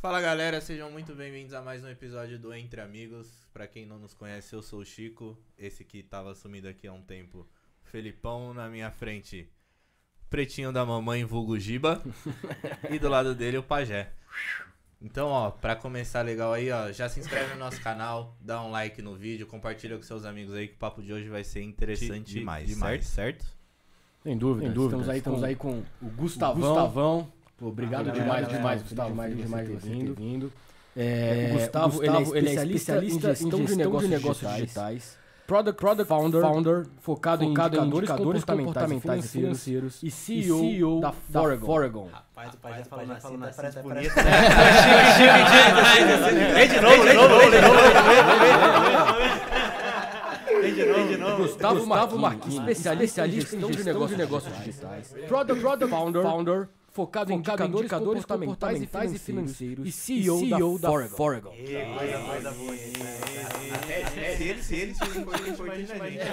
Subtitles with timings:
[0.00, 3.28] Fala galera, sejam muito bem-vindos a mais um episódio do Entre Amigos.
[3.52, 5.36] Pra quem não nos conhece, eu sou o Chico.
[5.58, 7.46] Esse que tava sumido aqui há um tempo,
[7.82, 9.48] Felipão na minha frente.
[10.28, 12.02] Pretinho da mamãe, vulgo Giba.
[12.90, 14.12] e do lado dele, o Pajé.
[15.00, 18.70] Então, ó, pra começar legal aí, ó, já se inscreve no nosso canal, dá um
[18.70, 21.62] like no vídeo, compartilha com seus amigos aí que o papo de hoje vai ser
[21.62, 23.06] interessante De- demais, demais.
[23.06, 23.42] certo?
[23.44, 23.56] certo?
[24.22, 24.96] Sem dúvida, Sem dúvida.
[24.96, 26.60] Estamos aí, estamos aí com o Gustavão.
[26.60, 27.32] Gustavão.
[27.58, 30.52] Pô, obrigado Ah, demais, galera, demais, Gustavo, demais, demais, demais demais ter ter vindo.
[30.94, 33.76] É, o Gustavo, ele é especialista, em gestão de
[34.08, 35.16] negócios digitais.
[35.46, 42.08] Product, Product founder, founder focado, em indicadores, comportamentais, e financeiros e CEO, da Foregon.
[42.12, 44.12] Rapaz, o pai já falando assim, tá- assim, parece tá- bonito.
[46.52, 47.76] Vem de novo, de novo, vem de novo,
[50.62, 51.42] Vem de novo, de novo.
[51.44, 53.84] Gustavo, Gustavo Marquinhos, especialista, em gestão de
[54.16, 55.14] negócios, digitais.
[55.28, 57.92] Product, Product founder, founder focado, em indicadores,
[58.24, 61.50] comportamentais, e financeiros e CEO, da Foregon.
[61.50, 62.74] Coisa, coisa boa.
[62.76, 66.24] Se ele, se ele, se ele for importante pra gente.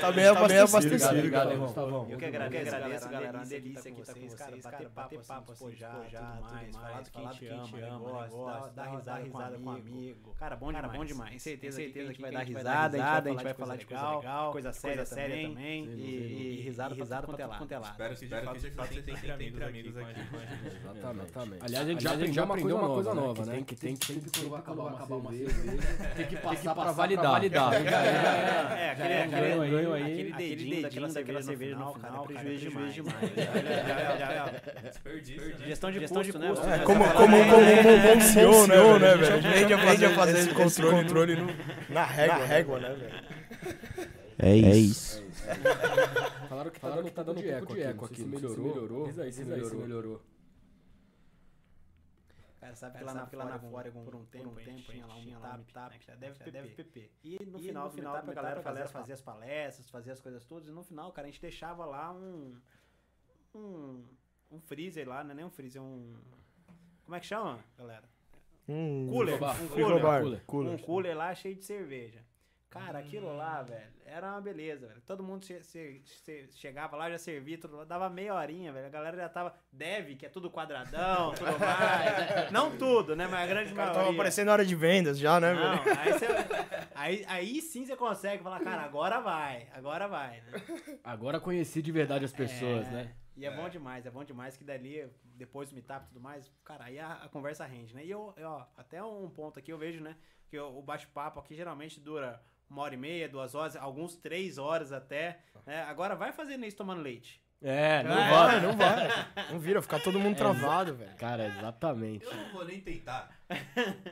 [0.00, 1.18] Tá bem abastecido.
[1.18, 2.06] Obrigado, Gustavão.
[2.08, 3.38] Eu que agradeço, agradeço, galera.
[3.38, 4.56] Uma delícia aqui estar com vocês, cara.
[4.64, 6.74] Bater papo, papo assim, despojar, tudo mais.
[6.74, 7.46] Falar do que a gente
[7.80, 10.34] ama, dar risada com amigo.
[10.38, 10.92] Cara, bom demais.
[10.92, 11.30] bom demais.
[11.30, 11.38] Tem
[11.70, 15.84] certeza, que vai dar risada, a gente vai falar de coisa legal, coisa séria também.
[15.84, 17.90] E risada, risada pra quanto é lá.
[17.90, 20.20] Espero que de fato, de fato você tenha sempre amigos aqui.
[20.96, 21.62] Exatamente.
[21.62, 23.62] Aliás, a gente já aprendeu uma coisa, uma coisa nova, né?
[23.66, 25.54] Que tem que sempre quando acabar uma cerveja,
[26.16, 27.42] tem que passar pra validar.
[28.74, 31.08] É, aquele- aquele ganho aí, aquele dedinho daquela
[31.42, 32.94] cerveja no final, cara, é prejuízo demais.
[35.66, 36.52] Gestão de custo, né?
[36.74, 39.34] É, como, como, um bom CEO, né, né, velho?
[39.48, 41.36] A gente aprende a fazer esse controle,
[41.88, 43.24] na régua, né, velho?
[44.38, 45.22] É isso.
[46.54, 48.16] Falaram que tá dando, tá dando um pouco de eco aqui.
[48.16, 49.06] Se melhorou.
[49.06, 50.22] Diz aí se melhorou.
[52.64, 55.16] Cara, sabe que lá na, lá na Foregon, por um tempo, a gente tinha lá
[55.16, 56.38] um meetup, tap, que já deve
[56.70, 57.10] PP.
[57.22, 60.66] E no final, no final, a galera fazia, fazia as palestras, fazia as coisas todas,
[60.66, 62.58] e no final, cara, a gente deixava lá um...
[63.54, 64.02] Um,
[64.50, 66.16] um freezer lá, não é nem um freezer, um...
[67.04, 68.08] Como é que chama, galera?
[68.66, 69.68] Hum, Cooler, um
[70.46, 70.72] cooler.
[70.72, 72.23] Um cooler lá cheio de cerveja.
[72.74, 75.00] Cara, aquilo lá, velho, era uma beleza, velho.
[75.02, 78.86] Todo mundo che- che- che- chegava lá, já servia, tudo lá, dava meia horinha, velho.
[78.86, 79.54] A galera já tava.
[79.72, 82.50] Dev, que é tudo quadradão, tudo mais.
[82.50, 83.26] Não tudo, né?
[83.28, 84.02] Mas a grande O cara maioria.
[84.04, 85.98] tava aparecendo na hora de vendas já, né, Não, velho?
[86.00, 86.26] aí, você-
[86.94, 90.52] aí, aí sim você consegue falar, cara, agora vai, agora vai, né?
[91.02, 93.14] Agora conheci de verdade as pessoas, É, né?
[93.36, 96.48] E é, bom demais, é bom demais que dali, depois do meetup e tudo mais,
[96.64, 98.04] cara, aí a, a conversa rende, né?
[98.04, 101.40] E eu, eu, ó, até um ponto aqui eu vejo, né, que o, o bate-papo
[101.40, 105.82] aqui geralmente dura uma hora e meia, duas horas, alguns três horas até, né?
[105.84, 107.42] Agora vai fazendo isso tomando leite.
[107.66, 108.30] É, não Vai.
[108.30, 108.60] vai.
[108.60, 109.08] Não vai.
[109.52, 111.16] Não vira, ficar todo mundo travado, velho.
[111.16, 112.22] Cara, exatamente.
[112.22, 113.30] Eu não vou nem tentar.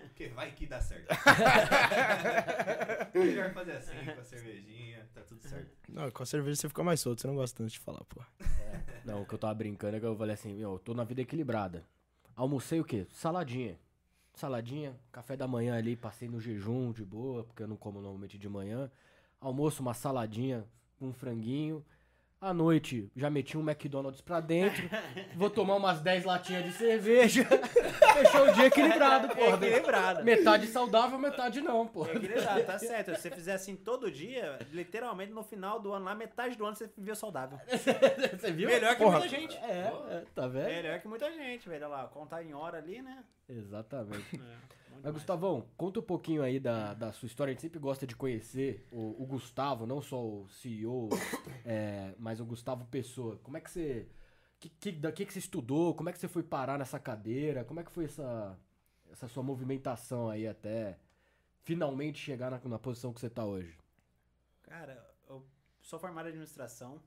[0.05, 1.07] Porque vai que dá certo.
[3.15, 5.71] Melhor fazer assim, com a cervejinha, tá tudo certo.
[5.89, 8.21] Não, com a cerveja você fica mais solto, você não gosta tanto de falar, pô.
[9.05, 11.05] Não, o que eu tava brincando é que eu falei assim, meu, eu tô na
[11.05, 11.85] vida equilibrada.
[12.35, 13.07] Almocei o quê?
[13.11, 13.79] Saladinha.
[14.35, 18.39] Saladinha, café da manhã ali, passei no jejum de boa, porque eu não como normalmente
[18.39, 18.91] de manhã.
[19.41, 20.67] Almoço, uma saladinha
[21.03, 21.85] um franguinho.
[22.43, 24.83] À noite, já meti um McDonald's pra dentro.
[25.37, 27.45] Vou tomar umas 10 latinhas de cerveja.
[28.15, 29.65] Fechou o dia equilibrado, porra.
[29.65, 30.25] Equilibrado.
[30.25, 32.11] Metade saudável, metade não, É porra.
[32.15, 33.15] equilibrado, tá certo.
[33.15, 36.75] Se você fizer assim todo dia, literalmente no final do ano, lá metade do ano
[36.75, 37.61] você viveu saudável.
[38.43, 38.69] Você viu?
[38.69, 39.21] Melhor que Porra.
[39.21, 39.57] muita gente.
[39.59, 40.67] É, é, tá vendo?
[40.67, 41.87] Melhor que muita gente, velho.
[41.87, 43.23] Olha lá, contar em hora ali, né?
[43.49, 44.35] Exatamente.
[44.35, 45.13] É, Mas.
[45.13, 47.51] Gustavão, conta um pouquinho aí da, da sua história.
[47.51, 51.09] A gente sempre gosta de conhecer o, o Gustavo, não só o CEO,
[51.65, 53.39] é, mas o Gustavo Pessoa.
[53.43, 54.09] Como é que você.
[54.59, 55.95] Que, que, da que, que você estudou?
[55.95, 57.65] Como é que você foi parar nessa cadeira?
[57.65, 58.57] Como é que foi essa,
[59.11, 60.99] essa sua movimentação aí até
[61.63, 63.77] finalmente chegar na, na posição que você tá hoje?
[64.63, 65.45] Cara, eu
[65.81, 67.03] sou formado em administração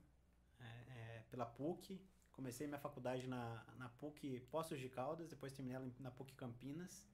[0.60, 2.00] é, é, pela PUC.
[2.32, 7.08] Comecei minha faculdade na, na PUC Poços de Caldas, depois terminei ela na PUC Campinas.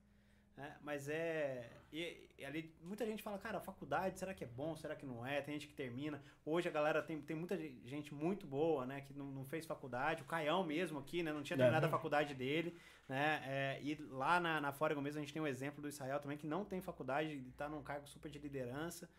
[0.57, 0.77] Né?
[0.81, 1.69] mas é.
[1.91, 4.75] E, e ali muita gente fala, cara, a faculdade, será que é bom?
[4.75, 5.41] Será que não é?
[5.41, 6.21] Tem gente que termina.
[6.45, 9.01] Hoje a galera tem, tem muita ge- gente muito boa, né?
[9.01, 10.21] Que não, não fez faculdade.
[10.23, 11.31] O Caião mesmo aqui, né?
[11.31, 11.57] Não tinha É.
[11.57, 12.75] terminado a faculdade dele.
[13.07, 13.41] Né?
[13.45, 16.37] É, e lá na, na Foregon mesmo a gente tem um exemplo do Israel também,
[16.37, 19.09] que não tem faculdade e tá num cargo super de liderança.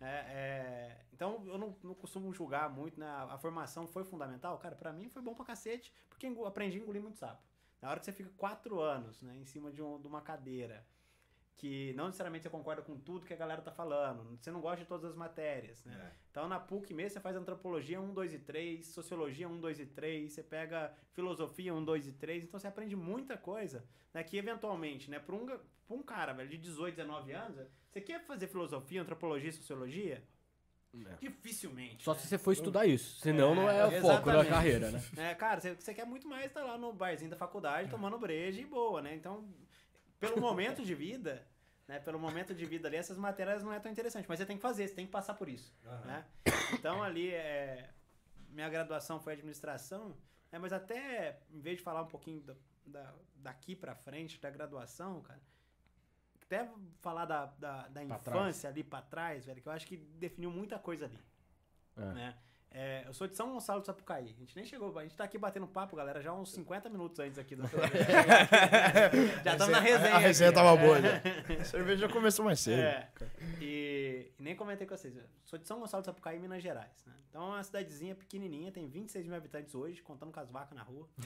[0.00, 3.06] É, é, então eu não, não costumo julgar muito, né?
[3.06, 6.80] A, a formação foi fundamental, cara, pra mim foi bom pra cacete, porque aprendi a
[6.80, 7.42] engolir muito sapo.
[7.82, 10.86] Na hora que você fica quatro anos, né, em cima de, um- de uma cadeira,
[11.56, 14.78] que não necessariamente você concorda com tudo que a galera tá falando, você não gosta
[14.78, 15.94] de todas as matérias, né?
[15.94, 16.12] É.
[16.30, 19.86] Então na PUC mesmo você faz antropologia 1, 2 e 3, sociologia 1, 2 e
[19.86, 24.24] 3, você pega filosofia 1, 2 e 3, então você aprende muita coisa, né?
[24.24, 28.24] Que eventualmente, né, pra um, pra um cara, velho, de 18, 19 anos, você quer
[28.26, 30.24] fazer filosofia, antropologia e sociologia?
[31.20, 32.04] Dificilmente.
[32.04, 32.20] Só né?
[32.20, 33.18] se você for estudar isso.
[33.20, 35.02] Senão É, não é o foco da carreira, né?
[35.16, 38.60] É, cara, você, você quer muito mais estar lá no barzinho da faculdade tomando breja
[38.60, 39.14] e boa, né?
[39.14, 39.48] Então,
[40.20, 41.46] pelo momento de vida,
[41.88, 41.98] né?
[41.98, 44.62] Pelo momento de vida ali, essas matérias não é tão interessante, mas você tem que
[44.62, 46.04] fazer, você tem que passar por isso, Aham.
[46.04, 46.24] né?
[46.74, 47.90] Então, ali, é,
[48.50, 50.16] minha graduação foi administração,
[50.50, 50.58] né?
[50.58, 52.54] mas até, em vez de falar um pouquinho da,
[52.86, 55.40] da- daqui pra frente, da graduação, cara,
[56.52, 56.68] até
[57.00, 60.50] falar da, da, da Pra infância ali pra trás, velho, que eu acho que definiu
[60.50, 61.18] muita coisa ali.
[61.96, 62.04] É.
[62.12, 62.34] Né?
[62.74, 64.24] É, eu sou de São Gonçalo do Sapucaí.
[64.24, 67.18] A gente nem chegou, a gente tá aqui batendo papo, galera, já uns 50 minutos
[67.18, 67.64] antes aqui do
[69.44, 70.14] Já estamos na resenha.
[70.14, 70.58] A resenha aqui.
[70.58, 71.20] tava boa já.
[71.60, 72.80] A cerveja já começou mais cedo.
[72.80, 73.08] É.
[73.60, 73.81] E,
[74.42, 75.16] e nem comentei com vocês.
[75.16, 77.04] eu Sou de São Gonçalo do Sapucaí, Minas Gerais.
[77.06, 77.12] Né?
[77.30, 80.82] Então é uma cidadezinha pequenininha, tem 26 mil habitantes hoje, contando com as vacas na
[80.82, 81.08] rua.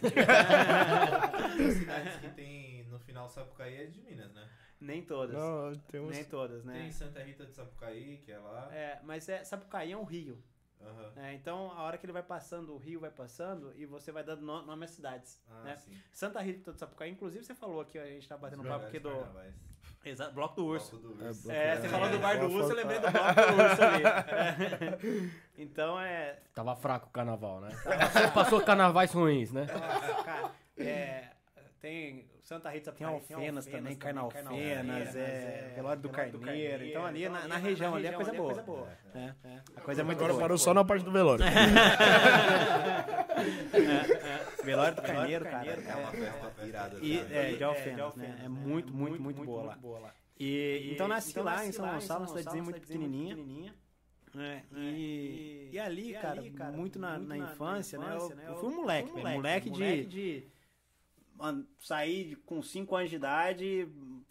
[1.67, 4.49] As cidades que tem no final Sapucaí é de Minas, né?
[4.79, 5.35] nem todas.
[5.35, 6.11] Não, tem uns...
[6.15, 6.75] Nem todas, né?
[6.75, 8.69] Tem Santa Rita de Sapucaí, que é lá.
[8.73, 10.43] É, mas é, Sapucaí é um rio.
[10.79, 11.11] Aham.
[11.17, 11.35] né?
[11.35, 14.43] Então, a hora que ele vai passando, o rio vai passando, e você vai dando
[14.43, 15.43] no- nome às cidades.
[15.49, 15.77] Ah, né?
[15.79, 15.99] sim.
[16.13, 18.99] Santa Rita do Sapucaí, inclusive você falou aqui, a gente tá batendo Os papo aqui
[18.99, 19.09] do.
[19.11, 19.55] carnavais.
[20.07, 20.97] Exato, Bloco do Urso.
[20.99, 21.43] Bloco do É, Urso.
[21.43, 23.35] bloco- É, você É, falou do bar do é, urso, eu é, lembrei do bloco
[23.35, 24.03] do urso ali.
[25.37, 25.37] É.
[25.59, 26.37] Então é.
[26.55, 27.71] Tava fraco o carnaval, né?
[27.85, 29.67] Passou, passou carnavais ruins, né?
[29.67, 31.25] Nossa, cara, é,
[31.81, 36.85] tem Santa Rita Tem Sapucaí, Alfenas também, Carnalfenas, Carnalfenas, é, é, Velório do do Carneiro.
[36.85, 38.89] Então ali na, na região ali é coisa boa.
[39.13, 40.43] É, é, a coisa é muito Agora boa.
[40.43, 41.45] parou só na parte do velório.
[44.63, 45.71] Velório do Carneiro, cara.
[45.73, 46.99] É uma festa irada.
[47.03, 48.41] E, é, de Alfenas, né?
[48.45, 50.15] É muito, muito, muito boa lá.
[50.39, 53.75] E, então nasci lá em São Gonçalo, uma cidadezinha muito pequenininha.
[54.33, 54.63] né?
[54.73, 56.41] E, e ali, cara,
[56.71, 58.17] muito na, na infância, né?
[58.17, 60.56] Eu, eu fui um moleque, velho, moleque, de, mano,
[61.81, 63.89] sair com 5 anos de idade,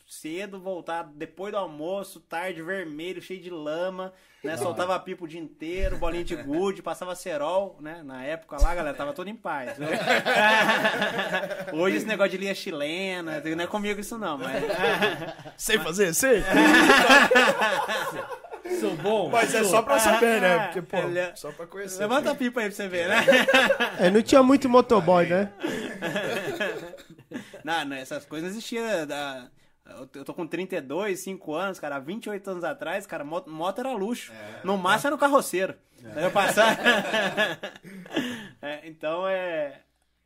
[0.07, 4.13] cedo, voltar depois do almoço, tarde, vermelho, cheio de lama,
[4.44, 4.56] né?
[4.56, 8.02] Soltava pipo o dia inteiro, bolinha de gude, passava cerol, né?
[8.04, 9.78] Na época lá, galera, tava todo em paz.
[9.78, 9.88] né?
[11.74, 14.63] Hoje esse negócio de linha chilena, não é comigo isso não, mas...
[15.57, 16.13] Sei fazer?
[16.13, 16.44] Sei.
[18.80, 19.30] Sou bom.
[19.30, 20.60] Mas é só pra saber, né?
[20.66, 22.00] Porque, pô, Ele é- só pra conhecer.
[22.00, 23.24] Levanta a pipa aí pra você ver, né?
[24.00, 25.52] É, não tinha muito motoboy, né?
[27.65, 29.06] Não, não, essas coisas não existiam.
[29.07, 29.50] Da...
[30.15, 31.95] Eu tô- com 32, 5 anos, cara.
[31.97, 34.31] Há 28 anos atrás, cara, moto, moto era luxo.
[34.63, 35.75] No máximo era no carroceiro.
[36.23, 36.77] Eu passar.
[38.62, 39.81] É, então é.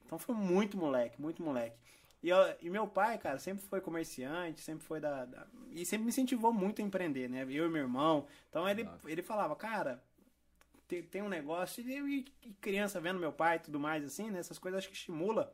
[0.06, 1.76] Então foi muito moleque, muito moleque.
[2.24, 6.06] E, eu- e meu pai, cara, sempre foi comerciante, sempre foi da, da- E sempre
[6.06, 7.44] me incentivou muito a empreender, né?
[7.50, 8.28] Eu e meu irmão.
[8.50, 10.02] Então ele, ele falava, cara,
[10.88, 11.84] tem, tem um negócio.
[11.88, 14.40] E, e criança vendo meu pai e tudo mais, assim, né?
[14.40, 15.54] Essas coisas acho que estimula.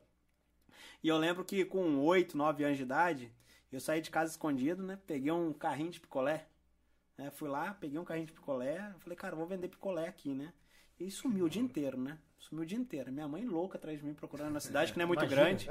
[1.06, 3.32] E eu lembro que com 8, 9 anos de idade,
[3.70, 4.98] eu saí de casa escondido, né?
[5.06, 6.48] Peguei um carrinho de picolé.
[7.16, 7.30] né?
[7.30, 8.92] Fui lá, peguei um carrinho de picolé.
[8.98, 10.52] Falei, cara, vou vender picolé aqui, né?
[10.98, 12.18] E sumiu o dia inteiro, né?
[12.40, 13.12] Sumiu o dia inteiro.
[13.12, 15.68] Minha mãe louca atrás de mim procurando na cidade, que não é muito grande.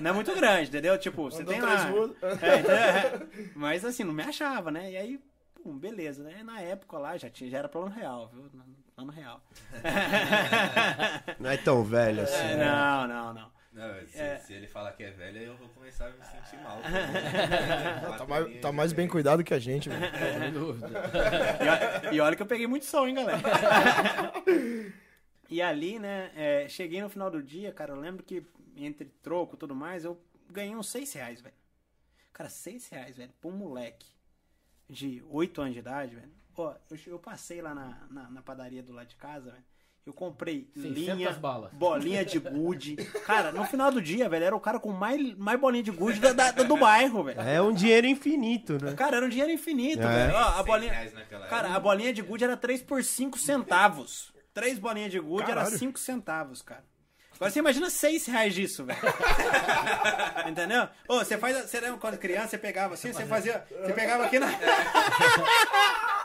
[0.00, 0.96] Não é muito grande, entendeu?
[0.96, 1.90] Tipo, você Andou tem três lá...
[1.90, 2.74] É, entendeu?
[2.74, 3.50] É.
[3.54, 4.92] Mas assim, não me achava, né?
[4.92, 5.20] E aí,
[5.62, 6.42] pum, beleza, né?
[6.42, 8.50] Na época lá já, tinha, já era plano real, viu?
[8.96, 9.44] Plano real.
[11.38, 12.34] Não é tão velho assim.
[12.34, 13.59] É, não, não, não.
[13.72, 14.38] Não, se, É.
[14.38, 16.80] se ele falar que é velho, aí eu vou começar a me sentir mal.
[18.18, 20.02] Tá mais, tá mais bem cuidado que a gente, velho.
[20.40, 20.88] Sem dúvida.
[21.60, 23.38] E olha, e olha que eu peguei muito sol, hein, galera?
[25.48, 28.44] e ali, né, é, cheguei no final do dia, cara, eu lembro que
[28.76, 31.54] entre troco e tudo mais, eu ganhei uns 6 reais, velho.
[32.32, 34.06] Cara, 6 reais, velho, pra um moleque
[34.88, 36.30] de 8 anos de idade, velho.
[36.56, 39.64] Ó, eu, eu passei lá na, na, na padaria do lado de casa, velho.
[40.10, 41.72] Eu comprei 600 linha, balas.
[41.72, 42.96] bolinha de gude.
[43.24, 46.18] Cara, no final do dia, velho, era o cara com mais, mais bolinha de gude
[46.18, 47.40] da, da- do bairro, velho.
[47.40, 48.92] É um dinheiro infinito, né?
[48.94, 50.26] Cara, era um dinheiro infinito, É.
[50.26, 50.34] velho.
[50.34, 51.12] Ó, a bolinha...
[51.48, 54.32] Cara, a bolinha de gude era 3 por 5 centavos.
[54.52, 55.78] Três bolinhas de gude era Caralho.
[55.78, 56.82] 5 centavos, cara.
[57.36, 58.98] Agora você imagina 6 reais disso, velho.
[60.46, 60.88] Entendeu?
[61.08, 61.56] Ô, você faz.
[61.70, 63.64] Você lembra quando criança, você pegava assim, você fazia.
[63.82, 64.48] Você pegava aqui na.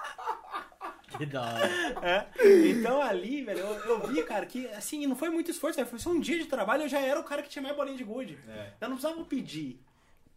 [1.19, 1.67] Que da hora.
[2.01, 2.69] É.
[2.69, 5.87] Então ali, velho, eu, eu vi, cara, que assim, não foi muito esforço, velho.
[5.87, 7.97] Foi só um dia de trabalho eu já era o cara que tinha mais bolinha
[7.97, 8.37] de gude.
[8.47, 8.73] É.
[8.81, 9.79] Eu não precisava pedir.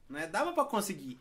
[0.08, 0.26] Né?
[0.26, 1.20] Dava pra conseguir.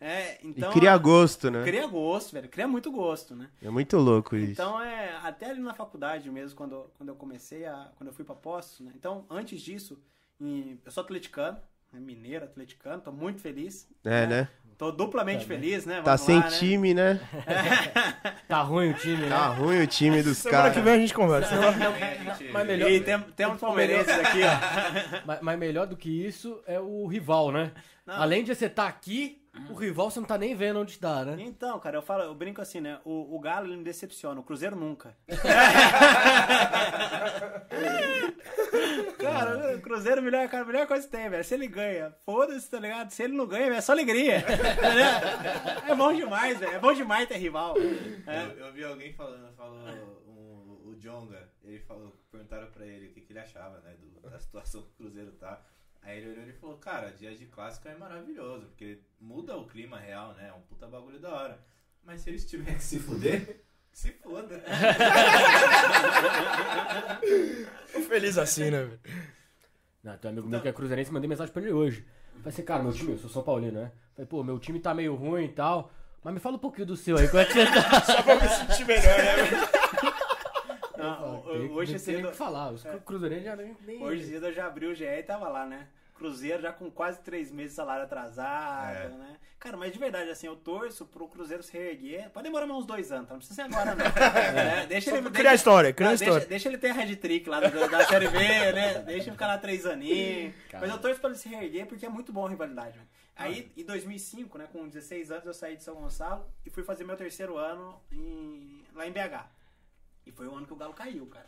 [0.00, 0.70] É, então.
[0.70, 1.62] e cria gosto, né?
[1.64, 2.48] Cria gosto, velho.
[2.48, 3.48] Cria muito gosto, né?
[3.62, 4.52] É muito louco isso.
[4.52, 7.90] Então, é, até ali na faculdade mesmo, quando, quando eu comecei a.
[7.96, 8.92] Quando eu fui pra Postos, né?
[8.94, 9.98] Então, antes disso,
[10.40, 11.62] em- eu sou atleticano, né?
[12.00, 13.88] Mineiro, atleticano, tô muito feliz.
[14.04, 14.48] é, né?
[14.78, 15.96] tô duplamente feliz, né?
[15.96, 16.50] Tá Vamos sem lá, né?
[16.50, 17.20] time, né?
[18.46, 19.28] Tá ruim o time, né?
[19.28, 20.84] Tá ruim o time dos Semana que caras.
[20.84, 21.54] vem a gente conversa.
[22.52, 25.22] Mas melhor, E tem, tem um palmeirense aqui, ó.
[25.26, 27.72] mas, mas melhor do que isso é o rival, né?
[28.06, 28.14] Não.
[28.14, 31.36] Além de você estar aqui, o rival você não tá nem vendo onde tá, né?
[31.40, 32.98] Então, cara, eu falo, eu brinco assim, né?
[33.04, 35.16] O, o Galo ele me decepciona, o Cruzeiro nunca.
[39.18, 41.44] cara, o Cruzeiro é a melhor, cara, a melhor coisa que tem, velho.
[41.44, 43.10] Se ele ganha, foda-se, tá ligado?
[43.10, 44.44] Se ele não ganha, velho, é só alegria.
[45.88, 46.74] É bom demais, velho.
[46.74, 47.74] É bom demais ter rival.
[48.26, 48.44] É.
[48.44, 49.78] Eu, eu vi alguém falando, falou
[50.26, 54.30] um- o Jonga, ele falou, perguntaram pra ele o que, que ele achava, né, do-
[54.30, 55.62] da situação que o Cruzeiro tá.
[56.06, 59.98] Aí ele olhou e falou, cara, dias de clássico é maravilhoso, porque muda o clima
[59.98, 60.48] real, né?
[60.50, 61.58] É um puta bagulho da hora.
[62.04, 64.62] Mas se eles tiverem que se fuder, se foda.
[67.92, 69.00] Tô feliz assim, né, velho?
[70.04, 72.06] Não, tem um amigo meu que é cruzeirense, mandei mensagem pra ele hoje.
[72.36, 73.90] Falei assim, cara, meu time, eu sou São Paulino, né?
[74.14, 75.90] Falei, pô, meu time tá meio ruim e tal.
[76.22, 78.00] Mas me fala um pouquinho do seu aí, como é que você tá?
[78.06, 79.68] Só pra me sentir melhor, né, velho?
[80.96, 83.76] Não, hoje não tem nem o cedo, que falar, os cruzeirenses já nem...
[83.84, 85.88] nem- hoje cedo eu já abri o GE e tava lá, né?
[86.16, 89.08] Cruzeiro já com quase três meses de salário atrasado, É.
[89.18, 89.36] né?
[89.58, 92.30] Cara, mas de verdade, assim, eu torço pro Cruzeiro se reerguer.
[92.30, 93.34] Pode demorar mais uns dois anos, tá?
[93.34, 94.04] Não precisa ser agora, não.
[94.84, 96.34] É, deixa Só ele deixa- criar história, criar história.
[96.34, 98.98] Deixa, deixa ele ter a Red Trick lá da, da Série B, né?
[99.00, 100.54] Deixa ele ficar lá três aninhos.
[100.72, 103.08] Mas eu torço pra ele se reerguer porque é muito bom a rivalidade, mano.
[103.34, 107.04] Aí, em 2005, né, com 16 anos, eu saí de São Gonçalo e fui fazer
[107.04, 109.46] meu terceiro ano em- lá em BH.
[110.26, 111.46] E foi o ano que o Galo caiu, cara.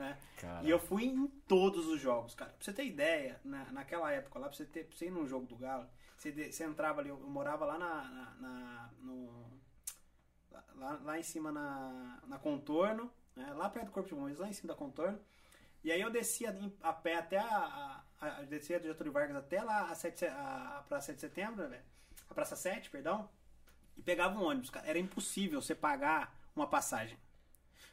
[0.00, 0.18] Né?
[0.64, 2.50] E eu fui em todos os jogos, cara.
[2.52, 5.26] Pra você ter ideia, na, naquela época lá, pra você, ter, pra você ir num
[5.26, 8.04] jogo do Galo, você, de- você entrava ali, eu, eu morava lá na.
[8.04, 9.44] na- na- no,
[10.76, 13.52] lá- lá, em cima na, na Contorno, né?
[13.54, 15.20] lá perto do Corpo de Bombeiros, lá em cima da Contorno.
[15.84, 18.02] E aí eu descia a pé até a.
[18.20, 21.20] a, a descia do Getúlio Vargas até lá a, 7, a, a Praça 7 de
[21.20, 21.82] Setembro, né?
[22.28, 23.28] A Praça 7, perdão.
[23.96, 24.86] E pegava um ônibus, cara.
[24.86, 27.18] Era impossível você pagar uma passagem.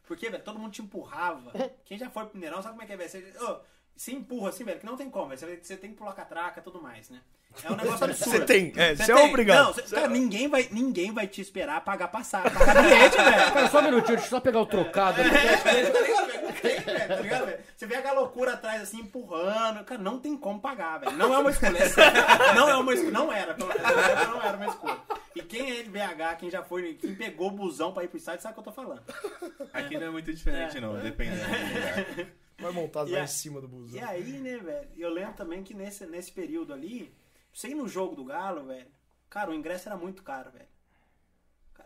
[0.08, 1.52] Porque, velho, todo mundo te empurrava.
[1.86, 3.10] Quem já foi pro Mineirão sabe como é que é, velho.
[3.10, 3.58] Você, ô,
[3.96, 5.40] você empurra assim, velho, que não tem como, velho.
[5.40, 7.20] Você, você tem que pular catraca e tudo mais, né?
[7.64, 8.32] É um negócio absurdo.
[8.40, 9.30] Você tem, é, Você você é tem.
[9.30, 9.66] obrigado.
[9.66, 12.52] Não, você- cara, ninguém vai, ninguém vai te esperar pagar passagem.
[12.52, 13.36] Pagar bilhete, velho.
[13.54, 15.30] Cara, só um minutinho, deixa eu só pegar o trocado aqui.
[15.30, 16.42] tá ligado, velho?
[16.46, 17.60] Não tem, velho, tá ligado, velho?
[17.76, 19.84] Você vê a loucura atrás, assim, empurrando.
[19.84, 21.12] Cara, não tem como pagar, velho.
[21.14, 21.80] Não é uma escolha.
[22.56, 23.12] Não é uma escolha.
[23.12, 23.54] Não era.
[23.56, 24.98] pelo menos, Não era uma escolha.
[25.38, 28.18] E quem é de BH, quem já foi, quem pegou o busão pra ir pro
[28.18, 29.04] estádio, sabe o que eu tô falando.
[29.74, 30.82] Aqui não é muito diferente, É.
[30.82, 32.36] não, dependendo do lugar.
[32.60, 34.00] Vai montado lá em cima do busão.
[34.00, 34.90] E aí, né, velho?
[34.98, 37.14] Eu lembro também que nesse, nesse período ali,
[37.64, 38.88] ir no jogo do Galo, velho,
[39.30, 40.68] cara, o ingresso era muito caro, velho.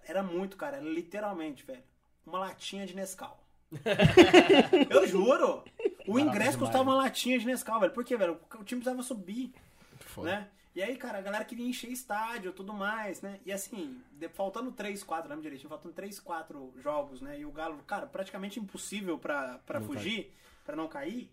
[0.07, 1.83] Era muito caro, era literalmente, velho,
[2.25, 3.37] uma latinha de Nescau.
[4.89, 5.63] eu juro!
[6.07, 7.93] O ingresso custava uma latinha de Nescau, velho.
[7.93, 8.39] Por quê, velho?
[8.55, 9.53] O time precisava subir,
[9.99, 10.29] Foda.
[10.31, 10.47] né?
[10.73, 13.41] E aí, cara, a galera queria encher estádio e tudo mais, né?
[13.45, 17.39] E assim, de- faltando 3, 4, lembro direitinho, faltando 3, 4 jogos, né?
[17.39, 21.29] E o Galo, cara, praticamente impossível pra, pra Não fugir, pra não cair,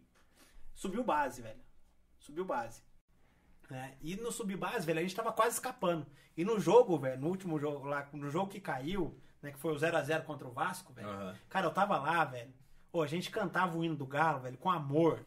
[0.75, 1.61] subiu base, velho.
[2.19, 2.83] Subiu base.
[3.71, 3.97] né?
[4.01, 6.05] E no subbase, velho, a gente tava quase escapando.
[6.37, 9.73] E no jogo, velho, no último jogo lá, no jogo que caiu, né, que foi
[9.73, 11.09] o 0x0 contra o Vasco, velho.
[11.09, 11.37] Aham.
[11.49, 12.53] Cara, eu tava lá, velho.
[12.93, 15.25] Ô, a gente cantava o hino do Galo, velho, com amor.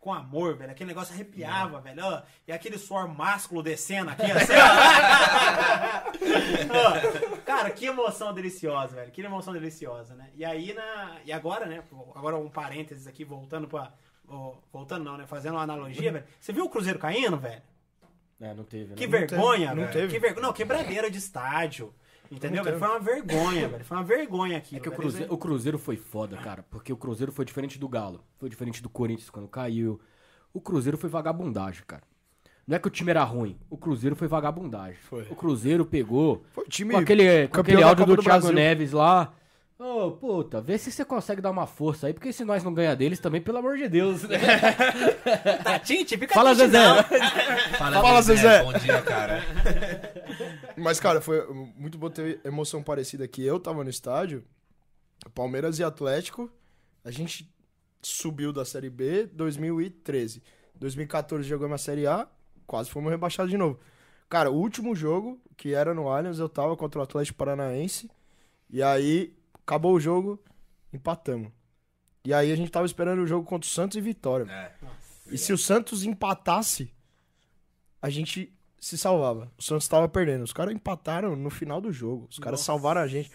[0.00, 0.70] Com amor, velho.
[0.70, 2.02] Aquele negócio arrepiava, velho.
[2.02, 4.56] Ó, e aquele suor másculo descendo aqui, assim, ó.
[7.36, 9.10] Ó, Cara, que emoção deliciosa, velho.
[9.10, 10.30] Que emoção deliciosa, né?
[10.34, 11.18] E aí, na...
[11.24, 11.82] e agora, né?
[12.14, 13.92] Agora um parênteses aqui, voltando pra...
[14.72, 15.26] Voltando não, né?
[15.26, 16.24] Fazendo uma analogia, velho.
[16.38, 17.60] Você viu o Cruzeiro caindo, velho?
[18.40, 18.94] É, não teve, né?
[18.96, 19.92] Que Não vergonha, teve, não velho.
[19.92, 20.12] teve.
[20.14, 20.46] Que vergonha.
[20.46, 21.92] Não, quebradeira de estádio.
[22.30, 22.78] Entendeu, velho?
[22.78, 23.84] Foi uma vergonha, velho.
[23.84, 24.76] Foi uma vergonha aqui.
[24.76, 26.62] É que o Cruzeiro, o Cruzeiro foi foda, cara.
[26.70, 28.24] Porque o Cruzeiro foi diferente do Galo.
[28.38, 30.00] Foi diferente do Corinthians quando caiu.
[30.52, 32.02] O Cruzeiro foi vagabundagem, cara.
[32.66, 33.58] Não é que o time era ruim.
[33.68, 34.98] O Cruzeiro foi vagabundagem.
[35.02, 35.26] Foi.
[35.28, 36.44] O Cruzeiro pegou.
[36.52, 38.54] Foi o time Com aquele, com campeão aquele áudio do, do Thiago Brasil.
[38.54, 39.32] Neves lá.
[39.82, 42.94] Ô, puta, vê se você consegue dar uma força aí, porque se nós não ganhar
[42.94, 44.36] deles também, pelo amor de Deus, né?
[45.64, 46.86] Tá, Tite, fica Fala, triste, Zezé.
[46.86, 47.02] não.
[47.78, 48.62] Fala, Fala, Zezé.
[48.62, 49.42] Bom dia, cara.
[50.76, 51.46] Mas, cara, foi
[51.78, 53.42] muito bom ter emoção parecida aqui.
[53.42, 54.44] Eu tava no estádio,
[55.34, 56.50] Palmeiras e Atlético.
[57.02, 57.50] A gente
[58.02, 60.42] subiu da Série B 2013.
[60.74, 62.28] 2014 jogamos a Série A,
[62.66, 63.80] quase fomos rebaixados de novo.
[64.28, 68.10] Cara, o último jogo, que era no Allianz, eu tava contra o Atlético Paranaense.
[68.68, 69.34] E aí,
[69.70, 70.42] acabou o jogo,
[70.92, 71.52] empatamos.
[72.24, 74.50] E aí a gente tava esperando o jogo contra o Santos e Vitória.
[74.50, 74.72] É.
[75.30, 76.92] E se o Santos empatasse,
[78.02, 79.50] a gente se salvava.
[79.56, 80.42] O Santos tava perdendo.
[80.42, 82.26] Os caras empataram no final do jogo.
[82.28, 83.30] Os caras salvaram a gente.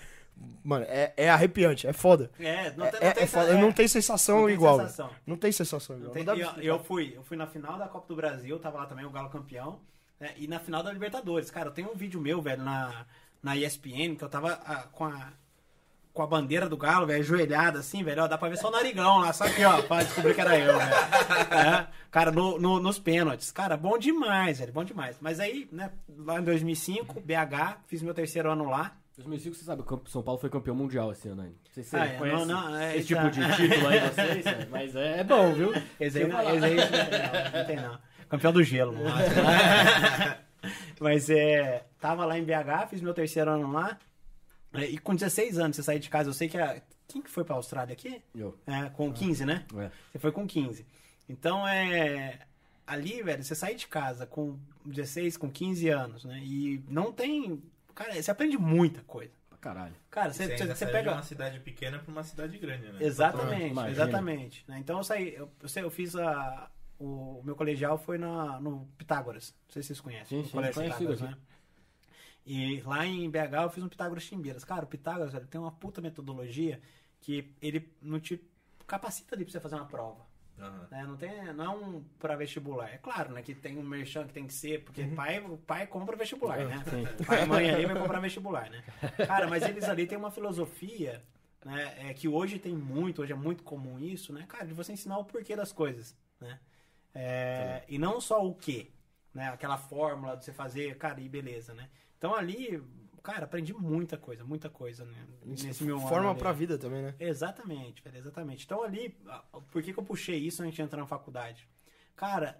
[0.64, 2.30] Mano, é, é arrepiante, é foda.
[2.38, 3.48] É, não É, tem, é- não tem, é foda.
[3.48, 4.80] é, não tem sensação não tem igual.
[4.80, 5.10] sensação.
[5.26, 6.12] Não tem sensação igual.
[6.12, 9.06] tem- eu, eu fui, eu fui na final da Copa do Brasil, tava lá também
[9.06, 9.80] o Galo campeão.
[10.20, 11.50] né, e na final da Libertadores.
[11.50, 13.06] Cara, eu tenho um vídeo meu, velho, na,
[13.42, 15.32] na ESPN, que eu tava ah, com a
[16.16, 18.72] com a bandeira do Galo, velho, ajoelhada assim, velho, ó, dá pra ver só o
[18.72, 20.96] narigão lá, só aqui, ó, pra descobrir que era eu, velho.
[21.52, 23.52] É, cara, no, no- nos pênaltis.
[23.52, 25.18] Cara, bom demais, velho, bom demais.
[25.22, 28.94] Mas aí, né, lá em 2005, BH, fiz meu terceiro ano lá.
[29.18, 31.50] 2005, você sabe, o Campo- São Paulo foi campeão mundial esse ano aí.
[31.50, 34.00] Não sei se você Ah, é, conhece não, não, é, esse tipo de título aí,
[34.10, 35.74] vocês, é, mas é, é bom, viu?
[36.00, 38.00] Esse aí, não, esse aí não, tem não, não tem não.
[38.30, 39.10] Campeão do gelo, mano.
[41.00, 41.84] Mas é.
[42.00, 43.98] Tava lá em BH, fiz meu terceiro ano lá.
[44.80, 46.82] É, E com 16 anos você sair de casa, eu sei que a.
[47.08, 48.22] Quem que foi pra Austrália aqui?
[48.34, 48.58] Eu.
[48.66, 49.66] É, com 15, né?
[49.78, 49.92] É.
[50.12, 50.86] Você foi com 15.
[51.30, 52.40] Então é.
[52.88, 56.40] Ali, velho, você sai de casa com 16, com 15 anos, né?
[56.44, 57.62] E não tem.
[57.96, 59.32] Cara, você aprende muita coisa.
[59.50, 59.96] Pra caralho.
[60.12, 61.10] Cara, Você, você, você, você saiu pega.
[61.10, 63.00] de uma cidade pequena pra uma cidade grande, né?
[63.02, 63.92] Exatamente, Imagina.
[63.92, 64.66] exatamente.
[64.68, 64.78] né?
[64.80, 66.70] Então eu saí, eu, eu, sei, eu fiz a.
[67.00, 69.54] O meu colegial foi na, no Pitágoras.
[69.68, 70.44] Não sei se vocês conhecem.
[70.44, 71.38] Sim, Colégio Pitágoras, né?
[72.46, 74.64] E lá em BH eu fiz um Pitágoras Timbeiras.
[74.64, 76.80] Cara, o Pitágoras velho, tem uma puta metodologia
[77.20, 78.40] que ele não te
[78.86, 80.26] capacita ali pra você fazer uma prova.
[80.58, 81.04] Né?
[81.06, 82.94] Não, tem, não é um pra vestibular.
[82.94, 83.42] É claro, né?
[83.42, 86.84] Que tem um merchan que tem que ser, porque pai, o pai compra vestibular, né?
[87.26, 88.84] Pai e mãe ali vai comprar vestibular, né?
[89.26, 91.24] Cara, mas eles ali têm uma filosofia,
[91.64, 92.10] né?
[92.10, 94.46] É, que hoje tem muito, hoje é muito comum isso, né?
[94.48, 96.60] Cara, de você ensinar o porquê das coisas, né?
[97.14, 98.94] É, e não só o que,
[99.34, 99.50] né?
[99.50, 101.90] Aquela fórmula de você fazer, cara, e beleza, né?
[102.26, 102.82] Então ali,
[103.22, 105.28] cara, aprendi muita coisa, muita coisa, né?
[105.46, 106.40] Nesse meu ano Forma ali.
[106.40, 107.14] pra vida também, né?
[107.20, 108.66] Exatamente, velho, exatamente.
[108.66, 109.16] Então ali,
[109.72, 111.70] por que, que eu puxei isso antes de entrar na faculdade?
[112.16, 112.60] Cara,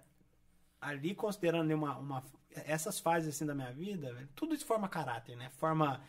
[0.80, 2.22] ali considerando uma, uma-
[2.64, 5.50] essas fases assim da minha vida, velho, tudo isso forma caráter, né?
[5.56, 6.00] Forma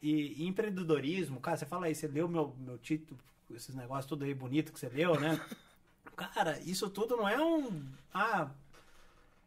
[0.00, 3.18] e, e empreendedorismo, cara, você fala aí, você leu meu, meu título,
[3.50, 5.36] esses negócios tudo aí bonito que você leu, né?
[6.14, 7.82] Cara, isso tudo não é um.
[8.14, 8.50] Ah,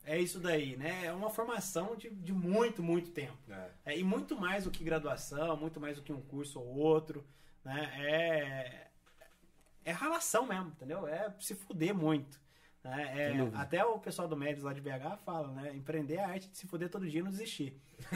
[0.05, 1.05] é isso daí, né?
[1.05, 3.37] É uma formação de, de muito, muito tempo.
[3.49, 3.69] É.
[3.85, 7.25] É, e muito mais do que graduação, muito mais do que um curso ou outro,
[7.63, 7.91] né?
[7.97, 8.87] É,
[9.85, 11.07] é relação mesmo, entendeu?
[11.07, 12.42] É se fuder muito.
[12.83, 13.31] Né?
[13.31, 15.73] É, até o pessoal do Médios lá de BH fala, né?
[15.73, 17.79] Empreender é a arte de se fuder todo dia e não desistir.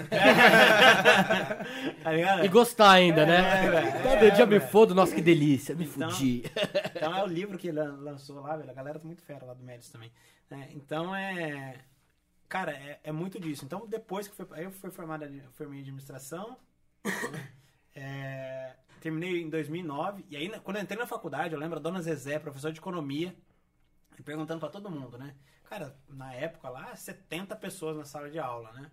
[2.03, 2.43] tá?
[2.43, 3.91] E gostar ainda, É, né?
[4.03, 4.69] Todo é, dia me velho.
[4.71, 6.43] fodo, nossa, que delícia, me Então- fudi.
[6.95, 8.69] Então é o livro que lan- lançou lá, velho.
[8.69, 10.11] A galera tá muito fera lá do Médios também.
[10.49, 10.69] né?
[10.71, 11.75] então é.
[12.49, 13.65] Cara, é, é muito disso.
[13.65, 14.47] Então depois que foi.
[14.63, 16.57] Eu fui formado em formei em administração.
[17.05, 17.47] né?
[17.95, 20.25] É, terminei em 2009.
[20.29, 23.35] E aí, quando eu entrei na faculdade, eu lembro a dona Zezé, professora de economia,
[24.23, 25.33] perguntando pra todo mundo, né?
[25.69, 28.89] Cara, na época lá, 70 pessoas na sala de aula, né?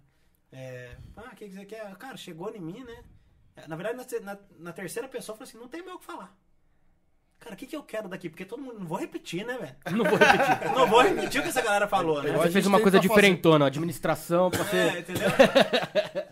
[0.53, 1.95] É, ah, o que você quer?
[1.97, 3.03] Cara, chegou em mim, né?
[3.57, 5.99] É, Na verdade, na, na- na terceira pessoa, eu falei assim: não tem mais o
[5.99, 6.37] que falar.
[7.41, 8.31] Cara, o que, que eu quero daqui?
[8.31, 8.79] Porque todo mundo.
[8.79, 9.77] Não vou repetir, né, velho?
[9.99, 10.71] Não vou repetir.
[10.75, 12.33] Não vou repetir o que essa galera falou, né?
[12.33, 14.99] Você fez uma coisa diferentona, administração pra É, ser.
[15.01, 15.29] entendeu?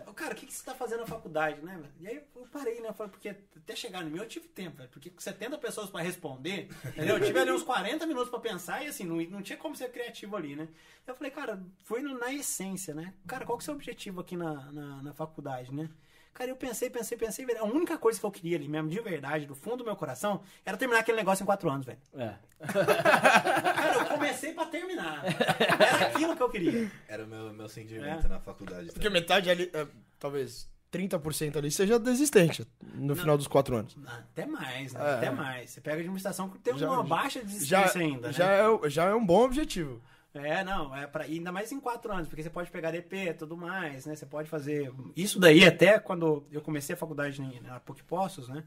[0.53, 1.81] Que, você tá fazendo na faculdade, né?
[1.99, 2.93] E aí eu parei, né?
[2.93, 4.89] Falei, porque até chegar no meu eu tive tempo, velho.
[4.89, 7.17] Porque com 70 pessoas pra responder, entendeu?
[7.17, 9.91] Eu tive ali uns 40 minutos pra pensar e assim, não, não tinha como ser
[9.91, 10.67] criativo ali, né?
[11.07, 13.13] Eu falei, cara, no- na essência, né?
[13.27, 15.89] Cara, qual que é o seu objetivo aqui na, na, na faculdade, né?
[16.33, 17.59] Cara, eu pensei, pensei, pensei, velho.
[17.59, 20.41] A única coisa que eu queria ali mesmo, de verdade, do fundo do meu coração,
[20.65, 21.99] era terminar aquele negócio em quatro anos, velho.
[22.17, 22.33] É.
[22.73, 25.23] Cara, eu comecei pra terminar.
[25.25, 26.91] Era aquilo que eu queria.
[27.07, 28.29] Era o meu, meu sentimento É.
[28.29, 28.87] na faculdade.
[28.87, 29.21] Porque também.
[29.21, 29.85] metade ali, é,
[30.19, 32.65] talvez 30% ali seja desistente
[32.95, 33.95] no final dos quatro anos.
[34.05, 34.99] Até mais, né?
[35.01, 35.13] É.
[35.15, 35.69] Até mais.
[35.71, 38.33] Você pega a administração que tem Já- uma baixa Já, desistência ainda, né?
[38.33, 40.01] já, é, já é um bom objetivo.
[40.33, 43.33] É, não, é para ainda mais em quatro anos, porque você pode pegar DP e
[43.33, 44.15] tudo mais, né?
[44.15, 48.63] Você pode fazer isso daí até quando eu comecei a faculdade na PUC Poços, né?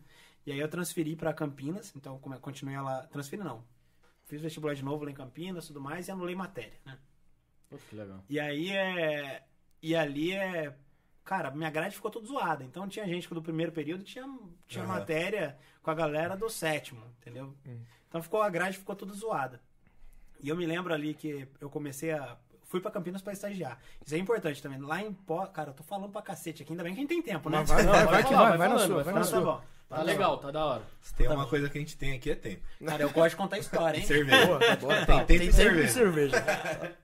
[0.46, 3.64] E aí eu transferi para Campinas, então continuei lá, transferi não.
[4.26, 6.96] Fiz vestibular de novo lá em Campinas, tudo mais e anulei matéria, né?
[7.68, 8.24] Pô, que legal.
[8.28, 9.42] E aí é.
[9.82, 10.72] E ali é.
[11.24, 12.62] Cara, minha grade ficou toda zoada.
[12.62, 14.24] Então tinha gente que do primeiro período tinha,
[14.68, 14.94] tinha Aham.
[14.94, 17.52] matéria com a galera do sétimo, entendeu?
[18.08, 19.60] Então ficou a grade ficou toda zoada.
[20.42, 22.36] E eu me lembro ali que eu comecei a.
[22.64, 23.78] Fui pra Campinas pra estagiar.
[24.04, 24.80] Isso é importante também.
[24.80, 25.46] Lá em Pó.
[25.46, 27.58] Cara, eu tô falando pra cacete aqui, ainda bem que a gente tem tempo, né?
[27.58, 29.20] Mas vai, Não, vai, vai falar, vai, vai vai na falando, sua, vai vai na
[29.20, 29.40] tá sua.
[29.40, 29.60] bom.
[29.88, 30.82] Tá legal, tá da hora.
[31.00, 32.60] Se tem uma coisa que a gente tem aqui é tempo.
[32.84, 34.04] Cara, eu gosto de contar história, hein?
[34.04, 34.46] Cerveja.
[34.46, 35.06] Boa, boa.
[35.06, 35.88] Tem tempo e Tem cerveja.
[35.92, 36.40] cerveja.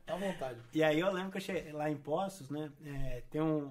[0.05, 0.59] Tá à vontade.
[0.75, 2.69] E aí eu lembro que eu cheguei lá em Poços, né?
[2.85, 3.71] é, tem um,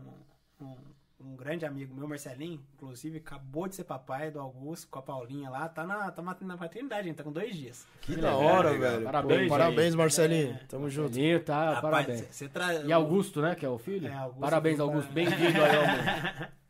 [0.61, 0.77] um,
[1.23, 5.49] um grande amigo meu, Marcelinho, inclusive, acabou de ser papai do Augusto com a Paulinha
[5.49, 7.87] lá, tá na, tá na paternidade, ainda tá com dois dias.
[8.01, 9.03] Que Que da legal, hora, velho.
[9.03, 10.53] Parabéns, Pô, parabéns, Marcelinho.
[10.53, 10.65] É.
[10.67, 11.13] Tamo junto.
[11.45, 12.19] Tá, Rapaz, parabéns.
[12.21, 14.07] cê- cê tra- E Augusto, né, que é o filho?
[14.07, 15.11] É, Augusto parabéns, foi- Augusto.
[15.11, 16.51] Bem-vindo aí mundo.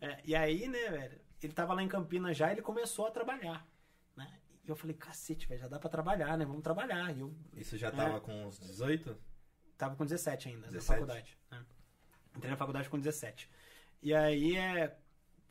[0.00, 3.66] É, e aí, né, velho, ele tava lá em Campinas já, ele começou a trabalhar,
[4.16, 4.28] né?
[4.64, 6.44] E eu falei, cacete, velho, já dá pra trabalhar, né?
[6.44, 7.14] Vamos trabalhar.
[7.16, 9.16] E eu, Isso já tava com uns 18?
[9.76, 10.88] tava com 17 ainda, 17?
[10.88, 11.38] na faculdade.
[11.50, 11.58] né?
[12.36, 13.50] Entrei na faculdade com 17.
[14.02, 14.96] E aí, é,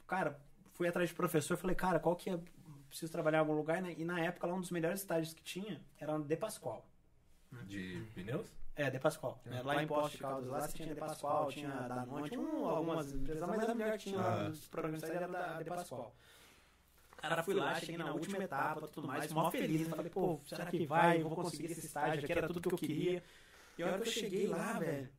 [0.07, 0.39] cara,
[0.73, 2.39] fui atrás de professor, falei, cara, qual que é,
[2.87, 3.93] preciso trabalhar em algum lugar, né?
[3.97, 6.85] E na época, lá um dos melhores estágios que tinha era no De Pascoal.
[7.67, 8.47] De pneus?
[8.75, 9.39] É, De Pascoal.
[9.45, 9.61] né?
[9.61, 13.11] Lá em Posto de Caldas, lá você tinha De Pascoal, tinha Danone, tinha um, algumas
[13.11, 14.51] empresas, mas a melhor tinha Ah.
[14.71, 16.15] programas era da De Pascoal.
[17.17, 19.87] Cara, fui lá, cheguei na última etapa, tudo mais, mó feliz.
[19.89, 21.21] Falei, pô, será que vai?
[21.21, 23.21] Eu vou conseguir esse estágio aqui, era tudo que eu queria.
[23.77, 25.09] E a hora que eu cheguei lá, velho,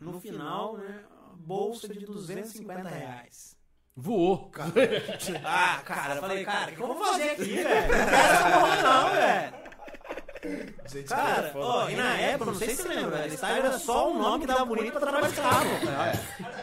[0.00, 1.04] no final, né,
[1.36, 3.56] bolsa de 250 reais.
[3.94, 4.50] Voou.
[5.44, 7.64] Ah, cara, eu falei, cara, o que eu vou fazer aqui, velho?
[7.64, 9.54] Não quero essa porra não, velho.
[11.08, 14.18] Cara, ó, e na época, não sei se você lembra, velho, estágio era só um
[14.18, 15.68] nome que dava bonito pra trabalhar escravo.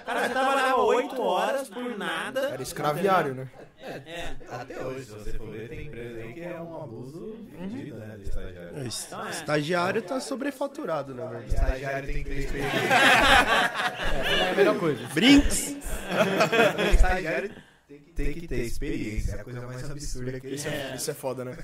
[0.06, 2.40] Cara, você trabalhava 8 horas por nada.
[2.50, 3.48] Era escraviário, né?
[3.86, 4.34] É.
[4.50, 8.16] Até hoje, se você for ver, tem empresa aí que é um abuso vendido, né,
[8.16, 8.78] de estagiário.
[8.78, 9.30] O Então, é.
[9.30, 11.54] estagiário tá sobrefaturado, na verdade.
[11.54, 12.80] Estagiário tem que ter experiência.
[14.40, 15.06] É a melhor coisa.
[15.14, 15.76] Brinks!
[16.94, 17.52] estagiário
[18.16, 19.36] tem que ter experiência.
[19.36, 21.58] É a coisa mais absurda que Isso é, isso é foda, né?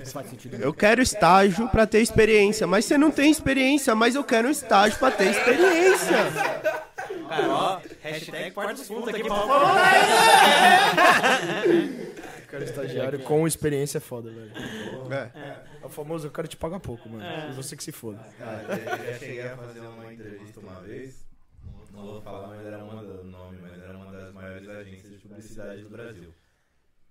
[0.00, 0.56] Isso faz sentido.
[0.56, 4.50] Eu quero estágio pra ter experiência, mas você não tem experiência, mas eu quero um
[4.50, 6.16] estágio pra ter experiência.
[7.28, 9.36] Cara, ó, hashtag dos fundos aqui, pra
[12.46, 14.52] cara estagiário com experiência é foda, velho.
[15.10, 15.30] É.
[15.82, 17.24] É o famoso, eu quero te pagar pouco, mano.
[17.50, 18.20] E você que se foda.
[18.38, 21.31] Cara, eu já cheguei a fazer uma entrevista uma vez.
[21.92, 25.18] Não vou falar, mas era uma do nome, mas era uma das maiores agências de
[25.18, 26.34] publicidade do Brasil.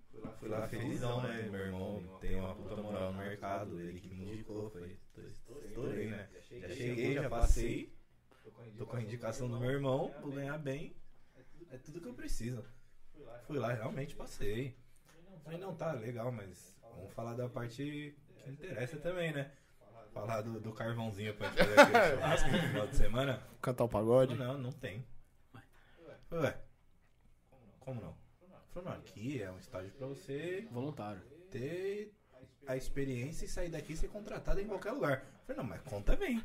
[0.09, 1.43] Fui lá, fui lá felizão, né?
[1.43, 4.97] Meu irmão tem uma puta moral no mercado, ele que me indicou, foi.
[5.67, 6.27] Estourei, né?
[6.49, 7.93] Já cheguei, já passei.
[8.75, 10.95] Tô com a indicação do meu irmão, vou ganhar bem.
[11.69, 12.65] É tudo que eu preciso.
[13.45, 14.75] Fui lá, realmente passei.
[15.43, 19.51] Falei, não, tá legal, mas vamos falar da parte que interessa também, né?
[20.13, 23.41] Falar do, do carvãozinho pra gente fazer aquele churrasco no final de semana.
[23.61, 24.35] Cantar o pagode.
[24.35, 25.05] Não, não tem.
[26.31, 26.57] Ué,
[27.79, 28.15] como não?
[28.73, 31.21] Falei, não, aqui é um estágio pra você Voluntário.
[31.49, 32.13] ter
[32.67, 35.23] a experiência e sair daqui e ser contratado em qualquer lugar.
[35.45, 36.41] Falei, não, mas conta bem.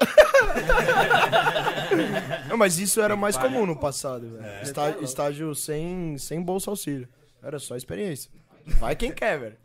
[2.48, 4.38] Não, mas isso era mais comum no passado.
[4.42, 4.62] É.
[4.62, 7.08] Está- estágio sem, sem bolsa auxílio.
[7.42, 8.30] Era só experiência.
[8.78, 9.56] Vai quem quer, velho.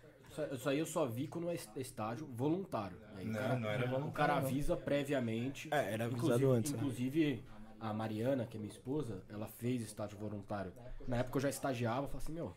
[0.52, 2.98] Isso, aí eu só vi quando é es- estágio voluntário.
[3.16, 4.48] Aí o Não, cara- não era O voluntário, cara não.
[4.48, 5.70] avisa previamente.
[5.72, 6.78] É, era avisado inclusive, antes, né?
[6.78, 7.44] Inclusive,
[7.80, 10.74] a Mariana, que é minha esposa, ela fez estágio voluntário.
[11.08, 12.56] Na época eu já estagiava, eu falei assim, meu,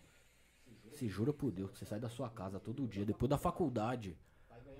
[0.92, 4.16] se jura por Deus que você sai da sua casa todo dia, depois da faculdade,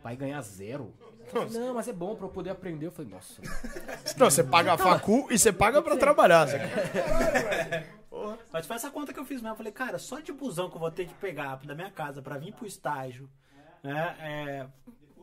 [0.02, 0.94] vai ganhar zero.
[1.28, 2.86] Falei, Não, mas é bom pra eu poder aprender.
[2.86, 3.40] Eu falei, nossa,
[4.16, 6.48] Não, você paga a facu e você paga pra trabalhar.
[6.48, 6.64] saca?
[8.52, 9.48] Mas foi essa conta que eu fiz mesmo.
[9.52, 12.22] Eu falei, cara, só de busão que eu vou ter que pegar da minha casa
[12.22, 13.28] pra vir pro estágio,
[13.82, 14.16] né?
[14.20, 14.66] É,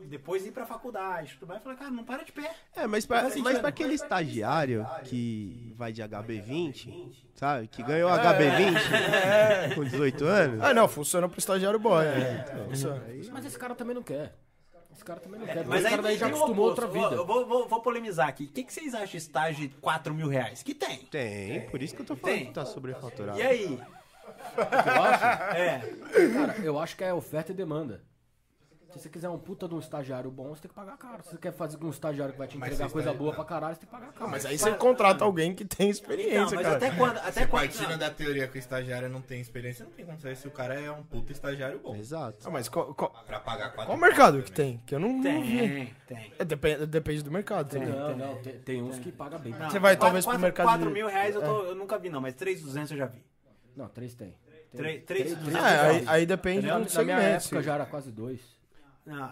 [0.07, 1.59] depois ir pra faculdade, tudo mais.
[1.59, 2.51] Eu falei, cara, não para de pé.
[2.75, 7.67] É, mas pra, mas pra aquele estagiário que vai de HB20, sabe?
[7.67, 10.61] Que ganhou HB20 com 18 anos.
[10.63, 12.05] Ah, não, funciona pro estagiário boy.
[12.05, 12.45] É.
[12.69, 13.03] Funciona.
[13.31, 14.33] mas esse cara também não quer.
[14.95, 15.55] Esse cara também não quer.
[15.57, 16.85] Mas Mas aí cara tem já acostumou oposto.
[16.85, 17.15] outra vida.
[17.21, 18.45] Eu vou, vou- vou polemizar aqui.
[18.45, 20.63] O que, que vocês acham de estágio de 4 mil reais?
[20.63, 20.99] Que tem.
[21.05, 22.45] Tem, por isso que eu tô falando Tem.
[22.47, 23.37] que tá sobrefaturado.
[23.37, 23.79] E aí?
[24.57, 25.79] Eu acho, É.
[26.33, 28.01] cara, eu acho que é oferta e demanda.
[28.95, 31.21] Se você quiser um puta de um estagiário bom, você tem que pagar caro.
[31.21, 33.45] Se você quer fazer com um estagiário que vai te entregar coisa boa tá- pra
[33.45, 34.31] caralho, você tem que pagar caro.
[34.31, 36.77] Mas aí você contrata alguém que tem experiência, mas cara.
[36.77, 37.17] até quando...
[37.17, 37.97] Até você quando partindo não.
[37.97, 40.79] da teoria que o estagiário não tem experiência, não tem como saber se o cara
[40.79, 41.93] é um puta estagiário bom.
[41.93, 42.39] Exato.
[42.45, 42.93] Ah, mas qual...
[42.93, 44.75] Qual, pra pagar quatro qual mercado que tem?
[44.75, 44.79] Né?
[44.85, 45.95] Que eu não, tem, vi.
[46.07, 47.69] Tem, é, depende, depende do mercado.
[47.69, 49.51] Tem, tem, não, tem, tem uns que pagam bem.
[49.51, 50.67] Não, você vai quatro, talvez quatro, pro mercado...
[50.67, 51.69] 4 mil reais eu, tô, é.
[51.71, 52.21] eu nunca vi, não.
[52.21, 53.21] Mas 3,200 eu já vi.
[53.75, 54.33] Não, 3 tem.
[54.73, 56.95] 3, 3, 3, 3, 3 é, aí, aí depende do segmento.
[56.95, 58.55] Na minha época já era quase 2.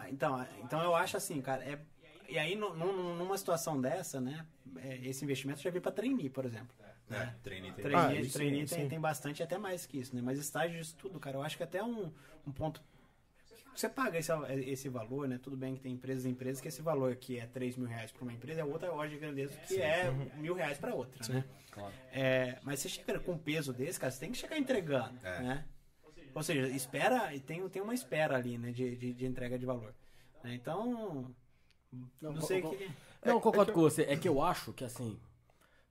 [0.09, 1.79] Então, então eu acho assim, cara, é,
[2.29, 4.45] e aí no, no, numa situação dessa, né,
[4.77, 6.75] é, esse investimento já veio para treinar, por exemplo.
[7.09, 7.35] É, né?
[7.45, 10.21] tem, ah, isso, tem, tem, bastante, até mais que isso, né?
[10.21, 12.11] Mas estágio de estudo, cara, eu acho que até um,
[12.47, 12.81] um ponto...
[13.75, 14.31] Você paga esse,
[14.67, 15.39] esse valor, né?
[15.41, 18.11] Tudo bem que tem empresas e empresas que esse valor aqui é 3 mil reais
[18.11, 20.29] para uma empresa é outra loja de grandeza que sim, é uhum.
[20.41, 21.23] mil reais para outra, né?
[21.25, 21.43] sim, né?
[21.71, 21.93] Claro.
[22.11, 25.41] É, mas você chega com um peso desse, cara, você tem que chegar entregando, é.
[25.41, 25.65] né?
[26.33, 29.65] Ou seja, espera, e tem, tem uma espera ali, né, de, de, de entrega de
[29.65, 29.93] valor.
[30.43, 30.55] né?
[30.55, 31.33] Então,
[32.21, 32.89] não, Não, sei o que...
[33.23, 34.03] Não, concordo com você.
[34.03, 35.17] É que eu acho que assim.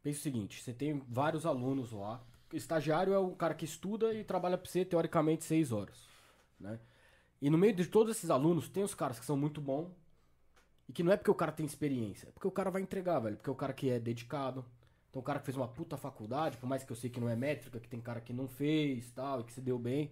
[0.02, 2.20] Pensa o seguinte: você tem vários alunos lá.
[2.52, 6.06] Estagiário é o cara que estuda e trabalha pra você, teoricamente, seis horas.
[6.60, 6.78] Né?
[7.40, 9.90] E no meio de todos esses alunos, tem os caras que são muito bons.
[10.88, 13.20] E que não é porque o cara tem experiência, é porque o cara vai entregar,
[13.20, 13.36] velho.
[13.36, 14.64] Porque é o cara que é dedicado.
[15.08, 17.28] Então o cara que fez uma puta faculdade, por mais que eu sei que não
[17.28, 20.10] é métrica, que tem cara que não fez tal, e que se deu bem.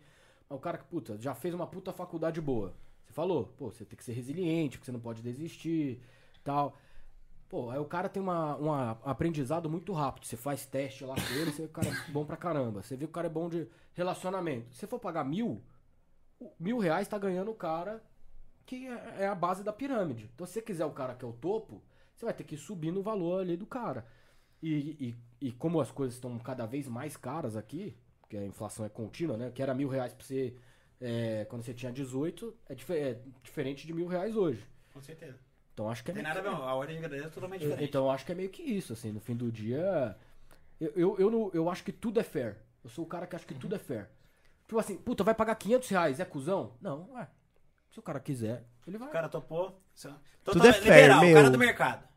[0.50, 2.74] Mas o cara que, puta, já fez uma puta faculdade boa.
[3.04, 6.02] Você falou, pô, você tem que ser resiliente, porque você não pode desistir
[6.42, 6.76] tal.
[7.48, 8.72] Pô, aí o cara tem uma, um
[9.04, 10.26] aprendizado muito rápido.
[10.26, 12.82] Você faz teste lá com ele, você vê que o cara é bom pra caramba.
[12.82, 14.74] Você vê que o cara é bom de relacionamento.
[14.74, 15.62] Se você for pagar mil,
[16.58, 18.02] mil reais tá ganhando o cara
[18.66, 20.30] que é é a base da pirâmide.
[20.34, 21.82] Então, se você quiser o cara que é o topo,
[22.14, 24.06] você vai ter que subir no valor ali do cara.
[24.62, 27.96] E, e, e como as coisas estão cada vez mais caras aqui,
[28.30, 29.50] porque a inflação é contínua, né?
[29.52, 30.54] Que era mil reais pra você
[31.00, 34.64] é, quando você tinha 18, é, dife- é diferente de mil reais hoje.
[34.94, 35.36] Com certeza.
[35.74, 37.28] Então acho que é Tem meio nada a que- ver, a ordem de grandeza é
[37.30, 37.88] totalmente eu- diferente.
[37.88, 40.16] Então eu acho que é meio que isso, assim, no fim do dia.
[40.80, 42.56] Eu, eu, eu, não- eu acho que tudo é fair.
[42.84, 44.08] Eu sou o cara que acha que tudo é fair.
[44.68, 46.74] Tipo assim, puta, vai pagar 500 reais, é cuzão?
[46.80, 47.26] Não, ué.
[47.90, 49.08] Se o cara quiser, ele vai.
[49.08, 49.82] O cara topou.
[50.44, 51.30] Tudo é fair, liberal, meu.
[51.32, 52.08] o cara do mercado.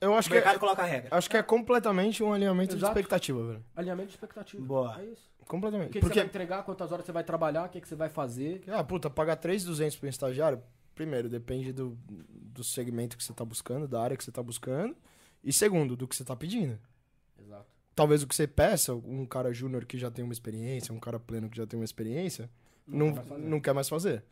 [0.00, 1.08] Eu acho o que, é, mercado coloca a regra.
[1.16, 2.92] acho que é completamente um alinhamento Exato.
[2.92, 3.64] de expectativa, velho.
[3.76, 4.62] Alinhamento de expectativa.
[4.64, 5.00] Boa.
[5.00, 5.30] É isso.
[5.40, 5.88] O Completamente.
[5.88, 7.96] que, que Porque, você vai entregar, quantas horas você vai trabalhar, o que, que você
[7.96, 8.62] vai fazer.
[8.68, 10.62] ah, puta, pagar 3,200 pra um estagiário,
[10.94, 14.96] primeiro, depende do, do segmento que você tá buscando, da área que você tá buscando.
[15.42, 16.78] E segundo, do que você tá pedindo.
[17.38, 17.66] Exato.
[17.94, 21.18] Talvez o que você peça, um cara júnior que já tem uma experiência, um cara
[21.18, 22.48] pleno que já tem uma experiência,
[22.86, 23.42] não, quer mais fazer.
[23.48, 24.24] não quer mais fazer.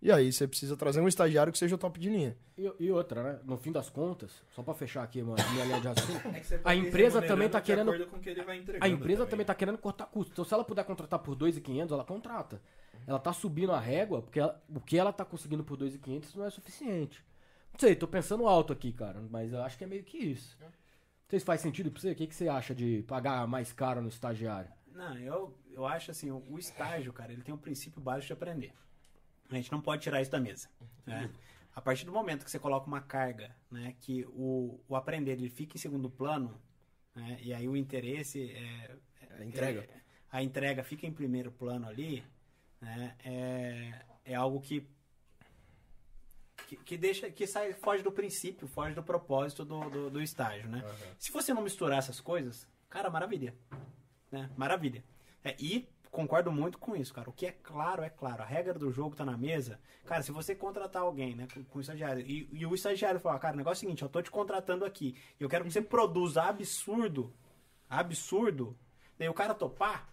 [0.00, 2.36] E aí você precisa trazer um estagiário que seja o top de linha.
[2.56, 3.40] E, e outra, né?
[3.44, 6.46] No fim das contas, só pra fechar aqui uma minha linha de raciocínio, É que
[6.46, 9.78] você A empresa também remunerando tá querendo- que ele vai A empresa também tá querendo
[9.78, 10.32] cortar custo.
[10.32, 12.60] Então, se ela puder contratar por 2.500, ela contrata.
[13.08, 16.44] Ela tá subindo a régua, porque ela- o que ela tá conseguindo por 2.500 não
[16.44, 17.24] é suficiente.
[17.72, 20.56] Não sei, tô pensando alto aqui, cara, mas eu acho que é meio que isso.
[20.60, 20.68] Não
[21.28, 22.12] sei se faz sentido pra você.
[22.12, 24.70] O que, que você acha de pagar mais caro no estagiário?
[24.94, 28.32] Não, eu, eu acho assim, o, o estágio, cara, ele tem um princípio básico de
[28.32, 28.72] aprender.
[29.50, 30.68] A gente não pode tirar isso da mesa.
[31.06, 31.30] né?
[31.74, 35.48] A partir do momento que você coloca uma carga, né, que o, o aprender ele
[35.48, 36.60] fica em segundo plano,
[37.14, 38.96] né, e aí o interesse é,
[39.38, 39.80] A entrega.
[39.82, 42.24] é- a entrega fica em primeiro plano ali,
[42.80, 44.86] né, é, é algo que
[46.66, 50.68] que, que deixa que sai foge do princípio, foge do propósito do, do, do estágio,
[50.68, 50.82] né?
[51.18, 53.54] Se você não misturar essas coisas, cara, maravilha,
[54.30, 54.50] né?
[54.56, 55.02] Maravilha.
[55.42, 57.30] É, e concordo muito com isso, cara.
[57.30, 58.42] O que é claro é claro.
[58.42, 59.78] A regra do jogo tá na mesa.
[60.04, 63.54] Cara, se você contratar alguém, né, com, com estagiário, e, e o estagiário falar, cara,
[63.54, 65.80] o negócio é o seguinte, eu tô te contratando aqui, e eu quero que você
[65.80, 67.32] produza absurdo,
[67.88, 68.76] absurdo,
[69.16, 70.12] daí o cara topar,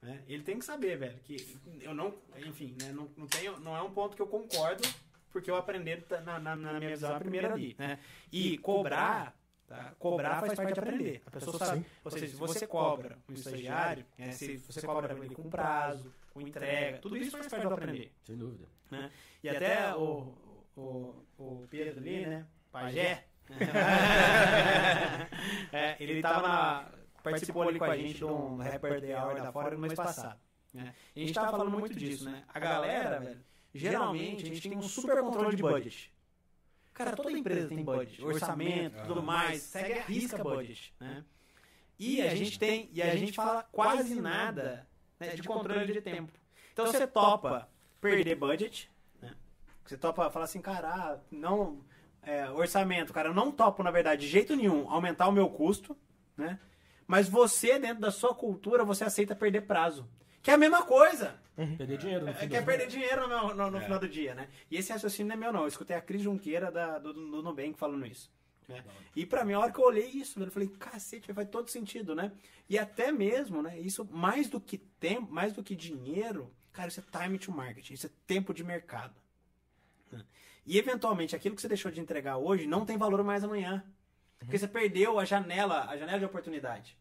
[0.00, 1.36] né, ele tem que saber, velho, que
[1.82, 2.14] eu não,
[2.46, 4.82] enfim, né, não, não, tenho, não é um ponto que eu concordo,
[5.30, 7.98] porque eu aprender tá na, na, na minha visão é a primeira ali, né?
[8.30, 9.34] E cobrar,
[9.72, 9.94] tá?
[9.98, 11.22] Cobrar faz parte de aprender.
[11.26, 11.86] A pessoa sabe.
[12.04, 16.40] Ou seja, se você cobra um estagiário, é, se você cobra ele com prazo, com
[16.40, 18.12] entrega, tudo isso faz parte do aprender.
[18.24, 18.68] Sem dúvida.
[18.90, 19.10] Né?
[19.42, 20.34] E até o,
[20.76, 22.46] o, o Pedro ali, né?
[22.70, 23.24] Pajé.
[25.72, 26.88] é, ele tava na,
[27.22, 30.38] participou ali com a gente de um Rapper Day Hour da Fora no mês passado.
[30.72, 30.94] Né?
[31.14, 32.44] E a gente tava falando muito disso, né?
[32.48, 33.40] A galera, velho,
[33.74, 36.12] geralmente a gente tem um super controle de budget.
[36.94, 41.24] Cara, toda empresa tem budget, orçamento, tudo mais, segue a risca budget, né?
[41.98, 44.86] E a gente tem, e a gente fala quase nada
[45.18, 46.32] né, de controle de tempo.
[46.72, 47.68] Então você topa
[48.00, 49.34] perder budget, né?
[49.84, 51.84] Você topa falar assim, cara, ah, não,
[52.22, 55.96] é, orçamento, cara, eu não topo, na verdade, de jeito nenhum, aumentar o meu custo,
[56.36, 56.58] né?
[57.06, 60.08] Mas você, dentro da sua cultura, você aceita perder prazo.
[60.42, 61.40] Que é a mesma coisa.
[61.54, 64.34] Perder dinheiro no É, fim quer do perder dinheiro no, no- no final do dia,
[64.34, 64.48] né?
[64.70, 65.60] E esse raciocínio não é meu, não.
[65.62, 68.30] Eu escutei a Cris Junqueira da, do, do Nubank falando isso.
[68.68, 68.82] né?
[69.14, 72.14] E pra mim, a hora que eu olhei isso, eu falei, cacete, faz todo sentido,
[72.14, 72.32] né?
[72.68, 73.78] E até mesmo, né?
[73.78, 77.90] Isso, mais do que tempo, mais do que dinheiro, cara, isso é time to market,
[77.90, 79.14] isso é tempo de mercado.
[80.10, 80.24] né?
[80.66, 83.84] E eventualmente, aquilo que você deixou de entregar hoje não tem valor mais amanhã.
[84.38, 86.96] Porque você perdeu a janela, a janela de oportunidade.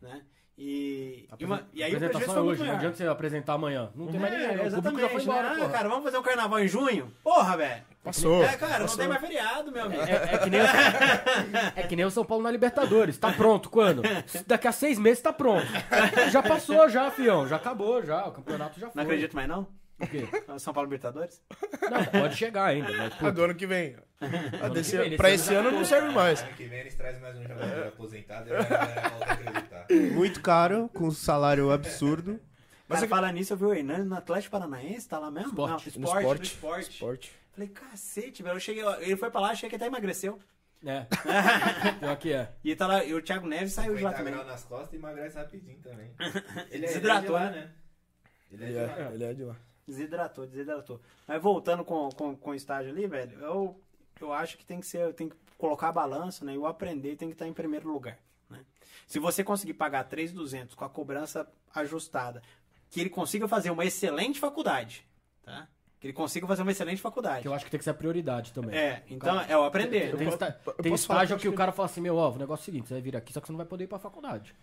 [0.00, 0.24] Né?
[0.56, 2.78] E, e, uma- e aí o prejuízo apresentação foi é muito hoje, não maior.
[2.78, 3.90] adianta você apresentar amanhã.
[3.94, 4.50] Não tem mais É, ninguém.
[4.50, 5.00] O público exatamente.
[5.02, 5.56] já foi embora, né?
[5.56, 5.68] porra.
[5.70, 7.12] cara, vamos fazer um carnaval em junho?
[7.24, 7.82] Porra, velho.
[8.04, 8.44] Passou.
[8.44, 8.98] É, cara, não passou.
[8.98, 10.02] tem mais feriado, meu amigo.
[10.02, 10.64] É, é que nem o,
[11.74, 13.18] é que nem o São Paulo na Libertadores.
[13.18, 14.02] Tá pronto quando?
[14.46, 15.66] Daqui a seis meses tá pronto.
[16.30, 17.48] Já passou, já, fião.
[17.48, 18.26] Já acabou, já.
[18.28, 18.94] O campeonato já foi.
[18.94, 19.66] Não acredito mais, não?
[20.00, 20.24] O quê?
[20.58, 21.42] São Paulo Libertadores?
[21.90, 22.90] Não, pode chegar ainda.
[22.92, 23.96] Mas, A pô, do ano que vem.
[24.20, 26.42] A Ano desse, que vem, pra ano esse ano não serve mais.
[26.42, 29.86] Ano que vem eles trazem mais um jogador aposentado e a galera volta a acreditar.
[30.12, 32.40] Muito caro, com um salário absurdo.
[32.88, 35.48] Mas é- falar nisso, eu vi o Hernani no Atlético Paranaense, tá lá mesmo?
[35.50, 35.70] Esporte.
[35.98, 36.38] Não, No esporte, esporte.
[36.40, 36.90] no esporte.
[36.90, 37.32] Esporte.
[37.52, 38.56] Falei, cacete, velho.
[38.56, 40.38] Eu cheguei, ele foi pra lá, achei que até emagreceu.
[40.84, 41.06] É.
[42.00, 42.52] Pior que é.
[42.62, 44.46] E tá lá, e o Thiago Neves saiu de lá 50 também.
[44.46, 46.10] nas costas e emagrece rapidinho também.
[46.70, 47.60] Ele é, Desidratou, ele é de lá, né?
[47.60, 47.70] né?
[48.52, 48.98] Ele é Ele de lá.
[48.98, 49.56] é, ele é de lá.
[49.86, 51.00] Desidratou, desidratou.
[51.26, 53.80] Mas voltando com, com, com o estágio ali, velho, eu,
[54.20, 56.54] eu acho que tem que ser, tem que colocar a balança, né?
[56.54, 58.18] E o aprender tem que estar em primeiro lugar.
[58.48, 58.60] Né?
[59.06, 62.42] Se você conseguir pagar 3,200 com a cobrança ajustada,
[62.90, 65.06] que ele consiga fazer uma excelente faculdade,
[65.42, 65.68] tá?
[66.00, 67.42] Que ele consiga fazer uma excelente faculdade.
[67.42, 68.76] Que eu acho que tem que ser a prioridade também.
[68.76, 70.14] É, então é o aprender.
[70.16, 70.32] Tem, né?
[70.32, 72.62] eu tem falar estágio que que eu o cara fala assim, meu, ó, o negócio
[72.62, 73.98] é o seguinte, você vai vir aqui, só que você não vai poder ir pra
[73.98, 74.54] faculdade.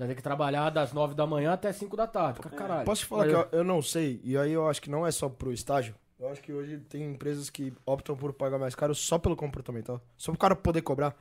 [0.00, 2.40] Você vai ter que trabalhar das 9 da manhã até 5 da tarde.
[2.40, 2.84] Cara, Caralho.
[2.86, 5.06] Posso te falar Mas que eu- eu, não sei, e aí eu acho que não
[5.06, 5.94] é só pro estágio.
[6.18, 10.00] Eu acho que hoje tem empresas que optam por pagar mais caro só pelo comportamental.
[10.16, 11.14] Só pro cara poder cobrar.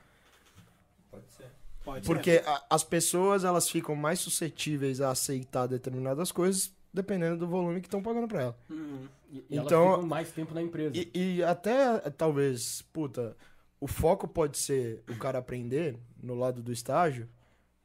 [1.12, 1.46] Pode ser.
[1.84, 2.14] Pode ser.
[2.14, 7.82] Porque a- as pessoas, elas ficam mais suscetíveis a aceitar determinadas coisas dependendo do volume
[7.82, 8.58] que estão pagando pra ela.
[8.70, 9.08] Uhum.
[9.30, 10.94] E, e Então- elas ficam mais tempo na empresa.
[10.96, 13.36] E, e até, talvez, puta,
[13.80, 17.28] o foco pode ser o cara aprender no lado do estágio,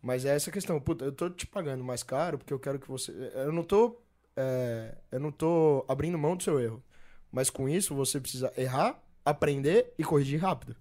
[0.05, 2.87] mas é essa questão, puta, eu tô te pagando mais caro porque eu quero que
[2.87, 3.11] você...
[3.35, 3.99] Eu não tô,
[4.37, 6.85] é, eu não tô abrindo mão do seu erro,
[7.33, 10.77] mas com isso você precisa errar, aprender e corrigir rápido.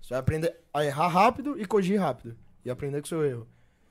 [0.00, 3.48] Você vai aprender a errar rápido e corrigir rápido, e aprender com o seu erro.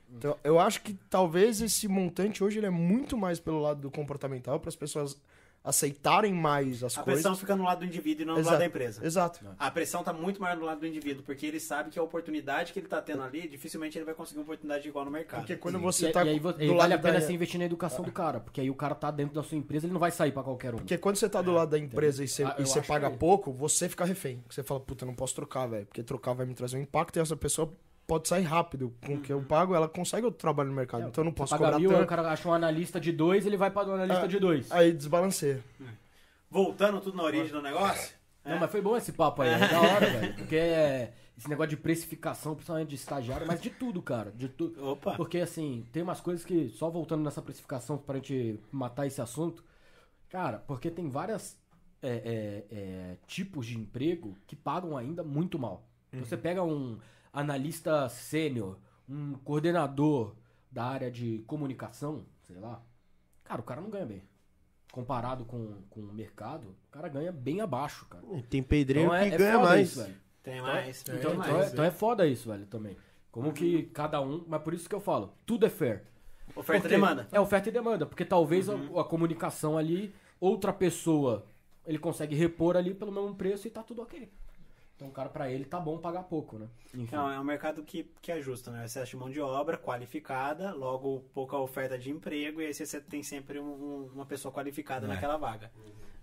[0.08, 3.90] Então, eu acho que talvez esse montante hoje ele é muito mais pelo lado do
[3.90, 5.20] comportamental, para as pessoas
[5.66, 7.22] aceitarem mais as A coisas.
[7.22, 8.52] pressão fica no lado do indivíduo e não no Exato.
[8.52, 9.04] lado da empresa.
[9.04, 9.40] Exato.
[9.58, 12.72] A pressão tá muito maior no lado do indivíduo, porque ele sabe que a oportunidade
[12.72, 15.40] que ele tá tendo ali, dificilmente ele vai conseguir uma oportunidade igual no mercado.
[15.40, 17.20] Porque quando E, você e tá aí, vo- do e lado vale a da- pena
[17.20, 19.86] você investir na educação do cara, porque aí o cara tá dentro da sua empresa,
[19.86, 20.78] ele não vai sair pra qualquer um.
[20.78, 23.16] Porque quando você tá do lado da empresa e você, Ah, e você paga que-
[23.18, 24.42] pouco, você fica refém.
[24.48, 25.86] Você fala, puta, eu não posso trocar, velho.
[25.86, 27.72] Porque trocar vai me trazer um impacto e essa pessoa
[28.06, 28.94] pode sair rápido.
[29.04, 31.08] Com o que eu pago, ela consegue outro trabalho no mercado.
[31.08, 32.08] então eu não posso Paga cobrar mil, aí o tanto.
[32.08, 34.70] cara acha um analista de dois, ele vai para um analista Ah, de dois.
[34.72, 35.62] Aí desbalanceia.
[36.50, 38.14] Voltando tudo na origem do negócio,
[38.44, 40.34] Não, mas foi bom esse papo aí, é da hora, velho.
[40.36, 44.30] Porque é esse negócio de precificação, principalmente de estagiário, mas de tudo, cara.
[44.30, 44.82] De tudo.
[44.92, 45.14] Opa.
[45.16, 49.62] Porque, assim, tem umas coisas que, só voltando nessa precificação pra gente matar esse assunto,
[50.30, 51.58] cara, porque tem várias
[52.00, 55.84] é, é, é, tipos de emprego que pagam ainda muito mal.
[56.12, 56.98] Então, Você pega um
[57.36, 60.34] analista sênior, um coordenador
[60.70, 62.82] da área de comunicação, sei lá,
[63.44, 64.22] cara, o cara não ganha bem.
[64.90, 68.24] Comparado com, com o mercado, o cara ganha bem abaixo, cara.
[68.48, 69.88] Tem pedreiro Então é, que é ganha mais.
[69.90, 70.16] isso, velho.
[70.42, 71.02] tem mais.
[71.02, 71.66] Então, tem então, mais.
[71.66, 72.96] é, então é foda isso, velho, também.
[73.30, 74.42] Como que cada um.
[74.48, 76.04] Mas por isso que eu falo, tudo é fair.
[76.54, 77.28] Oferta e Porque- demanda.
[77.30, 81.44] É oferta e demanda, porque talvez a, a comunicação ali, outra pessoa,
[81.84, 84.32] ele consegue repor ali pelo mesmo preço e tá tudo ok.
[84.96, 86.68] Então, cara, pra ele tá bom pagar pouco, né?
[86.94, 87.14] Enfim.
[87.14, 88.86] Não, é um mercado que, que ajusta, né?
[88.86, 93.22] Excesso de mão de obra qualificada, logo pouca oferta de emprego, e aí você tem
[93.22, 95.08] sempre um- uma pessoa qualificada É.
[95.08, 95.70] naquela vaga.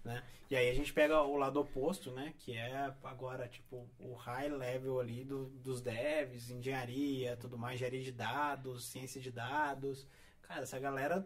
[0.04, 0.22] Né?
[0.50, 2.34] E aí a gente pega o lado oposto, né?
[2.40, 8.02] Que é agora, tipo, o high level ali do- dos devs, engenharia, tudo mais, engenharia
[8.04, 10.06] de dados, ciência de dados.
[10.42, 11.26] Cara, essa galera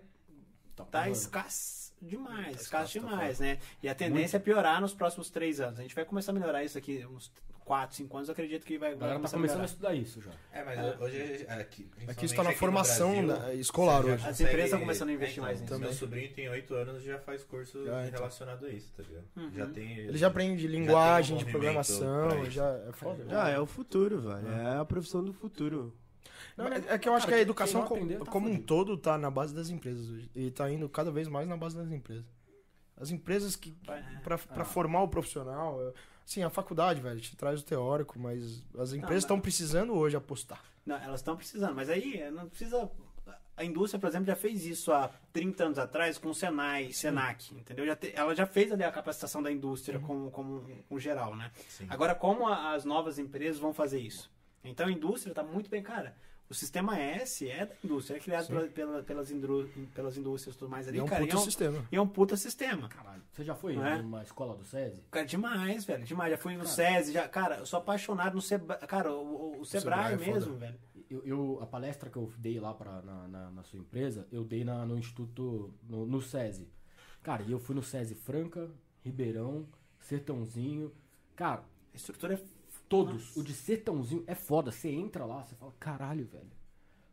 [0.85, 1.11] tá porrando.
[1.17, 3.57] escassa demais, Tá escassa escasso, tá demais, né?
[3.81, 5.79] E a tendência é piorar nos próximos três anos.
[5.79, 7.31] A gente vai começar a melhorar isso aqui, uns
[7.65, 9.65] quatro, cinco anos, eu acredito que vai, A tá começar a começando a melhorar.
[9.65, 10.31] estudar isso já.
[10.53, 11.49] É, mas hoje aqui.
[11.49, 14.27] Aqui está na principalmente formação da- Brasil, escolar já hoje.
[14.27, 15.89] As empresas estão começando a investir É, mais então, nisso.
[15.89, 18.19] Meu sobrinho tem 8 anos e já faz curso Já, então.
[18.19, 19.25] relacionado a isso, tá ligado?
[19.35, 19.51] Uhum.
[19.53, 19.97] Já tem.
[19.97, 23.25] Ele já aprende tem um linguagem de programação, já é foda.
[23.31, 24.47] Ah, é o futuro, velho.
[24.49, 25.93] É a profissão do futuro.
[26.55, 28.97] Não, é- é que eu acho Cara, que a educação aprender, tá como um todo
[28.97, 30.29] tá na base das empresas hoje.
[30.35, 32.25] E tá indo cada vez mais na base das empresas.
[32.99, 33.75] As empresas que.
[33.87, 34.01] É.
[34.23, 35.81] Pra, pra formar o profissional.
[35.87, 35.93] é-
[36.25, 40.17] Sim, a faculdade, velho, te traz o teórico, mas as empresas estão mas- precisando hoje
[40.17, 40.61] apostar.
[40.85, 42.89] Não, elas estão precisando, mas aí eh, não precisa.
[43.55, 47.55] A indústria, por exemplo, já fez isso há 30 anos atrás com o Senai, Senac,
[47.55, 47.85] entendeu?
[47.87, 51.49] Já te- ela já fez ali a capacitação da indústria como, como, como geral, né?
[51.67, 51.87] Sim.
[51.89, 54.29] Agora, como as novas empresas vão fazer isso?
[54.63, 56.15] Então a indústria está muito bem, cara.
[56.49, 60.59] O sistema S é da indústria, é criado pela- pela- pelas, indru- pelas indústrias e
[60.59, 61.21] tudo mais ali, E é um cara.
[61.23, 61.87] puta e, é um, sistema.
[61.91, 62.87] e é um puta sistema.
[62.87, 63.21] Caralho.
[63.33, 64.01] Você já foi é?
[64.01, 65.03] numa escola do SESI?
[65.11, 66.05] Cara, demais, velho.
[66.05, 66.31] Demais.
[66.31, 68.79] Já fui no SESI, já, cara, eu sou apaixonado no Sebrae.
[68.87, 70.65] Cara, o, o- o Sebrae, Sebrae é mesmo, foda.
[70.65, 70.79] velho.
[71.09, 74.45] Eu, eu- a palestra que eu dei lá pra, na, na, na sua empresa, eu
[74.45, 76.69] dei na, no Instituto, no, no SESI.
[77.23, 78.69] Cara, e eu fui no SESI Franca,
[79.03, 79.67] Ribeirão,
[79.99, 80.93] Sertãozinho.
[81.35, 81.61] Cara,
[81.93, 82.56] A estrutura é.
[82.89, 83.35] Todos.
[83.37, 84.71] O de Sertãozinho é foda.
[84.71, 86.51] Você entra lá, você fala, caralho, velho.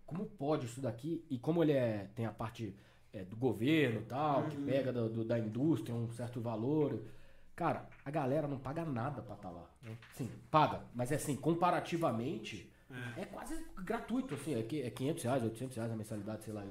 [0.07, 1.25] Como pode isso daqui?
[1.31, 2.75] E como ele é, tem a parte
[3.13, 7.01] é, do governo e tal, que pega do- do- da indústria um certo valor.
[7.55, 9.71] Cara, a galera não paga nada pra estar lá.
[10.15, 10.83] Sim, paga.
[10.95, 12.71] Mas é assim, comparativamente,
[13.17, 14.55] é, quase gratuito, assim.
[14.55, 16.65] É, que- é 500 reais, 800 reais a mensalidade, sei lá.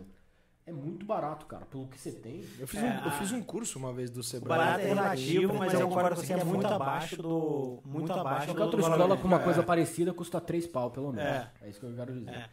[0.65, 2.41] É muito barato, cara, pelo que você tem.
[2.58, 4.47] Eu fiz, É, um, eu a- fiz um curso uma vez do Sebrae.
[4.58, 6.55] barato é é relativo, relativo, mas mas eu concordo com você é que é muito
[6.57, 7.80] muito abaixo do.
[7.84, 11.30] Muito abaixo Qualquer do outra escola com uma coisa parecida custa 3 pau, pelo menos.
[11.30, 11.51] É.
[11.61, 12.49] É, isso que eu quero dizer.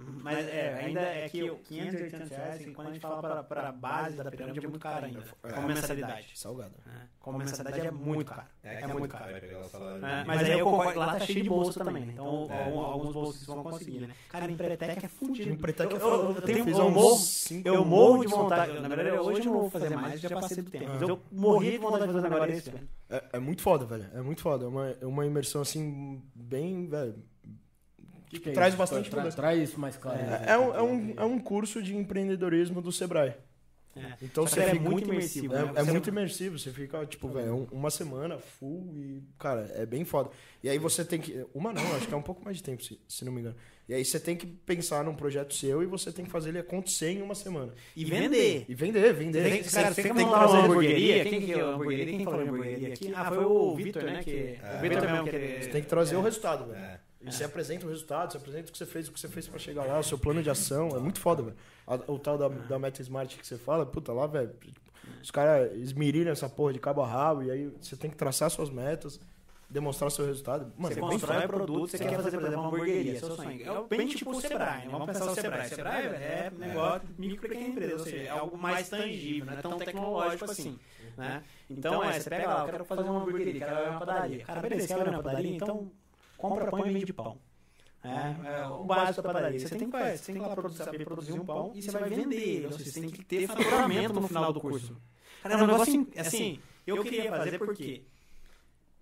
[0.00, 0.22] É.
[0.22, 3.68] Mas é, ainda é que o 580 reais, assim, quando a gente fala para, para
[3.68, 5.22] a base da pirâmide, é muito caro ainda.
[5.54, 6.26] Como mensalidade.
[6.34, 6.74] Salgado.
[6.86, 7.08] né?
[7.18, 8.46] Como mensalidade é muito caro.
[8.62, 9.30] É, que muito caro.
[9.36, 12.12] É, mas aí eu concordo, lá tá cheio de bolsa também, né?
[12.14, 12.64] Então É.
[12.64, 14.14] algum- alguns bolsistas vão conseguir, né?
[14.28, 15.50] Cara, Empretec é fudido.
[15.50, 17.18] Empretec é eu, eu, eu, tenho, Eu morro,
[17.64, 18.80] eu morro de vontade.
[18.80, 20.86] Na verdade, hoje eu não vou fazer mais, já passei do tempo.
[20.88, 22.88] Mas eu morri de vontade de fazer um negócio desse, velho.
[23.10, 24.06] É, é muito foda, velho.
[24.14, 24.64] É muito foda.
[24.64, 27.16] É uma, é uma imersão, assim, bem, velho.
[28.30, 28.78] Que que é Traz isso?
[28.78, 29.28] bastante Tra-.
[29.30, 30.18] Traz isso mais claro.
[30.18, 33.34] É, é um, é, um, é um curso de empreendedorismo do Sebrae.
[33.96, 34.12] É.
[34.22, 35.52] Então você que é muito imersivo.
[35.52, 35.72] É, né?
[35.74, 40.04] é muito imersivo, você fica, tipo, velho, um- uma semana full e, cara, é bem
[40.04, 40.30] foda.
[40.62, 41.44] E aí você tem que.
[41.52, 43.56] Uma não, acho que é um pouco mais de tempo, se, se não me engano.
[43.88, 46.60] E aí você tem que pensar num projeto seu e você tem que fazer ele
[46.60, 47.74] acontecer em uma semana.
[47.96, 48.64] E vender.
[48.68, 49.42] E vender, vender.
[49.50, 51.24] Tem, Você cara, tem você que quer montar trazer uma hamburgueria?
[51.24, 52.16] Quem que é a hamburgueria?
[52.16, 53.12] Quem falou hamburgueria aqui?
[53.12, 54.22] Ah, foi o Vitor, né?
[54.22, 55.62] Que, o Vitor mesmo que ele...
[55.64, 57.00] Você tem que trazer o resultado, velho.
[57.24, 57.28] É.
[57.28, 59.46] E você apresenta o resultado, você apresenta o que você fez, o que você fez
[59.46, 60.88] pra chegar lá, o seu plano de ação.
[60.96, 61.56] É muito foda, velho.
[62.06, 64.54] O tal da, da Meta Smart que você fala, puta, lá, velho.
[64.60, 64.80] tipo,
[65.22, 68.48] Os caras esmirilham essa porra de cabo a rabo, e aí você tem que traçar
[68.50, 69.20] suas metas,
[69.68, 70.72] demonstrar seu resultado.
[70.78, 71.48] Mano, Você é constrói foda.
[71.48, 73.70] produto, você quer fazer, por exemplo, uma hamburgueria, seu sonho.
[73.70, 74.88] É bem tipo o Sebrae, né?
[74.90, 75.68] vamos pensar o Sebrae.
[75.68, 79.76] Sebrae é negócio micro pequena empresa, ou seja, é algo mais tangível, não é tão
[79.78, 80.78] tecnológico assim.
[81.16, 81.42] Né?
[81.68, 84.44] Então, é, você pega lá, eu quero fazer uma hamburgueria, quero abrir uma padaria.
[84.44, 85.54] Cara, beleza, quer abrir uma padaria?
[85.56, 85.92] Então,
[86.40, 87.38] compra pão e vende pão.
[88.02, 89.60] É, é, o básico da padaria.
[89.60, 92.08] Você tem que, você tem que lá produzir, saber produzir um pão e você vai
[92.08, 92.66] vender.
[92.66, 94.96] Ou seja, você tem que ter faturamento no final do curso.
[95.42, 98.04] Cara, é um negócio assim, eu queria fazer porque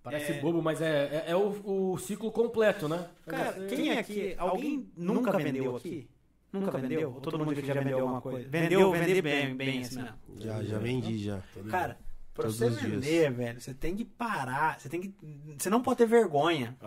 [0.01, 0.39] Parece É.
[0.41, 3.09] bobo, mas é, é, é o, o ciclo completo, né?
[3.25, 6.09] Cara, quem aqui, alguém nunca vendeu aqui?
[6.51, 7.13] Nunca vendeu?
[7.13, 8.47] Ou todo mundo aqui já vendeu alguma coisa?
[8.49, 10.13] Vendeu, vender bem, bem assim, né?
[10.37, 11.43] Já, já vendi, já.
[11.69, 11.99] Cara,
[12.33, 12.91] pra Todos você os dias.
[12.91, 15.13] vender, velho, você tem que parar, você tem que...
[15.57, 16.77] Você não pode ter vergonha.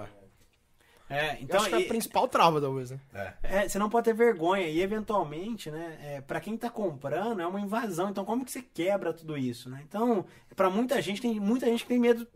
[1.10, 3.00] É, Eu então, acho que é e- a principal trava, talvez, né?
[3.12, 3.34] É.
[3.42, 4.66] é, você não pode ter vergonha.
[4.66, 8.08] E eventualmente, né, é, para quem tá comprando, é uma invasão.
[8.10, 9.82] Então, como que você quebra tudo isso, né?
[9.86, 10.24] Então,
[10.56, 12.26] pra muita gente, tem muita gente que tem medo.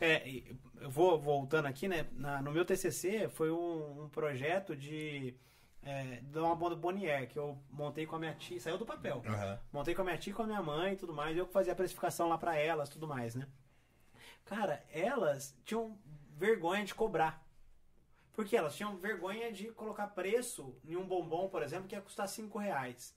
[0.00, 0.42] É,
[0.80, 2.06] eu vou voltando aqui, né?
[2.12, 5.34] na- no meu TCC foi um, um projeto de.
[5.82, 9.22] É, de uma banda Bonnier, que eu montei com a minha tia, saiu do papel.
[9.26, 9.58] Aham.
[9.72, 11.36] Montei com a minha tia, e com a minha mãe e tudo mais.
[11.36, 13.46] Eu que fazia a precificação lá pra elas tudo mais, né?
[14.44, 15.96] Cara, elas tinham
[16.36, 17.42] vergonha de cobrar.
[18.38, 22.28] Porque elas tinham vergonha de colocar preço em um bombom, por exemplo, que ia custar
[22.28, 23.12] 5 reais.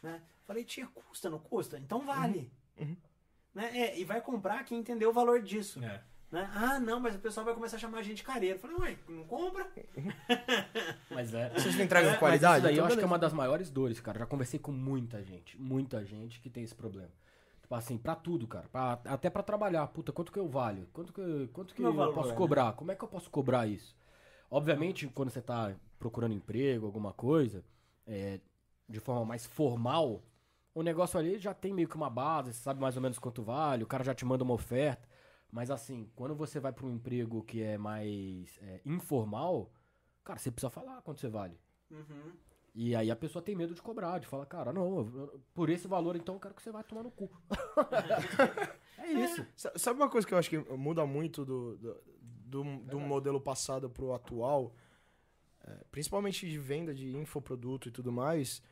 [0.00, 0.22] Né?
[0.46, 1.80] Falei, tia, custa, não custa?
[1.80, 2.48] Então vale.
[2.78, 2.96] Uhum.
[3.52, 3.76] Né?
[3.76, 5.82] É, e vai comprar quem entendeu o valor disso.
[5.82, 6.00] É.
[6.30, 6.48] Né?
[6.54, 8.60] Ah, não, mas o pessoal vai começar a chamar a gente de careiro.
[8.60, 9.68] Falei, ué, não compra?
[11.10, 11.50] Mas é.
[11.50, 12.58] Vocês não entregam É, qualidade?
[12.58, 14.20] Isso daí eu Então, acho que é uma das maiores dores, cara.
[14.20, 17.10] Já conversei com muita gente, muita gente que tem esse problema.
[17.60, 18.68] Tipo assim, pra tudo, cara.
[18.68, 19.86] Pra- até pra trabalhar.
[19.88, 20.88] Puta, quanto que eu valho?
[20.92, 22.34] Quanto que, quanto que eu valor, posso né?
[22.36, 22.72] cobrar?
[22.74, 23.94] Como é que eu posso cobrar isso?
[24.52, 27.64] Obviamente, quando você tá procurando emprego, alguma coisa,
[28.06, 28.38] é,
[28.86, 30.22] de forma mais formal,
[30.74, 33.42] o negócio ali já tem meio que uma base, você sabe mais ou menos quanto
[33.42, 35.08] vale, o cara já te manda uma oferta.
[35.50, 39.72] Mas assim, quando você vai pra um emprego que é mais é, informal,
[40.22, 41.58] cara, você precisa falar quanto você vale.
[41.90, 42.32] Uhum.
[42.74, 45.88] E aí a pessoa tem medo de cobrar, de falar, cara, não, eu- por esse
[45.88, 47.30] valor então eu quero que você vá tomar no cu.
[48.98, 49.46] é isso.
[49.56, 51.94] Sa- Sabe uma coisa que eu acho que muda muito do, do,
[52.52, 54.74] do, do modelo passado pro atual?
[55.64, 58.62] É, principalmente de venda de infoproduto e tudo mais,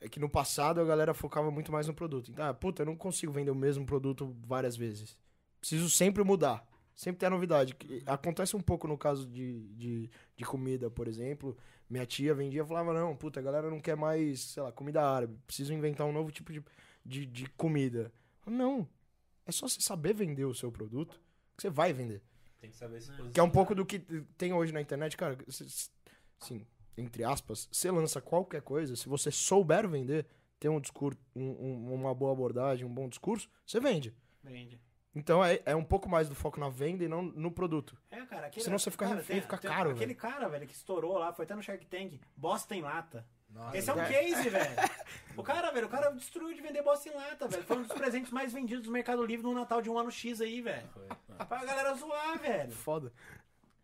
[0.00, 2.30] é que no passado a galera focava muito mais no produto.
[2.30, 5.18] Então, ah, puta, eu não consigo vender o mesmo produto várias vezes.
[5.58, 6.66] Preciso sempre mudar.
[6.94, 7.76] Sempre ter a novidade.
[8.06, 11.56] Acontece um pouco no caso de, de, de comida, por exemplo.
[11.90, 15.02] Minha tia vendia e falava, não, puta, a galera não quer mais, sei lá, comida
[15.02, 15.36] árabe.
[15.44, 16.62] Preciso inventar um novo tipo de,
[17.04, 18.12] de, de comida.
[18.46, 18.86] Não.
[19.44, 21.20] É só você saber vender o seu produto
[21.56, 22.22] que você vai vender.
[22.64, 23.98] Tem que saber se Que é um pouco do que
[24.38, 25.36] tem hoje na internet, cara.
[26.40, 30.26] Assim, entre aspas, você lança qualquer coisa, se você souber vender,
[30.58, 34.14] ter um discurso, um- um- uma boa abordagem, um bom discurso, você vende.
[34.42, 34.80] Vende.
[35.14, 37.96] Então é, é um pouco mais do foco na venda e não no produto.
[38.10, 40.74] É, cara, aquele, Senão você fica cara, refém, fica tem- caro, Aquele cara, velho, que
[40.74, 43.26] estourou lá, foi até no Shark Tank, bosta em lata.
[43.54, 44.08] Nossa, Esse é um é.
[44.08, 44.74] case, velho.
[45.36, 47.64] O cara, velho, o cara destruiu de vender bosta em lata, velho.
[47.64, 50.40] Foi um dos presentes mais vendidos do Mercado Livre no Natal de um ano X
[50.40, 50.88] aí, velho.
[50.90, 51.08] foi.
[51.44, 52.70] Pra galera zoar, velho.
[52.70, 53.12] Foda.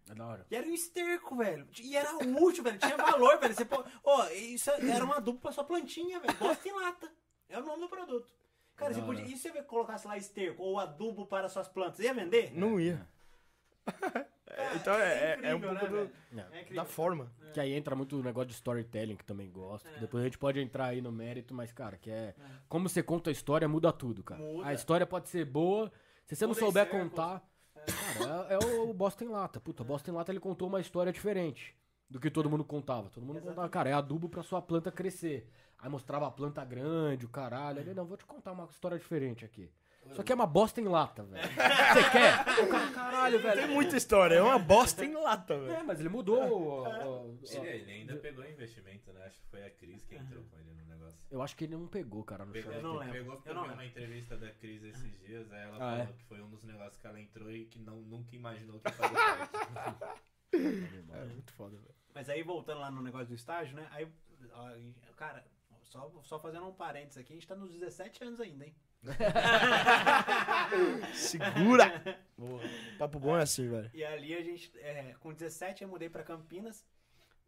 [0.08, 0.46] É da hora.
[0.48, 1.66] E era um esterco, velho.
[1.80, 2.78] E era útil, velho.
[2.78, 3.52] Tinha valor, velho.
[3.52, 6.38] Você pô, ó, isso era um adubo pra sua plantinha, velho.
[6.38, 7.12] Bosta em lata.
[7.48, 8.32] É o nome do produto.
[8.76, 9.24] Cara, você podia.
[9.24, 11.98] E se você colocasse lá esterco ou adubo para suas plantas?
[11.98, 12.52] Ia vender?
[12.54, 13.04] Não ia.
[14.56, 16.10] Cara, então é- é um incrível, pouco do- velho?
[16.32, 16.40] É.
[16.58, 16.76] É incrível.
[16.76, 17.32] Da forma.
[17.52, 19.88] Que aí entra muito o negócio de storytelling, que também gosto.
[19.88, 20.00] que É.
[20.00, 22.34] depois a gente pode entrar aí no mérito, mas, cara, que é.
[22.68, 24.40] Como você conta a história, muda tudo, cara.
[24.40, 24.68] Muda.
[24.68, 25.90] A história pode ser boa.
[26.26, 27.42] Se você não souber contar.
[28.18, 29.58] Cara, é, é o Bosta em Lata.
[29.58, 31.74] Puta, Bosta em Lata ele contou uma história diferente.
[32.08, 33.08] do que todo mundo contava.
[33.08, 35.48] Todo mundo contava, cara, é adubo pra sua planta crescer.
[35.78, 37.78] Aí mostrava a planta grande, o caralho.
[37.78, 39.70] Aí, ele, não, vou te contar uma história diferente aqui.
[40.10, 41.42] Isso aqui é uma bosta em lata, velho.
[41.94, 42.62] Você quer?
[42.64, 43.60] O cara, caralho, velho.
[43.62, 45.72] Tem muita história, é uma bosta em lata, velho.
[45.72, 46.42] É, mas ele mudou.
[46.42, 49.24] o- o- Ele, ele ainda pegou investimento, né?
[49.26, 51.18] Acho que foi a Cris que entrou com ele no negócio.
[51.30, 53.12] Eu acho que ele não pegou, cara, no Pegou, Shark não lembro.
[53.14, 53.84] pegou porque Eu eu não vi lembro.
[53.84, 56.06] uma entrevista da Cris esses dias, aí ela Ah, falou é?
[56.06, 59.16] que foi um dos negócios que ela entrou e que não, nunca imaginou que faria
[59.18, 59.50] parte.
[60.52, 61.94] É muito foda, velho.
[62.12, 63.86] Mas aí, voltando lá no negócio do estágio, né?
[63.92, 64.06] Aí,
[64.52, 64.68] ó,
[65.16, 65.44] cara,
[65.82, 68.74] só, só fazendo um parênteses aqui, a gente tá nos 17 anos ainda, hein?
[71.14, 72.20] Segura!
[72.36, 72.60] Boa.
[72.98, 73.90] Papo bom é assim, velho.
[73.94, 76.86] E ali a gente, é, com 17 eu mudei pra Campinas.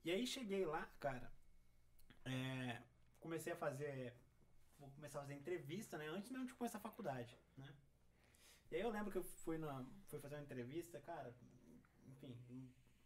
[0.05, 1.31] E aí cheguei lá, cara.
[2.25, 2.81] é,
[3.21, 4.15] comecei a fazer.
[4.79, 6.09] Vou começar a fazer entrevista, né?
[6.09, 7.73] Antes mesmo de começar a faculdade, né?
[8.71, 11.33] E aí eu lembro que eu fui, na, fui fazer uma entrevista, cara.
[12.09, 12.37] Enfim,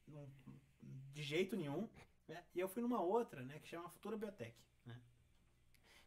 [0.07, 0.29] não-
[1.13, 1.89] de jeito nenhum.
[2.29, 2.43] Né?
[2.55, 3.59] E eu fui numa outra, né?
[3.61, 4.99] Que chama Futura Biotech, né?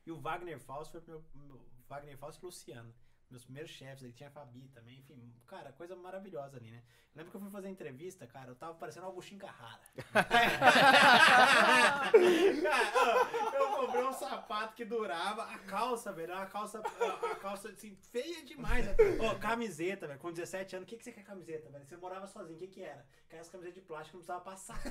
[0.06, 2.94] E o Wagner Fausto foi meu, meu Wagner Fausto e Luciano.
[3.30, 6.82] Meus primeiros chefes, aí tinha a Fabi também, enfim, cara, coisa maravilhosa ali, né?
[7.14, 9.84] Eu lembro que eu fui fazer entrevista, cara, eu tava parecendo Augustinho Carrara.
[12.64, 17.96] cara, eu comprei um sapato que durava, a calça, velho, a calça, a, calça, assim,
[18.12, 18.88] feia demais.
[19.20, 21.86] Ó, camiseta, velho, com 17 anos, o que, que você quer camiseta, velho?
[21.86, 23.06] Você morava sozinho, o que que era?
[23.28, 24.82] Aquelas camisetas de plástico que não precisava passar.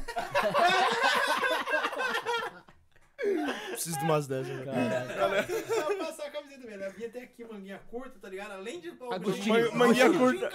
[3.70, 4.64] Preciso de umas dessas, velho.
[4.64, 5.46] Caralho.
[5.46, 6.82] Precisava passar a camiseta, velho.
[6.82, 8.52] Ela vinha até aqui, manguinha curta, tá ligado?
[8.52, 8.90] Além de...
[9.10, 9.72] Agostinho.
[9.72, 10.50] Man- manguinha curta.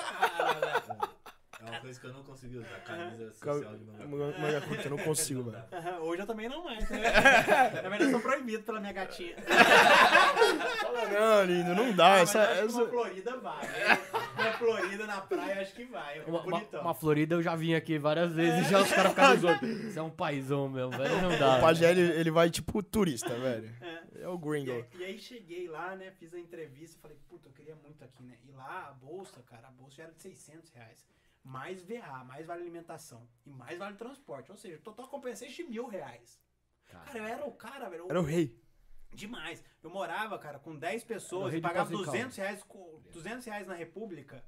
[1.84, 4.98] Coisa que eu não consegui usar, camisa Cal- social de manga manga curta, eu não
[4.98, 5.64] consigo, velho.
[6.02, 6.90] Hoje eu também não mais.
[6.90, 7.00] Né?
[7.02, 9.36] Na verdade, eu sou proibido pela minha gatinha.
[10.82, 12.14] Fala, não, lindo, não dá.
[12.16, 12.82] Ah, essa, essa...
[12.84, 13.68] uma Florida vai.
[13.68, 14.00] né?
[14.38, 16.20] Uma Florida na praia, acho que vai.
[16.22, 16.82] Uma, uma, bonitão.
[16.82, 19.66] uma Florida eu já vim aqui várias vezes, já os caras ficaram zoando.
[19.66, 21.22] Isso é um paizão mesmo, velho.
[21.22, 21.58] Não dá.
[21.58, 23.70] O Pajé, ele, ele vai tipo turista, velho.
[24.16, 24.72] É o E gringo.
[24.72, 26.12] aí, e aí cheguei lá, né?
[26.20, 28.36] Fiz a entrevista e falei, puta, eu queria muito aqui, né?
[28.48, 30.98] E lá a bolsa, cara, a bolsa já era de 600 reais.
[31.44, 34.50] Mais VA, mais vale alimentação e mais vale transporte.
[34.52, 36.42] Ou seja, total compensation de mil reais.
[36.86, 38.06] Cara, eu era o cara, velho.
[38.10, 38.62] Era o rei.
[39.12, 39.64] Demais.
[39.82, 43.02] Eu morava, cara, com 10 Era o pessoas e pagava Poços de 200 reais, com-
[43.12, 44.44] 200 reais na República.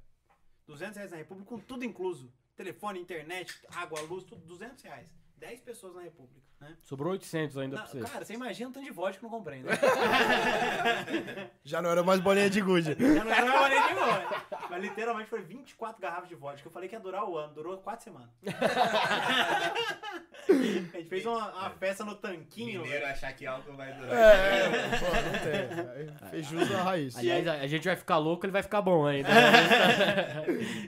[0.66, 2.32] 200 reais na República com tudo incluso.
[2.56, 5.08] Telefone, internet, água, luz, tudo 200 reais.
[5.36, 6.74] 10 pessoas na República, né?
[6.82, 8.00] Sobrou 800 ainda Não, pra você.
[8.00, 9.72] cara, você imagina o tanto de vodka que eu não comprei, né?
[11.64, 12.96] Já não era mais bolinha de gude.
[12.98, 14.46] Já não era mais maneiro de vodka.
[14.70, 16.66] Mas literalmente foi 24 garrafas de vodka.
[16.66, 18.30] Eu falei que ia durar o ano, durou 4 semanas.
[20.48, 22.82] A gente fez uma, uma festa no tanquinho.
[22.82, 24.12] Mineiro achar que álcool vai durar.
[24.14, 25.32] É, pô, não
[26.20, 26.30] tem.
[26.30, 27.16] Fez jus à raiz.
[27.16, 29.28] Aliás, a, a gente vai ficar louco, ele vai ficar bom ainda.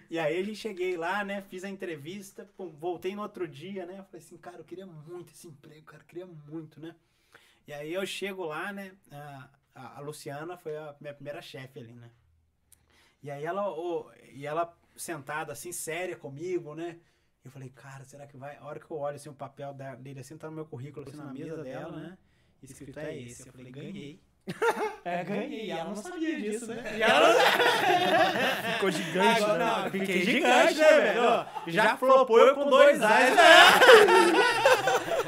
[0.08, 1.42] E aí a gente cheguei lá, né?
[1.48, 4.04] Fiz a entrevista, pum, voltei no outro dia, né?
[4.10, 6.94] Falei assim, cara, eu queria muito esse emprego, cara, queria muito, né?
[7.66, 8.96] E aí eu chego lá, né?
[9.12, 12.11] A, a- a Luciana foi a minha primeira chefe ali, né?
[13.22, 16.98] E aí ela, ô, e ela sentada assim, séria comigo, né?
[17.44, 18.56] Eu falei, cara, será que vai?
[18.56, 21.16] A hora que eu olho assim, o papel dele assim, tá no meu currículo, assim,
[21.16, 22.18] na mesa dela, né?
[22.62, 23.48] Escrito é esse.
[23.48, 24.20] Eu falei, ganhei.
[25.05, 25.66] É, ganhei.
[25.66, 26.82] E ela não sabia disso, né?
[26.96, 27.34] E ela
[28.74, 29.64] Ficou gigante, Agora, né?
[29.64, 31.46] não, fiquei gigante, né, velho?
[31.66, 33.42] Já flopou eu com dois reais, né?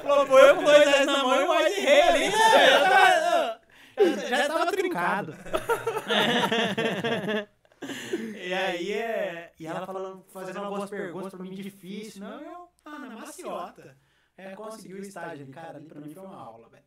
[0.03, 3.59] Flopou eu com dois reais na mão e o Wide Rei ali, né,
[3.99, 4.21] velho?
[4.29, 5.35] Já, já tava trincado.
[7.83, 9.53] E aí, é...
[9.59, 13.97] E ela falando, fazendo algumas perguntas pra mim difíceis, não, eu, ah, na maciota.
[14.37, 16.85] É, conseguiu o estágio ali, cara, ali pra mim foi uma aula, velho.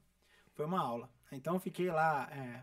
[0.54, 1.10] Foi uma aula.
[1.32, 2.62] Então eu fiquei lá, é...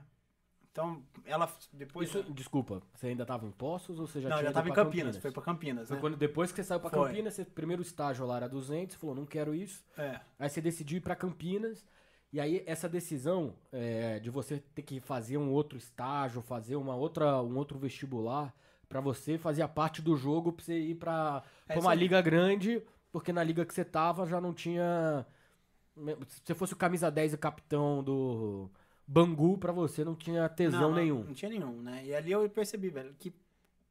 [0.72, 2.08] Então, ela depois...
[2.08, 4.68] Isso, desculpa, você ainda tava em Poços ou você já não, tinha já ido tava
[4.68, 5.98] em pra Campinas, foi pra Campinas, né?
[6.00, 6.90] quando, depois que você saiu Foi.
[6.90, 9.84] Campinas, você, primeiro estágio lá era 200, você falou, não quero isso.
[9.98, 10.20] É.
[10.38, 11.84] Aí você decidiu ir pra Campinas.
[12.32, 16.94] E aí essa decisão é, de você ter que fazer um outro estágio, fazer uma
[16.94, 18.54] outra, um outro vestibular,
[18.88, 23.32] pra você fazia parte do jogo pra você ir pra, É uma liga grande, porque
[23.32, 25.26] na liga que você tava já não tinha.
[26.28, 28.70] Se você fosse o camisa 10 e capitão do
[29.06, 31.24] Bangu, pra você não tinha tesão não, não, nenhum.
[31.24, 32.04] Não tinha nenhum, né?
[32.04, 33.34] E ali eu percebi, velho, que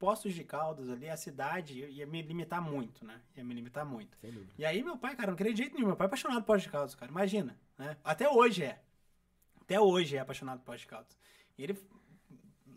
[0.00, 3.20] Postos de Caldas ali, a cidade ia me limitar muito, né?
[3.36, 4.16] Ia me limitar muito.
[4.16, 4.50] Sem dúvida.
[4.58, 5.88] E aí meu pai, cara, não queria de jeito nenhum.
[5.88, 7.12] Meu pai é apaixonado por Postos de Caldas, cara.
[7.12, 7.98] Imagina, né?
[8.02, 8.80] Até hoje é.
[9.60, 11.18] Até hoje é apaixonado por Postos de Caldas.
[11.58, 11.78] E ele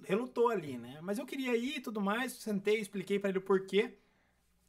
[0.03, 0.99] relutou ali, né?
[1.01, 2.33] Mas eu queria ir e tudo mais.
[2.33, 3.97] Sentei, expliquei pra ele o porquê.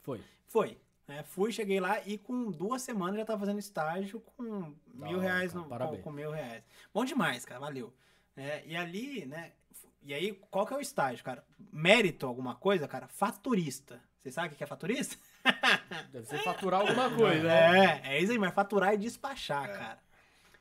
[0.01, 0.21] Foi.
[0.47, 0.79] Foi.
[1.07, 1.23] Né?
[1.23, 5.27] fui, cheguei lá e com duas semanas já tava fazendo estágio com Da mil hora,
[5.27, 5.99] reais cara, no, parabéns.
[6.03, 6.63] com, com mil reais.
[6.93, 7.93] Bom demais, cara, valeu.
[8.37, 9.53] É, e ali, né?
[10.03, 11.43] E aí, qual que é o estágio, cara?
[11.73, 13.07] Mérito alguma coisa, cara?
[13.09, 14.01] Faturista.
[14.19, 15.17] Você sabe o que é faturista?
[16.13, 18.01] Deve ser faturar alguma coisa, né?
[18.05, 19.99] É, é isso aí, mas faturar e despachar, cara.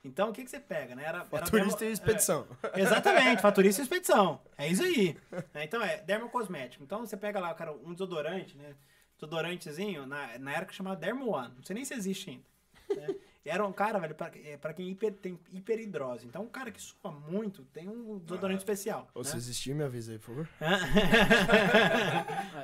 [0.03, 1.03] Então, o que, que você pega, né?
[1.03, 2.47] Era, era Faturista dermo- e expedição.
[2.73, 4.41] é, exatamente, faturista e expedição.
[4.57, 5.17] É isso aí.
[5.53, 6.83] É, Então, é dermocosmético.
[6.83, 8.75] Então, você pega lá, cara, um desodorante, né?
[9.15, 11.53] Desodorantezinho, na, na época chamava Dermo One.
[11.55, 12.45] Não sei nem se existe ainda.
[13.01, 13.15] né?
[13.45, 16.25] Era um cara, velho, pra, é, pra quem hiper- tem hiperidrose.
[16.25, 19.09] Então, um cara que sua muito tem um desodorante especial.
[19.13, 19.29] Ou né?
[19.29, 20.49] se existir, me avisa aí, por favor.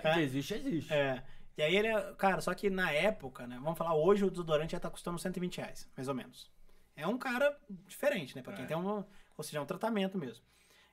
[0.03, 0.93] Ah, que existe, existe.
[0.93, 1.21] É.
[1.57, 3.59] E aí ele, é- cara, só que na época, né?
[3.61, 6.49] Vamos falar, hoje o desodorante já tá custando 120 reais, mais ou menos.
[6.95, 8.41] É um cara diferente, né?
[8.41, 8.67] Pra quem É.
[8.67, 9.03] tem um.
[9.37, 10.43] Ou seja, é um tratamento mesmo.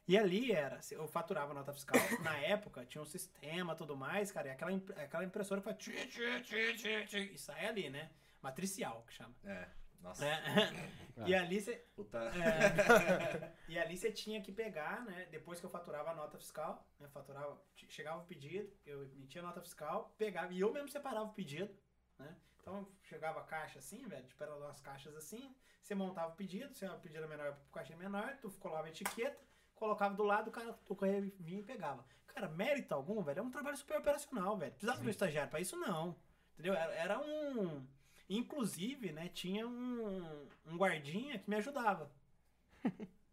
[0.08, 4.30] E ali era, eu faturava nota fiscal, na época tinha um sistema e tudo mais,
[4.30, 4.70] cara, e aquela,
[5.02, 8.10] aquela impressora que faz tchi, tchi, tchi, tchi, tchi, e sai ali, né?
[8.40, 9.34] Matricial, que chama.
[9.44, 9.68] É.
[10.00, 10.24] Nossa.
[10.26, 10.36] É.
[11.26, 11.72] E ali você.
[11.72, 13.52] É.
[13.68, 15.26] e ali você tinha que pegar, né?
[15.30, 17.08] Depois que eu faturava a nota fiscal, né?
[17.08, 21.24] Faturava, che- chegava o pedido, eu emitia a nota fiscal, pegava, e eu mesmo separava
[21.24, 21.74] o pedido,
[22.18, 22.36] né?
[22.60, 26.74] Então chegava a caixa assim, velho, tipo, eram umas caixas assim, você montava o pedido,
[26.74, 29.42] se o pedido era menor pro caixinha menor, tu colava a etiqueta,
[29.76, 32.04] colocava do lado, o cara o correio vinha e pegava.
[32.26, 34.72] Cara, mérito algum, velho, é um trabalho super operacional, velho.
[34.72, 36.16] Precisava de um estagiário pra isso, não.
[36.54, 36.74] Entendeu?
[36.74, 37.86] Era, era um.
[38.28, 42.10] Inclusive, né, tinha um, um guardinha que me ajudava.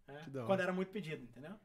[0.08, 1.56] né, Que quando era muito pedido, entendeu?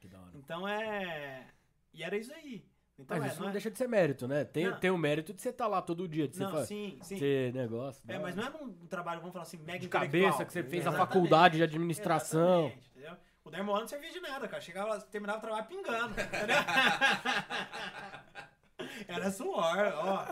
[0.00, 0.30] Que da hora.
[0.34, 1.46] Então é.
[1.92, 2.64] E era isso aí.
[2.98, 3.52] Então Mas é, isso não é...
[3.52, 4.44] deixa de ser mérito, né?
[4.44, 4.78] Tem, Não.
[4.78, 7.18] tem o mérito de você estar lá todo dia, de você Não, fa- sim, sim.
[7.52, 8.02] negócio.
[8.06, 10.62] É, da mas não é um trabalho, vamos falar assim, mega de cabeça que você
[10.62, 11.08] fez a Exatamente.
[11.14, 12.66] faculdade de administração.
[12.66, 13.16] Exatamente, entendeu?
[13.50, 14.60] O Dermoano não servia de nada, cara.
[14.62, 16.14] Chegava terminava o trabalho pingando.
[16.20, 16.56] Entendeu?
[19.08, 20.24] Era suor, ó.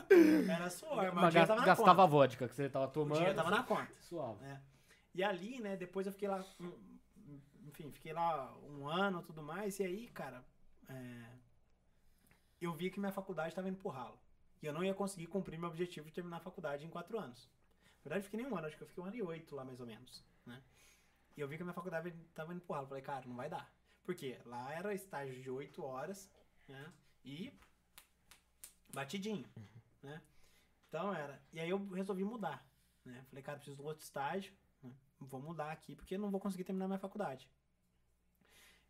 [0.48, 2.02] Era suor, mas, o Mas dinheiro gas- tava na gastava conta.
[2.02, 3.14] a vodka que você tava O tomando.
[3.16, 3.88] dinheiro tava na conta.
[4.00, 4.40] Suave.
[4.44, 4.62] né?
[5.14, 6.98] E ali, né, depois eu fiquei lá, um-
[7.66, 10.44] enfim, fiquei lá um ano e tudo mais, e aí, cara,
[10.88, 11.24] é,
[12.60, 14.16] eu vi que minha faculdade estava indo pro ralo.
[14.62, 17.50] E eu não ia conseguir cumprir meu objetivo de terminar a faculdade em quatro anos.
[17.98, 19.56] Na verdade, eu fiquei nem um ano, acho que eu fiquei um ano e oito
[19.56, 20.62] lá, mais ou menos, né?
[21.38, 22.88] E eu vi que a minha faculdade estava indo pro ralo.
[22.88, 23.72] Falei, cara, não vai dar.
[24.04, 24.40] Por quê?
[24.44, 26.28] Lá era estágio de oito horas,
[26.66, 26.92] né?
[27.24, 27.56] E
[28.92, 29.48] batidinho,
[30.02, 30.20] né?
[30.88, 31.40] Então era.
[31.52, 32.66] E aí eu resolvi mudar,
[33.04, 33.24] né?
[33.28, 34.92] Falei, cara, preciso de outro estágio, né?
[35.20, 37.48] vou mudar aqui porque não vou conseguir terminar minha faculdade.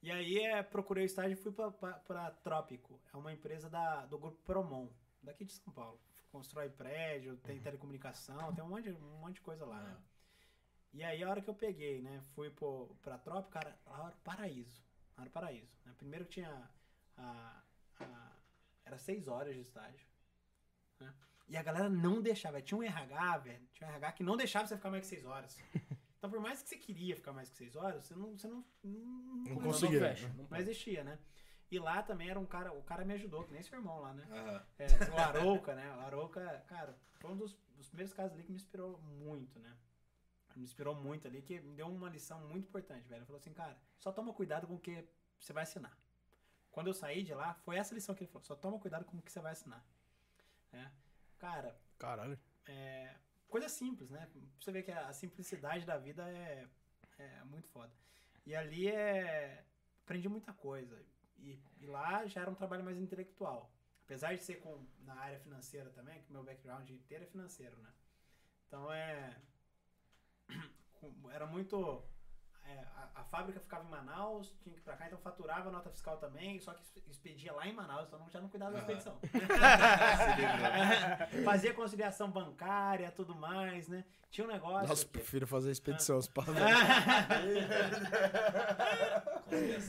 [0.01, 2.99] E aí é, procurei o estágio e fui para Trópico.
[3.12, 4.88] É uma empresa da, do grupo Promon,
[5.22, 6.01] daqui de São Paulo.
[6.32, 9.99] Constrói prédio, tem telecomunicação, tem um monte, um monte de coisa lá, né?
[10.93, 14.09] E aí a hora que eu peguei, né, fui pro, pra Trópico, cara, lá era
[14.09, 14.82] o paraíso.
[15.16, 15.76] Lá era o paraíso.
[15.84, 15.95] né?
[15.97, 16.70] Primeiro que tinha
[17.16, 17.62] a,
[18.01, 18.32] a-
[18.84, 20.07] era seis horas de estágio.
[21.01, 21.14] né?
[21.47, 22.61] E a galera não deixava.
[22.62, 23.66] Tinha um RH, velho.
[23.72, 25.59] Tinha um RH que não deixava você ficar mais que seis horas.
[26.18, 28.64] Então, por mais que você queria ficar mais que seis horas, você não, você não,
[28.82, 30.01] não, Não Não conseguia.
[30.01, 31.18] fecha, não não existia, né?
[31.70, 34.12] E lá também era um cara, o cara me ajudou, que nem seu irmão lá,
[34.14, 34.26] né?
[34.30, 34.66] Aham.
[34.78, 35.95] É, o Arouca, né?
[35.97, 39.76] O Arouca, cara, foi um dos, dos primeiros casos ali que me inspirou muito, né?
[40.59, 43.21] Me inspirou muito ali, que me deu uma lição muito importante, velho.
[43.21, 45.07] Ele falou assim, cara, só toma cuidado com o que
[45.39, 45.97] você vai assinar.
[46.73, 49.17] Quando eu saí de lá, foi essa lição que ele falou, só toma cuidado com
[49.17, 49.85] o que você vai assinar.
[50.73, 50.93] né?
[51.39, 52.39] Cara, Caralho.
[52.67, 53.15] é,
[53.49, 54.29] coisa simples, né?
[54.59, 56.69] Você ver que a, a simplicidade da vida é,
[57.19, 57.93] é muito foda.
[58.45, 59.65] E ali é.
[60.03, 61.01] Aprendi muita coisa.
[61.39, 63.71] E, e lá já era um trabalho mais intelectual.
[64.05, 67.93] Apesar de ser com, na área financeira também, que meu background inteiro é financeiro, né?
[68.67, 69.41] Então é.
[71.32, 72.03] Era muito.
[72.69, 75.73] É, a, a fábrica ficava em Manaus, tinha que ir pra cá, então faturava a
[75.73, 79.19] nota fiscal também, só que expedia lá em Manaus, então já não cuidava da expedição.
[81.45, 84.05] Fazia conciliação bancária, tudo mais, né?
[84.31, 84.87] Tinha um negócio.
[84.87, 86.19] Nossa, que- prefiro fazer expedição.
[86.19, 86.55] os pavos.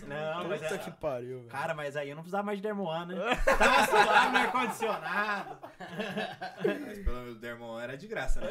[0.08, 1.50] Não, mas Puta é, que pariu, velho.
[1.50, 3.36] Cara, mas aí eu não precisava mais de Dermoano, né?
[3.36, 5.58] Tava suave no ar-condicionado.
[6.86, 8.48] Mas pelo menos o Dermon era de graça, né?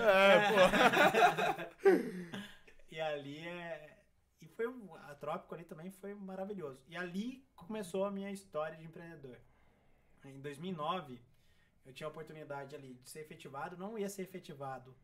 [2.91, 3.98] E ali é.
[4.59, 6.83] Foi um, a Trópico ali também foi maravilhoso.
[6.89, 9.39] E ali começou a minha história de empreendedor.
[10.25, 11.23] Em 2009,
[11.87, 14.97] eu tinha a oportunidade ali de ser efetivado, não ia ser efetivado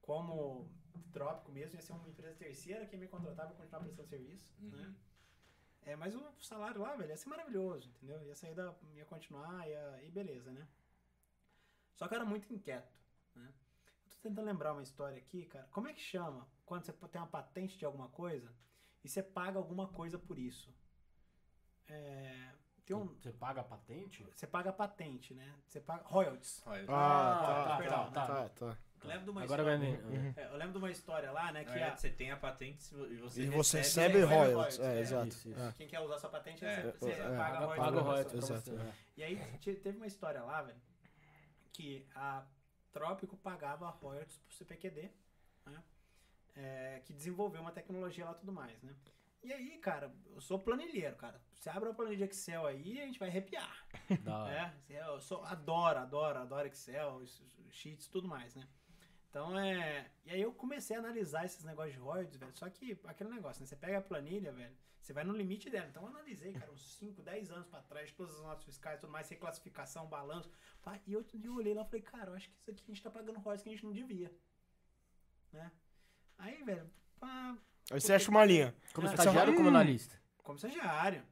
[0.00, 0.70] como
[1.12, 4.94] Trópico mesmo, ia ser uma empresa terceira que me contratava e continuar prestando serviço, né?
[5.82, 8.22] É, mas o salário lá, velho, ia ser maravilhoso, entendeu?
[8.22, 8.72] Ia sair da.
[8.94, 10.68] ia continuar, ia, e beleza, né?
[11.96, 12.96] Só que eu era muito inquieto,
[13.34, 13.52] né?
[14.04, 15.66] Eu tô tentando lembrar uma história aqui, cara.
[15.72, 18.54] Como é que chama quando você tem uma patente de alguma coisa
[19.04, 20.72] e você paga alguma coisa por isso?
[21.88, 22.50] É,
[22.86, 24.24] tem um, Você paga a patente?
[24.34, 25.54] você paga patente, né?
[25.66, 26.62] Você paga royalties.
[26.66, 28.34] Olha, Ah, tá, tá, perdão, tá, tá.
[28.34, 28.78] tá, tá.
[29.02, 29.96] Eu lembro de uma Agora história.
[29.98, 30.34] vai ver.
[30.38, 31.64] É, eu lembro de uma história lá, né?
[31.64, 34.18] Que verdade, a, você tem a patente e você E você recebe...
[34.18, 34.76] recebe royalties.
[34.76, 35.28] royalties, É, é, exato.
[35.28, 35.60] isso, isso.
[35.62, 35.72] É.
[35.72, 37.84] quem quer usar sua patente, É, você, você é, paga royalties.
[37.84, 38.74] Paga royalties Exato, é.
[38.82, 38.92] é.
[39.16, 40.78] E aí te- teve uma história lá, velho,
[41.72, 42.44] que a
[42.92, 45.10] Trópico pagava royalties pro CPQD,
[45.66, 45.82] né?
[46.56, 48.94] É, que desenvolveu uma tecnologia lá e tudo mais, né?
[49.42, 51.40] E aí, cara, eu sou planilheiro, cara.
[51.54, 53.86] Você abre uma planilha de Excel aí, a gente vai arrepiar.
[54.88, 57.22] É, eu sou, adoro, adoro, adoro Excel,
[57.70, 58.66] sheets, tudo mais, né?
[59.30, 60.10] Então é.
[60.24, 62.52] E aí eu comecei a analisar esses negócios de royalties, velho.
[62.56, 63.66] Só que aquele negócio, né?
[63.66, 65.86] Você pega a planilha, velho, você vai no limite dela.
[65.88, 69.10] Então eu analisei, cara, uns 5, 10 anos pra trás, todas as notas fiscais, tudo
[69.10, 70.50] mais, reclassificação, balanço.
[71.06, 73.02] E eu, eu olhei lá e falei, cara, eu acho que isso aqui a gente
[73.02, 74.34] tá pagando royalties que a gente não devia.
[75.52, 75.70] Né?
[76.40, 77.56] Aí, velho, pá,
[77.90, 78.74] Aí você acha uma linha.
[78.94, 80.14] Como Ah, estagiário ou como analista?
[80.42, 81.22] como estagiário.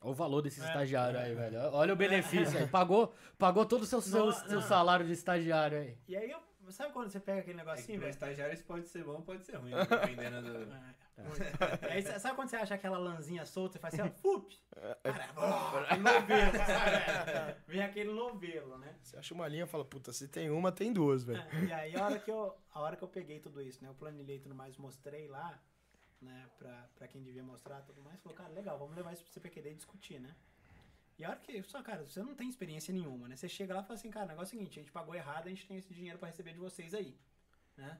[0.00, 0.64] Olha o valor desse É.
[0.64, 1.58] estagiário aí, velho.
[1.72, 2.66] Olha o benefício aí.
[2.70, 5.96] Pagou, pagou todo o seu, seu, seu salário de estagiário aí.
[6.08, 6.38] E aí, eu,
[6.72, 8.10] sabe quando você pega aquele É negocinho, pra velho?
[8.10, 10.72] estagiário isso pode ser bom, pode ser ruim, dependendo do...
[11.18, 14.54] É, aí, sa- sabe quando você acha aquela lãzinha solta e faz assim, ó, fup?
[15.02, 17.56] Cara, ó, aquele novelo, sabe?
[17.66, 18.94] Vem aquele novelo, né?
[19.02, 21.40] Você acha uma linha e fala, puta, se tem uma, tem duas, velho.
[21.40, 23.88] É, E aí, a hora, que eu, a hora que eu peguei tudo isso, né?
[23.88, 25.58] Eu planilhei tudo mais, mostrei lá,
[26.20, 26.46] né?
[26.58, 28.20] Pra, pra quem devia mostrar tudo mais.
[28.20, 30.34] Falou, cara, legal, vamos levar isso pro CPQD e discutir, né?
[31.18, 33.36] E a hora que, só, cara, você não tem experiência nenhuma, né?
[33.36, 35.14] Você chega lá e fala assim, cara, o negócio é o seguinte, a gente pagou
[35.14, 37.18] errado, a gente tem esse dinheiro pra receber de vocês aí,
[37.76, 37.98] né?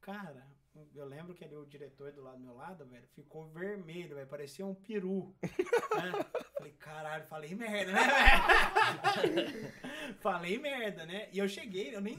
[0.00, 0.46] Cara,
[0.94, 4.26] eu lembro que ali o diretor do lado do meu lado, velho, ficou vermelho, velho,
[4.26, 6.12] parecia um peru, né?
[6.62, 8.00] Falei, caralho, falei merda, né,
[10.20, 11.28] falei merda, né?
[11.32, 12.16] E eu cheguei, eu nem.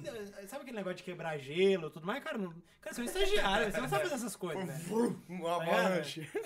[0.47, 2.21] Sabe aquele negócio de quebrar gelo e tudo mais?
[2.21, 4.87] Cara, não, cara, você é um estagiário, você não sabe fazer essas coisas.
[5.29, 6.29] Uma Tá avalanche.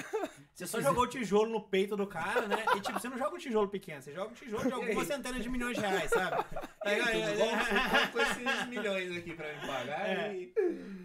[0.54, 2.66] Você só jogou o tijolo no peito do cara, né?
[2.76, 5.44] E tipo, você não joga um tijolo pequeno, você joga um tijolo de algumas centenas
[5.44, 6.44] de milhões de reais, sabe?
[6.82, 10.34] Aí, Aí, aí, tá com esses milhões aqui pra me pagar É.
[10.36, 10.54] e...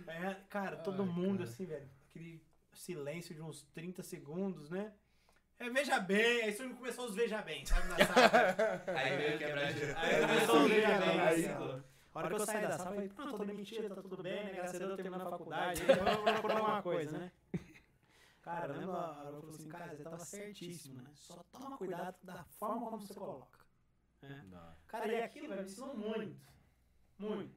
[0.06, 1.50] É, cara, todo Ai, mundo cara.
[1.50, 4.90] assim, velho, aquele silêncio de uns 30 segundos, né?
[5.58, 7.88] É, veja bem, aí começou os veja bem, sabe?
[7.88, 8.82] Na sala.
[8.98, 9.98] Aí veio quebrar gelo.
[9.98, 11.20] Aí começou os veja bem.
[11.20, 11.92] Aí, assim, ó.
[12.14, 14.44] A hora que eu saí da sala, eu falei, pronto, tô demitido, tá tudo bem,
[14.44, 14.52] né?
[14.54, 17.32] Graças a Deus eu terminando a faculdade, vou procurar uma coisa, né?
[18.42, 21.10] Cara, eu lembro a eu falei assim, cara, você tava certíssimo, né?
[21.14, 23.60] Só toma cuidado da forma como você coloca.
[24.20, 24.44] né?
[24.88, 26.44] Cara, e aquilo, velho, me ensinou muito.
[27.18, 27.54] Muito.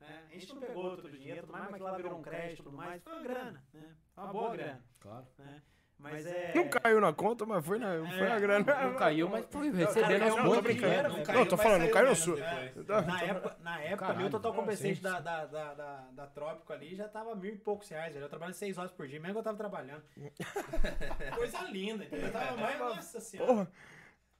[0.00, 0.26] né?
[0.30, 2.60] A gente não pegou todo o dinheiro, tudo mais, mas aquilo lá virou um crédito
[2.60, 3.02] e tudo mais.
[3.02, 3.96] Foi uma grana, né?
[4.14, 4.84] Foi uma boa grana.
[4.98, 5.26] Claro.
[5.38, 5.62] Né?
[5.98, 6.52] Mas é.
[6.54, 8.84] Não caiu na conta, mas foi na, foi na grana.
[8.84, 10.76] Não caiu, mas foi recebendo as não contas.
[10.76, 12.36] Não Não, tô mas falando, não caiu no menos sul.
[12.36, 13.06] depois.
[13.06, 15.02] Na época, na época ali, Caralho, o total não, compensation sim.
[15.02, 18.24] da, da, da, da, da Trópico ali já tava mil e poucos reais, velho.
[18.24, 20.02] Eu trabalhando seis horas por dia, mesmo que eu tava trabalhando.
[21.34, 22.26] Coisa linda, entendeu?
[22.26, 23.52] Eu tava mais, nossa senhora.
[23.52, 23.68] Porra.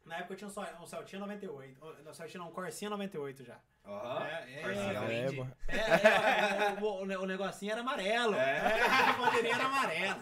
[0.04, 1.78] Na época eu tinha um, Sol- um Celtinha 98.
[1.80, 3.56] Oh, Não, Celtinha não, um Corsinha 98 já.
[3.84, 5.52] Ó, É, é, Corsinha é, É, mano.
[5.66, 8.34] É, é, o, o- o negocinho era amarelo.
[8.36, 8.82] É.
[8.82, 10.20] a bandeirinha era amarela.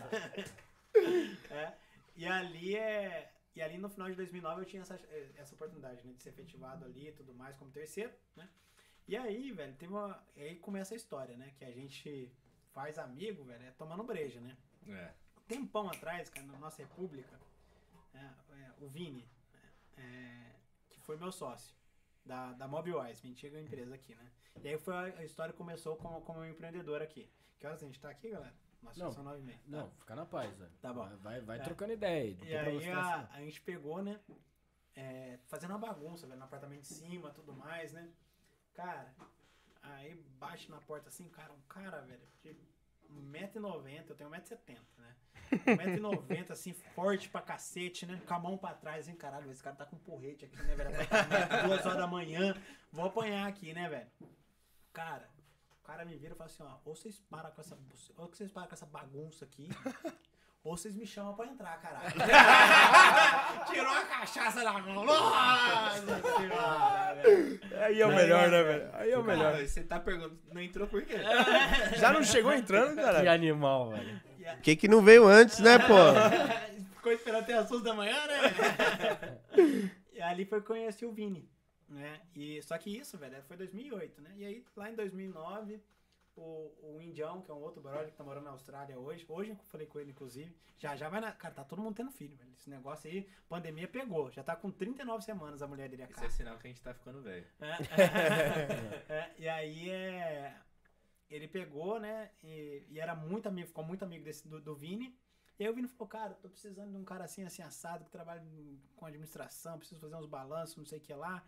[1.50, 1.72] É,
[2.16, 3.32] E ali é.
[3.56, 4.98] E ali no final de 2009 eu tinha essa,
[5.36, 8.48] essa oportunidade, né, de ser efetivado ali e tudo mais como terceiro, né?
[9.06, 10.24] E aí, velho, teve uma.
[10.36, 11.52] Aí começa a história, né?
[11.56, 12.32] Que a gente
[12.72, 14.56] faz amigo, velho, é tomando breja, né?
[14.88, 15.14] É.
[15.46, 17.40] tempão atrás, cara, na nossa república,
[18.12, 19.26] é, é, o Vini,
[19.96, 20.50] é,
[20.90, 21.74] que foi meu sócio
[22.24, 24.30] da, da Mobilewise, minha antiga empresa aqui, né?
[24.62, 27.30] E aí foi a, a história começou como, como um empreendedor aqui.
[27.64, 28.52] Que horas a gente tá aqui, galera?
[28.82, 29.58] Nossa, Não, são nove e meia.
[29.66, 30.70] Não, fica na paz, velho.
[30.82, 31.08] Tá bom.
[31.22, 31.62] Vai, vai, É.
[31.62, 34.20] trocando ideia E aí a, a gente pegou, né?
[34.94, 38.10] é, fazendo uma bagunça, velho, no apartamento de cima, tudo mais, né?
[38.74, 39.14] Cara,
[39.80, 42.54] aí bate na porta assim, cara, um cara, velho, de
[43.10, 45.16] 1,90m, eu tenho 1,70m, né?
[45.50, 48.20] 1,90m, assim, forte pra cacete, né?
[48.26, 50.74] Com a mão pra trás, assim, caralho, esse cara tá com um porrete aqui, né,
[50.76, 50.90] velho?
[51.66, 52.54] Duas horas da manhã,
[52.92, 54.10] vou apanhar aqui, né, velho?
[54.92, 55.32] Cara,
[55.84, 57.78] cara me vira e fala assim, ó, ou vocês param com essa,
[58.16, 59.68] ou vocês param com essa bagunça aqui,
[60.64, 62.10] ou vocês me chamam pra entrar, caralho.
[63.70, 65.04] Tirou a cachaça da mão.
[65.04, 66.00] Nossa
[66.36, 67.60] senhora, velho.
[67.82, 68.90] Aí é o melhor, né, velho?
[68.94, 69.52] Aí é o melhor.
[69.52, 71.16] Cara, você tá perguntando, não entrou por quê?
[71.98, 73.32] Já não chegou entrando, Que cara?
[73.32, 74.20] animal, velho.
[74.58, 75.94] O que que não veio antes, né, pô?
[76.96, 79.38] Ficou esperando até as duas da manhã, né?
[80.14, 81.46] e ali foi que eu conheci o Vini,
[81.88, 82.20] né?
[82.34, 84.34] E, só que isso, velho, foi 2008, né?
[84.36, 85.80] E aí, lá em 2009,
[86.36, 89.50] o, o Indião, que é um outro brother que tá morando na Austrália hoje, hoje
[89.50, 91.32] eu falei com ele, inclusive, já já vai na...
[91.32, 92.52] Cara, tá todo mundo tendo filho, velho.
[92.52, 94.30] Esse negócio aí, pandemia pegou.
[94.30, 96.82] Já tá com 39 semanas a mulher dele a Isso é sinal que a gente
[96.82, 97.46] tá ficando velho.
[97.60, 97.74] É.
[99.08, 100.56] É, e aí é.
[101.30, 102.30] Ele pegou, né?
[102.42, 105.16] E, e era muito amigo, ficou muito amigo desse, do, do Vini.
[105.58, 108.10] E aí o Vini falou, cara, tô precisando de um cara assim, assim, assado, que
[108.10, 108.42] trabalha
[108.96, 111.44] com administração, preciso fazer uns balanços, não sei o que lá.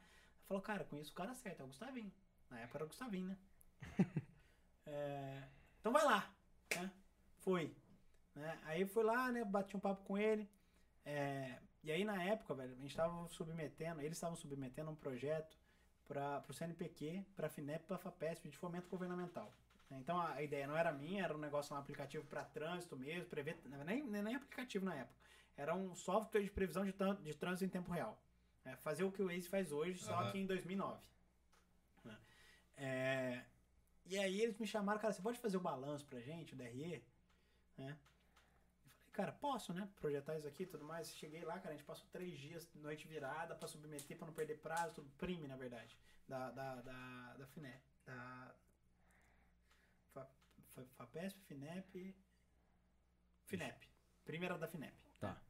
[0.47, 2.13] Falou, cara, conheço o cara certo, é o Gustavinho.
[2.51, 3.37] Na época era o Gustavinho, né?
[4.89, 5.43] É,
[5.81, 6.33] então vai lá,
[6.77, 6.93] né?
[7.39, 7.75] Foi.
[8.37, 8.61] Né?
[8.65, 9.45] Aí fui lá, né?
[9.45, 10.49] Bati um papo com ele.
[11.05, 15.59] É, e aí na época, velho, a gente tava submetendo, eles estavam submetendo um projeto
[16.07, 19.53] para o CNPq, para a FINEP, para a FAPESP, de fomento governamental.
[19.91, 19.99] né?
[20.01, 23.59] Então a ideia não era minha, era um negócio, um aplicativo para trânsito mesmo, prever,
[23.85, 25.19] nem, nem aplicativo na época.
[25.57, 28.17] Era um software de previsão de, de trânsito em tempo real.
[28.67, 28.77] Né?
[28.79, 30.33] Fazer o que o Waze faz hoje, só Aham.
[30.33, 31.07] que em 2009.
[32.05, 32.19] né?
[32.77, 33.45] É,
[34.05, 37.03] e aí eles me chamaram, cara, você pode fazer o balanço pra gente, o DRE?
[37.79, 37.97] Né?
[38.85, 39.89] Eu falei, cara, posso, né?
[40.01, 41.15] Projetar isso aqui e tudo mais.
[41.15, 44.59] Cheguei lá, cara, a gente passou três dias, noite virada, pra submeter, pra não perder
[44.59, 45.97] prazo, tudo prime, na verdade,
[46.29, 47.81] da, da, da, da FINEP.
[48.05, 48.55] Da
[50.13, 50.29] Fa-
[50.75, 52.17] Fa- FAPESP, FINEP.
[53.47, 53.89] FINEP.
[54.25, 54.95] Primeira da FINEP.
[55.21, 55.41] Tá.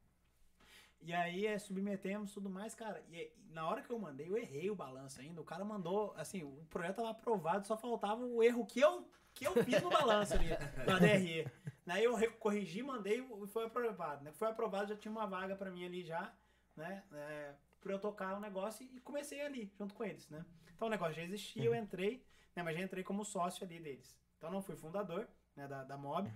[1.01, 3.03] E aí é, submetemos tudo mais, cara.
[3.09, 5.41] E, na hora que eu mandei, eu errei o balanço ainda.
[5.41, 9.45] O cara mandou, assim, o projeto tava aprovado, só faltava o erro que eu, que
[9.45, 10.49] eu fiz no balanço ali,
[10.85, 11.49] na DRE.
[11.85, 14.23] Daí eu corrigi, mandei e foi aprovado.
[14.23, 14.31] Né?
[14.33, 16.33] Foi aprovado, já tinha uma vaga pra mim ali já,
[16.75, 17.03] né?
[17.13, 20.45] É, pra eu tocar o negócio e comecei ali, junto com eles, né?
[20.75, 22.25] Então o negócio já existia, eu entrei,
[22.55, 22.61] né?
[22.61, 24.19] Mas já entrei como sócio ali deles.
[24.37, 25.67] Então não fui fundador, né?
[25.67, 26.29] Da, da MOB.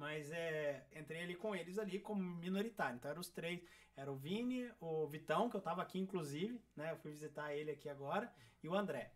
[0.00, 2.96] Mas é, entrei ali com eles ali como minoritário.
[2.96, 3.60] Então eram os três.
[3.94, 6.90] Era o Vini, o Vitão, que eu tava aqui inclusive, né?
[6.90, 8.32] Eu fui visitar ele aqui agora,
[8.62, 9.12] e o André.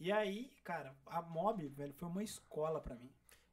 [0.00, 3.10] E aí, cara, a Mob, velho, foi uma escola pra mim.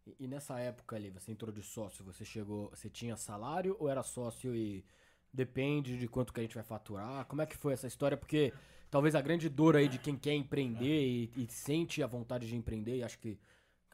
[0.08, 3.90] E, e nessa época ali, você entrou de sócio, você chegou, você tinha salário ou
[3.90, 4.86] era sócio e
[5.34, 7.26] depende de quanto que a gente vai faturar?
[7.26, 8.16] Como é que foi essa história?
[8.16, 8.54] Porque
[8.90, 12.56] talvez a grande dor aí de quem quer empreender e, e sente a vontade de
[12.56, 13.38] empreender, e acho que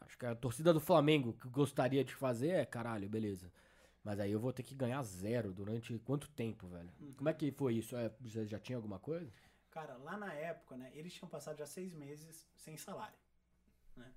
[0.10, 3.52] acho que a torcida do Flamengo que gostaria de fazer é, caralho, beleza.
[4.04, 6.90] Mas aí eu vou ter que ganhar zero durante quanto tempo, velho?
[7.16, 7.96] Como é que foi isso?
[7.96, 9.32] É, você já tinha alguma coisa?
[9.70, 13.18] Cara, lá na época, né, eles tinham passado já seis meses sem salário,
[13.96, 14.12] né?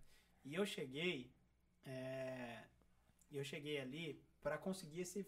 [0.45, 1.31] E eu cheguei,
[1.85, 2.65] é,
[3.31, 5.27] eu cheguei ali para conseguir esse,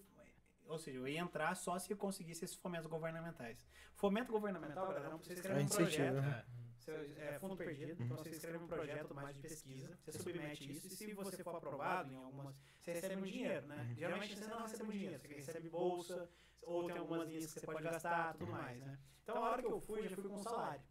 [0.66, 3.66] ou seja, eu ia entrar só se eu conseguisse esses fomentos governamentais.
[3.96, 6.44] Fomento governamental, galera, não precisa escrever É um projeto, né?
[6.84, 10.86] Você, é fundo perdido, então você escreve um projeto mais de pesquisa, você submete isso,
[10.86, 13.94] e se você for aprovado em algumas, você recebe um dinheiro, né?
[13.96, 16.28] Geralmente você não recebe um dinheiro, você recebe bolsa,
[16.60, 18.98] ou tem algumas linhas que você pode gastar, tudo mais, né?
[19.22, 20.82] Então a hora que eu fui, eu já fui com salário,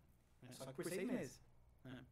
[0.41, 0.49] né?
[0.53, 1.41] só que por seis meses.
[1.83, 2.03] né?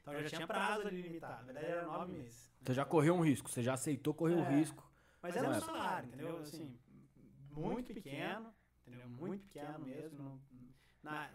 [0.00, 2.48] Então eu já tinha prazo ali limitado, na verdade era nove meses.
[2.50, 2.56] né?
[2.62, 4.56] Você já correu um risco, você já aceitou correr o É.
[4.56, 4.90] risco.
[5.22, 6.38] Mas era um salário, entendeu?
[6.38, 6.76] Assim,
[7.50, 8.52] muito pequeno,
[8.86, 9.08] entendeu?
[9.10, 10.18] Muito pequeno mesmo.
[10.18, 10.40] não-
[11.00, 11.30] na,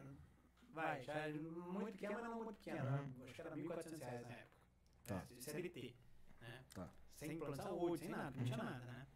[0.73, 2.83] vai, já é muito pequeno, mas não muito pequeno.
[2.83, 3.09] né?
[3.23, 4.53] Acho que era 1.400 reais na época.
[5.05, 5.15] Tá.
[5.15, 5.95] É, CLT.
[6.41, 6.63] Né?
[6.73, 6.89] Tá.
[7.15, 9.07] Sem plano de saúde, sem nada, não tinha nada, né?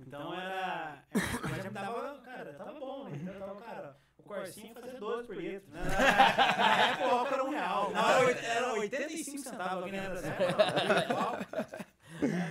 [0.00, 1.04] Então era.
[1.42, 3.18] Mas já me dava, cara, tava bom, né?
[3.22, 5.70] Então tava, cara, o Corsinha fazia 12 por litro.
[5.70, 5.80] Né?
[5.84, 7.90] Na época o álcool era um real.
[7.90, 11.92] Na hora era 85 centavos, lembra dessa época?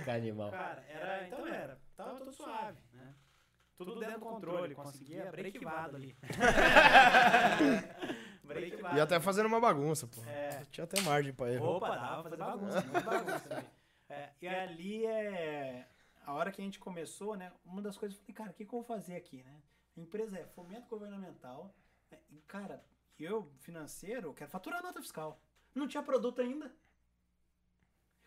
[0.04, 0.50] Que animal.
[0.50, 1.80] Cara, era, então era.
[1.96, 3.14] Tava tudo suave, né?
[3.78, 6.14] Tudo dentro do controle, conseguia brequivado ali.
[8.96, 10.22] E até fazendo uma bagunça, pô.
[10.24, 10.64] É.
[10.70, 11.76] Tinha até margem pra erro.
[11.76, 13.66] Opa, dava pra fazer bagunça, muita bagunça também.
[14.08, 15.86] É, e ali é.
[16.24, 17.50] A hora que a gente começou, né?
[17.64, 19.60] Uma das coisas, eu falei, cara, o que, que eu vou fazer aqui, né?
[19.96, 21.74] A empresa é fomento governamental.
[22.10, 22.82] né, E, cara,
[23.18, 25.40] eu, financeiro, quero faturar nota fiscal.
[25.74, 26.70] Não tinha produto ainda.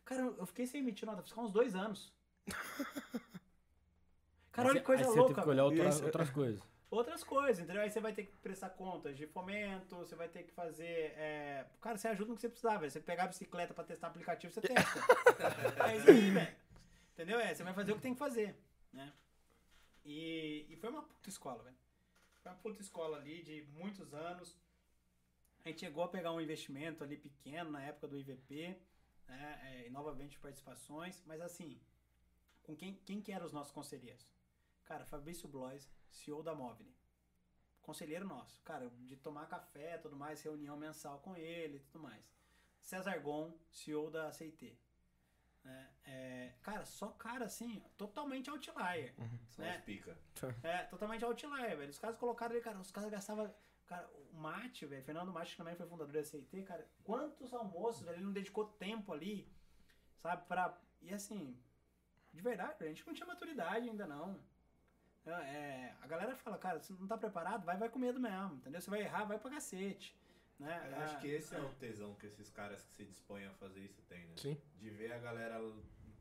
[0.03, 2.13] Cara, eu fiquei sem emitir nota fiscal uns dois anos.
[4.51, 5.33] Cara, olha que coisa aí você louca.
[5.33, 6.61] teve que olhar outras, outras coisas.
[6.95, 7.81] Outras coisas, entendeu?
[7.81, 11.13] Aí você vai ter que prestar contas de fomento, você vai ter que fazer.
[11.17, 12.89] é, Cara, você ajuda no que você precisar, velho.
[12.89, 14.99] Você pegar a bicicleta pra testar aplicativo, você testa.
[15.89, 16.55] é isso aí, velho.
[17.13, 17.37] Entendeu?
[17.37, 18.55] É, você vai fazer o que tem que fazer,
[18.93, 19.11] né?
[20.05, 21.75] E, e foi uma puta escola, velho.
[22.41, 24.57] Foi uma puta escola ali de muitos anos.
[25.65, 28.79] A gente chegou a pegar um investimento ali pequeno na época do IVP,
[29.27, 29.59] né?
[29.63, 31.77] É, e novamente participações, mas assim,
[32.63, 34.25] com quem, quem que eram os nossos conselheiros?
[34.85, 36.95] Cara, Fabrício Blois, CEO da Mobile.
[37.81, 38.61] Conselheiro nosso.
[38.63, 42.23] Cara, de tomar café tudo mais, reunião mensal com ele e tudo mais.
[42.79, 44.77] César Gon, CEO da CIT.
[45.63, 45.89] né?
[46.05, 49.13] É, cara, só cara assim, totalmente outlier.
[49.49, 49.77] São né?
[49.77, 50.17] os pica.
[50.63, 51.89] É, totalmente outlier, velho.
[51.89, 53.53] Os caras colocaram ali, cara, os caras gastavam.
[53.87, 58.03] Cara, o Mate, velho, Fernando Mate, que também foi fundador da CIT, cara, quantos almoços,
[58.03, 59.51] velho, ele não dedicou tempo ali,
[60.17, 60.75] sabe, pra.
[61.01, 61.59] E assim,
[62.33, 64.39] de verdade, a gente não tinha maturidade ainda não.
[65.25, 68.55] É, é, a galera fala, cara, você não tá preparado, vai, vai com medo mesmo,
[68.55, 68.79] entendeu?
[68.81, 70.15] Você vai errar, vai pra cacete.
[70.59, 70.89] Né?
[70.91, 73.53] Eu acho Ah, que esse é o tesão que esses caras que se dispõem a
[73.55, 74.33] fazer isso têm, né?
[74.37, 74.57] Sim.
[74.77, 75.59] De ver a galera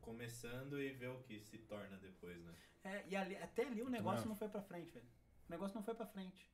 [0.01, 2.53] começando e ver o que se torna depois, né?
[2.83, 4.29] É, e ali- até ali o negócio acho.
[4.29, 5.05] não foi pra frente, velho.
[5.47, 6.51] O negócio não foi pra frente.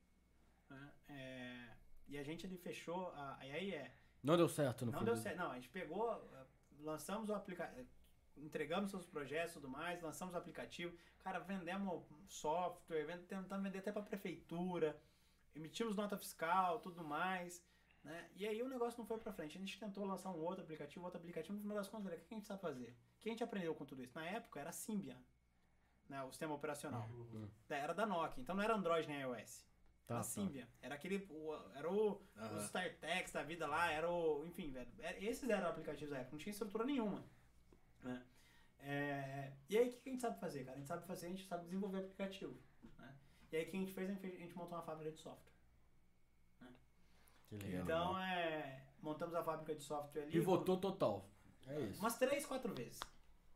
[0.69, 0.91] né?
[1.09, 1.69] É,
[2.07, 3.11] e a gente ali fechou.
[3.15, 3.93] A, e aí é.
[4.23, 5.37] Não deu certo no Não fim deu certo.
[5.37, 6.31] Não, a gente pegou,
[6.79, 7.89] lançamos o aplicativo,
[8.37, 10.95] entregamos os projetos e tudo mais, lançamos o aplicativo.
[11.19, 14.99] Cara, vendemos software, vend- tentamos vender até pra prefeitura,
[15.55, 17.63] emitimos nota fiscal, tudo mais.
[18.03, 18.29] Né?
[18.35, 19.57] E aí o negócio não foi pra frente.
[19.57, 22.33] A gente tentou lançar um outro aplicativo, outro aplicativo, no final das contas, o que
[22.33, 22.95] a gente sabe fazer?
[23.17, 24.15] O que a gente aprendeu com tudo isso?
[24.17, 25.17] Na época era Symbian,
[26.09, 26.23] né?
[26.23, 27.07] o sistema operacional.
[27.67, 29.69] Da- Era da Nokia, então não era Android nem iOS.
[30.07, 30.23] Tá, era tá.
[30.23, 30.67] Symbian.
[30.81, 31.27] Era aquele.
[31.29, 32.57] o- era o, Aham.
[32.57, 34.43] os StarTex da vida lá, era o.
[34.47, 34.89] Enfim, velho.
[34.97, 37.23] era- esses eram aplicativos da época, não tinha estrutura nenhuma.
[38.03, 38.23] Né?
[38.79, 40.75] É, e aí o que a gente sabe fazer, cara?
[40.75, 42.57] A gente sabe fazer, a gente sabe desenvolver aplicativo.
[42.97, 43.13] né?
[43.51, 44.09] E aí o que a gente fez?
[44.09, 45.51] A gente montou uma fábrica de software.
[47.47, 47.83] Que legal.
[47.83, 50.31] Então, é, montamos a fábrica de software ali.
[50.31, 51.29] Pivotou total.
[51.67, 51.99] É isso.
[51.99, 52.99] Umas três, quatro vezes.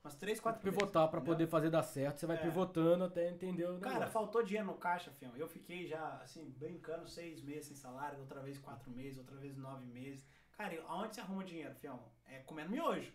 [0.04, 0.78] Umas três, quatro vezes.
[0.78, 1.34] Pivotar pra entendeu?
[1.34, 2.42] poder fazer dar certo, você vai É.
[2.42, 5.36] pivotando até entender o Cara, faltou dinheiro no caixa, fião.
[5.36, 9.58] Eu fiquei já, assim, brincando seis meses sem salário, outra vez quatro meses, outra vez
[9.58, 10.28] nove meses.
[10.52, 12.00] Cara, aonde você arruma dinheiro, fião?
[12.26, 13.12] É comendo miojo.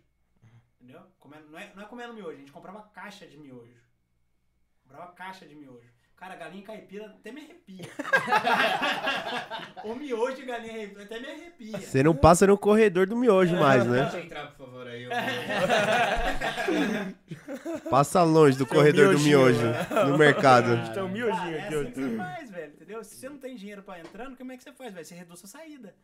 [0.81, 1.03] Entendeu?
[1.19, 3.81] Comendo, não, é, não é comendo miojo, a gente comprava caixa de miojo.
[4.83, 5.91] Comprava caixa de miojo.
[6.17, 7.85] Cara, galinha caipira até me arrepia.
[9.85, 11.79] o miojo de galinha caipira até me arrepia.
[11.81, 14.03] Você não passa no corredor do miojo mais, né?
[14.03, 15.07] Deixa eu entrar, por favor, aí.
[17.89, 20.73] Passa longe do corredor do miojo miojinho, no mercado.
[20.73, 23.05] A gente tem um miojinho Cara, é aqui assim que você faz, velho, entendeu?
[23.05, 25.07] Se você não tem dinheiro pra entrar, como é que você faz, velho?
[25.07, 25.95] Você reduz sua saída.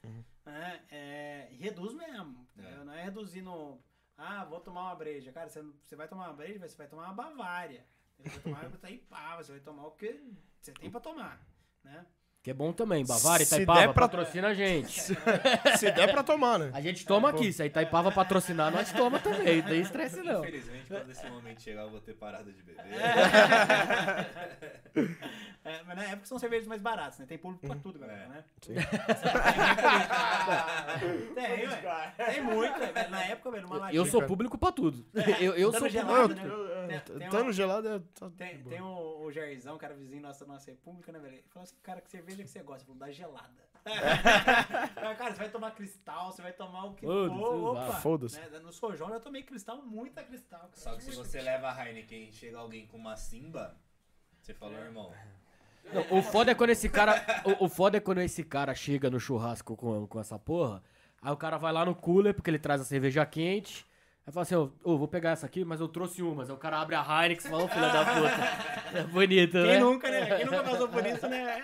[0.45, 0.81] né?
[0.91, 2.47] É, e reduz mesmo.
[2.57, 2.85] entendeu?
[2.85, 3.79] Não é reduzir no.
[4.19, 5.33] Ah, vou tomar uma breja.
[5.33, 7.85] Cara, você, você vai tomar uma breja, você vai tomar uma Bavária.
[8.19, 10.21] Você vai tomar uma Itaipava, você vai tomar o que
[10.61, 11.41] você tem pra tomar.
[11.85, 12.05] Né?
[12.43, 13.05] Que é bom também.
[13.05, 15.01] Bavária, Se Itaipava, der pra- patrocina a gente.
[15.77, 16.71] Se der pra tomar, né?
[16.73, 17.53] A gente toma aqui.
[17.53, 19.61] Se a Itaipava patrocinar, nós toma também.
[19.61, 20.43] Não tem estresse não.
[20.45, 22.85] Infelizmente, quando esse momento chegar, eu vou ter parado de beber.
[25.67, 27.27] É, mas na época são cervejas mais baratas, né?
[27.27, 28.29] Tem público pra tudo, galera, É.
[28.29, 28.45] né?
[28.63, 28.75] Sim.
[31.35, 32.15] Tem, ué.
[32.17, 33.11] Tem muito, velho.
[33.11, 34.01] Na época, velho, uma latinha.
[34.01, 35.05] Eu sou público pra tudo.
[35.41, 36.57] Eu, eu Dando sou gelado, público.
[36.87, 37.01] né?
[37.01, 37.99] Tem Tando uma- gelado é.
[38.15, 41.35] tá Tem, tem o, o Jairzão, cara vizinho nosso da nossa república, né, velho?
[41.35, 42.83] Ele falou assim, cara, que cerveja que você gosta?
[42.83, 43.67] Ele falou, da gelada.
[45.17, 47.31] cara, você vai tomar cristal, você vai tomar o que for.
[47.31, 47.93] Opa!
[48.01, 48.39] Foda-se.
[48.39, 50.61] Né, No Sojão eu tomei cristal, muita cristal.
[50.61, 50.71] cara.
[50.75, 53.77] Só que se você leva a Heineken e chega alguém com uma Simba,
[54.41, 55.13] você falou, irmão.
[55.93, 57.25] Não, o foda é quando esse cara.
[57.45, 60.83] O, o foda é quando esse cara chega no churrasco com, com essa porra.
[61.23, 63.87] Aí o cara vai lá no cooler, porque ele traz a cerveja quente.
[64.27, 66.51] Aí fala assim, ô, ô, vou pegar essa aqui, mas eu trouxe umas.
[66.51, 68.99] Aí o cara abre a Heineken e fala, ô filha da puta.
[68.99, 69.79] É bonito, Quem né?
[69.79, 70.37] nunca, né?
[70.37, 71.63] Quem nunca passou por isso, né?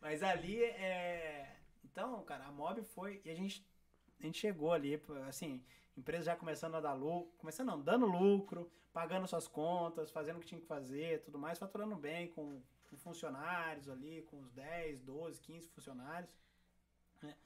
[0.00, 1.56] Mas ali é.
[1.84, 3.20] Então, cara, a Mob foi.
[3.24, 3.64] E a gente,
[4.20, 5.62] a gente chegou ali, assim,
[5.96, 7.32] empresa já começando a dar lucro.
[7.38, 11.58] Começando não, dando lucro, pagando suas contas, fazendo o que tinha que fazer, tudo mais,
[11.58, 16.36] faturando bem com, com funcionários ali, com uns 10, 12, 15 funcionários.
[17.20, 17.36] né?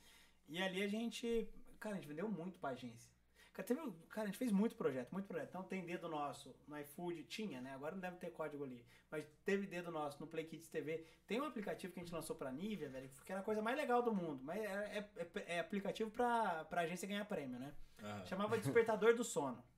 [0.49, 1.49] E ali a gente.
[1.79, 3.16] Cara, a gente vendeu muito pra agência.
[3.57, 3.81] Cara, teve,
[4.11, 5.49] cara, a gente fez muito projeto, muito projeto.
[5.49, 7.73] Então tem dedo nosso no iFood, tinha, né?
[7.73, 8.85] Agora não deve ter código ali.
[9.11, 11.07] Mas teve dedo nosso no Play Kids TV.
[11.27, 13.75] Tem um aplicativo que a gente lançou pra Nivea, velho, que era a coisa mais
[13.75, 14.45] legal do mundo.
[14.45, 17.75] Mas é, é- é- é aplicativo pra, pra agência ganhar prêmio, né?
[18.03, 18.27] Aham.
[18.27, 19.65] Chamava Despertador do Sono.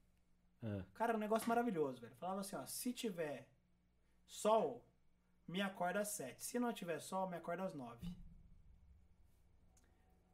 [0.61, 0.83] É.
[0.95, 2.16] Cara, era um negócio maravilhoso, velho.
[2.16, 3.47] Falava assim, ó, se tiver
[4.26, 4.85] sol,
[5.47, 6.43] me acorda às 7.
[6.43, 8.12] Se não tiver sol, me acorda às 9.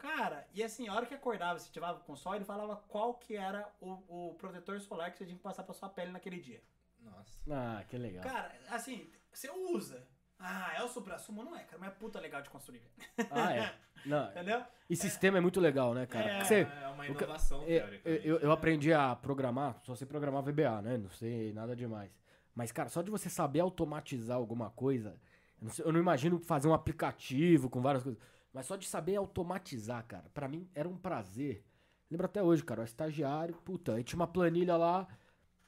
[0.05, 3.35] Cara, e assim, a hora que acordava, se tivesse com sol, ele falava qual que
[3.37, 6.63] era o, o protetor solar que você tinha que passar pra sua pele naquele dia.
[7.01, 7.41] Nossa.
[7.51, 8.23] Ah, que legal.
[8.23, 10.07] Cara, assim, você usa.
[10.39, 11.43] Ah, é o supra-sumo?
[11.43, 12.83] Não é, cara, mas é puta legal de construir.
[13.31, 13.75] Ah, é.
[14.05, 14.63] Não, Entendeu?
[14.91, 16.29] e sistema é muito legal, né, cara?
[16.31, 18.29] É, você- É uma o inovação, É, eu, teoricamente.
[18.29, 20.99] eu, eu aprendi a programar, só sei programar VBA, né?
[20.99, 22.11] Não sei nada demais.
[22.55, 25.19] Mas, cara, só de você saber automatizar alguma coisa,
[25.59, 28.21] eu não, sei- eu não imagino fazer um aplicativo com várias coisas,
[28.55, 31.65] mas só de saber automatizar, cara, pra mim era um prazer.
[32.09, 35.09] Lembro até hoje, cara, o estagiário, puta, aí tinha uma planilha lá,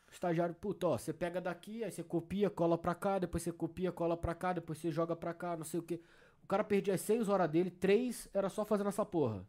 [0.09, 3.53] o estagiário, puta, ó, você pega daqui, aí você copia, cola pra cá, depois você
[3.53, 6.01] copia, cola pra cá, depois você joga pra cá, não sei o quê.
[6.45, 9.45] O cara perdia as seis horas dele, três era só fazendo essa porra.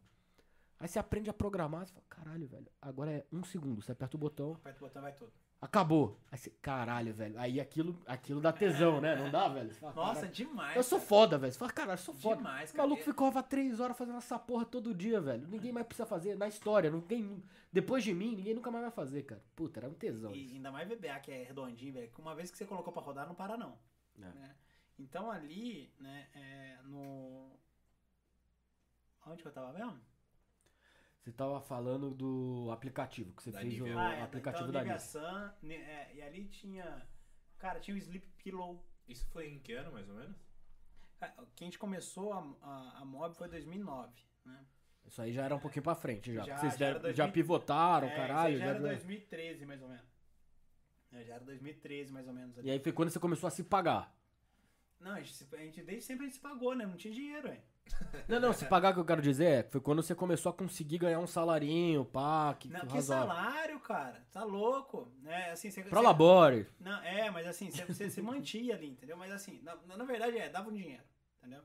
[0.80, 4.16] Aí você aprende a programar, você fala, caralho, velho, agora é um segundo, você aperta
[4.16, 5.32] o botão, Aperta o botão vai tudo.
[5.60, 6.20] Acabou.
[6.30, 9.16] Aí você, caralho, velho, aí aquilo, aquilo dá tesão, né?
[9.16, 9.74] Não dá, velho?
[9.74, 10.76] Fala, Nossa, "Caralho, demais.
[10.76, 11.52] eu sou foda, velho.
[11.52, 12.36] Você fala, caralho, eu sou foda.
[12.36, 12.88] Demais, O cara.
[12.88, 15.46] maluco ficava três horas fazendo essa porra todo dia, velho.
[15.48, 16.90] Ninguém mais precisa fazer na história.
[16.90, 17.42] Ninguém,
[17.72, 19.42] depois de mim, ninguém nunca mais vai fazer, cara.
[19.56, 20.54] Puta, era um tesão E isso.
[20.54, 22.10] ainda mais VBA, que é redondinho, velho.
[22.10, 23.76] que Uma vez que você colocou pra rodar, não para não.
[24.16, 24.24] É.
[24.26, 24.54] né?
[24.98, 27.56] Então ali, né, é, no...
[29.26, 30.00] Onde que eu tava mesmo?
[31.22, 33.94] Você tava falando do aplicativo, que você Da fez Nivea.
[33.94, 34.98] o Ah, é, aplicativo então, da Nivea.
[34.98, 37.06] Sun, ne- é, e ali tinha...
[37.58, 38.82] Cara, tinha o Sleep Pillow.
[39.06, 40.36] Isso foi em que ano, mais ou menos?
[41.20, 44.12] Ah, Que a gente começou a, a, a Mob foi em 2009,
[44.44, 44.64] né?
[45.06, 46.44] Isso aí já era um pouquinho pra frente, já.
[46.44, 47.16] Já, vocês já era deram- 2000.
[47.26, 48.54] já pivotaram, É, caralho.
[48.54, 50.08] isso aí já era já- 2013, mais ou menos.
[51.12, 52.58] É, já era 2013, mais ou menos.
[52.58, 52.68] Ali.
[52.68, 54.14] E aí foi quando você começou a se pagar.
[55.00, 56.84] Não, a gente, a gente desde sempre a gente se pagou, né?
[56.86, 57.62] Não tinha dinheiro, hein?
[58.28, 60.52] Não, não, se pagar o que eu quero dizer é, foi quando você começou a
[60.52, 63.26] conseguir ganhar um salarinho, pá, que Não, que razoável.
[63.28, 64.26] salário, cara.
[64.30, 65.10] Tá louco.
[65.24, 66.06] É, assim, você, Pra você-.
[66.80, 69.16] Não, é, mas assim, você, você se mantia ali, entendeu?
[69.16, 71.02] Mas assim, na, na verdade é, dava um dinheiro,
[71.38, 71.62] entendeu?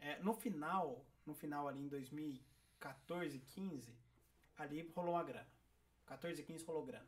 [0.00, 3.94] É, no final, no final ali em 2014, 15,
[4.58, 5.46] ali rolou uma grana.
[6.06, 7.06] 14, 15 rolou grana.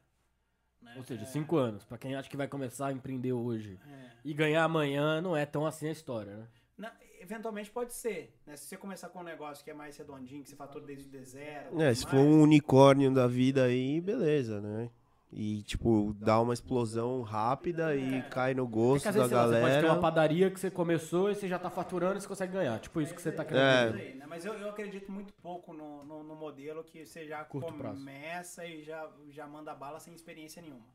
[0.81, 0.95] né?
[0.97, 1.85] Ou seja, É, cinco anos.
[1.85, 4.11] Pra quem acha que vai começar a empreender hoje é.
[4.25, 6.49] e ganhar amanhã, não é tão assim a história, né?
[6.79, 6.91] Não,
[7.25, 8.57] eventualmente pode ser, né?
[8.57, 11.25] Se você começar com um negócio que é mais redondinho, que você fatura desde o
[11.25, 11.81] zero.
[11.83, 14.91] É, se for um unicórnio da vida aí, beleza, né?
[15.37, 19.33] E, tipo, dá uma explosão rápida e cai no É que gosto às da vezes,
[19.33, 19.93] lá, você pode ter galera.
[19.93, 22.79] uma padaria que você começou e você já tá faturando e você consegue ganhar.
[22.79, 23.47] Tipo isso que você tá É.
[23.47, 24.11] querendo Isso dizer.
[24.13, 24.27] aí, né?
[24.29, 27.97] Mas eu, eu acredito muito pouco no, no, no modelo que você já Curto prazo.
[27.99, 30.87] começa e já, já manda bala sem experiência nenhuma.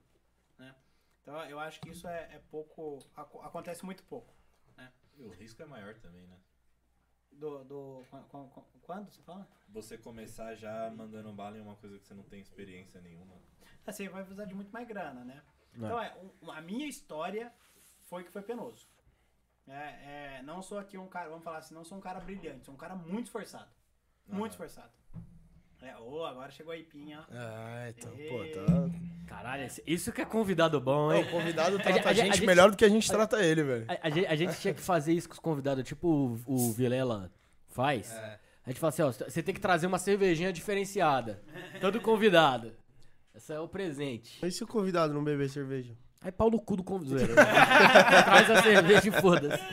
[0.57, 0.73] Né?
[1.21, 2.99] Então eu acho que isso é, é pouco.
[3.17, 4.34] aco- acontece muito pouco.
[5.20, 6.38] E o risco é maior também, né?
[7.32, 9.47] Do, do, quan- quan- quan- quando você fala?
[9.70, 13.36] Você começar já mandando bala em uma coisa que você não tem experiência nenhuma.
[13.86, 15.43] Assim, vai precisar de muito mais grana, né?
[15.74, 15.88] Não.
[15.88, 16.17] Então é,
[16.57, 17.53] a minha história
[18.07, 18.88] foi que foi penoso.
[19.67, 22.65] É, é, não sou aqui um cara, vamos falar assim, não sou um cara brilhante,
[22.65, 23.70] sou um cara muito esforçado.
[24.26, 24.91] Muito esforçado.
[25.82, 27.19] É, ô, agora chegou a Ipinha.
[27.19, 27.23] ó.
[27.32, 28.27] Ah, então, Ei.
[28.30, 28.89] pô, tá.
[29.27, 31.23] Caralho, isso que é convidado bom, hein?
[31.23, 33.41] O convidado A trata gente- a a gente gente- melhor do que a gente trata
[33.43, 33.86] ele, velho.
[33.88, 36.07] A, a gente, a gente tinha que fazer isso com os convidados, tipo
[36.45, 37.32] o, o Vilela
[37.69, 38.11] faz.
[38.13, 38.39] É.
[38.65, 41.41] A gente fala assim, ó, você tem que trazer uma cervejinha diferenciada.
[41.80, 42.73] Todo convidado.
[43.34, 44.38] Esse é o presente.
[44.41, 45.93] Mas se o convidado não beber cerveja?
[46.21, 47.32] Aí pau no cu do convidado.
[47.34, 49.63] Traz a cerveja e foda-se.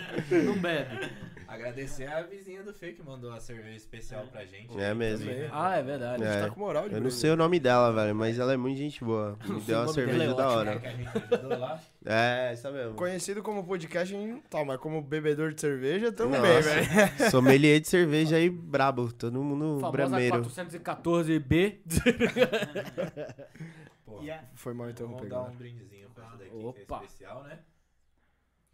[0.45, 1.11] Não bebe.
[1.57, 4.79] Agradecer a vizinha do Fê que mandou a cerveja especial pra gente.
[4.79, 5.27] É mesmo.
[5.27, 5.51] Também, né?
[5.53, 6.23] Ah, é verdade.
[6.23, 6.41] A gente É.
[6.49, 8.77] tá com moral de Eu não sei o nome dela, velho, mas ela é muito
[8.79, 9.39] gente boa.
[9.49, 10.79] Me deu uma cerveja é da hora.
[10.79, 11.81] Que a gente ajudou lá.
[12.05, 12.95] É, essa mesmo.
[12.95, 16.87] Conhecido como podcast, a gente não tá, mas como bebedor de cerveja, bem, velho.
[17.31, 19.13] Sommelier de cerveja aí, brabo.
[19.13, 20.43] Todo mundo Famosa brameiro.
[20.45, 21.79] 414B.
[24.05, 25.53] Pô, a- Foi mal vamos interromper, dar galera.
[25.53, 26.99] um brindezinho pra essa daqui, Opa.
[26.99, 27.59] que é especial, né?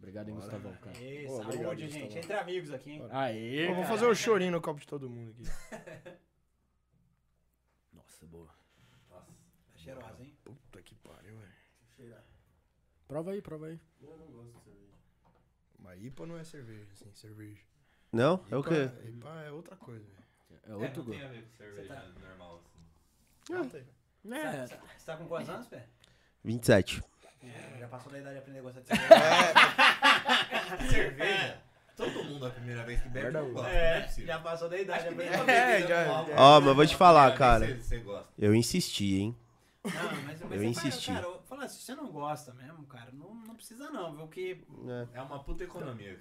[0.03, 0.97] Obrigado, hein, Gustavão, cara.
[1.01, 1.93] Ê, Pô, saúde, obrigado, gente.
[2.01, 2.17] Gustavo.
[2.19, 3.07] Entre amigos aqui, hein?
[3.09, 5.43] Aê, Eu vou fazer o chorinho no copo de todo mundo aqui.
[7.93, 8.49] Nossa, boa.
[9.09, 9.31] Nossa.
[9.31, 10.35] Tá cheirosa, hein?
[10.43, 12.15] Puta que pariu, velho.
[13.07, 13.79] Prova aí, prova aí.
[15.79, 17.61] Mas IPA não é cerveja, assim, cerveja.
[18.11, 18.43] Não?
[18.51, 19.07] É o IPA quê?
[19.09, 20.23] IPA é outra coisa, velho.
[20.65, 21.13] É É, outro não gol.
[21.15, 23.77] tem a ver com cerveja tá- normal, assim.
[24.33, 25.87] É, Você você tá com quantos anos, Pé?
[26.43, 27.01] 27.
[27.43, 29.13] É, já passou da idade de aprender a gostar de cerveja.
[30.89, 31.57] cerveja?
[31.95, 33.45] Todo mundo a primeira vez que bebe Verdade.
[33.45, 34.27] não gosta, não é É, possível.
[34.27, 37.67] já passou da idade de aprender a É, já- Ó, mas vou te falar, cara.
[38.37, 39.37] Eu insisti, hein?
[39.85, 39.91] Não,
[40.23, 41.07] mas, mas Eu insisti.
[41.07, 44.27] Fala, cara, eu- fala, se você não gosta mesmo, cara, não, não precisa não, viu?
[44.29, 44.65] Que.
[45.13, 45.19] É.
[45.19, 46.17] É uma puta economia.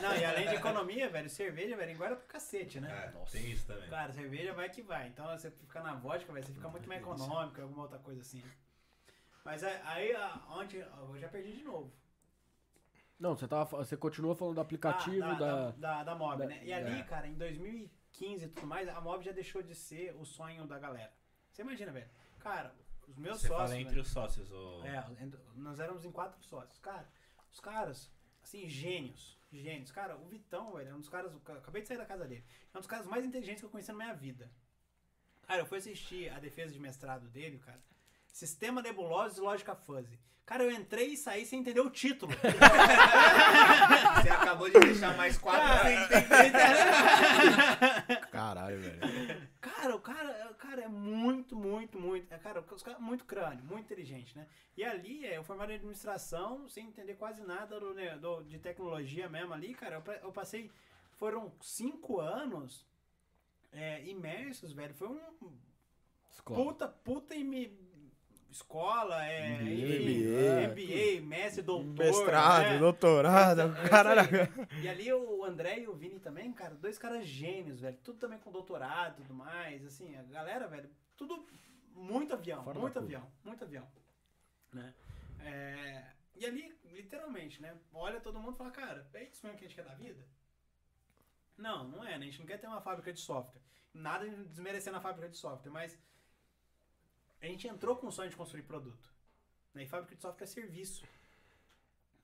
[0.00, 2.90] Não, e além de economia, velho, cerveja, velho, engorda pro cacete, né?
[3.14, 3.88] É, tem isso também.
[3.90, 5.06] Cara, cerveja vai que vai.
[5.08, 8.42] Então você fica na vodka, velho, você fica muito mais econômico, alguma outra coisa assim.
[9.44, 10.14] Mas aí,
[10.48, 11.92] ontem, eu já perdi de novo.
[13.18, 15.70] Não, você, tava, você continua falando do aplicativo Ah, da...
[15.72, 16.60] da, da Mob, da- né?
[16.64, 17.04] E ali, é.
[17.04, 20.78] cara, em 2015 e tudo mais, a Mob já deixou de ser o sonho da
[20.78, 21.12] galera.
[21.50, 22.08] Você imagina, velho?
[22.40, 22.74] Cara,
[23.06, 23.68] os meus Você sócios.
[23.68, 24.84] fala entre velho, os sócios, ou...
[24.84, 25.04] É,
[25.54, 26.78] nós éramos em quatro sócios.
[26.80, 27.08] Cara,
[27.52, 28.10] os caras,
[28.42, 29.38] assim, gênios.
[29.52, 29.92] Gênios.
[29.92, 31.32] Cara, o Vitão, velho, é um dos caras.
[31.58, 32.44] Acabei de sair da casa dele.
[32.72, 34.50] É um dos caras mais inteligentes que eu conheci na minha vida.
[35.42, 37.80] Cara, eu fui assistir a defesa de mestrado dele, cara.
[38.32, 40.18] Sistema Nebulosos e Lógica Fuzzy.
[40.44, 42.32] Cara, eu entrei e saí sem entender o título.
[44.20, 46.52] Você acabou de deixar mais quatro sem entender.
[48.30, 49.48] Caralho, velho.
[49.60, 52.32] Cara, o cara, cara é muito, muito, muito.
[52.32, 54.46] É, cara, os caras muito crânio, muito inteligente, né?
[54.76, 58.58] E ali, é, eu formado em administração, sem entender quase nada do, né, do- de
[58.58, 60.02] tecnologia mesmo ali, cara.
[60.04, 60.70] Eu, eu passei.
[61.18, 62.84] Foram cinco anos
[63.72, 64.94] é, imersos, velho.
[64.94, 65.20] Foi um
[66.30, 66.64] escola.
[66.64, 67.78] puta, puta ime-
[68.52, 72.04] escola, é, MBA, enfim, MBA, mestre, doutor.
[72.04, 72.78] Mestrado, né?
[72.78, 74.20] doutorado, É caralho.
[74.20, 74.82] aí.
[74.82, 77.96] E ali o André e o Vini também, cara, dois caras gênios, velho.
[78.04, 79.84] Tudo também com doutorado e tudo mais.
[79.84, 81.46] Assim, a galera, velho, tudo
[81.94, 83.06] muito avião, Fora muito curva.
[83.06, 83.86] avião, muito avião.
[84.72, 84.94] Né?
[85.40, 86.04] É,
[86.36, 87.74] e ali, literalmente, né?
[87.92, 90.24] Olha todo mundo e fala, cara, é isso mesmo que a gente quer da vida?
[91.56, 92.26] Não, não é, né?
[92.26, 93.60] A gente não quer ter uma fábrica de software.
[93.94, 95.98] Nada de desmerecendo a fábrica de software, mas
[97.42, 99.10] a gente entrou com o sonho de construir produto.
[99.74, 99.82] Né?
[99.84, 101.04] E fábrica de software é serviço.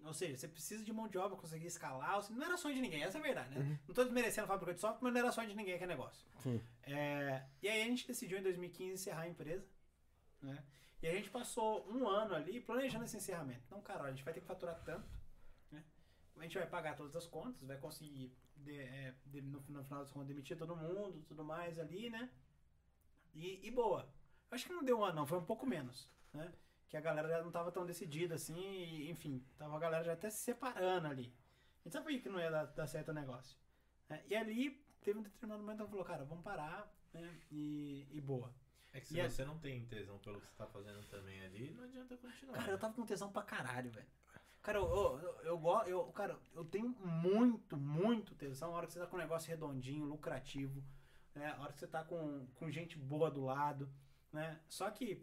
[0.05, 2.31] Ou seja, você precisa de mão de obra, conseguir escalar.
[2.31, 3.79] Não era sonho de ninguém, essa é a verdade, né?
[3.87, 6.25] Não tô desmerecendo a fábrica de software, mas não era sonho de ninguém aquele negócio.
[6.41, 6.63] Sim.
[6.85, 9.67] É, e aí a gente decidiu em 2015 encerrar a empresa.
[10.41, 10.63] Né?
[11.03, 13.63] E a gente passou um ano ali planejando esse encerramento.
[13.71, 15.09] Não, cara, olha, a gente vai ter que faturar tanto.
[15.73, 15.83] Né?
[16.37, 20.01] a gente vai pagar todas as contas, vai conseguir, de- é, de- no, no final
[20.03, 22.31] das contas, demitir todo mundo, tudo mais ali, né?
[23.35, 24.09] E, e boa.
[24.51, 26.53] Acho que não deu um ano, não, foi um pouco menos, né?
[26.89, 30.13] Que a galera já não tava tão decidida assim, e, enfim, tava a galera já
[30.15, 31.33] até se separando ali.
[31.81, 33.57] A gente sabia que não ia dar, dar certo o negócio.
[34.09, 34.23] né?
[34.27, 34.71] E ali,
[35.03, 37.39] teve um determinado momento que falou, cara, vamos parar, né?
[37.51, 38.51] E, e boa.
[38.93, 41.45] É que se E a- você não tem tesão pelo que você tá fazendo também
[41.45, 42.55] ali, não adianta continuar.
[42.59, 44.07] Cara, eu tava com tesão pra caralho, velho.
[44.63, 48.99] Cara, eu, eu, eu, eu, cara, eu tenho muito, muito tesão na hora que você
[48.99, 50.83] tá com um negócio redondinho, lucrativo,
[51.35, 51.53] né?
[51.53, 53.89] A hora que você tá com, com gente boa do lado,
[54.33, 54.59] né?
[54.69, 55.23] Só que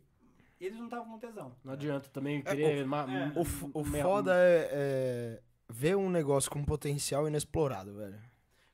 [0.60, 1.56] eles não estavam com tesão.
[1.64, 2.86] Não adianta também querer.
[2.86, 3.32] ma- é.
[3.40, 8.20] O, f- o me- foda é, é ver um negócio com potencial inexplorado, velho.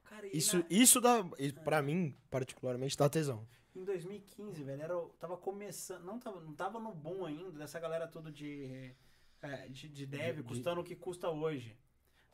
[0.06, 3.46] Cara, Isso, na- isso dá, e pra mim, particularmente, dá tesão.
[3.76, 7.80] em 2015, velho, era, o- tava começando, não tava, não tava no boom ainda dessa
[7.80, 8.94] galera toda de,
[9.42, 11.76] é, de, de dev De- de- custando o que custa hoje.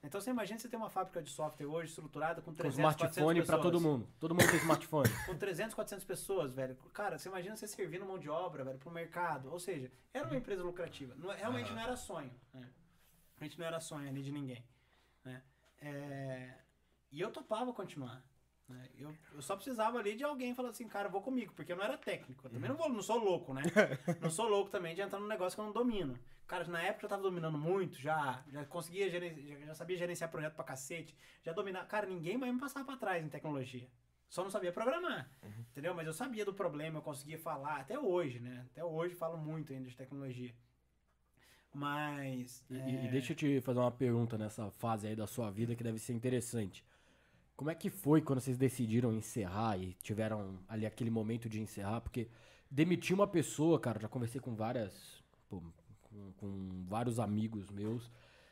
[0.03, 3.39] Então você imagina você ter uma fábrica de software hoje estruturada com Com 300, smartphone
[3.41, 4.07] 400 pra todo mundo.
[4.19, 5.09] Todo mundo tem smartphone.
[5.25, 6.75] com 300, 400 pessoas, velho.
[6.93, 9.51] Cara, você imagina você servindo mão de obra, velho, pro mercado.
[9.51, 11.15] Ou seja, era uma empresa lucrativa.
[11.33, 11.75] É- realmente Aham.
[11.75, 12.31] não era sonho.
[12.53, 12.69] Né?
[13.37, 14.63] Realmente não era sonho ali de ninguém.
[15.25, 15.41] Né?
[15.81, 16.53] É,
[17.11, 18.23] E eu topava continuar.
[18.67, 18.89] Né?
[18.97, 21.83] Eu, eu só precisava ali de alguém falar assim, cara, vou comigo, porque eu não
[21.83, 22.45] era técnico.
[22.47, 23.61] Eu também não, vou, não sou louco, né?
[24.21, 26.17] não sou louco também de entrar num negócio que eu não domino.
[26.45, 30.53] Cara, na época eu tava dominando muito, já, já conseguia gerenciar, já sabia gerenciar projeto
[30.55, 31.85] pra cacete, já dominava.
[31.87, 33.87] Cara, ninguém vai me passar pra trás em tecnologia.
[34.29, 35.29] Só não sabia programar,
[35.71, 35.93] entendeu?
[35.93, 38.65] Mas eu sabia do problema, eu conseguia falar, até hoje, né?
[38.71, 40.53] Até hoje falo muito ainda de tecnologia.
[41.73, 42.65] Mas.
[42.69, 45.75] E- é, e deixa eu te fazer uma pergunta nessa fase aí da sua vida
[45.75, 46.83] que deve ser interessante.
[47.57, 52.01] Como é que foi quando vocês decidiram encerrar e tiveram ali aquele momento de encerrar?
[52.01, 52.27] Porque
[52.69, 54.93] demitir uma pessoa, cara, já conversei com várias.
[55.49, 55.61] pô,
[56.03, 58.11] com, com vários amigos meus,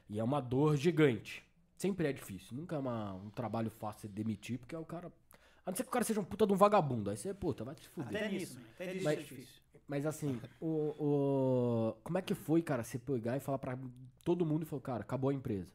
[0.09, 1.43] e é uma dor gigante.
[1.77, 2.55] Sempre é difícil.
[2.57, 5.11] Nunca é uma- um trabalho fácil de demitir, porque é o cara.
[5.65, 7.09] A não ser que o cara seja um puta de um vagabundo.
[7.09, 8.07] Aí você, puta, vai te fuder.
[8.17, 8.65] Até nisso, né?
[8.75, 9.61] até nisso Mas- é difícil.
[9.87, 10.67] Mas assim, o,
[10.97, 13.77] o- como é que foi, cara, você pegar e falar pra
[14.23, 15.71] todo mundo e falar, cara, acabou a empresa.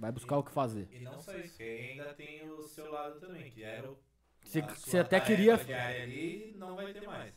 [0.00, 0.88] Vai buscar o que fazer.
[0.90, 3.98] E não só isso, que ainda tem o seu lado também, que era o.
[4.42, 5.58] Você, você até queria.
[5.58, 7.34] diária ali não vai ter mais.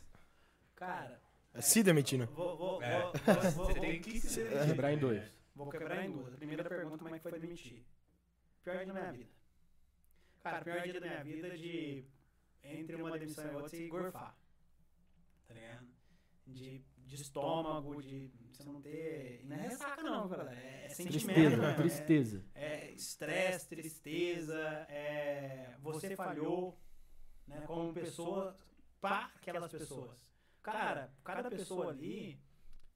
[0.74, 1.20] Cara,
[1.52, 2.24] É se demitindo.
[2.28, 3.02] vou, vou, É.
[3.02, 5.22] vou, vou, vou, Você tem que se Quebrar em dois.
[5.54, 6.32] Vou quebrar em duas.
[6.32, 7.84] A primeira pergunta, como é que foi demitir?
[8.62, 9.30] Pior dia da minha vida.
[10.42, 12.04] Cara, pior dia da minha vida é de
[12.62, 14.34] entre uma demissão e outra você gorfar.
[15.46, 15.86] Tá ligado?
[16.46, 19.40] De, de estômago, de você não ter.
[19.42, 20.54] e Não é ressaca, não, galera.
[20.54, 21.34] É sentimento.
[21.34, 21.74] Tristeza, né?
[21.74, 22.44] tristeza.
[22.54, 24.58] É estresse, tristeza,
[24.88, 26.78] é você falhou,
[27.46, 28.56] né, como pessoa
[29.00, 30.32] para aquelas pessoas.
[30.62, 32.40] Cara, cada pessoa ali,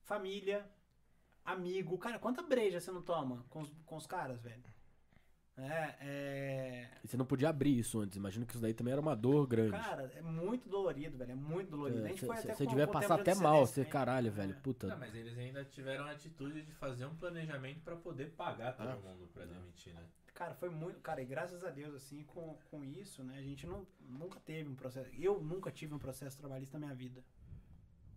[0.02, 0.70] família,
[1.44, 4.64] amigo, cara, quanta breja você não toma com os, com os caras, velho?
[5.60, 8.16] É, é, E você não podia abrir isso antes.
[8.16, 9.72] Imagino que isso daí também era uma dor grande.
[9.72, 12.04] cara, é muito dolorido, velho, é muito dolorido.
[12.04, 14.52] A gente foi até Você com- devia com passar até mal, você caralho, velho.
[14.52, 14.60] É.
[14.60, 14.86] Puta.
[14.86, 18.88] Não, mas eles ainda tiveram a atitude de fazer um planejamento pra poder pagar todo
[18.88, 18.96] Ah.
[18.96, 20.02] mundo pra demitir, né?
[20.34, 21.00] Cara, foi muito.
[21.00, 23.38] Cara, e graças a Deus, assim, com, com isso, né?
[23.38, 25.10] A gente não, nunca teve um processo.
[25.18, 27.20] Eu nunca tive um processo trabalhista na minha vida.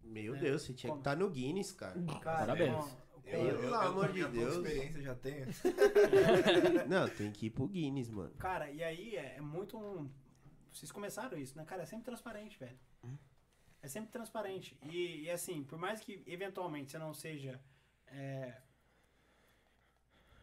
[0.03, 0.39] Meu É.
[0.39, 0.99] Deus, você tinha que Como?
[1.01, 1.93] estar no Guinness, cara.
[2.21, 2.75] Cara, Parabéns.
[2.75, 4.55] com- com- Pelo amor de Deus.
[4.55, 5.45] experiência já tenho.
[6.89, 8.33] Não, tem que ir pro Guinness, mano.
[8.35, 10.09] Cara, e aí é, é muito um.
[10.71, 11.63] Vocês começaram isso, né?
[11.65, 12.77] Cara, é sempre transparente, velho.
[13.81, 14.77] É sempre transparente.
[14.83, 17.59] E, e, assim, por mais que eventualmente você não seja.
[18.07, 18.61] é,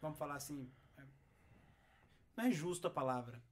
[0.00, 0.70] vamos falar assim.
[0.96, 1.02] é,
[2.36, 3.42] não é justo a palavra.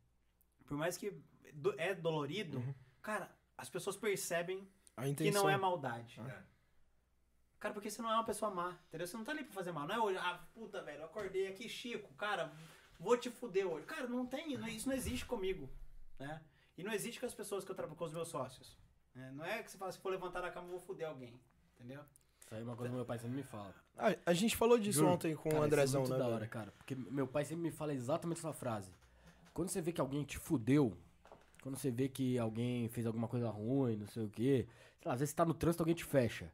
[0.67, 1.13] Por mais que
[1.55, 2.63] do- é dolorido,
[3.03, 4.67] cara, as pessoas percebem
[4.97, 5.43] A que intenção.
[5.45, 6.21] não é maldade.
[6.21, 6.43] É.
[7.59, 9.07] Cara, porque você não é uma pessoa má, entendeu?
[9.07, 9.87] Você não tá ali pra fazer mal.
[9.87, 12.53] Não é hoje, ah, puta, velho, eu acordei aqui, Chico, cara,
[12.99, 13.87] vou te fuder hoje.
[13.87, 15.69] Cara, não tem, não- isso não existe comigo,
[16.19, 16.43] né?
[16.77, 18.77] E não existe com as pessoas que eu trabalho, com os meus sócios.
[19.15, 19.33] né?
[19.35, 21.41] Não é que você fala, se for levantar da cama, eu vou fuder alguém,
[21.75, 22.03] entendeu?
[22.39, 23.75] Isso aí é uma coisa que meu pai sempre me fala.
[23.97, 25.13] A, a gente falou disso Juro.
[25.13, 26.19] ontem com Cara, o isso é Andrezão, muito né?
[26.19, 26.71] da hora, cara.
[26.73, 28.93] Porque meu pai sempre me fala exatamente essa frase.
[29.55, 30.95] Quando você vê que alguém te fudeu,
[31.67, 34.69] quando você vê que alguém fez alguma coisa ruim, não sei o quê,
[35.01, 36.53] sei lá, às vezes você tá no trânsito, alguém te fecha.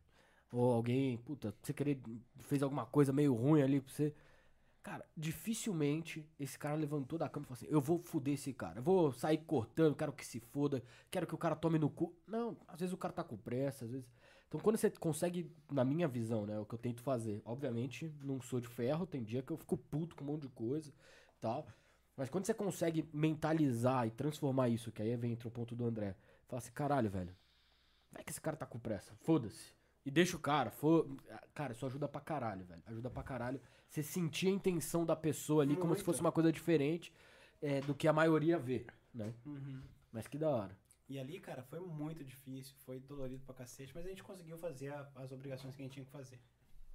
[0.51, 2.01] Ou alguém, puta, você querer,
[2.41, 4.15] fez alguma coisa meio ruim ali pra você.
[4.83, 8.79] Cara, dificilmente esse cara levantou da cama e falou assim: Eu vou fuder esse cara,
[8.79, 12.17] eu vou sair cortando, quero que se foda, quero que o cara tome no cu.
[12.27, 14.11] Não, às vezes o cara tá com pressa, às vezes.
[14.49, 18.41] Então quando você consegue, na minha visão, né, o que eu tento fazer, obviamente não
[18.41, 20.91] sou de ferro, tem dia que eu fico puto com um monte de coisa
[21.39, 21.67] tal.
[22.17, 25.85] Mas quando você consegue mentalizar e transformar isso, que aí vem entra o ponto do
[25.87, 26.15] André,
[26.47, 27.35] fala assim, caralho, velho,
[28.11, 29.73] vai que esse cara tá com pressa, foda-se.
[30.05, 30.71] E deixa o cara.
[30.71, 31.09] For...
[31.55, 32.83] Cara, isso ajuda pra caralho, velho.
[32.87, 33.61] Ajuda pra caralho.
[33.89, 36.05] Você sentir a intenção da pessoa ali como se Muito.
[36.05, 37.13] fosse uma coisa diferente
[37.63, 38.85] é, do que a maioria vê,
[39.15, 39.33] né?
[39.47, 39.81] Uhum.
[40.11, 40.77] Mas que da hora.
[41.09, 44.89] E ali, cara, foi muito difícil, foi dolorido pra cacete, mas a gente conseguiu fazer
[44.93, 46.41] a- as obrigações que a gente tinha que fazer,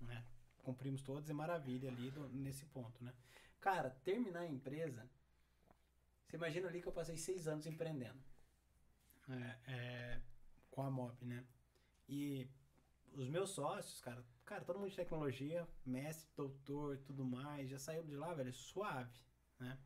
[0.02, 0.23] né?
[0.64, 3.14] Cumprimos todas e maravilha ali do- nesse ponto, né?
[3.60, 5.10] Cara, terminar a empresa,
[6.26, 8.22] você imagina ali que eu passei seis anos empreendendo
[9.30, 10.22] é, é,
[10.72, 11.46] com a MOP, né?
[12.08, 12.50] E
[13.14, 18.04] os meus sócios, cara, cara, todo mundo de tecnologia, mestre, doutor, tudo mais, já saiu
[18.04, 19.20] de lá, velho, suave,
[19.60, 19.78] né?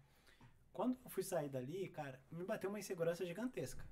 [0.74, 3.86] Quando eu fui sair dali, cara, me bateu uma insegurança gigantesca.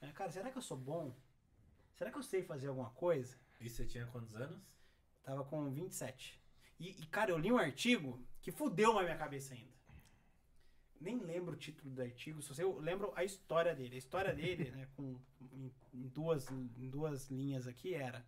[0.00, 1.14] É, cara, será que eu sou bom?
[1.94, 3.38] Será que eu sei fazer alguma coisa?
[3.60, 4.60] E você tinha quantos anos?
[5.22, 6.39] Tava com 27.
[6.80, 9.70] E, e, cara, eu li um artigo que fudeu na minha cabeça ainda.
[11.00, 13.94] Nem lembro o título do artigo, só sei, eu lembro a história dele.
[13.94, 15.16] A história dele, né, com,
[15.52, 18.24] em, em duas, em duas linhas aqui, era...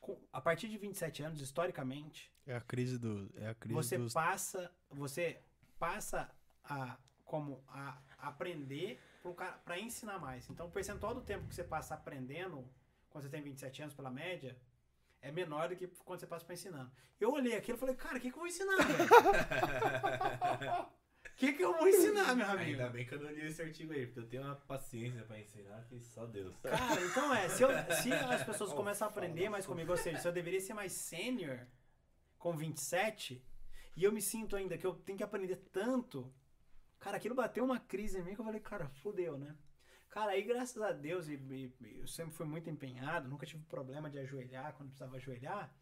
[0.00, 3.30] com- a partir de 27 anos, historicamente, É a crise do.
[3.36, 4.12] É a crise você dos.
[4.14, 5.42] passa você
[5.78, 6.30] passa
[6.64, 8.98] a como a aprender
[9.64, 12.66] para ensinar mais então o percentual do tempo que você passa aprendendo
[13.10, 14.56] quando você tem 27 anos pela média
[15.20, 16.90] é menor do que quando você passa para ensinando
[17.20, 19.08] eu olhei aquilo e falei cara o que, que eu vou ensinar velho
[21.26, 23.62] o que, que eu vou ensinar meu amigo Ainda bem que eu não li esse
[23.62, 26.56] artigo aí, porque eu tenho uma paciência pra ensinar que só Deus.
[26.58, 27.70] Cara, então é, se, eu-
[28.02, 30.92] se as pessoas começam a aprender mais comigo, ou seja, se eu deveria ser mais
[30.92, 31.60] sênior
[32.38, 33.40] com 27,
[33.96, 36.32] e eu me sinto ainda que eu tenho que aprender tanto,
[36.98, 39.54] cara, aquilo bateu uma crise em mim que eu falei, cara, fudeu, né?
[40.10, 44.08] Cara, aí graças a Deus, e, e- eu sempre fui muito empenhado, nunca tive problema
[44.10, 45.72] de ajoelhar quando precisava ajoelhar,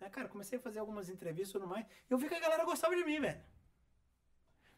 [0.00, 2.40] né, cara, comecei a fazer algumas entrevistas e tudo mais, e eu vi que a
[2.40, 3.40] galera gostava de mim, velho.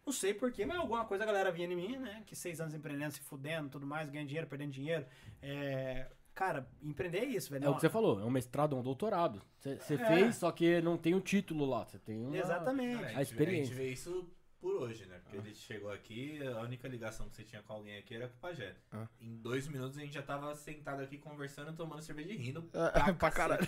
[0.07, 2.23] Não sei porquê, mas alguma coisa a galera vinha em mim, né?
[2.27, 5.07] Que seis anos empreendendo, se fudendo, tudo mais, ganhando dinheiro, perdendo dinheiro.
[5.43, 7.65] É, Cara, empreender é isso, velho.
[7.65, 9.43] É o que você falou, é um mestrado, é um doutorado.
[9.59, 9.99] Você É.
[10.07, 11.85] fez, só que não tem o título lá.
[11.85, 12.39] Você tem uma...
[12.39, 13.05] Exatamente.
[13.17, 13.63] A, experiência.
[13.63, 14.31] a gente vê isso
[14.61, 15.19] por hoje, né?
[15.19, 18.37] Porque ele chegou aqui, a única ligação que você tinha com alguém aqui era com
[18.37, 18.77] o Pajé.
[18.93, 19.09] Ah.
[19.21, 22.69] Em dois minutos a gente já tava sentado aqui conversando, tomando cerveja e rindo.
[23.09, 23.67] É, pra caralho.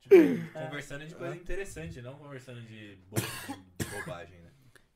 [0.00, 0.14] Tipo,
[0.52, 4.50] conversando de coisa interessante, não conversando de, bo de bobagem, né?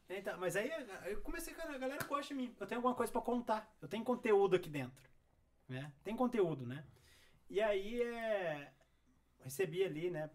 [0.09, 0.71] Então, mas aí
[1.07, 2.55] eu comecei, cara, a galera gosta de mim.
[2.59, 3.75] Eu tenho alguma coisa pra contar.
[3.81, 5.03] Eu tenho conteúdo aqui dentro.
[5.69, 5.93] Né?
[6.03, 6.85] Tem conteúdo, né?
[7.49, 8.73] E aí é.
[9.43, 10.31] Recebi ali, né?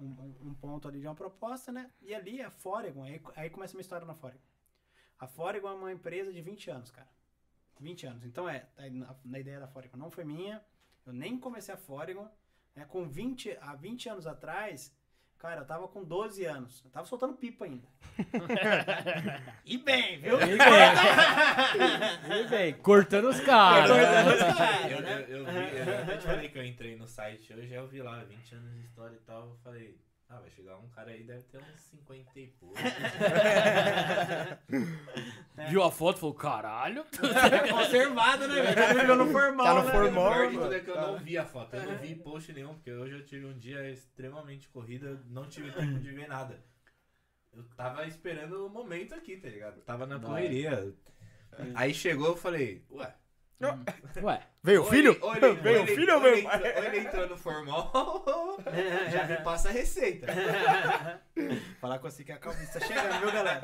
[0.00, 1.90] Um, um- ponto ali de uma proposta, né?
[2.00, 4.42] E ali a Foregon, aí, aí começa uma história na Foregon.
[5.18, 7.08] A Foregon é uma empresa de 20 anos, cara.
[7.78, 8.24] 20 anos.
[8.24, 10.64] Então é, tá na, na ideia da Foregon não foi minha.
[11.04, 12.28] Eu nem comecei a Foregon.
[12.74, 12.84] Né?
[12.86, 14.94] Com 20, há 20 anos atrás,
[15.40, 16.82] cara, eu tava com 12 anos.
[16.84, 17.88] Eu tava soltando pipa ainda.
[19.64, 20.34] e bem, viu?
[20.40, 23.90] E bem, e bem, cortando os caras.
[23.90, 24.90] Cortando os caras.
[24.90, 27.88] Eu, eu, eu vi, eu até te falei que eu entrei no site hoje, eu
[27.88, 29.98] vi lá 20 anos de história e tal, eu falei,
[30.30, 32.76] ah, vai chegar um cara aí, deve ter uns 50 e pouco.
[35.68, 37.04] Viu a foto e falou, caralho.
[37.68, 38.74] Conservado, né, velho?
[38.76, 39.90] Tá vivendo no formal, Tá no né?
[39.92, 40.30] formal.
[40.30, 42.52] O pior de tudo é que eu não vi a foto, eu não vi post
[42.52, 46.62] nenhum, porque hoje eu tive um dia extremamente corrida, não tive tempo de ver nada.
[47.52, 49.80] Eu tava esperando o momento aqui, tá ligado?
[49.80, 50.94] Tava na correria.
[51.74, 53.12] Aí chegou, eu falei, ué.
[54.22, 55.12] Ué, Veio o ou filho?
[55.12, 56.62] ele- ou ele- Veio o filho ou veio o pai?
[56.78, 57.92] Ou ele entrou no formal,
[59.12, 60.26] já me passa a receita.
[61.80, 63.60] Falar com você que a calvície tá chegando, viu, galera?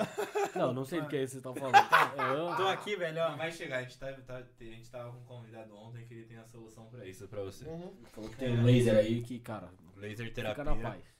[0.54, 2.38] não, não sei do que é isso que vocês estão falando.
[2.50, 3.36] Eu- Tô aqui, velho, ó.
[3.36, 6.24] Vai chegar, a gente, tá, tá- a gente tava com um convidado ontem que ele
[6.24, 7.64] tem a solução pra isso, pra você.
[8.12, 10.64] Falou que tem um laser aí que, cara, Laser fica terapia.
[10.64, 11.15] na paz.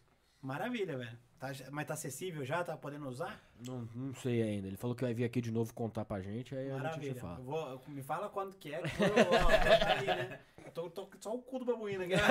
[0.47, 1.18] Maravilha, velho.
[1.40, 2.62] Tá, mas tá acessível já?
[2.62, 3.43] Tá podendo usar?
[3.66, 4.68] Não, não sei ainda.
[4.68, 7.14] Ele falou que vai vir aqui de novo contar pra gente, aí a gente Maravilha.
[7.14, 7.39] te fala.
[7.40, 10.40] Eu vou, me fala quando que é, que eu, ó, vou tá ali, né?
[10.64, 12.12] Eu tô, tô só o cu do babuíno aqui.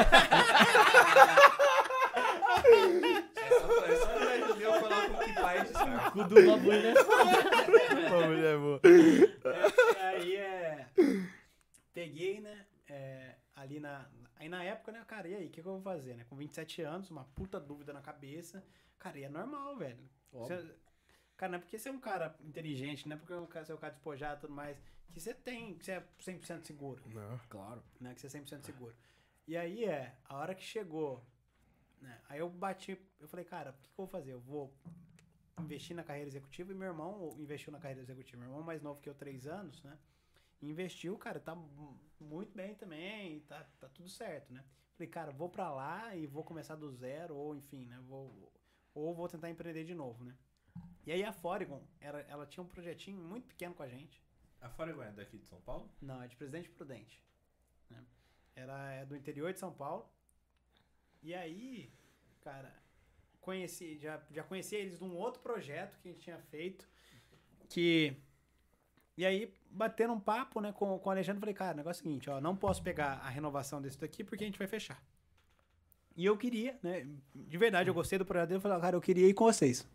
[3.35, 6.11] É só, é eu coloco que pai de descarga.
[6.11, 6.93] Cu do babu, né?
[8.09, 8.81] Pô, mulher boa.
[9.99, 10.87] aí é.
[11.93, 12.65] Peguei, né?
[12.87, 14.05] é, ali na.
[14.37, 16.25] Aí na época, né, cara, e aí, o que, que eu vou fazer, né?
[16.25, 18.63] Com 27 anos, uma puta dúvida na cabeça.
[18.99, 20.09] Cara, e é normal, velho.
[20.31, 20.75] Você-
[21.37, 23.77] cara, não é porque você é um cara inteligente, não é porque você é um
[23.77, 24.77] cara despojado e tudo mais,
[25.11, 27.01] que você tem, que você é 100% seguro.
[27.07, 27.39] Não.
[27.49, 27.81] Claro.
[27.99, 28.13] né?
[28.13, 28.95] Que você é 100% seguro.
[29.47, 31.23] E aí é, a hora que chegou,
[32.01, 32.19] né?
[32.27, 34.33] Aí eu bati, eu falei, cara, o que, que eu vou fazer?
[34.33, 34.73] Eu vou
[35.59, 38.37] investir na carreira executiva e meu irmão investiu na carreira executiva.
[38.41, 39.97] Meu irmão mais novo que eu, três anos, né?
[40.61, 44.63] Investiu, cara, tá mu- muito bem também, tá, tá tudo certo, né?
[44.93, 47.99] Falei, cara, vou pra lá e vou começar do zero, ou enfim, né?
[48.07, 48.51] Vou,
[48.93, 50.35] ou vou tentar empreender de novo, né?
[51.05, 54.23] E aí a Foregon, era, ela tinha um projetinho muito pequeno com a gente.
[54.61, 55.91] A Foregon é daqui de São Paulo?
[56.01, 57.23] Não, é de Presidente Prudente.
[57.89, 58.03] né?
[58.55, 60.09] Era é, do interior de São Paulo.
[61.21, 61.91] E aí,
[62.41, 62.73] cara,
[63.41, 66.87] conheci, já, já conhecia eles de um outro projeto que a gente tinha feito.
[67.69, 68.15] Que.
[69.17, 72.03] E aí, batendo um papo, né, com, com o Alexandre, falei, cara, o negócio é
[72.03, 75.01] o seguinte, ó, não posso pegar a renovação desse daqui porque a gente vai fechar.
[76.17, 79.01] E eu queria, né, de verdade, eu gostei do projeto dele, eu falei, cara, eu
[79.01, 79.87] queria ir com vocês.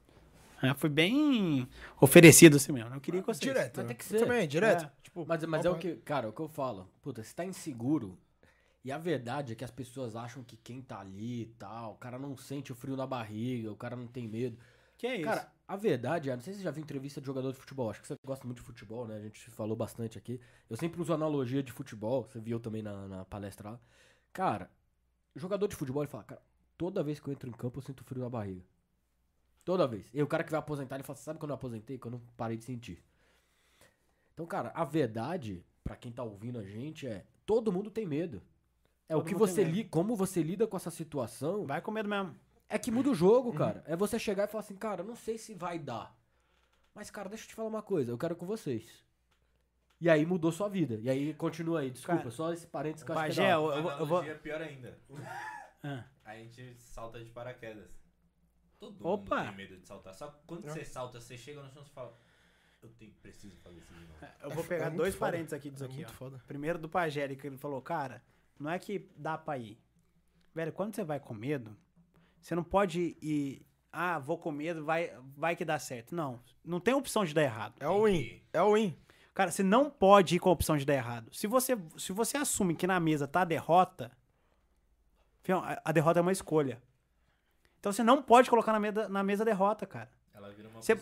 [0.62, 1.66] É, foi bem
[2.00, 3.52] oferecido assim mesmo, né, eu queria ir com vocês.
[3.52, 3.76] Direto.
[3.78, 4.18] Mas tem que ser.
[4.20, 4.84] Também, direto.
[4.84, 4.92] É.
[5.02, 6.88] Tipo, Mas, mas é o que, cara, é o que eu falo.
[7.02, 8.18] Puta, você tá inseguro.
[8.82, 11.96] E a verdade é que as pessoas acham que quem tá ali e tal, o
[11.96, 14.56] cara não sente o frio na barriga, o cara não tem medo.
[14.96, 15.24] Que é isso?
[15.24, 17.88] Cara, a verdade é, não sei se você já viu entrevista de jogador de futebol,
[17.90, 19.16] acho que você gosta muito de futebol, né?
[19.16, 20.40] A gente falou bastante aqui.
[20.68, 23.80] Eu sempre uso analogia de futebol, você viu também na, na palestra lá.
[24.32, 24.68] Cara,
[25.36, 26.42] jogador de futebol, ele fala, cara,
[26.76, 28.64] toda vez que eu entro em campo eu sinto frio na barriga.
[29.64, 30.10] Toda vez.
[30.12, 31.98] E o cara que vai aposentar, ele fala, sabe quando eu aposentei?
[31.98, 33.00] Quando eu parei de sentir.
[34.34, 38.42] Então, cara, a verdade, pra quem tá ouvindo a gente, é todo mundo tem medo.
[39.08, 39.76] É o Todo que mundo você tem medo.
[39.76, 42.34] li, como você lida com essa situação, vai com medo mesmo.
[42.70, 43.14] É que muda o Uhum.
[43.16, 43.82] jogo, cara.
[43.86, 46.16] É você chegar e falar assim, cara, não sei se vai dar.
[46.94, 49.04] Mas, cara, deixa eu te falar uma coisa, eu quero com vocês.
[50.00, 50.94] E aí mudou sua vida.
[51.02, 53.52] E aí continua aí, desculpa, Cara, só esse parênteses que eu acho que é da
[53.52, 53.76] eu, hora.
[53.76, 54.22] eu, vou- eu vou...
[54.24, 54.98] É pior ainda.
[55.82, 56.04] Ah.
[56.26, 57.90] A gente salta de paraquedas.
[58.78, 59.36] Todo Opa!
[59.44, 60.12] mundo tem medo de saltar.
[60.14, 62.14] Só que quando você salta, você chega no chão e fala,
[62.82, 64.14] eu tenho, preciso fazer isso de novo.
[64.42, 65.30] Eu vou pegar É muito dois foda.
[65.32, 66.14] parênteses aqui disso É aqui, muito ó.
[66.14, 66.38] foda.
[66.46, 68.22] Primeiro do Pagéri, que ele falou, cara,
[68.58, 69.78] não é que dá pra ir.
[70.54, 71.74] Velho, quando você vai com medo,
[72.40, 76.14] você não pode ir, ah, vou com medo, vai, vai que dá certo.
[76.14, 77.74] Não, não tem opção de dar errado.
[77.80, 78.40] É o win.
[78.52, 78.96] É o win.
[79.34, 81.32] Cara, você não pode ir com a opção de dar errado.
[81.32, 84.10] Se você, se você assume que na mesa tá a derrota,
[85.48, 86.82] a, a derrota é uma escolha.
[87.78, 90.10] Então você não pode colocar na mesa, na mesa a derrota, cara.
[90.34, 90.94] Ela vira uma Você,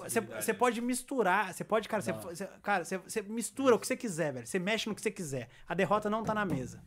[0.52, 0.58] né?
[0.58, 4.46] pode misturar, você pode, cara, você, cara, você, você mistura o que você quiser, velho.
[4.46, 5.48] Você mexe no que você quiser.
[5.66, 6.82] A derrota não tá na mesa.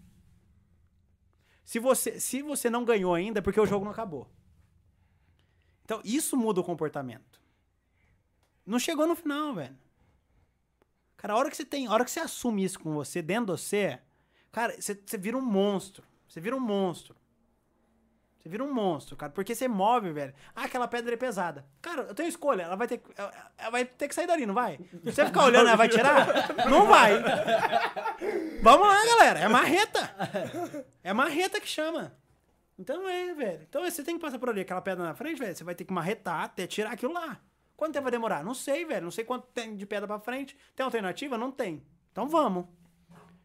[1.64, 4.30] Se você, se você não ganhou ainda, é porque o jogo não acabou.
[5.84, 7.41] Então, isso muda o comportamento.
[8.66, 9.78] Não chegou no final, velho.
[11.18, 13.53] Cara, a hora que você tem, a hora que você assume isso com você, dentro
[13.53, 13.99] de você,
[14.52, 16.03] cara, você, você vira um monstro.
[16.28, 17.16] Você vira um monstro.
[18.41, 19.32] Você vira um monstro, cara.
[19.32, 20.34] Porque você move, velho.
[20.56, 21.64] Ah, aquela pedra é pesada.
[21.80, 22.64] Cara, eu tenho escolha.
[22.64, 24.80] Ela vai ter, ela, vai ter que sair dali, não vai?
[25.03, 26.26] Se você ficar olhando, ela vai tirar?
[26.68, 27.22] Não vai.
[28.64, 29.40] Vamos lá, galera.
[29.41, 30.16] É marreta.
[31.03, 32.16] É marreta que chama.
[32.82, 33.62] Então é, velho.
[33.70, 34.62] Então você tem que passar por ali.
[34.62, 35.56] Aquela pedra na frente, velho.
[35.56, 37.40] Você vai ter que marretar até tirar aquilo lá.
[37.78, 38.44] Quanto tempo vai demorar?
[38.44, 39.03] Não sei, velho.
[39.03, 40.58] Não sei quanto tem de pedra pra frente.
[40.76, 41.38] Tem alternativa?
[41.38, 41.84] Não tem.
[42.12, 42.66] Então vamos.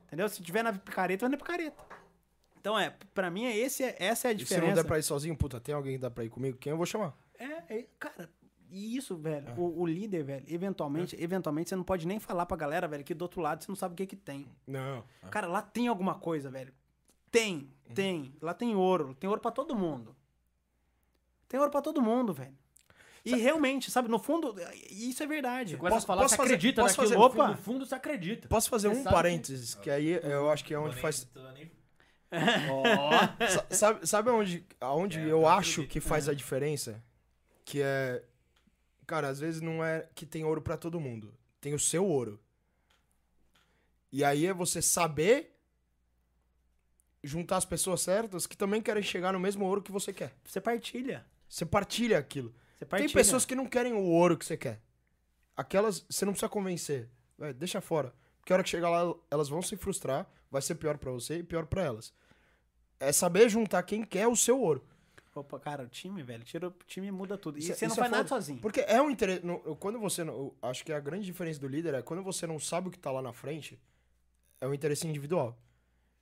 [0.06, 0.28] Entendeu?
[0.28, 1.76] Se tiver na picareta, vai na picareta.
[2.58, 4.66] Então é, pra mim, é esse, essa é a E se diferença.
[4.68, 6.58] não der pra ir sozinho, puta, tem alguém que dá pra ir comigo?
[6.58, 7.16] Quem eu vou chamar?
[7.38, 8.28] É, é, cara,
[8.68, 9.46] e isso, velho.
[9.56, 13.14] O, o líder, velho, eventualmente, eventualmente você não pode nem falar pra galera, velho, que
[13.14, 14.48] do outro lado você não sabe o que que tem.
[14.66, 15.04] Não.
[15.30, 16.72] Cara, lá tem alguma coisa, velho.
[17.38, 18.34] Tem, tem.
[18.40, 19.14] Lá tem ouro.
[19.14, 20.14] Tem ouro pra todo mundo.
[21.48, 22.56] Tem ouro pra todo mundo, velho.
[23.24, 24.54] E realmente, sabe, no fundo,
[24.88, 25.74] isso é verdade.
[25.76, 27.06] Você Posso- a falar, posso você fazer- acredita posso naquilo.
[27.08, 27.36] fazer- no Opa!
[27.48, 28.48] fundo, no fundo, você acredita.
[28.48, 31.28] Posso fazer Você um sabe parênteses, que aí eu acho que é onde nem- faz.
[31.54, 31.70] nem-
[33.70, 35.92] sabe, sabe aonde, aonde É, eu acho acredito.
[35.92, 37.02] que faz a diferença?
[37.64, 38.22] Que é.
[39.06, 41.34] Cara, às vezes não é que tem ouro pra todo mundo.
[41.60, 42.40] Tem o seu ouro.
[44.12, 45.55] E aí é você saber
[47.22, 50.34] juntar as pessoas certas que também querem chegar no mesmo ouro que você quer.
[50.44, 51.26] Você partilha.
[51.48, 52.54] Você partilha aquilo.
[52.78, 53.08] Você partilha.
[53.08, 54.80] Tem pessoas que não querem o ouro que você quer.
[55.56, 57.08] Aquelas, você não precisa convencer.
[57.38, 58.12] Vai, deixa fora.
[58.40, 61.38] Porque a hora que chegar lá, elas vão se frustrar, vai ser pior pra você
[61.38, 62.12] e pior pra elas.
[63.00, 64.84] É saber juntar quem quer o seu ouro.
[65.34, 67.58] Opa, cara, o time, velho, tira, o time muda tudo.
[67.58, 68.40] E Isso é- você não é faz nada foda.
[68.40, 68.60] sozinho.
[68.60, 69.44] Porque é um interesse.
[69.44, 70.24] no- Quando você.
[70.24, 72.98] não- acho que a grande diferença do líder é quando você não sabe o que
[72.98, 73.78] tá lá na frente,
[74.60, 75.58] é um interesse individual.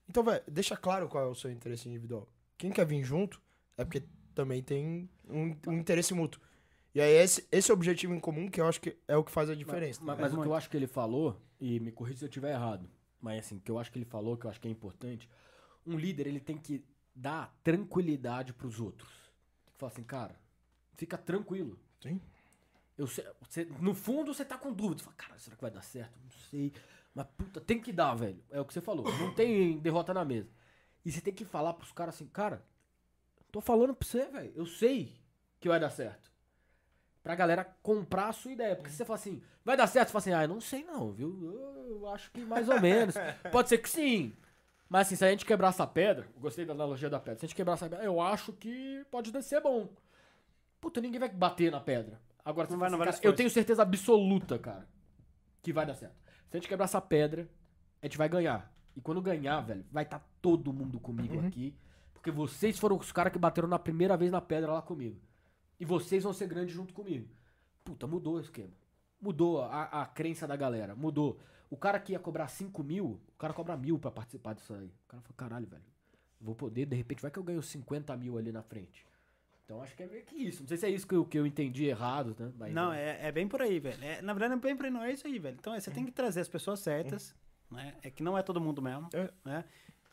[0.09, 2.29] Então, velho, deixa claro qual é o seu interesse individual.
[2.59, 3.41] Quem quer vir junto
[3.77, 4.03] é porque
[4.35, 6.41] também tem um, um interesse mútuo.
[6.95, 9.51] E aí, esse, esse objetivo em comum que eu acho que é o que faz
[9.51, 10.01] a diferença.
[10.03, 10.39] Mas, tá mas ligado?
[10.41, 12.89] o que eu acho que ele falou, e me corrija se eu estiver errado,
[13.21, 15.29] mas assim, o que eu acho que ele falou, que eu acho que é importante,
[15.87, 19.11] um líder ele tem que dar tranquilidade pros outros.
[19.65, 20.39] Tem que falar assim, cara,
[20.97, 21.79] fica tranquilo.
[22.01, 22.21] Sim.
[22.97, 24.99] Eu sei, você- no fundo você tá com dúvida.
[24.99, 26.17] Você fala, cara, será que vai dar certo?
[26.23, 26.73] Não sei.
[27.15, 28.43] Mas puta, tem que dar, velho.
[28.51, 29.05] É o que você falou.
[29.19, 30.51] Não tem derrota na mesa.
[31.05, 32.65] E você tem que falar pros caras assim, cara,
[33.53, 34.53] tô falando pra você, velho.
[34.57, 35.15] Eu sei
[35.61, 36.33] que vai dar certo.
[37.23, 38.75] Pra galera comprar a sua ideia.
[38.75, 40.85] Porque se você fala assim, vai dar certo, você fala assim, ah, eu não sei
[40.85, 41.39] não, viu?
[41.43, 43.15] Eu, eu acho que mais ou menos.
[43.53, 44.35] Pode ser que sim.
[44.89, 47.49] Mas assim, se a gente quebrar essa pedra, gostei da analogia da pedra, se a
[47.49, 49.89] gente quebrar essa pedra, eu acho que pode ser bom.
[50.81, 52.21] Puta, ninguém vai bater na pedra.
[52.45, 54.87] Agora, Não você vai, não assim, vai cara, eu tenho certeza absoluta, cara,
[55.63, 56.24] que vai dar certo.
[56.51, 57.49] Se a gente quebrar essa pedra,
[58.03, 58.73] a gente vai ganhar.
[58.97, 61.47] E quando ganhar, velho, vai estar todo mundo comigo Uhum.
[61.47, 61.75] aqui.
[62.13, 65.21] Porque vocês foram os caras que bateram na primeira vez na pedra lá comigo.
[65.79, 67.29] E vocês vão ser grandes junto comigo.
[67.83, 68.73] Puta, mudou o esquema.
[69.21, 70.95] Mudou a, a crença da galera.
[70.95, 71.39] Mudou.
[71.69, 74.87] O cara que ia cobrar 5 mil, o cara cobra mil pra participar disso aí.
[74.87, 75.83] O cara fala, caralho, velho.
[76.41, 79.05] Vou poder, de repente, vai que eu ganho 50 mil ali na frente.
[79.65, 80.61] Então acho que é meio que isso.
[80.63, 82.53] Não sei se é isso que eu, que eu entendi errado, né?
[82.59, 84.03] Mas, Não, é, é bem por aí, velho.
[84.05, 85.57] É, na verdade, é bem por aí, não é isso aí, velho.
[85.59, 87.35] Então, é, você tem que trazer as pessoas certas,
[87.71, 87.95] né?
[88.03, 89.31] É que não é todo mundo mesmo, É.
[89.45, 89.65] né?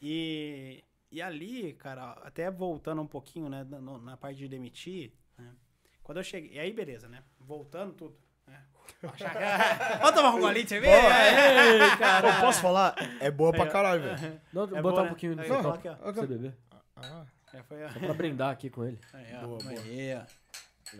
[0.01, 5.51] E, e ali, cara, até voltando um pouquinho, né, na, na parte de demitir, né?
[6.01, 6.53] Quando eu cheguei...
[6.53, 7.21] E aí, beleza, né?
[7.39, 8.15] Voltando tudo,
[8.47, 8.63] né?
[9.01, 9.17] Vamos
[10.15, 10.93] tomar um golinho de cerveja?
[10.93, 12.35] Ei, cara.
[12.35, 12.95] Eu posso falar?
[13.19, 14.41] É boa pra caralho, velho.
[14.51, 15.07] É botar boa, um né?
[15.09, 16.11] pouquinho copo aqui, ó.
[16.11, 16.57] você beber.
[16.95, 17.89] Ah, É, foi, ó.
[17.89, 18.99] Só pra brindar aqui com ele.
[19.13, 19.47] Aí, ó.
[19.47, 20.27] Boa, boa.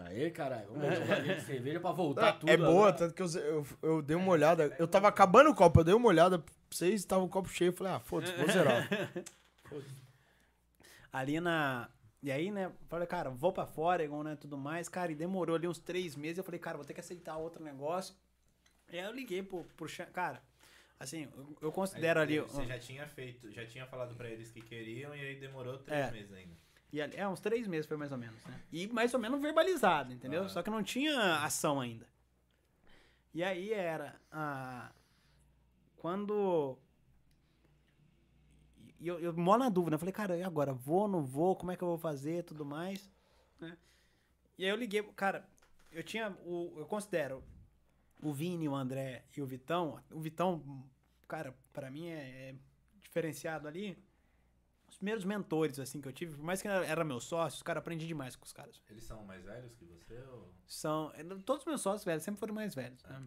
[0.08, 2.50] Aí, caralho, vamos um galinho de cerveja pra voltar tudo.
[2.50, 2.94] é boa, agora.
[2.94, 4.74] tanto que eu, eu, eu dei uma olhada.
[4.80, 7.70] Eu tava acabando o copo, eu dei uma olhada pra vocês, tava o copo cheio.
[7.70, 8.88] Eu falei, ah, foda-se, vou zerar.
[11.12, 11.90] ali na.
[12.24, 14.88] E aí, né, falei, cara, vou pra Foregon, né, tudo mais.
[14.88, 16.38] Cara, e demorou ali uns três meses.
[16.38, 18.14] Eu falei, cara, vou ter que aceitar outro negócio.
[18.92, 20.40] E aí eu liguei pro, pro Chan- Cara,
[21.02, 22.40] assim, eu, eu considero Aí, ali.
[22.40, 26.08] Você já tinha feito, já tinha falado pra eles que queriam e aí demorou três
[26.08, 26.12] É.
[26.12, 26.54] meses ainda.
[26.94, 28.62] E ali, é, uns três meses foi mais ou menos, né?
[28.72, 30.44] E mais ou menos verbalizado, entendeu?
[30.44, 30.50] Ah.
[30.50, 32.06] Só que não tinha ação ainda.
[33.34, 34.20] E aí era.
[34.32, 34.92] ah,
[35.96, 36.78] quando.
[39.00, 40.74] E eu, eu mó na dúvida, eu falei, cara, e agora?
[40.74, 41.56] Vou, não vou?
[41.56, 42.44] Como é que eu vou fazer?
[42.44, 43.10] Tudo mais.
[43.60, 43.78] né?
[44.58, 45.48] E aí eu liguei, cara,
[45.92, 46.30] eu tinha.
[46.46, 47.42] O, eu considero
[48.22, 50.00] o Vini, o André e o Vitão.
[50.12, 50.86] O Vitão,
[51.32, 52.56] cara, pra mim é, é
[53.02, 53.98] diferenciado ali
[54.90, 57.80] os primeiros mentores, assim, que eu tive, por mais que era, era meu sócio, cara,
[57.80, 58.82] aprendi demais com os caras.
[58.90, 60.54] Eles são mais velhos que você ou...
[60.68, 61.10] São.
[61.16, 63.02] eh, Todos os meus sócios, velho, sempre foram mais velhos.
[63.04, 63.26] né?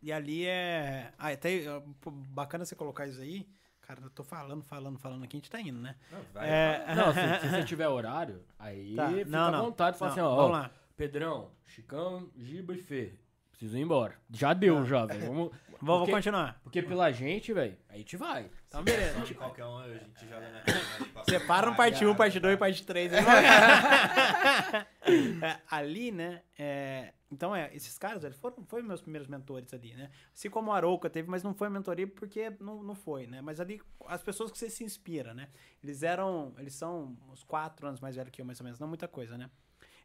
[0.00, 1.12] E ali é.
[1.18, 1.60] Ah, até
[2.00, 3.46] pô, bacana você colocar isso aí.
[3.82, 5.94] Cara, eu tô falando, falando, falando aqui, a gente tá indo, né?
[6.10, 6.48] Não, vai.
[6.48, 9.64] É, Não, se, se você tiver horário, aí Tá, fica não, à não.
[9.66, 9.98] vontade.
[9.98, 10.70] Fala Não, assim, ó, vamos ó, lá.
[10.96, 13.18] Pedrão, Chicão, Giba e Fê.
[13.62, 14.16] Preciso ir embora.
[14.28, 15.26] Já deu, já, velho.
[15.26, 15.52] Vamos...
[15.82, 16.60] Vou, vou Porque- continuar.
[16.62, 18.48] Porque pela gente, velho, a gente vai.
[18.68, 19.18] Então, beleza.
[19.20, 22.54] De qualquer um, a gente joga na na- Separa um parte 1, cara, parte 2
[22.54, 22.58] tá.
[22.58, 23.12] parte 3.
[25.68, 26.40] ali, né?
[26.56, 30.08] é, então, é, esses caras, velho, foram, foram meus primeiros mentores ali, né?
[30.32, 33.42] Assim como o Arouca teve, mas não foi mentoria porque não, não foi, né?
[33.42, 35.48] Mas ali, as pessoas que você se inspira, né?
[35.82, 38.86] Eles eram, eles são uns quatro anos mais velhos que eu, mais ou menos, não
[38.86, 39.50] muita coisa, né?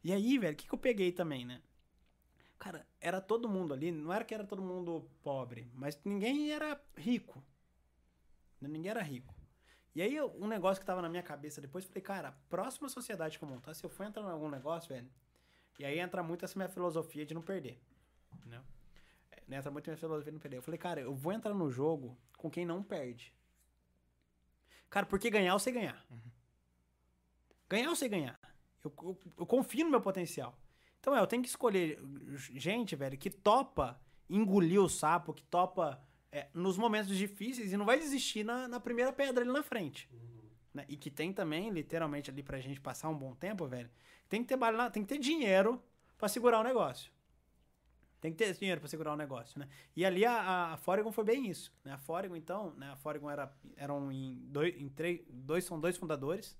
[0.03, 1.61] E aí, velho, o que, que eu peguei também, né?
[2.59, 6.81] Cara, era todo mundo ali, não era que era todo mundo pobre, mas ninguém era
[6.95, 7.43] rico.
[8.59, 9.33] Ninguém era rico.
[9.93, 12.89] E aí, um negócio que tava na minha cabeça depois, eu falei, cara, a próxima
[12.89, 15.09] sociedade que eu montar, se eu for entrar em algum negócio, velho,
[15.79, 17.79] e aí entra muito essa minha filosofia de não perder,
[18.33, 18.61] entendeu?
[19.31, 20.57] É, Entra muito minha filosofia de não perder.
[20.57, 23.33] Eu falei, cara, eu vou entrar no jogo com quem não perde.
[24.89, 26.05] Cara, porque ganhar eu sei ganhar.
[27.69, 28.39] Ganhar eu sei ganhar.
[28.83, 30.57] Eu, eu, eu confio no meu potencial.
[30.99, 31.99] Então, é, eu tenho que escolher
[32.35, 33.99] gente, velho, que topa
[34.29, 36.01] engolir o sapo, que topa
[36.31, 40.09] é, nos momentos difíceis e não vai desistir na, na primeira pedra ali na frente.
[40.73, 40.85] Né?
[40.89, 43.89] E que tem também, literalmente, ali pra gente passar um bom tempo, velho,
[44.27, 45.81] tem que ter, bala- tem que ter dinheiro
[46.17, 47.11] pra segurar o negócio.
[48.19, 49.69] Tem que ter dinheiro pra segurar o negócio, né?
[49.95, 51.93] E ali a, a, Foregon foi bem isso, né?
[51.93, 52.89] A Foregon, então, né?
[52.91, 56.57] A Foregon era, eram em dois, em três, dois, são dois fundadores?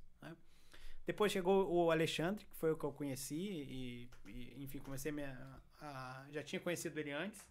[1.07, 5.33] Depois chegou o Alexandre, que foi o que eu conheci e, e, enfim, comecei minha,
[5.81, 7.41] a, já tinha conhecido ele antes.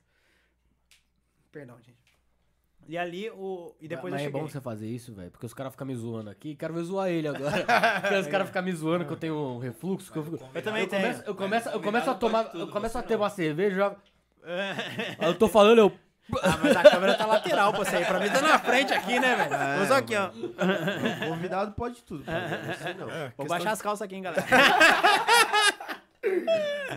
[1.51, 2.15] Perdão, gente.
[2.87, 4.41] E ali, o, e depois Mas eu é cheguei.
[4.43, 6.55] bom você fazer isso, velho, porque os caras ficam me zoando aqui.
[6.55, 7.65] Quero ver zoar ele agora.
[8.03, 10.12] porque os caras ficam me zoando que eu tenho um refluxo.
[10.12, 11.03] Que eu, fico- Eu também eu tenho.
[11.03, 12.55] começo, eu começo, eu começo a tomar.
[12.55, 13.23] eu começo a ter não.
[13.23, 13.97] uma cerveja.
[15.20, 15.93] eu tô falando, eu.
[16.43, 18.05] Ah, mas a câmera tá lateral pra você aí.
[18.05, 19.55] Pra mim tá na frente aqui, né, velho?
[19.55, 20.28] É, Vou só aqui, ó.
[20.28, 22.24] O convidado pode tudo.
[22.24, 22.74] Fazer.
[22.74, 23.07] Você não.
[23.36, 24.44] Vou baixar as calças aqui, hein, galera.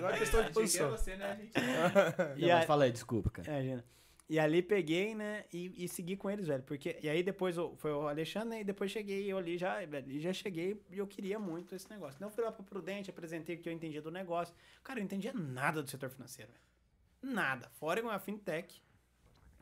[0.01, 0.89] Não é questão de A é posição.
[0.91, 1.31] você, né?
[1.31, 1.51] A gente
[2.41, 3.51] E Não, a- aí, desculpa, cara.
[3.51, 3.85] É, Gina.
[4.31, 6.61] E ali peguei, né, e, e segui com eles, velho.
[6.61, 9.83] Porque, e aí depois o- foi o Alexandre, né, e depois cheguei, eu ali já,
[9.85, 12.15] velho, e já cheguei e eu queria muito esse negócio.
[12.15, 14.53] Então eu fui lá pro Prudente, apresentei o que eu entendia do negócio.
[14.83, 17.33] Cara, eu não entendia nada do setor financeiro, velho.
[17.35, 17.71] Nada.
[17.79, 18.83] Fora uma fintech.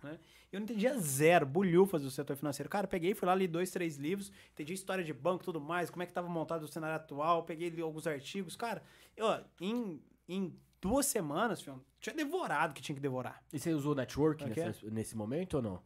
[0.07, 0.19] Né?
[0.51, 2.69] Eu não entendia zero, bulhufas do setor financeiro.
[2.69, 5.89] Cara, peguei, fui lá, li dois, três livros, entendi história de banco e tudo mais,
[5.89, 8.55] como é que tava montado o cenário atual, peguei li alguns artigos.
[8.55, 8.81] Cara,
[9.15, 9.27] eu,
[9.59, 13.43] em, em duas semanas, filho, tinha devorado o que tinha que devorar.
[13.51, 14.63] E você usou network Ok.
[14.63, 15.81] nessa- nesse momento ou não?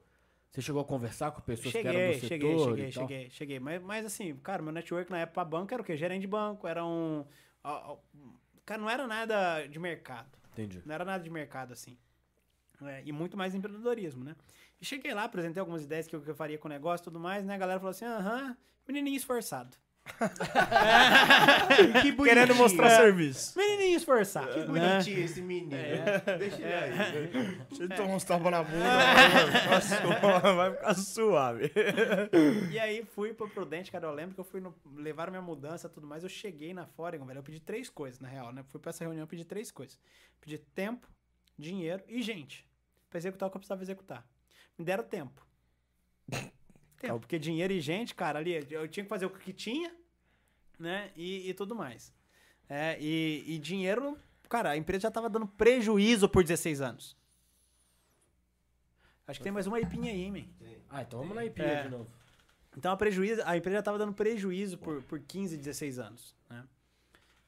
[0.51, 3.59] Você chegou a conversar com pessoas que eram Cheguei, do setor cheguei, cheguei, cheguei, cheguei.
[3.59, 5.95] Mas, mas assim, cara, meu network na época banco era o quê?
[5.95, 7.25] Gerente de banco, era um.
[8.65, 10.29] Cara, não era nada de mercado.
[10.51, 10.81] Entendi.
[10.85, 11.97] Não era nada de mercado assim.
[12.87, 14.35] É, e muito mais empreendedorismo, né?
[14.79, 17.05] E cheguei lá, apresentei algumas ideias que eu, que eu faria com o negócio e
[17.05, 17.55] tudo mais, né?
[17.55, 18.55] A galera falou assim, aham,
[18.87, 19.77] menininho esforçado.
[22.01, 22.23] Que bonitinho.
[22.23, 23.57] Querendo mostrar serviço.
[23.57, 24.51] Menininho esforçado.
[24.51, 24.65] Que né?
[24.65, 25.71] bonitinho esse menino.
[26.39, 27.61] Deixa ele aí.
[27.69, 31.71] Você toma uns tapas na bunda, vai ficar suave, vai ficar suave.
[32.71, 35.87] E aí fui pro Prudente, cara, eu lembro que eu fui no, levaram minha mudança
[35.87, 38.63] e tudo mais, eu cheguei na Foreign, velho, eu pedi três coisas, na real, né?
[38.69, 39.99] Fui pra essa reunião, eu pedi três coisas.
[40.39, 41.07] Pedi tempo,
[41.57, 42.65] dinheiro e gente.
[43.11, 44.25] Pra executar o que eu precisava executar.
[44.77, 45.45] Me deram tempo.
[46.97, 49.93] tempo, porque dinheiro e gente, cara, ali, eu tinha que fazer o que tinha,
[50.79, 51.11] né?
[51.15, 52.11] E, e tudo mais.
[52.69, 54.17] É, e, e dinheiro,
[54.49, 57.17] cara, a empresa já tava dando prejuízo por 16 anos.
[59.27, 60.67] Acho que tem mais uma ipinha aí, hein, man.
[60.89, 61.83] Ah, então vamos na IP É.
[61.83, 62.09] de novo.
[62.77, 66.35] Então a, prejuízo, a empresa estava dando prejuízo por, por 15, 16 anos.
[66.49, 66.63] Né?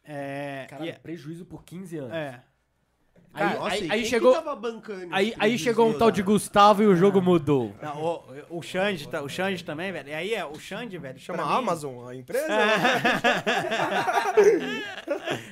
[0.04, 2.14] É, Caralho, e- prejuízo por 15 anos.
[2.14, 2.44] é,
[3.34, 6.12] Aí, Nossa, aí, e aí quem chegou, Que tava bancando aí, aí chegou um tal
[6.12, 6.22] de?
[6.22, 7.74] Gustavo e o jogo mudou.
[7.82, 8.00] não,
[8.50, 10.10] o, o Xande, o Xande também, velho.
[10.10, 12.46] E aí é, o Xande, velho, chama Amazon, a empresa?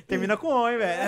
[0.07, 1.01] Termina com O, hein, velho.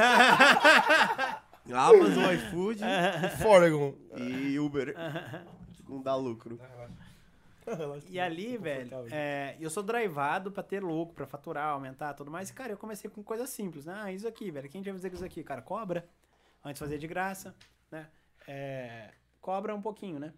[1.73, 2.81] Amazon, iFood
[3.41, 3.93] Foregon.
[4.17, 4.95] e Uber.
[5.87, 6.59] Não dá lucro.
[8.09, 12.49] E ali, velho, é, eu sou drivado pra ter lucro, pra faturar, aumentar, tudo mais.
[12.49, 13.95] E, cara, eu comecei com coisas simples, né?
[14.03, 14.67] Ah, isso aqui, velho.
[14.67, 15.43] Quem já fazer isso aqui?
[15.43, 16.05] Cara, cobra.
[16.64, 17.56] Antes fazia de graça,
[17.91, 18.10] né?
[18.48, 20.34] É, cobra um pouquinho, né?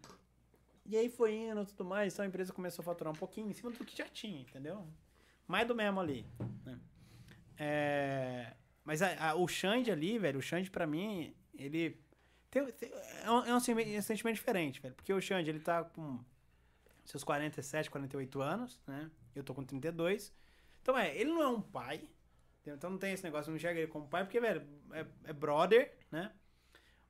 [0.86, 2.14] E aí foi indo e tudo mais.
[2.14, 4.88] Então a empresa começou a faturar um pouquinho em cima do que já tinha, entendeu?
[5.48, 6.26] Mais do mesmo ali,
[6.64, 6.80] né?
[7.58, 8.54] É,
[8.84, 12.00] mas a- a- o Xande ali, velho, o Xande pra mim, ele...
[12.52, 12.92] tem- tem-
[13.24, 14.94] é, um, é um é sentimento diferente, velho.
[14.96, 16.20] Porque o Xande, ele tá com
[17.06, 19.10] seus 47, 48 anos, né?
[19.36, 20.34] Eu tô com 32.
[20.82, 22.10] Então, é, ele não é um pai.
[22.74, 25.92] Então não tem esse negócio, não enxerga ele como pai, porque, velho, é, é brother,
[26.12, 26.32] né?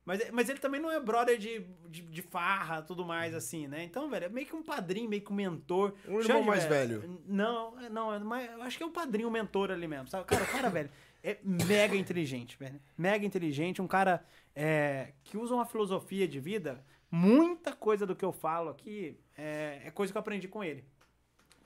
[0.04, 3.82] Mas, mas ele também não é brother de, de, de farra, tudo mais, assim, né?
[3.82, 5.94] Então, velho, é meio que um padrinho, meio que um mentor.
[6.06, 7.20] Um irmão Xande, mais velho.
[7.26, 10.06] Não, é- não, é mais- eu acho que é um padrinho, um mentor ali mesmo,
[10.06, 10.24] sabe?
[10.24, 10.90] Cara, o cara, velho,
[11.24, 12.80] é mega inteligente, velho.
[12.96, 14.24] Mega inteligente, um cara
[14.54, 16.84] é, que usa uma filosofia de vida.
[17.10, 20.84] Muita coisa do que eu falo aqui é, é coisa que eu aprendi com ele.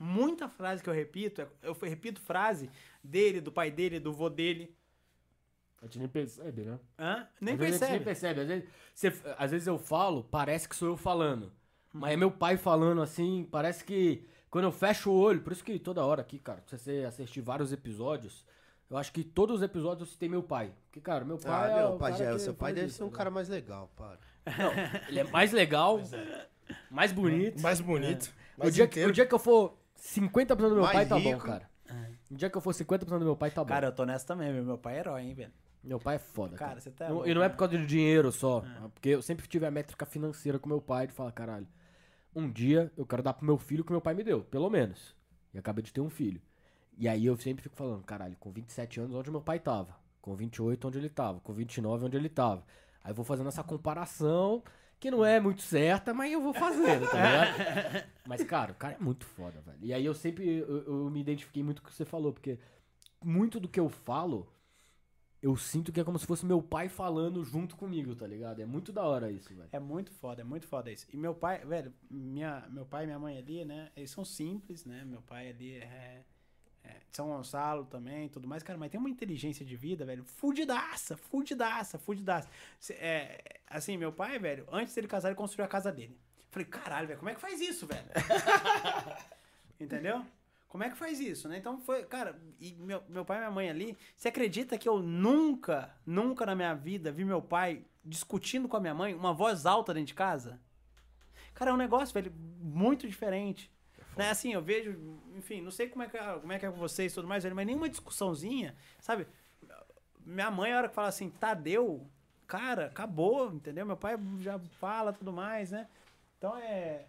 [0.03, 2.71] Muita frase que eu repito, é- eu repito frase
[3.05, 4.75] dele, do pai dele, do vô dele.
[5.83, 6.79] A gente nem percebe, né?
[6.99, 7.27] Hã?
[7.41, 8.41] Nem às vezes a gente percebe.
[8.41, 8.41] nem percebe.
[8.41, 11.53] Às vezes, você- às vezes eu falo, parece que sou eu falando.
[11.93, 15.63] Mas é meu pai falando assim, parece que quando eu fecho o olho, por isso
[15.65, 18.45] que toda hora aqui, cara, se você assistir vários episódios,
[18.89, 20.73] eu acho que todos os episódios eu citei meu pai.
[20.87, 22.87] Porque, cara, meu pai Ah, é não, o cara Pajé, o que seu pai deve
[22.89, 24.19] isso, ser um tá cara mais legal, para.
[24.47, 25.09] ligado?
[25.09, 26.01] Ele é mais legal,
[26.91, 27.61] mais bonito.
[27.61, 28.33] Mais bonito.
[28.57, 31.17] O Mais dia, que- o dia que eu for 50% do meu Mais pai, tá
[31.17, 31.31] rico.
[31.31, 31.71] bom, cara.
[32.31, 33.69] O dia que eu for 50% do meu pai, tá bom.
[33.69, 34.65] Cara, eu tô nessa também, meu.
[34.65, 35.53] Meu pai é herói, hein, velho.
[35.83, 36.71] Meu pai é foda, cara.
[36.71, 38.63] Cara, você tá Não- louco, e não é por causa de dinheiro só.
[38.95, 41.67] Porque eu sempre tive a métrica financeira com meu pai de falar, caralho,
[42.35, 44.69] um dia eu quero dar pro meu filho o que meu pai me deu, pelo
[44.71, 45.17] menos.
[45.53, 46.41] E acabei de ter um filho.
[46.97, 49.97] E aí eu sempre fico falando, caralho, com 27 anos onde meu pai tava.
[50.21, 51.41] Com 28 onde ele tava.
[51.41, 52.63] Com 29 onde ele tava.
[53.03, 54.63] Aí eu vou fazendo essa comparação,
[55.01, 58.07] que não é muito certa, mas eu vou fazendo, tá ligado?
[58.29, 59.79] mas, cara, o cara é muito foda, velho.
[59.81, 62.59] E aí eu sempre, eu, eu me identifiquei muito com o que você falou, porque
[63.25, 64.47] muito do que eu falo,
[65.43, 68.61] eu sinto que é como se fosse meu pai falando junto comigo, tá ligado?
[68.61, 69.71] É muito da hora isso, velho.
[69.73, 71.07] É muito foda, é muito foda isso.
[71.11, 73.91] E meu pai, velho, minha, meu pai e minha mãe ali, né?
[73.97, 75.03] Eles são simples, né?
[75.07, 76.23] Meu pai ali é,
[76.85, 78.63] é São Gonçalo também tudo mais.
[78.63, 82.49] Cara, mas tem uma inteligência de vida, velho, fudidaça, fudidaça, fudidaça.
[82.91, 86.19] É, assim, meu pai, velho, antes dele casar, ele construiu a casa dele.
[86.51, 88.05] Falei, caralho, velho, como é que faz isso, velho?
[89.79, 90.25] Entendeu?
[90.69, 91.59] Como é que faz isso, né?
[91.59, 95.01] Então foi, cara, e meu, meu pai e minha mãe ali, você acredita que eu
[95.01, 99.67] nunca, nunca na minha vida vi meu pai discutindo com a minha mãe, uma voz
[99.67, 100.61] alta dentro de casa?
[101.55, 103.71] Cara, é um negócio, velho, muito diferente.
[104.21, 104.31] Né?
[104.31, 104.97] Assim, eu vejo,
[105.37, 107.29] enfim, não sei como é que é, como é, que é com vocês e tudo
[107.29, 109.27] mais, mas nenhuma discussãozinha, sabe?
[110.25, 112.07] Minha mãe, a hora que fala assim, Tadeu,
[112.47, 113.87] cara, acabou, entendeu?
[113.87, 115.89] Meu pai já fala tudo mais, né?
[116.39, 117.07] Então é.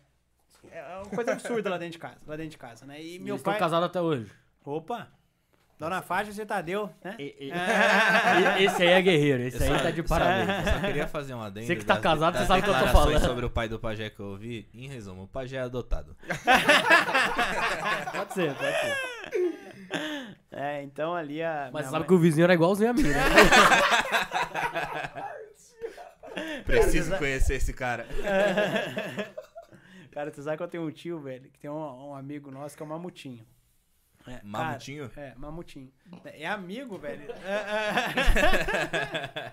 [0.71, 3.01] É uma coisa absurda lá dentro de casa, lá dentro de casa, né?
[3.01, 3.55] E meu Eles pai.
[3.55, 4.31] estão casados até hoje.
[4.63, 5.11] Opa!
[5.81, 7.15] Dona Faixa, você Tadeu, né?
[7.17, 10.47] E- e- esse aí é guerreiro, esse aí tá de parabéns.
[10.67, 11.65] Eu só queria fazer um adendo.
[11.65, 13.19] Você que tá das- casado, das você sabe o que eu tô falando.
[13.25, 14.69] sobre o pai do pajé que eu ouvi.
[14.75, 16.15] Em resumo, o pajé é adotado.
[18.11, 18.97] Pode ser, pode ser.
[20.51, 21.71] É, então ali a.
[21.73, 23.17] Mas sabe mãe- que o vizinho era igualzinho a mim, né?
[26.65, 28.05] Preciso conhecer esse cara.
[30.11, 32.75] Cara, você sabe que eu tenho um tio, velho, que tem um, um amigo nosso
[32.75, 33.45] que é o Mamutinho.
[34.27, 35.11] É, cara, Mamutinho?
[35.15, 35.91] é, Mamutinho.
[36.25, 37.31] É amigo, velho.
[37.43, 37.55] É,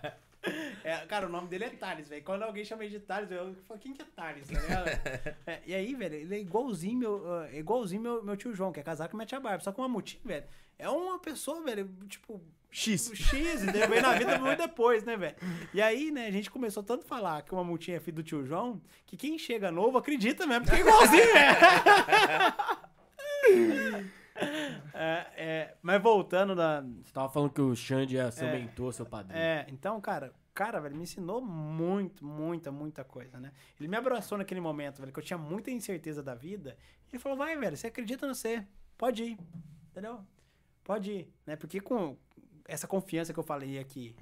[0.08, 0.12] é.
[0.84, 2.22] É, cara, o nome dele é Thales, velho.
[2.22, 4.84] Quando alguém chama ele de Thales, eu falo, quem que é Thales, tá?
[5.46, 8.80] É, e aí, velho, ele é igualzinho meu, é igualzinho meu, meu tio João, que
[8.80, 9.62] é casado com minha tia Bárbara.
[9.62, 10.44] Só que o Mamutim, velho,
[10.78, 12.40] é uma pessoa, velho, tipo,
[12.70, 13.08] X.
[13.10, 13.88] o X, entendeu?
[13.88, 15.36] Veio na vida muito depois, né, velho?
[15.74, 18.22] E aí, né, a gente começou tanto a falar que uma multinha é filho do
[18.22, 21.56] tio João, que quem chega novo acredita mesmo, porque é igualzinho, velho.
[24.94, 26.80] É, é, mas voltando da.
[26.80, 28.58] Você tava falando que o Xande é seu É.
[28.58, 29.38] mentor, seu padrinho.
[29.38, 33.52] É, então, cara, cara, velho, me ensinou muito, muita, muita coisa, né?
[33.78, 36.76] Ele me abraçou naquele momento, velho, que eu tinha muita incerteza da vida.
[37.06, 38.66] E ele falou, vai, velho, você acredita no você,
[38.96, 39.38] pode ir,
[39.90, 40.24] entendeu?
[40.82, 41.54] Pode ir, né?
[41.54, 42.16] Porque com
[42.64, 44.16] essa confiança que eu falei aqui,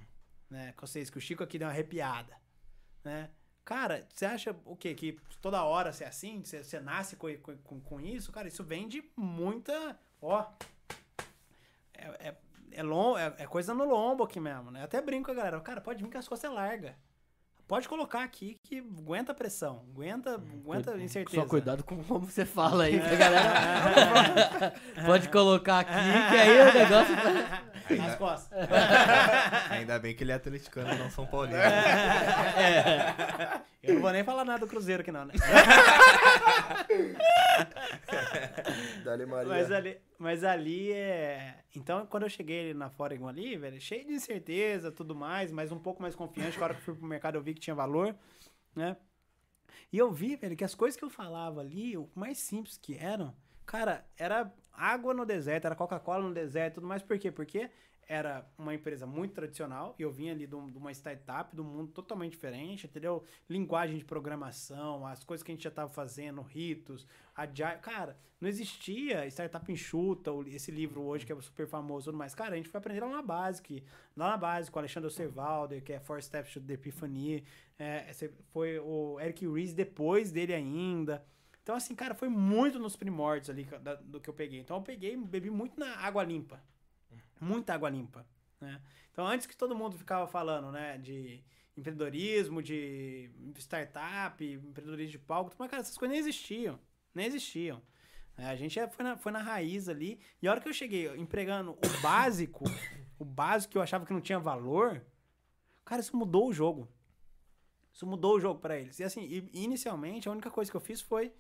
[0.50, 2.34] né, com vocês, que o Chico aqui deu uma arrepiada,
[3.02, 3.30] né?
[3.64, 4.94] Cara, você acha o quê?
[4.94, 6.44] Que toda hora você é assim?
[6.44, 7.26] Você, você nasce com,
[7.64, 8.30] com, com isso?
[8.30, 9.98] Cara, isso vem de muita.
[10.20, 10.44] Ó.
[11.94, 12.34] É, é,
[12.72, 14.80] é, lom, é, é coisa no lombo aqui mesmo, né?
[14.80, 15.60] Eu até brinco com a galera.
[15.60, 16.96] Cara, pode vir que as costas é larga.
[17.66, 19.84] Pode colocar aqui que aguenta a pressão.
[19.90, 21.42] Aguenta, aguenta a incerteza.
[21.42, 24.74] Só cuidado com como você fala aí, pra galera.
[25.04, 27.16] Pode colocar aqui, que aí o negócio.
[27.90, 28.58] Nas costas.
[29.70, 31.58] Ainda bem que ele é atleticano, não São Paulino.
[33.82, 35.34] Eu não vou nem falar nada do Cruzeiro aqui, não, né?
[39.04, 39.48] Dali Maria.
[39.48, 41.60] Mas ali, mas ali é.
[41.74, 45.78] Então, quando eu cheguei na Foregon ali, velho, cheio de incerteza tudo mais, mas um
[45.78, 46.58] pouco mais confiante.
[46.58, 48.16] Na hora que eu fui pro mercado, eu vi que tinha valor,
[48.74, 48.96] né?
[49.92, 52.96] E eu vi, velho, que as coisas que eu falava ali, o mais simples que
[52.96, 53.32] eram,
[53.64, 57.02] cara, era água no deserto, era Coca-Cola no deserto e tudo mais.
[57.02, 57.30] Por quê?
[57.30, 57.70] Porque
[58.08, 61.64] era uma empresa muito tradicional e eu vinha ali de um- uma startup, de um
[61.64, 63.24] mundo totalmente diferente, entendeu?
[63.50, 67.04] Linguagem de programação, as coisas que a gente já estava fazendo, ritos,
[67.34, 67.78] agile.
[67.82, 72.32] Cara, não existia startup enxuta, esse livro hoje que é super famoso tudo mais.
[72.32, 73.82] Cara, a gente foi aprender lá na base, que,
[74.16, 77.42] lá na base com o Alexandre Osterwalder, que é Four Steps to the Epiphany,
[77.76, 78.12] é,
[78.52, 81.24] foi o Eric Ries depois dele ainda.
[81.66, 84.60] Então, assim, cara, foi muito nos primórdios ali da- do que eu peguei.
[84.60, 86.62] Então, eu peguei, bebi muito na água limpa.
[87.40, 88.24] Muita água limpa,
[88.60, 88.80] né?
[89.10, 91.42] Então, antes que todo mundo ficava falando, né, de
[91.76, 96.78] empreendedorismo, de startup, empreendedorismo de palco, mas, cara, essas coisas nem existiam.
[97.12, 97.82] Nem existiam.
[98.38, 100.20] É, a gente é- foi na, foi na raiz ali.
[100.40, 102.62] E a hora que eu cheguei empregando o básico,
[103.18, 105.04] o básico que eu achava que não tinha valor,
[105.84, 106.88] cara, isso mudou o jogo.
[107.92, 109.00] Isso mudou o jogo pra eles.
[109.00, 111.34] E assim, inicialmente, a única coisa que eu fiz foi,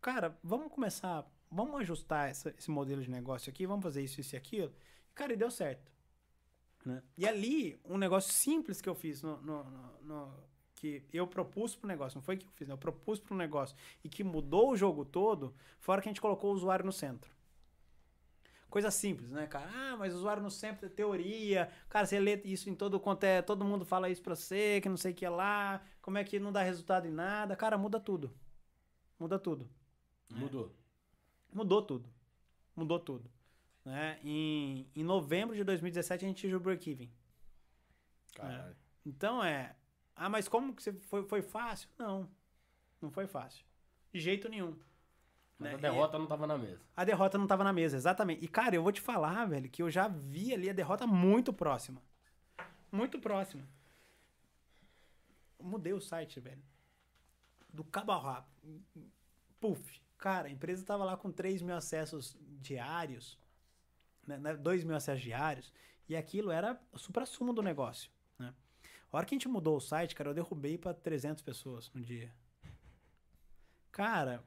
[0.00, 4.34] cara, vamos começar, vamos ajustar essa- esse modelo de negócio aqui, vamos fazer isso, isso
[4.34, 4.72] e aquilo.
[5.14, 5.92] Cara, e deu certo.
[6.84, 7.02] né?
[7.18, 10.34] E ali, um negócio simples que eu fiz no, no- no- no-
[10.76, 12.74] que eu propus pro negócio, não foi que eu fiz, né?
[12.74, 16.12] eu propus pro negócio e que mudou o jogo todo, foi a hora que a
[16.12, 17.34] gente colocou o usuário no centro.
[18.68, 19.68] Coisa simples, né, cara?
[19.72, 21.70] Ah, mas o usuário no centro é teoria.
[21.88, 23.40] Cara, você lê isso em todo quanto é.
[23.40, 25.80] Todo mundo fala isso pra você, que não sei o que é lá.
[26.02, 27.56] Como é que não dá resultado em nada.
[27.56, 28.32] Cara, muda tudo.
[29.18, 29.68] Muda tudo.
[30.30, 30.72] Mudou.
[31.52, 32.08] Mudou tudo.
[32.74, 33.30] Mudou tudo.
[33.84, 34.18] Né?
[34.22, 37.10] Em, em novembro de 2017 a gente tinha o break-even.
[38.34, 38.76] Caralho.
[39.04, 39.74] Então é.
[40.14, 41.88] Ah, mas como que você foi, foi fácil?
[41.98, 42.28] Não.
[43.00, 43.64] Não foi fácil.
[44.12, 44.76] De jeito nenhum.
[45.58, 45.74] Mas né?
[45.74, 46.80] a derrota não tava na mesa.
[46.96, 48.44] A derrota não tava na mesa, exatamente.
[48.44, 51.52] E, cara, eu vou te falar, velho, que eu já vi ali a derrota muito
[51.52, 52.02] próxima.
[52.90, 53.62] Muito próxima.
[55.60, 56.62] Mudei o site, velho.
[57.72, 58.46] Do cabo ao rabo.
[59.60, 60.00] Puf.
[60.18, 63.38] Cara, a empresa tava lá com 3 mil acessos diários.
[64.26, 65.72] Né, né, 2 mil acessos diários.
[66.08, 68.10] E aquilo era o supra-sumo do negócio.
[68.38, 68.54] Né?
[69.12, 72.00] A hora que a gente mudou o site, cara, eu derrubei pra 300 pessoas no
[72.00, 72.32] dia.
[73.90, 74.44] Cara,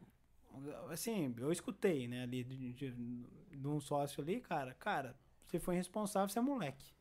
[0.91, 5.16] assim, eu escutei, né, ali de, de, de um sócio ali, cara, cara,
[5.46, 6.94] você foi irresponsável, você é moleque.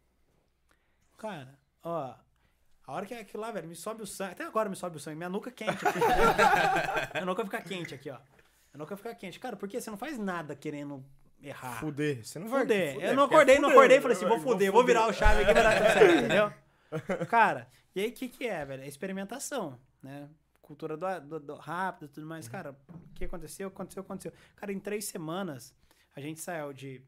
[1.16, 2.15] Cara, ó,
[2.86, 5.01] a hora que aquilo lá, velho, me sobe o sangue, até agora me sobe o
[5.01, 5.99] sangue, minha nuca quente aqui.
[7.12, 8.19] minha nuca fica quente aqui, ó.
[8.79, 9.41] Minha nuca fica quente.
[9.41, 11.05] Cara, porque você não faz nada querendo
[11.43, 11.81] errar.
[11.81, 12.25] Fuder.
[12.25, 12.95] Você não vai Fuder.
[12.95, 15.09] fuder, Eu não é acordei, não fuder, acordei e falei assim, vou fuder, vou virar
[15.09, 16.53] o chave aqui pra dar tudo certo, entendeu?
[17.29, 18.85] Cara, e aí o que que é, velho?
[18.85, 20.29] É experimentação, né?
[20.63, 22.47] Cultura do, do, do rápido e tudo mais.
[22.47, 23.67] Cara, o que aconteceu?
[23.67, 24.33] Aconteceu, aconteceu.
[24.55, 25.75] Cara, em três semanas,
[26.15, 27.03] a gente saiu de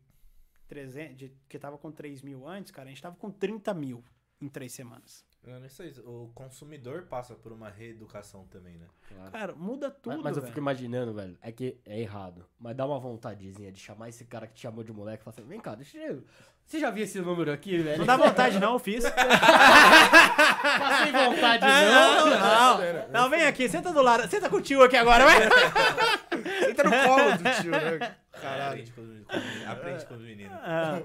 [0.67, 4.05] 300, de, que tava com 3 mil antes, cara, a gente tava com 30 mil
[4.41, 5.25] em três semanas.
[5.43, 8.87] Eu não sei, o consumidor passa por uma reeducação também, né?
[9.09, 9.31] Claro.
[9.33, 12.45] Cara, muda tudo, mas, mas eu fico imaginando, velho, é que é errado.
[12.59, 15.35] Mas dá uma vontadezinha de chamar esse cara que te chamou de moleque e falar
[15.39, 16.23] assim, vem cá, deixa eu...
[16.67, 17.99] Você já viu esse número aqui, velho?
[17.99, 19.03] Não dá vontade não, eu fiz.
[19.11, 22.79] Tá sem vontade, não, não.
[22.79, 25.39] não, não, vem aqui, senta do lado, senta com o tio aqui agora, vai.
[26.71, 28.17] Entra no colo do tio, né?
[28.33, 28.83] Caralho.
[28.83, 29.69] Aprende com, os- com os meninos.
[29.69, 30.59] Aprende com os meninos.
[30.63, 31.03] Ah,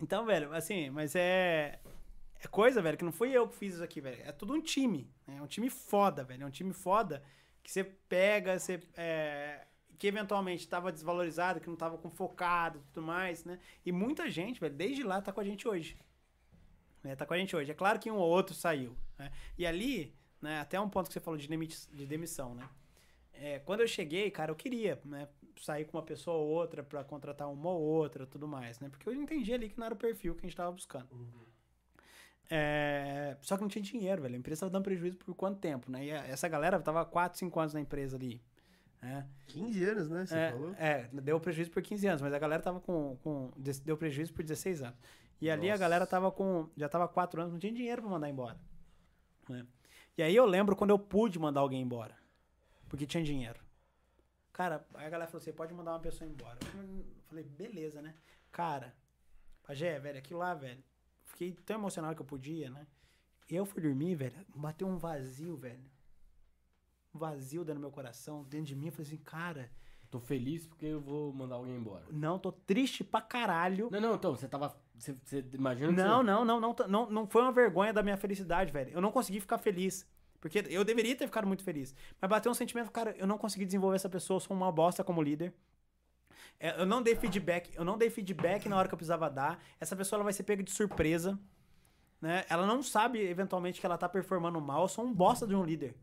[0.00, 1.78] então, velho, assim, mas é.
[2.40, 4.22] É coisa, velho, que não fui eu que fiz isso aqui, velho.
[4.24, 5.10] É tudo um time.
[5.26, 5.36] né?
[5.38, 6.44] É um time foda, velho.
[6.44, 7.22] É um time foda
[7.62, 8.80] que você pega, você.
[8.96, 9.66] é,
[9.98, 13.58] que eventualmente estava desvalorizado, que não estava com focado tudo mais, né?
[13.84, 15.98] E muita gente, velho, desde lá tá com a gente hoje.
[17.02, 17.16] Né?
[17.16, 17.72] Tá com a gente hoje.
[17.72, 18.96] É claro que um ou outro saiu.
[19.18, 19.32] Né?
[19.56, 22.68] E ali, né, até um ponto que você falou de, de demissão, né?
[23.32, 25.28] É, quando eu cheguei, cara, eu queria, né?
[25.60, 28.88] Sair com uma pessoa ou outra pra contratar uma ou outra tudo mais, né?
[28.88, 31.08] Porque eu entendi ali que não era o perfil que a gente tava buscando.
[32.50, 34.34] É, só que não tinha dinheiro, velho.
[34.34, 36.04] A empresa tava dando prejuízo por quanto tempo, né?
[36.04, 38.40] E a- essa galera tava 4, 5 anos na empresa ali.
[39.02, 39.26] Né?
[39.46, 40.26] 15 anos, né?
[40.26, 40.74] Você É, falou?
[40.74, 43.16] é, deu prejuízo por 15 anos, mas a galera tava com.
[43.22, 43.50] com
[43.84, 44.98] deu prejuízo por 16 anos.
[45.40, 45.80] E ali a Nossa.
[45.80, 46.68] galera tava com.
[46.76, 48.58] Já tava 4 anos, não tinha dinheiro pra mandar embora.
[49.48, 49.64] né?
[50.16, 52.14] E aí eu lembro quando eu pude mandar alguém embora.
[52.88, 53.60] Porque tinha dinheiro.
[54.52, 56.58] Cara, aí a galera falou assim: pode mandar uma pessoa embora.
[56.74, 58.14] Eu falei, beleza, né?
[58.50, 58.92] Cara,
[59.62, 60.82] Pajé, velho, aquilo lá, velho.
[61.28, 62.86] Fiquei tão emocionado que eu podia, né?
[63.50, 64.34] E eu fui dormir, velho.
[64.54, 65.84] Bateu um vazio, velho.
[67.14, 68.86] Um vazio dentro do meu coração, dentro de mim.
[68.86, 69.70] Eu falei assim, cara.
[70.10, 72.06] Tô feliz porque eu vou mandar alguém embora.
[72.10, 73.90] Não, tô triste pra caralho.
[73.92, 74.74] Não, não, então, você tava.
[74.98, 78.02] Você, você imagina que Não, você- não, não, não, não, não foi uma vergonha da
[78.02, 78.90] minha felicidade, velho.
[78.90, 80.06] Eu não consegui ficar feliz.
[80.40, 81.94] Porque eu deveria ter ficado muito feliz.
[82.20, 85.04] Mas bateu um sentimento, cara, eu não consegui desenvolver essa pessoa, eu sou uma bosta
[85.04, 85.52] como líder.
[86.60, 89.62] É, Eu não dei feedback, eu não dei feedback na hora que eu precisava dar.
[89.80, 91.38] Essa pessoa ela vai ser pega de surpresa.
[92.20, 92.44] Né?
[92.48, 94.82] Ela não sabe, eventualmente, que ela tá performando mal.
[94.82, 95.94] Eu sou um bosta de um líder.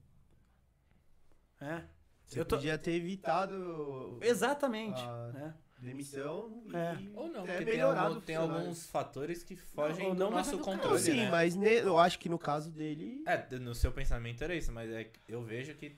[1.59, 1.83] É.
[2.25, 5.01] Você eu tô- podia ter evitado Exatamente.
[5.01, 5.53] Ah, né?
[5.77, 6.97] demissão e É.
[7.13, 10.63] Ou não, porque tem, algum- tem alguns fatores que fogem do não, mas nosso do
[10.63, 11.29] controle, Não, sim, né?
[11.29, 13.21] mas ne- eu acho que no caso dele.
[13.27, 15.95] É, no seu pensamento era isso, mas é que eu vejo que,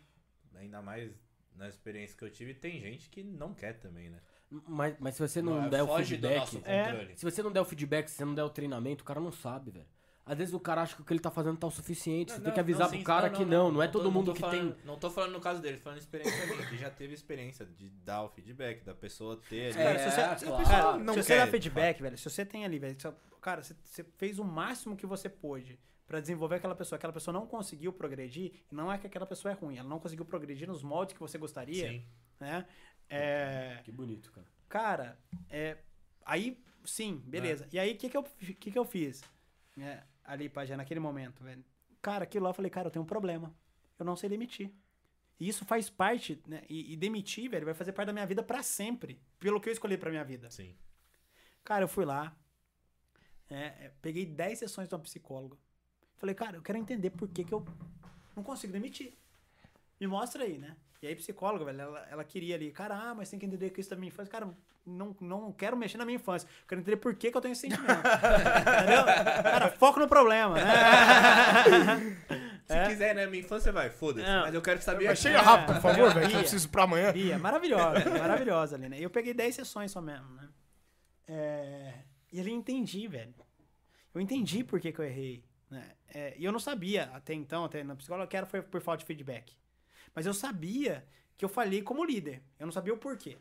[0.56, 1.12] ainda mais
[1.56, 4.20] na experiência que eu tive, tem gente que não quer também, né?
[4.50, 6.38] Mas, mas se você não, é, der o feedback.
[6.40, 7.10] nosso É.
[7.16, 9.32] Se você não der o feedback, se você não der o treinamento, o cara não
[9.32, 9.86] sabe, velho.
[10.26, 12.32] Às vezes o cara acha que o que ele tá fazendo tá o suficiente.
[12.34, 14.00] Você Não, tem que não, avisar não, pro sim, cara que não, não, é tô-
[14.00, 14.86] todo mundo tô que falando- tem.
[14.86, 17.90] Não tô falando no caso dele, tô falando experiência minha, que já teve experiência de
[17.90, 19.80] dar o feedback, da pessoa ter ali.
[19.82, 20.10] É, Cara, se
[20.40, 20.66] você, claro.
[20.66, 22.98] cara, Não se você quer, dá de feedback, velho, se você tem ali, velho,
[23.42, 27.34] cara, você, você fez o máximo que você pôde pra desenvolver aquela pessoa, aquela pessoa
[27.34, 30.68] não conseguiu progredir, e não é que aquela pessoa é ruim, ela não conseguiu progredir
[30.68, 32.04] nos moldes que você gostaria, Sim.
[32.38, 32.66] né?
[33.10, 34.48] É, Que bonito, cara.
[34.68, 35.20] cara,
[35.50, 35.78] é,
[36.26, 37.68] aí, sim, beleza.
[37.72, 39.24] E aí, o que que eu, que que eu fiz?
[39.78, 41.64] É, ali, Pajé, naquele momento, velho.
[42.02, 43.54] Cara, aquilo lá, eu falei, cara, eu tenho um problema.
[43.98, 44.72] Eu não sei demitir.
[45.40, 46.64] E isso faz parte, né?
[46.68, 49.22] E, e demitir, velho, vai fazer parte da minha vida pra sempre.
[49.40, 50.50] Pelo que eu escolhi pra minha vida.
[50.50, 50.76] Sim.
[51.64, 52.36] Cara, eu fui lá.
[53.50, 55.58] é, é, peguei 10 sessões de uma psicóloga.
[56.16, 57.64] Falei, cara, eu quero entender por que, que eu
[58.36, 59.14] não consigo demitir.
[60.00, 60.76] Me mostra aí, né?
[61.02, 63.80] E aí, psicóloga, velho, ela, ela queria ali, cara, ah, mas tem que entender que
[63.80, 64.32] isso da minha infância.
[64.32, 64.50] Cara,
[64.84, 66.50] não, não quero mexer na minha infância.
[66.68, 67.86] Quero entender por que, que eu tenho esse sentimento.
[67.92, 69.06] Entendeu?
[69.44, 70.64] Cara, foco no problema, né?
[72.66, 72.88] Se É.
[72.88, 73.28] quiser, né?
[73.28, 74.28] Minha infância vai, foda-se.
[74.28, 75.06] Mas eu quero saber.
[75.06, 77.12] Mas chega rápido, por favor, velho, que eu preciso pra amanhã.
[77.14, 79.00] Bia, maravilhosa, maravilhosa ali, né?
[79.00, 80.50] E eu peguei 10 sessões só mesmo, né?
[81.28, 81.94] É,
[82.32, 83.34] e ali eu entendi, velho.
[84.14, 85.44] Eu entendi por que, que eu errei.
[85.70, 85.84] Né?
[86.14, 89.00] É, e eu não sabia até então, até na psicóloga, que era foi por falta
[89.00, 89.54] de feedback.
[90.18, 91.06] Mas eu sabia
[91.38, 92.42] que eu falhei como líder.
[92.58, 93.38] Eu não sabia o porquê.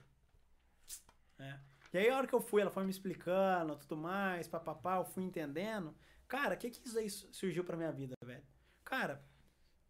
[1.39, 1.59] né?
[1.91, 5.05] E aí a hora que eu fui, ela foi me explicando, tudo mais, papapá, eu
[5.07, 5.95] fui entendendo.
[6.29, 8.43] Cara, o que que isso aí su- surgiu pra minha vida, velho?
[8.85, 9.25] Cara,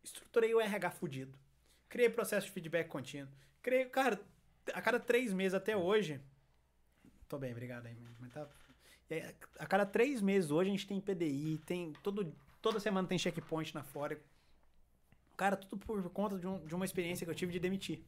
[0.04, 1.36] estruturei o RH fudido.
[1.88, 3.32] Criei processo de feedback contínuo.
[3.60, 4.20] Criei, cara,
[4.72, 6.20] a cada três meses até hoje.
[7.28, 8.46] Tô bem, obrigado aí, mas tá.
[9.58, 11.92] A cada três meses hoje a gente tem PDI, tem.
[12.00, 12.32] Todo,
[12.62, 14.22] toda semana tem checkpoint na fora.
[15.36, 18.02] Cara, tudo por conta de, um- de uma experiência que eu tive de demitir.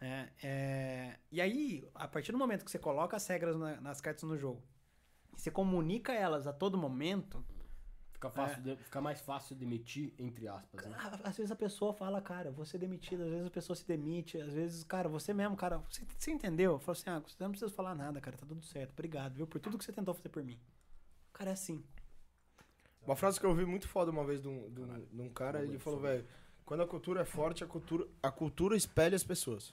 [0.00, 4.00] É, é, e aí, a partir do momento que você coloca as regras na- nas
[4.00, 4.62] cartas no jogo,
[5.36, 7.44] e você comunica elas a todo momento,
[8.12, 10.84] Fica, fácil de- fica mais fácil demitir, entre aspas.
[10.86, 10.96] Né?
[11.22, 14.40] às vezes a pessoa fala, cara, vou ser demitido, às vezes a pessoa se demite,
[14.40, 16.80] às vezes, cara, você mesmo, cara, você, você entendeu?
[16.80, 19.60] Falou assim, ah, você não precisa falar nada, cara, tá tudo certo, obrigado, viu, por
[19.60, 20.58] tudo que você tentou fazer por mim.
[21.32, 21.84] Cara, é assim.
[23.06, 25.28] Uma frase que eu ouvi muito foda uma vez de um, de um, de um
[25.30, 26.26] cara, ele falou, velho,
[26.64, 29.72] quando a cultura é forte, a cultura, a cultura espelha as pessoas.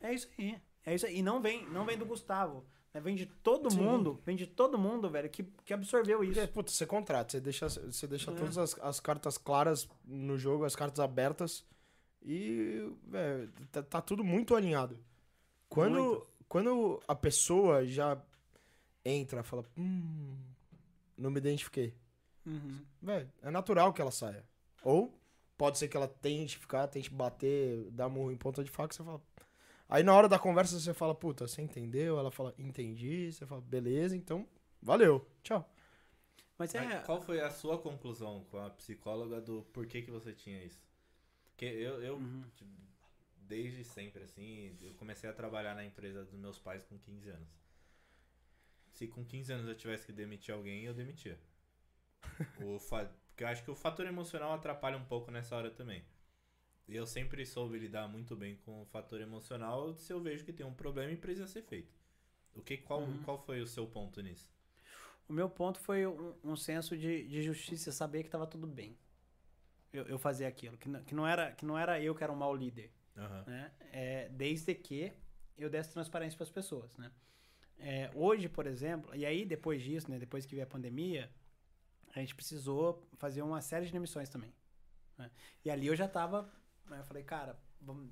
[0.00, 0.60] É isso aí.
[0.84, 1.18] É isso aí.
[1.18, 2.64] E não vem, não vem do Gustavo.
[2.92, 3.00] né?
[3.00, 3.80] Vem de todo Sim.
[3.80, 6.34] mundo, vem de todo mundo, velho, que, que absorveu isso.
[6.34, 8.34] Porque, putz, você contrata, você deixa, você deixa É.
[8.34, 11.64] todas as, as cartas claras no jogo, as cartas abertas.
[12.22, 14.98] E, velho, tá, tá tudo muito alinhado.
[15.68, 16.26] Quando, Muito.
[16.48, 18.20] quando a pessoa já
[19.04, 20.36] entra, fala, hum,
[21.16, 21.94] não me identifiquei.
[22.48, 22.84] Uhum.
[23.02, 24.44] Velho, é natural que ela saia.
[24.82, 25.14] Ou
[25.56, 29.04] pode ser que ela tente ficar, tente bater, dar murro em ponta de faca, você
[29.04, 29.20] fala.
[29.88, 32.18] Aí na hora da conversa você fala, puta, você entendeu?
[32.18, 33.32] Ela fala, entendi.
[33.32, 34.46] Você fala, beleza, então,
[34.82, 35.68] valeu, tchau.
[36.56, 36.84] Mas é.
[36.84, 40.82] Mas qual foi a sua conclusão com a psicóloga do porquê que você tinha isso?
[41.50, 42.44] Porque eu, eu Uhum.
[42.54, 42.70] tipo,
[43.36, 47.48] desde sempre, assim, eu comecei a trabalhar na empresa dos meus pais com 15 anos.
[48.92, 51.38] Se com 15 anos eu tivesse que demitir alguém, eu demitia.
[52.64, 53.04] O fa...
[53.28, 56.04] Porque eu acho que o fator emocional atrapalha um pouco nessa hora também.
[56.88, 60.52] E eu sempre soube lidar muito bem com o fator emocional se eu vejo que
[60.52, 61.94] tem um problema e precisa ser feito.
[62.54, 63.22] O que, qual, Uhum.
[63.22, 64.50] qual foi o seu ponto nisso?
[65.28, 68.96] O meu ponto foi um, um senso de, de justiça, saber que tava tudo bem.
[69.92, 70.76] Eu, eu fazer aquilo.
[70.76, 72.90] Que não, que, não era, que não era eu que era um mau líder.
[73.16, 73.44] Aham.
[73.46, 73.72] né?
[73.92, 75.12] É, desde que
[75.56, 77.12] eu desse transparência para as pessoas, né?
[77.78, 81.30] É, hoje, por exemplo, e aí depois disso, né, depois que veio a pandemia,
[82.14, 84.52] a gente precisou fazer uma série de demissões também.
[85.16, 85.30] né?
[85.64, 86.50] E ali eu já tava,
[86.86, 88.10] né, eu falei, cara, vamos,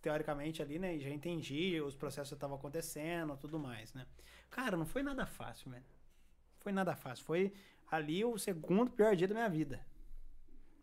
[0.00, 4.06] teoricamente ali, né, já entendi, os processos já estavam acontecendo, tudo mais, né?
[4.50, 5.84] Cara, não foi nada fácil, velho.
[6.60, 7.24] Foi nada fácil.
[7.24, 7.52] Foi
[7.90, 9.84] ali o segundo pior dia da minha vida.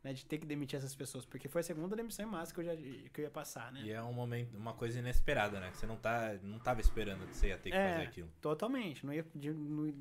[0.04, 2.60] Né, de ter que demitir essas pessoas, porque foi a segunda demissão em massa que
[2.60, 3.82] eu, já, que eu ia passar, né?
[3.82, 5.72] E é um momento, uma coisa inesperada, né?
[5.72, 7.94] Que você não, tá, não tava esperando que você ia ter que É.
[7.94, 8.30] fazer aquilo.
[8.40, 9.06] Totalmente.
[9.06, 9.94] Não ia, não-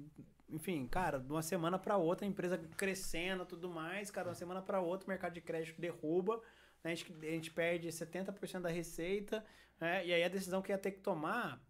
[0.48, 4.35] enfim, cara, de uma semana pra outra, a empresa crescendo tudo mais, cara, de uma
[4.35, 6.36] semana pra outra, o mercado de crédito derruba,
[6.85, 9.44] né, a, gente, a gente perde 70% da receita,
[9.81, 11.60] né, e aí a decisão que ia ter que tomar,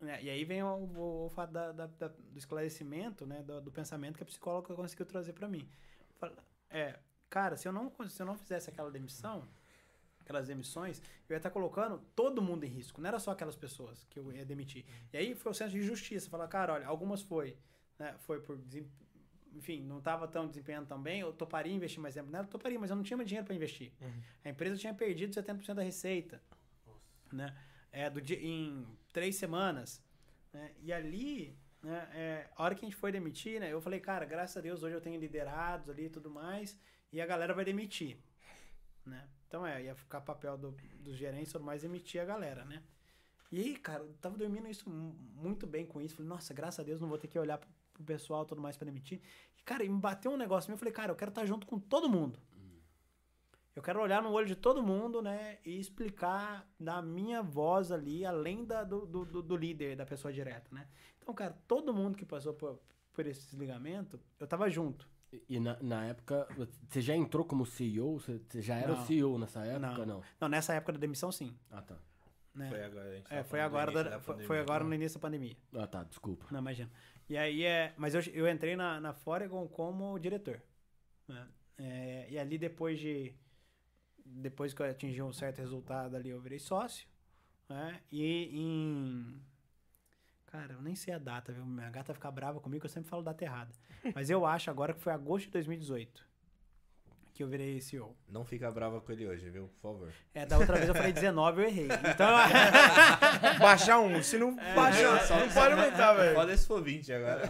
[0.00, 3.60] né, e aí vem o, o- o fato da- da- da- do esclarecimento, né, do,
[3.60, 5.68] do pensamento que a psicóloga conseguiu trazer pra mim.
[6.70, 6.98] É,
[7.30, 9.46] cara, se eu não, se eu não fizesse aquela demissão,
[10.20, 13.00] aquelas demissões, eu ia estar colocando todo mundo em risco.
[13.00, 14.84] Não era só aquelas pessoas que eu ia demitir.
[15.12, 16.30] E aí foi o senso de justiça.
[16.30, 17.56] Falar, cara, olha, algumas foi,
[17.98, 18.90] né, foi por desem-
[19.52, 22.90] enfim, não estava tão desempenhando tão bem, eu toparia investir mais tempo nela, toparia, mas
[22.90, 23.92] eu não tinha mais dinheiro para investir.
[24.44, 26.42] A empresa tinha perdido 70% da receita,
[27.32, 27.56] né,
[27.92, 30.02] é, do dia, em três semanas,
[30.52, 34.00] né, e ali, né, é, a hora que a gente foi demitir, né, eu falei,
[34.00, 36.76] cara, graças a Deus hoje eu tenho liderados ali e tudo mais,
[37.12, 38.18] e a galera vai demitir,
[39.06, 42.82] né, então é, ia ficar papel do, dos gerentes tudo mais, demitir a galera, né.
[43.52, 46.16] E aí, cara, eu tava dormindo isso mu- muito bem com isso.
[46.16, 47.60] Falei, nossa, graças a Deus não vou ter que olhar
[47.94, 49.20] pro, pessoal e tudo mais pra demitir.
[49.58, 50.74] E, cara, e me bateu um negócio meu.
[50.74, 52.38] Eu falei, cara, eu quero estar junto com todo mundo.
[53.74, 55.58] Eu quero olhar no olho de todo mundo, né?
[55.64, 60.32] E explicar da minha voz ali, além da, do, do, do- do líder, da pessoa
[60.32, 60.86] direta, né?
[61.20, 62.78] Então, cara, todo mundo que passou por,
[63.12, 65.08] por esse desligamento, eu tava junto.
[65.48, 66.46] E- na, na época,
[66.88, 68.20] você já entrou como CEO?
[68.20, 69.02] Você você já era Não.
[69.02, 70.06] o CEO nessa época?
[70.06, 70.18] Não.
[70.18, 70.22] Não.
[70.40, 71.52] Não, nessa época da demissão, sim.
[71.68, 71.96] Ah, tá.
[72.54, 72.68] Né?
[72.70, 75.18] Foi agora, a gente É, tava foi agora, da- da foi, foi agora no início
[75.18, 75.56] da pandemia.
[75.74, 76.46] Ah, tá, desculpa.
[76.52, 76.88] Não, imagina.
[77.28, 77.94] E aí é.
[77.96, 80.60] Mas eu, eu entrei na, na Foregon como diretor.
[81.28, 81.48] né?
[81.78, 83.34] É, e ali depois de.
[84.24, 87.06] Depois que eu atingi um certo resultado ali, eu virei sócio.
[87.68, 88.00] Né?
[88.10, 89.40] E em.
[90.46, 91.64] Cara, eu nem sei a data, viu?
[91.66, 93.72] Minha gata fica brava comigo eu sempre falo data errada.
[94.14, 96.33] Mas eu acho agora que foi agosto de 2018
[97.34, 98.16] que eu virei CEO.
[98.28, 99.68] Não fica brava com ele hoje, viu?
[99.80, 100.12] Por favor.
[100.32, 101.86] É, da outra vez eu falei 19 eu errei.
[101.86, 102.28] Então.
[103.58, 104.22] Baixar um.
[104.22, 106.34] Se não baixar, só- não pode aumentar, velho.
[106.34, 107.42] Pode se for 20 agora.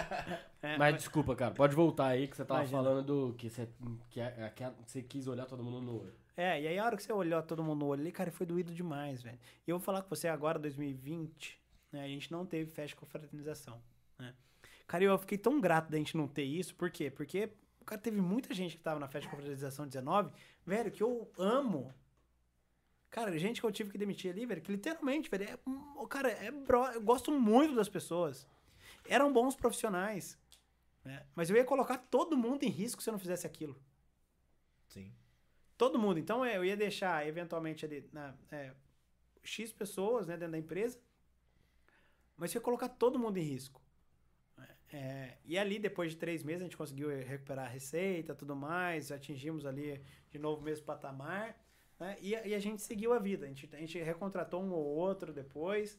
[0.62, 2.82] é, Mas desculpa, cara, pode voltar aí que você tava Imagina.
[2.82, 3.68] falando do que você,
[4.10, 6.14] que, é- que é- você quis olhar todo mundo no olho.
[6.36, 8.46] É, e aí a hora que você olhou todo mundo no olho ali, cara, foi
[8.46, 9.38] doído demais, velho.
[9.66, 11.58] E eu vou falar com você agora, 2020,
[11.90, 13.80] né, a gente não teve festa com fraternização,
[14.18, 14.34] né.
[14.86, 17.10] Cara, eu fiquei tão grato da gente não ter isso, por quê?
[17.10, 17.50] Porque,
[17.84, 20.32] cara, teve muita gente que tava na festa com fraternização 19,
[20.64, 21.92] velho, que eu amo.
[23.10, 25.58] Cara, gente que eu tive que demitir ali, velho, que literalmente, velho, é,
[26.08, 28.46] cara, é bro, eu gosto muito das pessoas.
[29.06, 30.38] Eram bons profissionais,
[31.04, 33.78] né, mas eu ia colocar todo mundo em risco se eu não fizesse aquilo.
[34.88, 35.12] Sim.
[35.76, 36.18] Todo mundo.
[36.18, 38.72] Então, é, eu ia deixar, eventualmente, ali, na, é,
[39.42, 40.98] X pessoas né, dentro da empresa,
[42.36, 43.81] mas eu ia colocar todo mundo em risco.
[44.92, 49.10] É, e ali, depois de três meses, a gente conseguiu recuperar a receita tudo mais,
[49.10, 51.56] atingimos ali de novo o mesmo patamar,
[51.98, 53.46] né, e, e a gente seguiu a vida.
[53.46, 55.98] A gente, a gente recontratou um ou outro depois,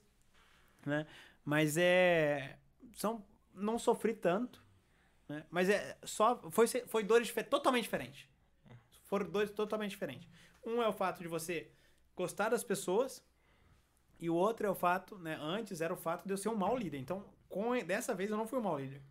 [0.86, 1.08] né,
[1.44, 2.58] mas é.
[2.94, 4.64] São, não sofri tanto,
[5.28, 6.38] né, mas é só.
[6.52, 8.28] Foi, foi dores totalmente diferentes
[9.14, 10.28] foram dois totalmente diferentes.
[10.66, 11.70] Um é o fato de você
[12.16, 13.24] gostar das pessoas
[14.20, 16.56] e o outro é o fato, né, antes era o fato de eu ser um
[16.56, 16.98] mau líder.
[16.98, 17.24] Então,
[17.54, 19.02] com, dessa vez eu não fui um mau líder.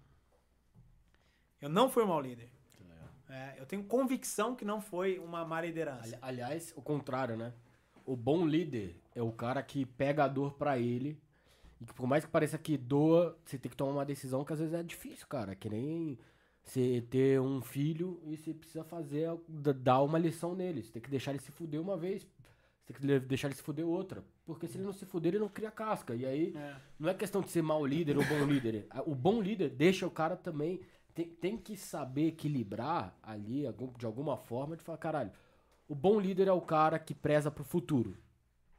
[1.60, 2.50] Eu não fui um mau líder.
[3.28, 6.02] É, eu tenho convicção que não foi uma má liderança.
[6.04, 7.52] Ali- aliás, o contrário, né?
[8.04, 11.18] O bom líder é o cara que pega a dor pra ele.
[11.80, 14.52] E que por mais que pareça que doa, você tem que tomar uma decisão que
[14.52, 15.54] às vezes é difícil, cara.
[15.54, 16.18] Que nem
[16.62, 20.82] você ter um filho e você precisa fazer, dar uma lição nele.
[20.82, 22.22] Você tem que deixar ele se fuder uma vez.
[22.22, 24.22] Você tem que deixar ele se fuder outra.
[24.52, 26.14] Porque se ele não se fuder, ele não cria casca.
[26.14, 26.76] E aí, É.
[26.98, 28.86] não é questão de ser mau líder ou bom líder.
[29.06, 30.80] O bom líder deixa o cara também
[31.14, 33.64] tem, tem que saber equilibrar ali,
[33.98, 35.30] de alguma forma, de falar, caralho,
[35.88, 38.16] o bom líder é o cara que preza pro futuro.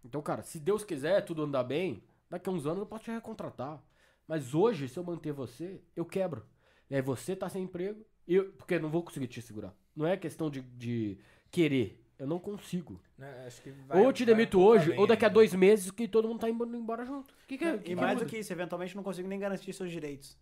[0.04, 3.12] Então, cara, se Deus quiser tudo andar bem, daqui a uns anos eu posso te
[3.12, 3.82] recontratar.
[4.28, 6.44] Mas hoje, se eu manter você, eu quebro.
[6.90, 9.74] E aí você tá sem emprego, eu, porque eu não vou conseguir te segurar.
[9.96, 11.18] Não é questão de, de
[11.52, 12.03] querer.
[12.20, 13.02] Eu não consigo.
[13.18, 15.34] Né, acho que vai- ou eu te demito hoje, ou daqui a ainda.
[15.34, 17.32] dois meses que todo mundo tá indo embora junto.
[17.34, 17.72] O que, que, é?
[17.72, 18.26] Não, que e que mais muda?
[18.26, 20.38] do que isso, eventualmente eu não consigo nem garantir seus direitos.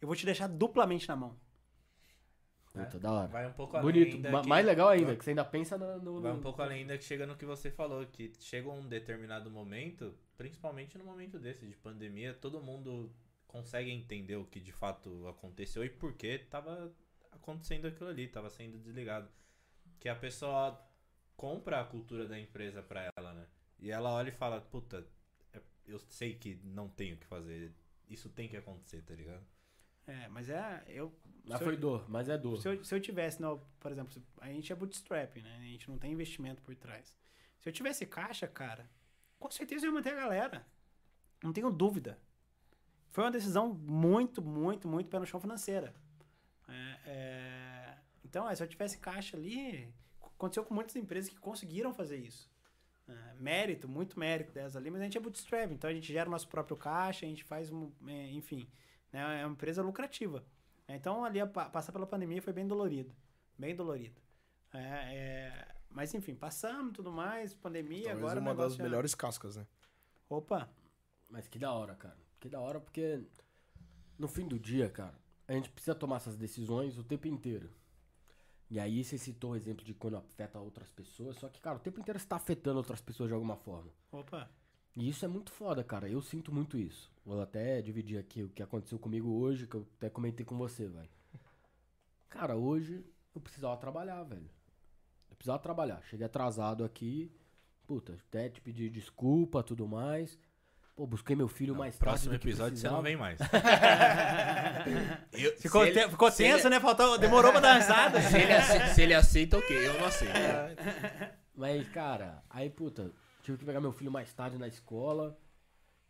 [0.00, 1.36] Eu vou te deixar duplamente na mão.
[2.72, 3.28] Puta, da hora.
[3.28, 4.30] Vai um pouco além Bonito.
[4.30, 5.98] Ma- Mais legal ainda, que você ainda pensa no.
[6.00, 8.88] no- Vai um pouco além ainda que chega no que você falou, que chega um
[8.88, 13.12] determinado momento, principalmente no momento desse, de pandemia, todo mundo
[13.46, 16.90] consegue entender o que de fato aconteceu e por que tava
[17.32, 19.28] acontecendo aquilo ali, tava sendo desligado.
[20.00, 20.80] Que a pessoa
[21.36, 23.46] compra a cultura da empresa pra ela, né?
[23.78, 25.06] E ela olha e fala, puta,
[25.52, 27.72] é- eu sei que não tenho o que fazer,
[28.08, 29.44] isso tem que acontecer, tá ligado?
[30.06, 30.82] É, mas é.
[30.88, 31.12] Eu,
[31.44, 32.60] Mas foi eu- dor, mas é dor.
[32.60, 35.56] Se eu, se eu tivesse, não, por exemplo, a gente é bootstrap, né?
[35.58, 37.16] A gente não tem investimento por trás.
[37.60, 38.88] Se eu tivesse caixa, cara,
[39.38, 40.66] com certeza eu ia manter a galera.
[41.42, 42.18] Não tenho dúvida.
[43.10, 45.94] Foi uma decisão muito, muito, muito pé no chão financeira.
[46.68, 49.92] É, é, então, é, se eu tivesse caixa ali,
[50.42, 52.50] aconteceu com muitas empresas que conseguiram fazer isso.
[53.08, 56.28] É, mérito, muito mérito delas ali, mas a gente é bootstrap, então a gente gera
[56.28, 58.68] o nosso próprio caixa, a gente faz, um, é, enfim,
[59.12, 60.44] né, é uma empresa lucrativa.
[60.88, 63.14] Então, ali, a pa- passar pela pandemia foi bem dolorido.
[63.58, 64.20] Bem dolorido.
[64.72, 69.56] É, é, mas, enfim, passamos tudo mais, pandemia, Talvez agora uma das já- melhores cascas,
[69.56, 69.66] né?
[70.28, 70.68] Opa,
[71.28, 72.18] Mas que da hora, cara.
[72.38, 73.22] Que da hora porque
[74.18, 75.14] no fim do dia, cara,
[75.48, 77.70] a gente precisa tomar essas decisões o tempo inteiro.
[78.72, 81.78] E aí você citou o exemplo de quando afeta outras pessoas, só que, cara, o
[81.78, 83.90] tempo inteiro você tá afetando outras pessoas de alguma forma.
[84.10, 84.50] opa.
[84.96, 86.08] E isso é muito foda, cara.
[86.08, 87.12] Eu sinto muito isso.
[87.22, 90.88] Vou até dividir aqui o que aconteceu comigo hoje, que eu até comentei com você,
[90.88, 91.10] velho.
[92.30, 93.04] Cara, hoje
[93.34, 94.48] eu precisava trabalhar, velho.
[95.28, 96.02] Eu precisava trabalhar.
[96.04, 97.30] Cheguei atrasado aqui.
[97.86, 100.38] Puta, até te pedir desculpa, tudo mais.
[100.94, 102.04] Pô, busquei meu filho mais tarde.
[102.04, 103.02] Próximo do que episódio você não precisava.
[103.02, 103.38] vem mais.
[105.32, 106.78] Eu- Ficou, ele- te- ficou se ele- tenso, né?
[106.80, 108.20] Faltou, demorou pra dar risada.
[108.20, 109.86] Se ele, ace- se ele aceita, ok.
[109.86, 110.32] Eu não aceito.
[111.54, 113.10] Mas, cara, aí, puta,
[113.42, 115.38] tive que pegar meu filho mais tarde na escola.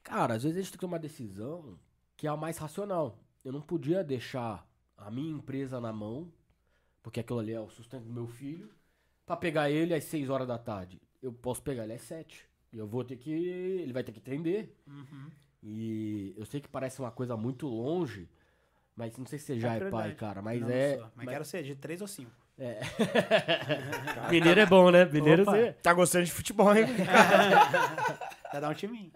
[0.02, 1.78] Cara, às vezes a gente tem que tomar uma decisão
[2.16, 3.18] que é a mais racional.
[3.44, 6.32] Eu não podia deixar a minha empresa na mão,
[7.02, 8.70] porque aquilo ali é o sustento do meu filho,
[9.26, 11.00] pra pegar ele às 6 horas da tarde.
[11.20, 12.48] Eu posso pegar ele às 7.
[12.72, 13.30] E eu vou ter que.
[13.30, 14.74] Ele vai ter que atender.
[14.86, 15.30] Uhum.
[15.62, 18.28] E eu sei que parece uma coisa muito longe,
[18.96, 20.14] mas não sei se você já é, pai, prioridade.
[20.16, 20.42] cara.
[20.42, 20.94] Mas Não, não é.
[20.94, 21.02] sou.
[21.02, 22.30] Mas, mas- quero ser de 3 ou 5.
[24.30, 25.04] Mineiro é bom, né?
[25.06, 25.52] Mineiro Opa.
[25.52, 25.72] você.
[25.82, 26.84] Tá gostando de futebol, hein?
[28.52, 29.10] Vai dar um timinho.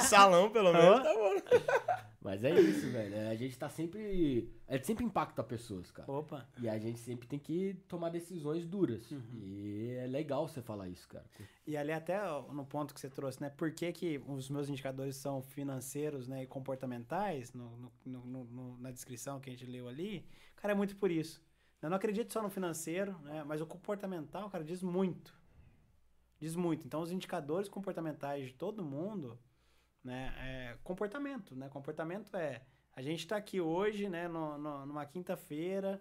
[0.00, 1.02] Salão, pelo menos.
[1.02, 1.34] Tá bom.
[2.22, 3.14] Mas é isso, velho.
[3.14, 4.52] É, A gente tá sempre.
[4.68, 6.10] A gente sempre impacta pessoas, cara.
[6.12, 6.46] Opa.
[6.60, 9.10] E a gente sempre tem que tomar decisões duras.
[9.10, 9.22] Uhum.
[9.42, 11.24] E é legal você falar isso, cara.
[11.66, 12.18] E ali até
[12.52, 13.48] no ponto que você trouxe, né?
[13.48, 18.76] Por que, que os meus indicadores são financeiros né, e comportamentais, no- no- no- no-
[18.78, 20.26] na descrição que a gente leu ali,
[20.56, 21.42] cara, é muito por isso.
[21.80, 23.42] Eu não acredito só no financeiro, né?
[23.44, 25.34] Mas o comportamental, cara, diz muito.
[26.38, 26.86] Diz muito.
[26.86, 29.38] Então, os indicadores comportamentais de todo mundo,
[30.04, 30.32] né?
[30.38, 31.68] É comportamento, né?
[31.68, 32.62] Comportamento é...
[32.92, 34.28] A gente tá aqui hoje, né?
[34.28, 36.00] no- no- numa quinta-feira,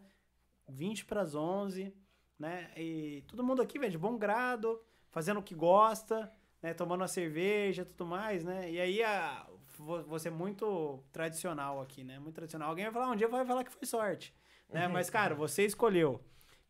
[0.68, 1.94] 20 para as 11,
[2.38, 2.72] né?
[2.76, 4.82] E todo mundo aqui, velho, de bom grado,
[5.12, 6.32] fazendo o que gosta,
[6.62, 6.74] né?
[6.74, 8.70] Tomando uma cerveja, tudo mais, né?
[8.72, 9.48] E aí a,
[9.78, 12.20] vo- você é muito tradicional aqui, né?
[12.20, 12.70] Muito tradicional.
[12.70, 14.34] Alguém vai falar, um dia vai falar que foi sorte,
[14.70, 14.88] né?
[14.90, 16.22] Mas, cara, você escolheu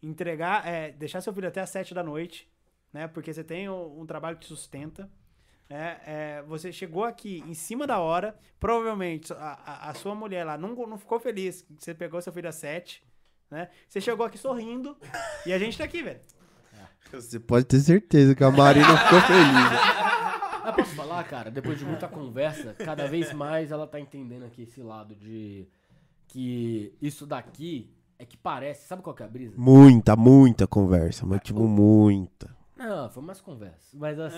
[0.02, 2.50] entregar, é, deixar seu filho até às 7 da noite,
[2.94, 3.08] né?
[3.08, 5.10] Porque você tem um, um trabalho que te sustenta.
[5.70, 5.98] Né?
[6.06, 10.58] É, você chegou aqui em cima da hora, provavelmente a, a- a sua mulher lá
[10.58, 13.04] não, não ficou feliz que você pegou seu filho às 7,
[13.52, 13.70] né?
[13.88, 14.98] Você chegou aqui sorrindo
[15.46, 16.20] e a gente tá aqui, velho.
[17.12, 20.10] Você pode ter certeza que a Mari não ficou feliz.
[20.64, 24.64] Mas posso falar, cara, depois de muita conversa, cada vez mais ela tá entendendo aqui
[24.64, 25.68] esse lado de
[26.28, 27.90] que isso daqui
[28.20, 28.88] é que parece.
[28.88, 29.56] Sabe qual que é a brisa?
[29.58, 32.56] Muita, muita conversa, mas tipo, muita.
[32.80, 33.76] Não, foi mais conversa.
[33.94, 34.38] Mas assim.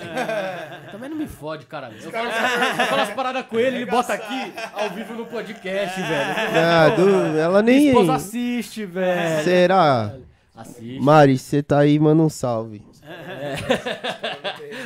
[0.92, 1.92] também não me fode, cara.
[1.92, 6.02] Eu falo, eu falo as paradas com ele, ele bota aqui ao vivo no podcast,
[6.02, 6.36] velho.
[6.58, 7.88] Ah, do- ela Minha nem.
[7.90, 9.44] esposa assiste, velho.
[9.44, 10.16] Será?
[10.56, 11.00] Assiste.
[11.00, 12.84] Mari, você tá aí, manda um salve.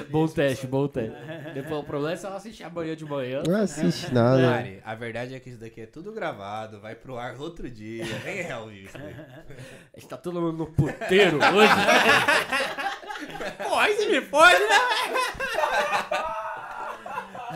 [0.09, 1.15] Bom teste, bom teste.
[1.53, 3.41] Depois o problema é se ela assistir amanhã de manhã.
[3.47, 4.49] Não assiste nada.
[4.49, 8.03] Mari, a verdade é que isso daqui é tudo gravado, vai pro ar outro dia,
[8.25, 8.87] nem é ao vivo.
[8.87, 8.97] isso.
[8.97, 11.71] A gente tá todo mundo no puteiro hoje.
[13.63, 14.75] Pô, aí você me pode, né?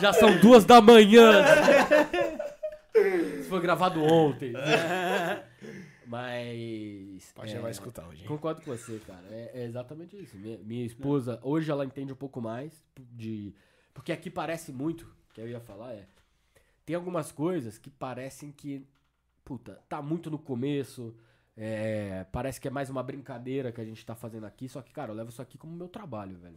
[0.00, 1.44] Já são duas da manhã.
[3.48, 4.52] foi gravado ontem.
[6.06, 7.30] Mas.
[7.30, 8.22] O Pajé é, vai escutar hoje.
[8.22, 8.28] hein?
[8.28, 9.24] Concordo com você, cara.
[9.30, 10.36] É, é exatamente isso.
[10.36, 13.54] Minha, minha esposa, hoje ela entende um pouco mais de.
[13.94, 16.06] Porque aqui parece muito, que eu ia falar, é.
[16.84, 18.84] Tem algumas coisas que parecem que.
[19.44, 21.14] Puta, tá muito no começo.
[21.56, 24.68] É, parece que é mais uma brincadeira que a gente tá fazendo aqui.
[24.68, 26.56] Só que, cara, eu levo isso aqui como meu trabalho, velho.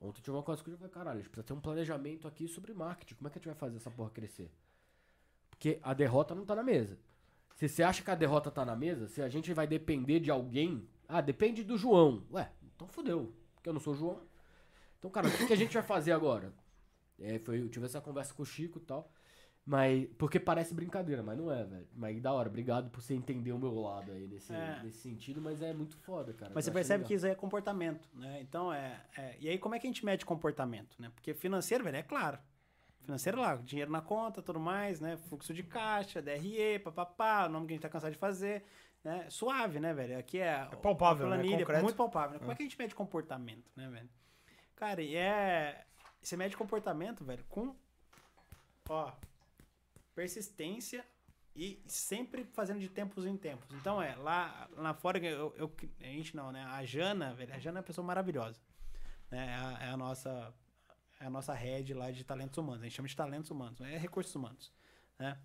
[0.00, 2.46] Ontem tinha uma coisa que eu falei, caralho, a gente precisa ter um planejamento aqui
[2.46, 3.14] sobre marketing.
[3.14, 4.50] Como é que a gente vai fazer essa porra crescer?
[5.50, 6.98] Porque a derrota não tá na mesa.
[7.56, 10.30] Se você acha que a derrota tá na mesa, se a gente vai depender de
[10.30, 10.88] alguém.
[11.08, 12.24] Ah, depende do João.
[12.30, 13.34] Ué, então fodeu.
[13.56, 14.22] Porque eu não sou o João.
[14.98, 16.54] Então, cara, o que, que a gente vai fazer agora?
[17.18, 19.10] É, foi, eu tive essa conversa com o Chico e tal.
[19.70, 20.08] Mas.
[20.16, 21.86] Porque parece brincadeira, mas não é, velho.
[21.94, 24.80] Mas da hora, obrigado por você entender o meu lado aí nesse, É.
[24.82, 26.50] nesse sentido, mas é muito foda, cara.
[26.54, 27.08] Mas você percebe legal.
[27.08, 28.40] que isso aí é comportamento, né?
[28.40, 31.12] Então é, é- E aí, como é que a gente mede comportamento, né?
[31.14, 32.38] Porque financeiro, velho, é claro.
[33.02, 35.18] Financeiro lá, dinheiro na conta, tudo mais, né?
[35.28, 38.64] Fluxo de caixa, DRE, papapá, o nome que a gente tá cansado de fazer.
[39.04, 39.26] Né?
[39.28, 40.18] Suave, né, velho?
[40.18, 40.66] Aqui é.
[40.72, 41.36] É palpável, né?
[41.36, 41.82] planilha, Concreto.
[41.84, 42.32] Muito palpável.
[42.34, 42.38] Né?
[42.38, 44.08] Como é que a gente mede comportamento, né, velho?
[44.74, 45.84] Cara, e é.
[46.22, 47.74] Você mede comportamento, velho, com.
[48.88, 49.12] Ó.
[50.18, 51.06] Persistência
[51.54, 53.72] e sempre fazendo de tempos em tempos.
[53.72, 56.64] Então é, lá, lá fora, eu, eu- a gente não, né?
[56.64, 58.60] A Jana, velho, a Jana é uma pessoa maravilhosa.
[59.30, 59.46] Né?
[59.46, 60.52] É, a, é a nossa
[61.20, 62.82] é a nossa head lá de talentos humanos.
[62.82, 64.72] A gente chama de talentos humanos, é recursos humanos.
[65.20, 65.38] Né?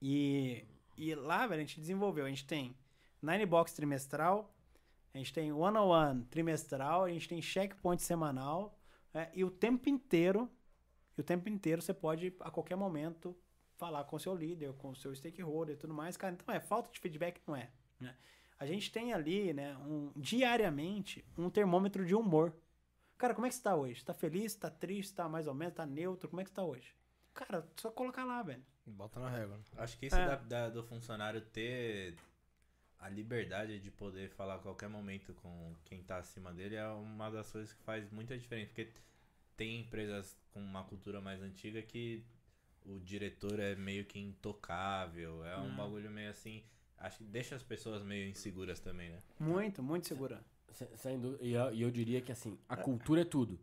[0.00, 0.64] E,
[0.96, 2.24] e lá, velho, a gente desenvolveu.
[2.24, 2.76] A gente tem
[3.20, 4.54] Nine Box trimestral,
[5.12, 8.78] a gente tem One on One trimestral, a gente tem checkpoint semanal,
[9.12, 9.28] né?
[9.34, 10.48] e o tempo inteiro,
[11.16, 13.36] e o tempo inteiro você pode, a qualquer momento,
[13.78, 16.34] falar com o seu líder, com o seu stakeholder e tudo mais, cara.
[16.34, 17.70] Então é falta de feedback, não é.
[17.98, 18.14] né?
[18.58, 22.52] A gente tem ali, né, um, diariamente, um termômetro de humor.
[23.16, 24.04] Cara, como é que você tá hoje?
[24.04, 24.54] Tá feliz?
[24.54, 25.14] Tá triste?
[25.14, 25.74] Tá mais ou menos?
[25.74, 26.28] Tá neutro?
[26.28, 26.92] Como é que você tá hoje?
[27.34, 28.62] Cara, só colocar lá, velho.
[28.84, 29.60] Bota na régua.
[29.76, 30.26] Acho que isso É.
[30.26, 32.16] da- da- do funcionário ter
[32.98, 37.30] a liberdade de poder falar a qualquer momento com quem tá acima dele é uma
[37.30, 38.68] das coisas que faz muita diferença.
[38.74, 38.92] Porque
[39.56, 42.24] tem empresas com uma cultura mais antiga que
[42.88, 45.44] o diretor é meio que intocável.
[45.44, 45.76] É um Hum.
[45.76, 46.64] bagulho meio assim.
[46.98, 49.22] Acho que deixa as pessoas meio inseguras também, né?
[49.38, 50.44] Muito, muito segura.
[50.70, 51.44] Se- Sem dúvida.
[51.44, 53.58] E eu, eu diria que assim, a cultura é tudo.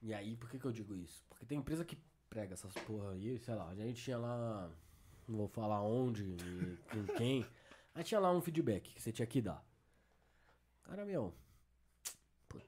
[0.00, 1.24] E aí, por que, que eu digo isso?
[1.28, 1.98] Porque tem empresa que
[2.30, 4.70] prega essas porra aí, sei lá, a gente tinha lá.
[5.26, 7.44] Não vou falar onde e com quem.
[7.94, 9.62] Aí tinha lá um feedback que você tinha que dar.
[10.84, 11.34] Cara, meu.
[12.48, 12.64] puta,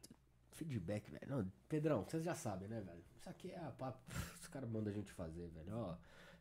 [0.52, 1.26] feedback, velho.
[1.28, 3.02] Não, Pedrão, vocês já sabem, né, velho?
[3.20, 3.98] Isso aqui é a papo.
[4.40, 5.76] Os caras mandam a gente fazer, velho.
[5.76, 5.94] Ó,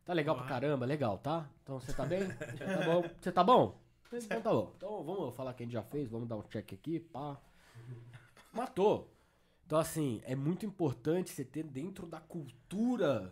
[0.06, 1.47] tá legal pra caramba, legal, tá?
[1.64, 2.27] Então você tá bem?
[2.27, 3.03] Tá bom?
[3.22, 3.80] Você tá bom?
[4.26, 4.73] Então tá bom.
[4.77, 7.38] Então vamos falar que a gente já fez, vamos dar um check aqui, pá.
[8.53, 9.14] Matou.
[9.65, 13.31] Então, assim, é muito importante você ter dentro da cultura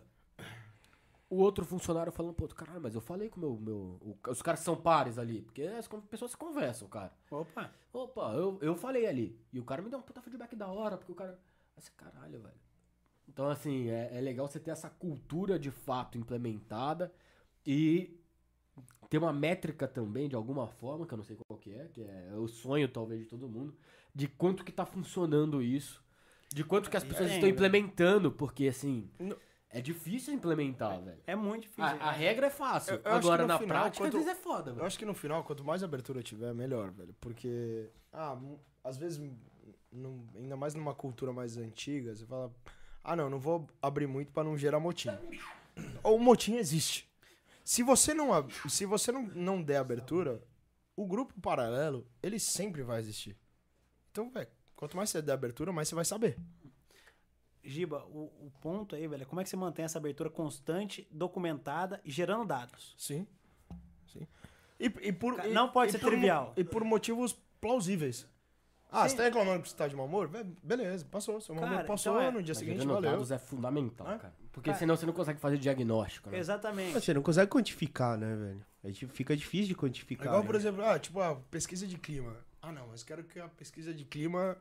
[1.28, 3.56] o outro funcionário falando, pô, caralho, mas eu falei com o meu.
[3.58, 7.12] meu o- os caras são pares ali, porque as pessoas se conversam, cara.
[7.30, 9.38] Opa, Opa, eu, eu falei ali.
[9.52, 11.38] E o cara me deu um puta feedback da hora, porque o cara.
[11.76, 12.54] Esse caralho, velho.
[13.28, 17.12] Então, assim, é, é legal você ter essa cultura de fato implementada
[17.64, 18.18] e
[19.10, 22.02] ter uma métrica também, de alguma forma, que eu não sei qual que é, que
[22.02, 23.76] é o sonho, talvez, de todo mundo,
[24.14, 26.02] de quanto que tá funcionando isso,
[26.52, 27.54] de quanto que as pessoas tem, estão velho.
[27.54, 29.36] implementando, porque, assim, No-
[29.70, 31.20] é difícil implementar, velho.
[31.26, 31.84] é muito difícil.
[31.84, 34.42] A, a regra é fácil, Eu- eu agora na final, prática, quanto- às vezes é
[34.42, 34.86] foda, Eu velho.
[34.86, 37.14] acho que no final, quanto mais abertura tiver, melhor, velho.
[37.20, 38.38] Porque, ah,
[38.82, 39.20] às vezes,
[40.34, 42.52] ainda mais numa cultura mais antiga, você fala,
[43.04, 45.08] ah, não, não vou abrir muito pra não gerar motim.
[46.02, 47.08] Ou o motim existe.
[47.64, 48.28] Se você não,
[48.68, 50.42] se você não, não der abertura,
[50.96, 53.36] o grupo paralelo, ele sempre vai existir.
[54.10, 56.36] Então, velho, quanto mais você der abertura, mais você vai saber.
[57.62, 61.06] Giba, o, o ponto aí, velho, é como é que você mantém essa abertura constante,
[61.10, 62.94] documentada e gerando dados?
[62.96, 63.26] Sim.
[64.06, 64.26] Sim.
[64.80, 66.54] E, e por, Ca- e- não pode e ser mo- trivial.
[66.56, 68.26] E por motivos plausíveis.
[68.90, 69.10] Ah, Sim.
[69.10, 70.28] você tá reclamando que você tá de mau humor?
[70.28, 71.40] Be- Beleza, passou.
[71.40, 73.10] Seu mau humor Cara, passou, então é- no dia Mas seguinte valeu.
[73.10, 74.18] dados é fundamental, É?
[74.18, 74.34] cara.
[74.50, 76.38] Porque Cara- senão você não consegue fazer diagnóstico, né?
[76.38, 76.94] Exatamente.
[76.94, 78.94] Você não consegue quantificar, né, velho?
[78.94, 80.26] Tipo, fica difícil de É quantificar.
[80.28, 80.46] igual, né?
[80.46, 82.34] por exemplo, ah, tipo, a pesquisa de clima.
[82.62, 84.56] Ah, não, mas quero que a pesquisa de clima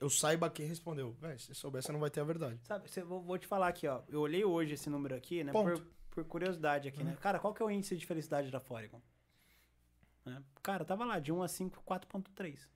[0.00, 1.16] eu saiba quem respondeu.
[1.20, 2.58] Véi, se souber, você não vai ter a verdade.
[2.62, 4.00] Sabe, cê- vou, vou te falar aqui, ó.
[4.08, 5.50] Eu olhei hoje esse número aqui, né?
[5.50, 5.82] Ponto.
[5.82, 7.16] Por, por curiosidade aqui, né?
[7.20, 9.00] Cara, qual que é o índice de felicidade da Foregon?
[10.24, 10.40] Né?
[10.62, 12.68] Cara, tava lá, de 1 a 5, 4.3.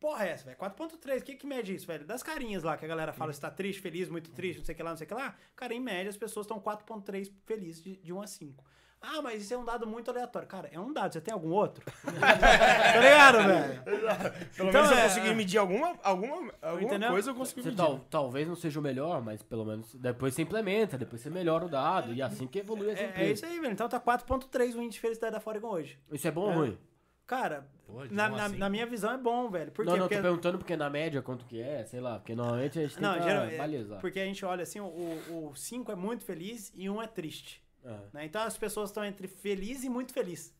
[0.00, 0.56] Porra é essa, velho?
[0.56, 2.04] 4.3, o que que mede isso, velho?
[2.06, 4.72] Das carinhas lá, que a galera fala se tá triste, feliz, muito triste, não sei
[4.74, 5.34] o que lá, não sei o que lá.
[5.56, 8.64] Cara, em média, as pessoas estão 4.3 felizes de, de 1 a 5.
[9.00, 10.48] Ah, mas isso é um dado muito aleatório.
[10.48, 11.84] Cara, é um dado, você tem algum outro?
[12.04, 13.82] tá ligado, velho?
[13.82, 17.10] Pelo Então menos eu é- consegui medir alguma, alguma, alguma Entendeu?
[17.10, 17.76] coisa, eu consegui Você medir.
[17.80, 21.64] tal, talvez não seja o melhor, mas pelo menos depois você implementa, depois você melhora
[21.64, 23.72] o dado e assim que evolui as É, é isso aí, velho.
[23.72, 25.98] Então tá 4.3 o índice de felicidade da Foregon hoje.
[26.10, 26.54] Isso é bom ou É.
[26.54, 26.78] ruim?
[27.28, 29.70] Cara, Pô, na, na, na minha visão é bom, velho.
[29.70, 29.98] Por não, quê?
[29.98, 30.16] não, Porque...
[30.16, 33.12] tô perguntando porque na média quanto que é, sei lá, porque normalmente a gente Não,
[33.12, 34.00] tenta geral, é, balizar.
[34.00, 37.62] porque a gente olha assim, o 5 é muito feliz e 1 um é triste.
[37.84, 37.98] É.
[38.14, 38.24] né?
[38.24, 40.56] Então as pessoas estão entre feliz e muito feliz.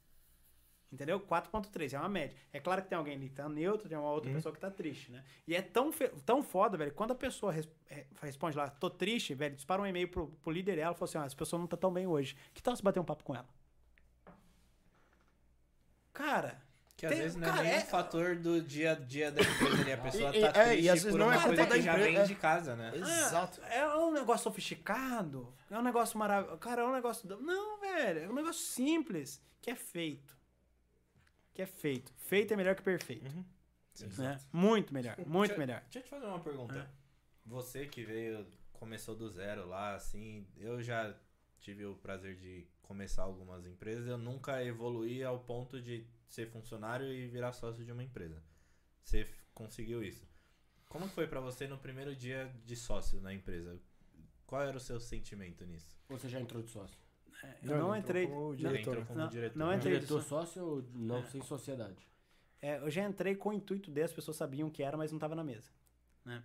[0.93, 1.19] Entendeu?
[1.21, 2.37] 4.3 é uma média.
[2.53, 4.71] É claro que tem alguém ali que tá neutro, tem uma outra pessoa que tá
[4.71, 5.25] triste, né?
[5.47, 5.91] E é tão,
[6.25, 9.87] tão foda, velho, quando a pessoa res- é, responde lá, tô triste, velho, dispara um
[9.87, 12.07] e-mail pro, pro líder dela e fala assim, ó, essa pessoa não tá tão bem
[12.07, 12.37] hoje.
[12.55, 13.47] Que tal se bater um papo com ela?
[16.19, 16.61] Cara,
[16.97, 19.31] Que às Tem- vezes não é cara, nem é- um fator do dia a dia
[19.31, 19.93] da empresa ali.
[19.93, 21.81] A pessoa E- tá é, triste e às vezes por não é coisa da que
[21.83, 22.25] já vem é.
[22.25, 22.91] de casa, né?
[22.97, 23.63] Exato.
[23.63, 25.55] É um negócio sofisticado?
[25.71, 26.59] É um negócio maravilhoso?
[26.59, 27.29] Cara, é um negócio.
[27.41, 28.19] Não, velho.
[28.25, 29.41] É um negócio simples.
[29.63, 30.37] Que é feito.
[31.55, 32.13] Que é feito.
[32.17, 33.33] Feito é melhor que perfeito.
[34.19, 34.41] Né?
[34.53, 35.17] Muito melhor.
[35.25, 35.81] Muito Deixa- melhor.
[35.83, 36.79] Deixa eu te fazer uma pergunta.
[36.81, 36.87] É.
[37.47, 41.15] Você que veio, começou do zero lá, assim, eu já
[41.61, 47.13] tive o prazer de começar algumas empresas, eu nunca evoluí ao ponto de ser funcionário
[47.13, 48.43] e virar sócio de uma empresa.
[49.05, 50.27] Você conseguiu isso.
[50.89, 53.79] Como foi pra você no primeiro dia de sócio na empresa?
[54.47, 55.99] Qual era o seu sentimento nisso?
[56.09, 56.99] Você já entrou de sócio?
[57.63, 58.27] Eu não, ele entrei.
[58.27, 58.79] como não, diretor.
[58.79, 59.59] entrou como não, diretor.
[59.59, 59.95] não entrei.
[59.95, 62.09] Diretor sócio ou não sem sociedade?
[62.61, 65.13] É, eu já entrei com o intuito de as pessoas sabiam o que era, mas
[65.13, 65.71] não tava na mesa.
[66.25, 66.43] Né?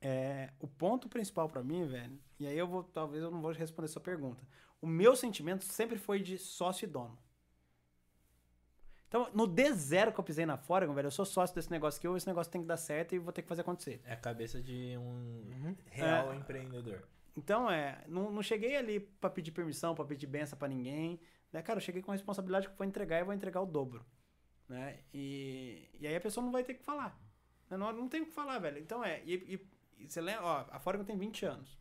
[0.00, 3.52] É, o ponto principal pra mim, velho, e aí eu vou, talvez eu não vou
[3.52, 4.42] responder sua pergunta.
[4.80, 7.18] O meu sentimento sempre foi de sócio e dono.
[9.08, 12.06] Então, no D0 que eu pisei na Foregon, velho, eu sou sócio desse negócio aqui,
[12.16, 14.00] esse negócio tem que dar certo e vou ter que fazer acontecer.
[14.04, 15.02] É a cabeça de um
[15.50, 15.76] Uhum.
[15.90, 16.36] real É.
[16.36, 17.02] empreendedor.
[17.36, 21.20] Então, é, não, não cheguei ali pra pedir permissão, pra pedir benção pra ninguém.
[21.52, 21.60] Né?
[21.60, 24.06] Cara, eu cheguei com a responsabilidade que eu vou entregar e vou entregar o dobro.
[24.68, 25.00] Né?
[25.12, 27.20] E, e aí a pessoa não vai ter que falar.
[27.68, 27.76] Né?
[27.76, 28.78] Não, não tem o que falar, velho.
[28.78, 29.22] Então é.
[29.24, 29.68] E, e-
[30.04, 31.79] e você lembra, ó, a Foregon tem 20 anos.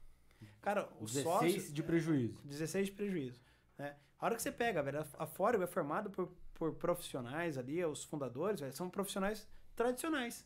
[0.62, 1.74] Cara, o 16 sócio.
[1.74, 2.42] de prejuízo.
[2.44, 3.42] 16 de prejuízo.
[3.78, 3.96] Né?
[4.20, 8.04] A hora que você pega, velho, a, Foregon é formada por, por profissionais ali, os
[8.04, 10.46] fundadores, velho, são profissionais tradicionais.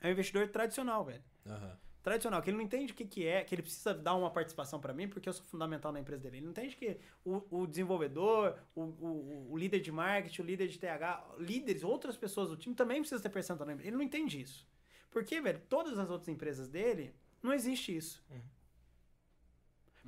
[0.00, 1.78] É um investidor tradicional, velho Aham.
[2.02, 4.78] tradicional, que ele não entende o que, que é, que ele precisa dar uma participação
[4.80, 6.38] pra mim, porque eu sou fundamental na empresa dele.
[6.38, 10.68] Ele não entende que o, o desenvolvedor, o, o, o líder de marketing, o líder
[10.68, 13.88] de TH, líderes, outras pessoas do time também precisam ter percentual na empresa.
[13.88, 14.68] Ele não entende isso.
[15.10, 18.22] Porque, velho, todas as outras empresas dele, não existe isso.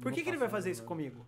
[0.00, 0.88] Por que, que ele vai fazer isso né?
[0.88, 1.26] comigo?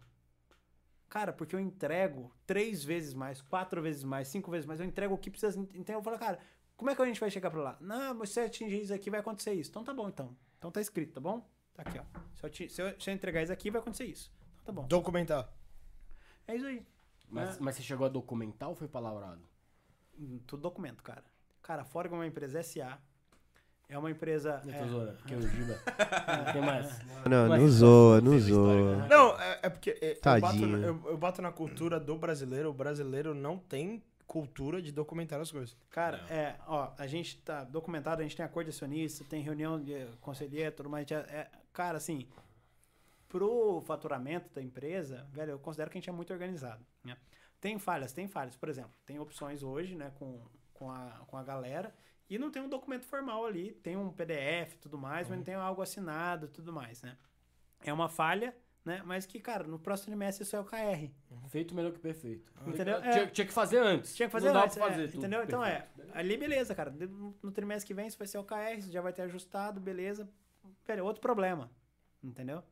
[1.08, 4.80] Cara, porque eu entrego três vezes mais, quatro vezes mais, cinco vezes mais.
[4.80, 5.58] Eu entrego o que precisa.
[5.74, 6.38] Então eu falo, cara,
[6.76, 7.78] como é que a gente vai chegar pra lá?
[7.80, 9.70] Não, mas se você atingir isso aqui, vai acontecer isso.
[9.70, 10.36] Então tá bom, então.
[10.58, 11.46] Então tá escrito, tá bom?
[11.74, 12.04] Tá aqui, ó.
[12.50, 14.32] Se eu, se eu, se eu entregar isso aqui, vai acontecer isso.
[14.62, 14.88] Então tá bom.
[14.88, 15.52] Documentar.
[16.48, 16.84] É isso aí.
[17.28, 17.60] Mas, É.
[17.60, 19.42] mas você chegou a documentar ou foi palavrado?
[20.18, 21.24] Hum, Tudo documento, cara.
[21.62, 22.98] Cara, a Ford é uma empresa SA.
[23.88, 24.62] É uma empresa.
[24.64, 25.74] Eu é, tô zoando, porque o Giba.
[25.74, 27.00] Não tem mais.
[27.28, 28.96] Não, não zoa, não zoa.
[28.96, 29.08] né?
[29.08, 32.70] Não, é, é porque é, eu, bato, eu, eu bato na cultura do brasileiro.
[32.70, 35.76] O brasileiro não tem cultura de documentar as coisas.
[35.90, 36.28] Cara, Não.
[36.28, 40.06] é, ó, a gente tá documentado, a gente tem acordo de acionista, tem reunião de
[40.20, 41.10] conselheiro, tudo mais.
[41.10, 42.26] É, é- cara, assim,
[43.28, 47.16] pro faturamento da empresa, velho, eu considero que a gente é muito organizado, né?
[47.60, 48.56] Tem falhas, tem falhas.
[48.56, 50.42] Por exemplo, tem opções hoje, né, com,
[50.72, 51.94] com, a, com a galera,
[52.28, 55.44] e não tem um documento formal ali, tem um PDF e tudo mais, mas não
[55.44, 57.16] tem algo assinado e tudo mais, né?
[57.84, 59.02] É uma falha, né?
[59.04, 61.10] Mas que, cara, no próximo trimestre isso é o KR.
[61.48, 62.52] Feito melhor que perfeito.
[62.66, 63.00] Entendeu?
[63.00, 63.26] Tinha, É.
[63.26, 64.14] tinha que fazer antes.
[64.14, 65.42] Tinha que fazer Não dá antes, pra é, fazer tudo entendeu?
[65.42, 66.16] Então é, perfeito.
[66.18, 66.90] ali beleza, cara.
[66.90, 70.28] No, trimestre que vem isso vai ser o KR, isso já vai ter ajustado, beleza.
[70.86, 71.70] Velho, outro problema,
[72.22, 72.62] entendeu?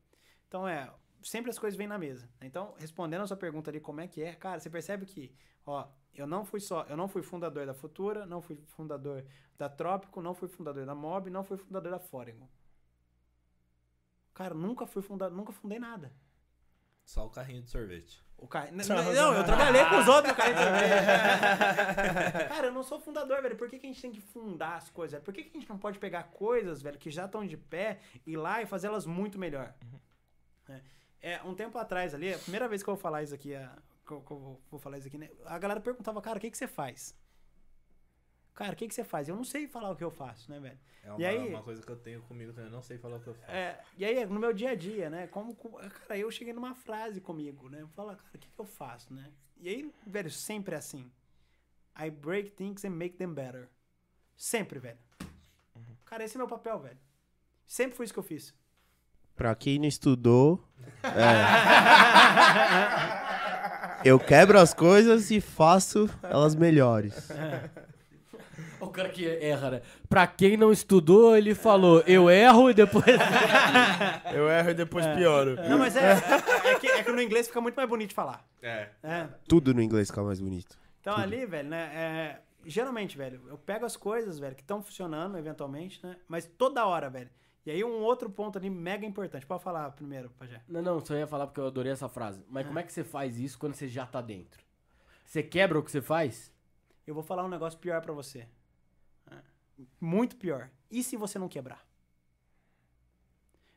[0.48, 0.90] Então é,
[1.22, 2.28] sempre as coisas vêm na mesa.
[2.40, 5.34] Então, respondendo a sua pergunta ali, como é que é, cara, você percebe que,
[5.66, 9.24] ó, eu não fui só, eu não fui fundador da Futura, não fui fundador
[9.58, 12.48] da Trópico, não fui fundador da Mob, não fui fundador da Foregon.
[14.34, 16.12] Cara, nunca fui fundador, nunca fundei nada.
[17.04, 18.22] Só o carrinho de sorvete.
[18.38, 20.52] O n- Não, eu trabalhei com os outros, cara.
[22.48, 23.56] cara, eu não sou fundador, velho.
[23.56, 25.12] Por que, que a gente tem que fundar as coisas?
[25.12, 25.24] velho?
[25.24, 28.00] Por que, que a gente não pode pegar coisas, velho, que já estão de pé,
[28.26, 29.74] ir lá e fazer elas muito melhor?
[30.68, 30.80] É,
[31.22, 33.74] é, um tempo atrás ali, a primeira vez que eu vou falar isso aqui, a,
[34.06, 35.30] que eu, que eu vou- falar isso aqui, né?
[35.46, 37.16] A galera perguntava, cara, o que, que você faz?
[38.54, 39.28] Cara, o que, que você faz?
[39.28, 40.78] Eu não sei falar o que eu faço, né, velho?
[41.02, 42.66] É uma, E aí- uma coisa que eu tenho comigo também.
[42.70, 43.50] Eu não sei falar o que eu faço.
[43.50, 45.26] É, e aí, no meu dia a dia, né?
[45.28, 47.86] Como, cara, eu cheguei numa frase comigo, né?
[47.94, 49.32] Fala, cara, o que, que eu faço, né?
[49.56, 51.10] E aí, velho, sempre assim.
[51.98, 53.68] I break things and make them better.
[54.36, 54.98] Sempre, velho.
[56.04, 56.98] Cara, esse é meu papel, velho.
[57.66, 58.54] Sempre foi isso que eu fiz.
[59.36, 60.62] Pra quem não estudou,
[61.02, 61.42] é,
[64.04, 67.30] Eu quebro as coisas e faço elas melhores.
[68.80, 69.82] O cara que erra, né?
[70.08, 73.04] Pra quem não estudou, ele falou, eu erro e depois...
[74.34, 75.56] Eu erro e depois pioro.
[75.68, 78.14] Não, mas é, é, é que, é que no inglês fica muito mais bonito de
[78.14, 78.44] falar.
[78.62, 78.88] É.
[79.02, 79.28] É.
[79.46, 80.76] Tudo no inglês fica mais bonito.
[81.00, 81.90] Então ali, velho, né?
[81.94, 86.16] é, geralmente, velho, eu pego as coisas, velho, que estão funcionando eventualmente, né?
[86.26, 87.30] Mas toda hora, velho.
[87.64, 89.46] E aí um outro ponto ali mega importante.
[89.46, 90.60] Pode falar primeiro, Pajé.
[90.68, 92.44] Não, não, só ia falar porque eu adorei essa frase.
[92.48, 94.64] Mas como é que você faz isso quando você já tá dentro?
[95.24, 96.52] Você quebra o que você faz?
[97.06, 98.48] Eu vou falar um negócio pior pra você.
[99.30, 99.36] É,
[100.00, 100.70] Muito pior.
[100.90, 101.86] E se você não quebrar?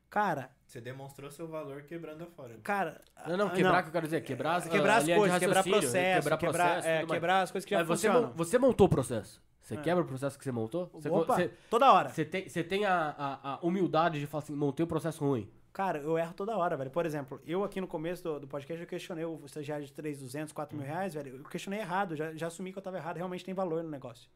[0.09, 2.57] Cara, Você demonstrou seu valor quebrando a fora.
[2.63, 3.01] cara.
[3.27, 5.63] Não, não, ah, quebrar que eu quero dizer, quebrar as, quebrar a as coisas, quebrar
[5.63, 7.17] processo, quebrar, quebrar, processo, é, tudo mais.
[7.19, 8.33] quebrar as coisas que já Mas você, funcionam.
[8.33, 9.43] você montou o processo.
[9.65, 9.81] Você É.
[9.81, 10.87] quebra o processo que você montou?
[10.93, 12.09] Você, Opa, você, toda hora.
[12.09, 15.49] você tem, você tem a, a, a humildade de falar assim, montei o processo ruim.
[15.73, 16.91] Cara, eu erro toda hora, velho.
[16.91, 20.53] Por exemplo, eu aqui no começo do, do podcast, eu questionei o estagiário de 3,200,
[20.53, 20.83] 4 Uhum.
[20.83, 21.37] mil reais, velho.
[21.37, 23.17] Eu questionei errado, já, já assumi que eu tava errado.
[23.17, 24.29] Realmente tem valor no negócio.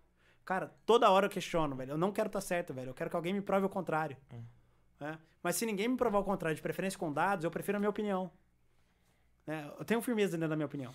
[0.43, 1.91] Cara, toda hora eu questiono, velho.
[1.91, 2.89] Eu não quero estar certo, velho.
[2.89, 4.17] Eu quero que alguém me prove o contrário.
[4.33, 4.43] Hum.
[4.99, 5.19] né?
[5.43, 7.89] Mas se ninguém me provar o contrário, de preferência com dados, eu prefiro a minha
[7.91, 8.31] opinião.
[9.45, 9.71] né?
[9.77, 10.91] Eu tenho firmeza dentro da minha opinião.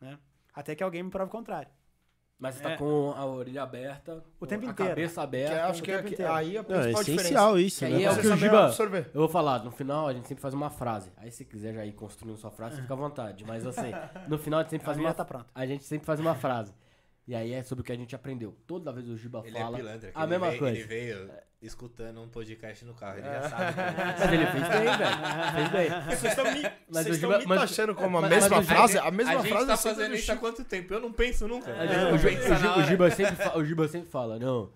[0.00, 0.18] né?
[0.52, 1.70] Até que alguém me prove o contrário.
[2.38, 2.76] Mas você tá É.
[2.76, 4.90] com a orelha aberta, O tempo a inteiro.
[4.90, 5.54] cabeça Que aberta.
[5.54, 6.32] é- acho que, é, que inteiro.
[6.32, 7.96] aí a Não, é principal essencial isso, Que né?
[7.96, 8.64] aí é o que o Giba...
[8.66, 9.10] absorver.
[9.14, 11.10] Eu vou falar, no final a gente sempre faz uma frase.
[11.16, 13.42] Aí se quiser já ir construindo sua frase, você fica à vontade.
[13.46, 13.90] Mas assim,
[14.28, 15.14] no final a gente sempre faz uma...
[15.14, 15.46] tá pronta.
[15.54, 16.74] A gente sempre faz uma frase.
[17.26, 18.54] E aí é sobre o que a gente aprendeu.
[18.66, 20.12] Toda vez o Giba Ele fala é pilantra.
[20.12, 20.76] que a ele mesma veio, coisa.
[20.78, 21.30] Ele veio
[21.66, 23.18] escutando um podcast no carro.
[23.18, 23.72] Ele já sabe.
[23.74, 24.04] como é.
[24.18, 25.52] Mas ele fez bem, velho.
[25.54, 26.00] Fez bem.
[26.16, 26.72] Vocês estão me, Mas
[27.02, 28.98] vocês estão Giba- me mas- taxando como a mas- mesma mas Giba- frase?
[28.98, 30.94] A mesma a gente frase tá é fazendo do isso há quanto tempo?
[30.94, 31.72] Eu não penso nunca.
[31.86, 32.82] Gente- não o, Gi- penso o o.
[32.84, 34.70] Giba sempre fa- o Giba sempre fala, não.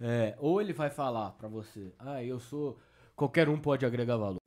[0.00, 2.78] é, ou ele vai falar pra você, ah, eu sou.
[3.16, 4.40] Qualquer um pode agregar valor.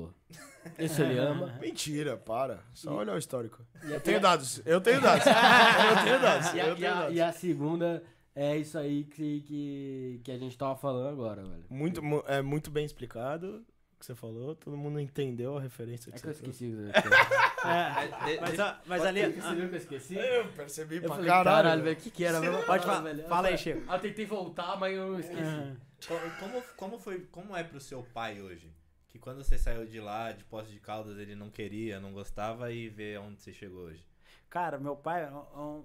[0.78, 1.56] Isso ele ama.
[1.62, 2.60] Mentira, para.
[2.74, 3.62] Só olha o histórico.
[3.84, 4.62] Eu tenho dados.
[4.66, 5.26] Eu tenho dados.
[5.26, 6.48] Eu tenho dados.
[6.48, 7.16] A, Eu tenho a- dados.
[7.16, 8.04] e a segunda
[8.40, 11.66] é isso aí que, que, que a gente tava falando agora, velho.
[11.70, 13.66] Muito, mu- é muito bem explicado
[13.96, 14.56] o que você falou.
[14.56, 16.66] Todo mundo entendeu a referência É que que eu você trouxe.
[16.66, 16.82] esqueci.
[16.82, 16.92] né?
[17.66, 19.26] É, De- mas, mas ali.
[19.34, 20.16] Você viu que eu esqueci?
[20.16, 21.46] Eu percebi Eu pra falei, caralho.
[21.64, 22.40] caralho, velho, o que que era?
[22.40, 22.64] mesmo?
[22.64, 23.02] Pode Fala, falar.
[23.02, 23.28] velho.
[23.28, 23.84] Fala aí, Eu Chico.
[23.88, 25.42] Ah, eu tentei voltar, mas eu esqueci.
[25.42, 25.76] É.
[26.08, 28.72] Co- Como, como, foi, como é pro seu pai hoje?
[29.10, 32.72] Que quando você saiu de lá, de Poços de Caldas, ele não queria, não gostava
[32.72, 34.06] e vê onde você chegou hoje.
[34.50, 35.24] Cara, meu pai.
[35.24, 35.84] é um-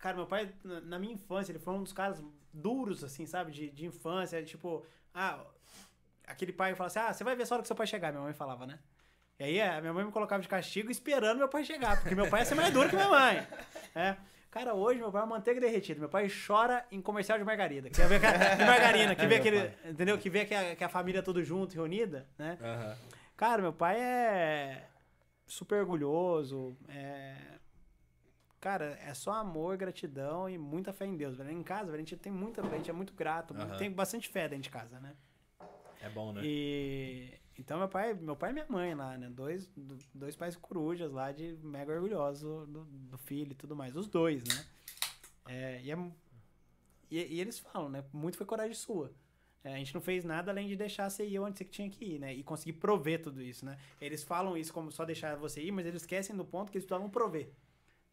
[0.00, 2.22] Cara, meu pai, na- minha infância, ele foi um dos caras
[2.52, 3.52] duros, assim, sabe?
[3.52, 4.42] De, de infância.
[4.42, 5.44] Tipo, ah,
[6.26, 7.86] aquele pai que fala assim: ah, você vai ver só a hora que seu pai
[7.86, 8.78] chegar, minha mãe falava, né?
[9.38, 12.28] E aí a minha mãe me colocava de castigo esperando meu pai chegar, porque meu
[12.28, 13.46] pai ia ser mais duro que minha mãe.
[13.94, 14.16] É.
[14.50, 16.00] Cara, hoje meu pai é uma manteiga derretida.
[16.00, 17.88] Meu pai chora em comercial de margarida.
[17.88, 19.72] Que vê de margarina, que vê aquele.
[19.84, 20.18] Entendeu?
[20.18, 22.58] Que vê que a, que a família tudo junto, reunida, né?
[23.36, 24.84] Cara, meu pai é
[25.46, 26.76] super orgulhoso.
[26.88, 27.36] É...
[28.60, 31.50] Cara, é só amor, gratidão e muita fé em Deus, velho.
[31.50, 33.54] Em casa, velho, a gente tem muita fé, a gente é muito grato.
[33.54, 33.76] Aham.
[33.78, 35.16] Tem bastante fé dentro de casa, né?
[36.02, 36.42] É bom, né?
[36.44, 39.30] E então meu pai, meu pai e minha mãe lá, né?
[39.30, 43.96] Dois, do- dois pais corujas lá de mega orgulhosos do, do filho e tudo mais.
[43.96, 44.66] Os dois, né?
[45.48, 45.96] É, e, é
[47.10, 48.04] e, e eles falam, né?
[48.12, 49.10] Muito foi coragem sua.
[49.64, 52.02] É, a gente não fez nada além de deixar você ir onde você tinha que
[52.14, 52.32] ir, né?
[52.34, 53.78] E conseguir prover tudo isso, né?
[54.00, 56.86] Eles falam isso como só deixar você ir, mas eles esquecem do ponto que eles
[56.86, 57.50] precisavam prover.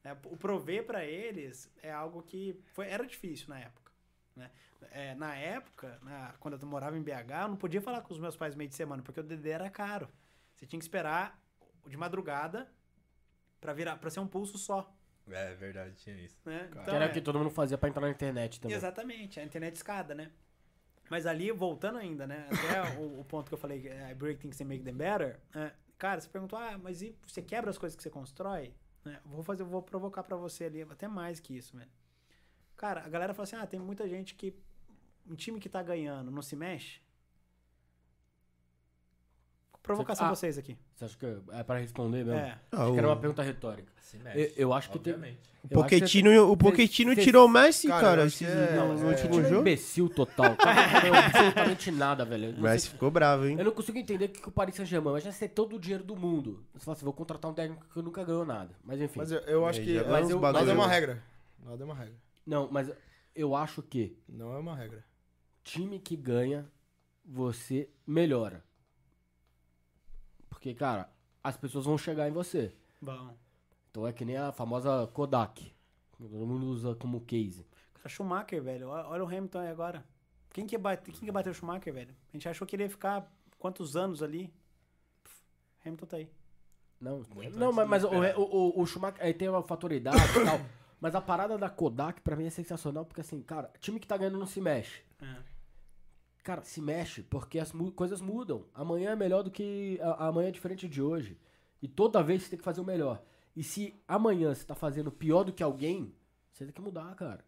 [0.07, 0.17] Né?
[0.25, 3.91] O prover pra eles é algo que foi, era difícil na época.
[4.35, 4.51] Né?
[4.91, 8.19] É, na época, na- quando eu morava em BH, eu não podia falar com os
[8.19, 10.07] meus pais meio de semana, porque o DD era caro.
[10.55, 11.39] Você tinha que esperar
[11.87, 12.69] de madrugada
[13.59, 14.93] pra virar para ser um pulso só.
[15.29, 16.37] É verdade, tinha isso.
[16.45, 16.69] Né?
[16.71, 17.09] Que Então, era é.
[17.09, 18.77] o que todo mundo fazia pra entrar na internet também.
[18.77, 20.31] Exatamente, a internet escada, né?
[21.09, 22.47] Mas ali, voltando ainda, né?
[22.51, 25.39] Até o, o ponto que eu falei, I break things and make them better.
[25.53, 25.73] né?
[25.97, 28.73] Cara, você perguntou, ah, mas e você quebra as coisas que você constrói?
[29.07, 29.19] Né?
[29.25, 31.89] Vou fazer, vou provocar pra você ali, até mais que isso, velho.
[32.75, 34.53] Cara, a galera fala assim, ah, tem muita gente que,
[35.27, 37.01] um time que tá ganhando não se mexe.
[39.83, 40.35] Provocação Ah.
[40.35, 40.77] vocês aqui.
[40.95, 42.39] Você acha que é pra responder mesmo?
[42.39, 42.57] É.
[42.71, 43.91] Ah, Acho que era uma o, pergunta retórica.
[44.01, 45.13] Se Eu, mexe, eu acho que tem.
[45.13, 45.39] obviamente.
[45.69, 48.75] eu acho que Pochettino, o Pochettino tirou o Messi, Cara, cara, eu acho que é-
[48.75, 49.61] no, no é- último é um jogo.
[49.61, 50.53] imbecil total.
[50.53, 52.45] O cara não ganhou absolutamente nada, velho.
[52.45, 53.57] Eu O não Messi sei- ficou bravo, hein?
[53.59, 55.79] Eu não consigo entender o que que o Paris Saint-Germain vai já ser todo o
[55.79, 56.65] dinheiro do mundo.
[56.73, 58.75] Você fala assim, vou contratar um técnico que nunca ganhou nada.
[58.83, 59.19] Mas enfim.
[59.19, 61.23] Mas eu, eu acho Aí que é, vai uns nada é uma regra.
[61.65, 62.13] Nada é uma regra.
[62.45, 62.89] Não, mas
[63.35, 65.03] eu acho que Não é uma regra.
[65.63, 66.65] time que ganha,
[67.25, 68.63] você melhora.
[70.57, 71.07] Porque, cara,
[71.43, 72.73] as pessoas vão chegar em você.
[72.99, 73.37] Bom.
[73.91, 75.71] Então é que nem a famosa Kodak.
[76.17, 77.63] Todo mundo usa como case.
[77.93, 78.89] Cara, Schumacher, velho.
[78.89, 80.03] Olha o Hamilton aí agora.
[80.49, 82.15] Quem que, bate, quem que bateu o Schumacher, velho?
[82.29, 84.51] A gente achou que ele ia ficar quantos anos ali?
[85.23, 85.35] Pff,
[85.85, 86.31] Hamilton tá aí.
[86.99, 90.17] Não, Muito não mas, mas o, o, o, o Schumacher aí tem uma fator idade
[90.17, 90.59] e tal.
[90.99, 94.17] Mas a parada da Kodak pra mim é sensacional, porque assim, cara, time que tá
[94.17, 95.03] ganhando não se mexe.
[95.21, 95.35] É.
[96.47, 98.63] Cara, se mexe, porque as mu- coisas mudam.
[98.73, 99.99] Amanhã é melhor do que.
[100.01, 101.37] a- Amanhã é diferente de hoje.
[101.81, 103.21] E toda vez você tem que fazer o melhor.
[103.53, 106.15] E se amanhã você tá fazendo pior do que alguém,
[106.53, 107.43] você tem que mudar, cara.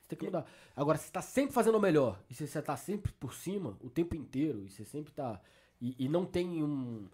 [0.00, 0.46] Você tem que mudar.
[0.74, 3.76] Agora, se você tá sempre fazendo o melhor, e se você tá sempre por cima,
[3.82, 5.38] o tempo inteiro, e você sempre tá.
[5.78, 7.06] E, e não tem um.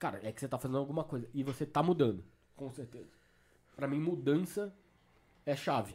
[0.00, 1.28] Cara, é que você tá fazendo alguma coisa.
[1.32, 2.24] E você tá mudando,
[2.56, 3.12] com certeza.
[3.76, 4.74] Pra mim, mudança
[5.46, 5.94] é chave.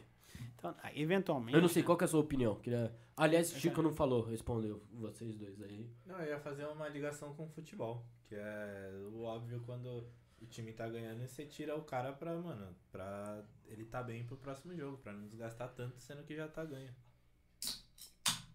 [0.58, 1.54] Então, ah, eventualmente.
[1.56, 2.56] Eu não sei, qual que é a sua opinião?
[2.56, 2.92] Queria...
[3.16, 5.88] Aliás, Chico não falou, respondeu vocês dois aí.
[6.06, 10.06] Não, eu ia fazer uma ligação com o futebol, que é o óbvio quando
[10.40, 14.24] o time tá ganhando e você tira o cara pra, mano, pra ele tá bem
[14.24, 16.90] pro próximo jogo, pra não desgastar tanto, sendo que já tá ganho.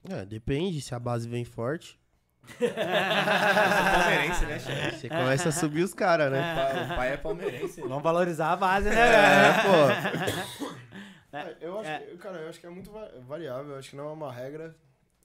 [0.09, 1.97] É, depende, se a base vem forte,
[2.59, 4.97] palmeirense, né, chefe?
[4.99, 6.39] você começa a subir os caras, né?
[6.39, 7.81] O pai- O pai é palmeirense.
[7.81, 7.87] né?
[7.87, 10.72] Vamos valorizar a base, né, É, pô.
[11.33, 11.99] É, eu acho É.
[11.99, 14.31] que, cara, eu acho que é muito va- variável, eu acho que não é uma
[14.31, 14.75] regra.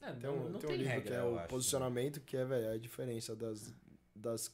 [0.01, 1.47] É, Tem um, tem um tem livro regra, que é eu o acho.
[1.49, 3.73] posicionamento, que é, velho, a diferença das,
[4.15, 4.53] das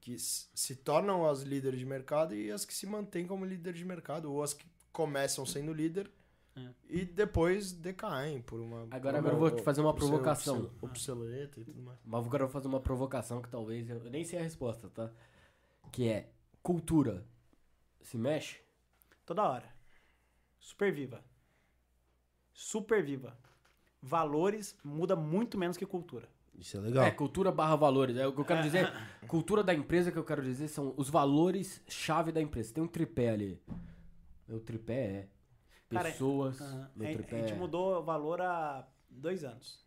[0.00, 3.84] que se tornam as líderes de mercado e as que se mantêm como líderes de
[3.84, 6.10] mercado, ou as que começam sendo líder
[6.56, 6.70] É.
[6.88, 8.82] e depois decaem por uma.
[8.90, 10.70] Agora- por agora eu vou te fazer uma provocação.
[10.80, 11.98] Obsoleta e tudo mais.
[12.04, 15.10] Mas agora eu vou fazer uma provocação que talvez eu nem sei a resposta, tá?
[15.92, 16.30] Que é
[16.62, 17.26] cultura
[18.02, 18.60] se mexe?
[19.26, 19.77] Toda hora.
[20.68, 21.24] Super viva.
[22.52, 23.38] Super viva.
[24.02, 26.28] Valores muda muito menos que cultura.
[26.54, 27.04] Isso é legal.
[27.06, 28.14] É, cultura barra valores.
[28.18, 28.86] É o que eu quero dizer.
[29.26, 32.74] Cultura da empresa que eu quero dizer são os valores chave da empresa.
[32.74, 33.58] Tem um tripé ali.
[34.46, 35.28] Meu tripé é
[35.88, 36.60] Cara, pessoas.
[36.60, 36.90] Aham.
[36.94, 39.82] meu a, tripé a gente é- mudou o valor há dois anos.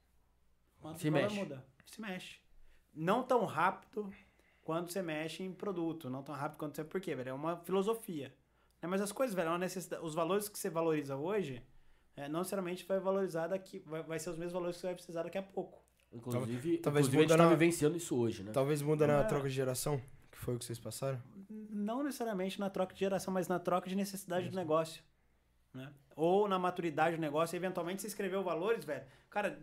[0.79, 1.35] Quanto Se mexe.
[1.35, 1.63] muda?
[1.85, 2.39] Se mexe.
[2.91, 4.11] Não tão rápido
[4.63, 6.09] quando você mexe em produto.
[6.09, 6.83] Não tão rápido quanto você.
[6.83, 7.29] Por quê, velho?
[7.29, 8.35] É uma filosofia.
[8.81, 8.87] Né?
[8.87, 10.03] Mas as coisas, velho, é uma necessidade.
[10.03, 11.61] Os valores que você valoriza hoje,
[12.15, 13.79] é, não necessariamente vai valorizar daqui.
[13.85, 15.81] Vai, vai ser os mesmos valores que você vai precisar daqui a pouco.
[16.11, 18.51] Inclusive, Talvez inclusive a gente muda tá na- vivenciando isso hoje, né?
[18.51, 19.23] Talvez muda na É.
[19.23, 21.21] troca de geração, que foi o que vocês passaram.
[21.49, 25.01] Não necessariamente na troca de geração, mas na troca de necessidade do negócio.
[25.73, 25.89] Né?
[26.17, 27.55] Ou na maturidade do negócio.
[27.55, 29.05] Eventualmente você escreveu valores, velho.
[29.29, 29.57] Cara,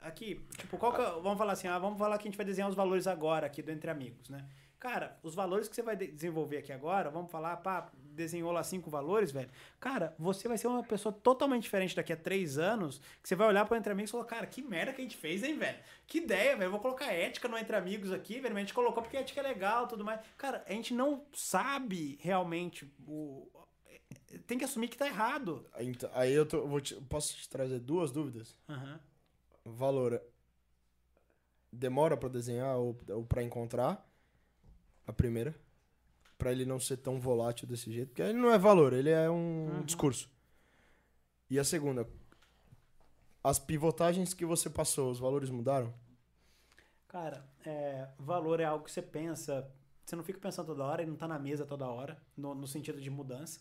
[0.00, 2.44] aqui, tipo, qual que é- Vamos falar assim, ah, vamos falar que a gente vai
[2.44, 4.46] desenhar os valores agora aqui do Entre Amigos, né?
[4.78, 8.64] Cara, os valores que você vai de- desenvolver aqui agora, vamos falar, pá, desenhou lá
[8.64, 9.50] cinco valores, velho.
[9.78, 13.46] Cara, você vai ser uma pessoa totalmente diferente daqui a três anos, que você vai
[13.46, 15.78] olhar para Entre Amigos e falar, cara, que merda que a gente fez, hein, velho?
[16.06, 16.66] Que ideia, velho.
[16.68, 18.54] Eu vou colocar ética no Entre Amigos aqui, velho.
[18.54, 20.20] mas A gente colocou porque a ética é legal e tudo mais.
[20.36, 23.48] Cara, a gente não sabe realmente o...
[24.46, 25.68] Tem que assumir que tá errado.
[25.72, 28.56] Aí, então- Aí eu tô, vou te- posso te trazer duas dúvidas?
[28.68, 28.98] Aham.
[29.64, 30.20] Valor
[31.72, 34.04] demora pra desenhar ou, ou para encontrar
[35.06, 35.54] a primeira
[36.38, 39.28] Pra ele não ser tão volátil desse jeito porque ele não é valor ele é
[39.30, 39.82] um Uhum.
[39.84, 40.28] discurso
[41.48, 42.06] e a segunda
[43.42, 45.92] as pivotagens que você passou os valores mudaram
[47.08, 49.66] Cara, é, valor é algo que você pensa.
[50.04, 52.66] Você não fica pensando toda hora, ele não tá na mesa toda hora, no, no
[52.66, 53.60] sentido de mudança.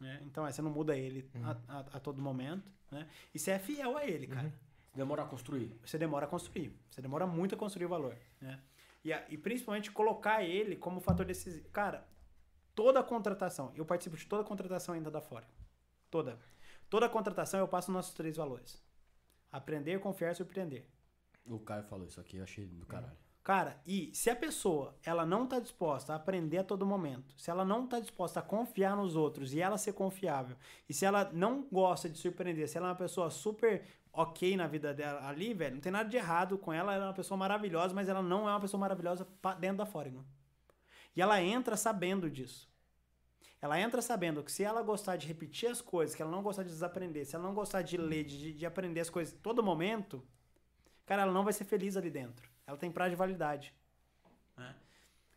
[0.00, 0.20] Né?
[0.24, 2.72] Então, é, você não muda ele a, a- a todo momento.
[2.90, 3.06] Né?
[3.34, 4.52] E você é fiel a ele, cara.
[4.94, 5.78] Demora a construir.
[5.84, 6.72] Você demora a construir.
[6.90, 8.16] Você demora muito a construir o valor.
[8.40, 8.58] Né?
[9.04, 11.68] E, a- e principalmente colocar ele como fator decisivo.
[11.70, 12.06] Cara,
[12.74, 15.46] toda contratação, eu participo de toda contratação ainda da fora.
[16.10, 16.38] Toda.
[16.90, 18.82] Toda contratação eu passo nossos três valores:
[19.50, 20.86] aprender, confiar e surpreender.
[21.46, 23.16] O Caio falou isso aqui, eu achei do caralho.
[23.42, 27.50] Cara, e se a pessoa ela não tá disposta a aprender a todo momento, se
[27.50, 30.54] ela não tá disposta a confiar nos outros e ela ser confiável,
[30.86, 33.86] e se ela não gosta de surpreender, se ela é uma pessoa super
[34.18, 37.08] ok na vida dela ali, velho, não tem nada de errado com ela, ela é
[37.08, 39.26] uma pessoa maravilhosa, mas ela não é uma pessoa maravilhosa
[39.60, 40.24] dentro da Foreign.
[41.14, 42.68] E ela entra sabendo disso.
[43.60, 46.64] Ela entra sabendo que se ela gostar de repetir as coisas, que ela não gostar
[46.64, 50.26] de desaprender, se ela não gostar de ler, de, de aprender as coisas todo momento,
[51.06, 52.48] cara, ela não vai ser feliz ali dentro.
[52.66, 53.74] Ela tem prazo de validade.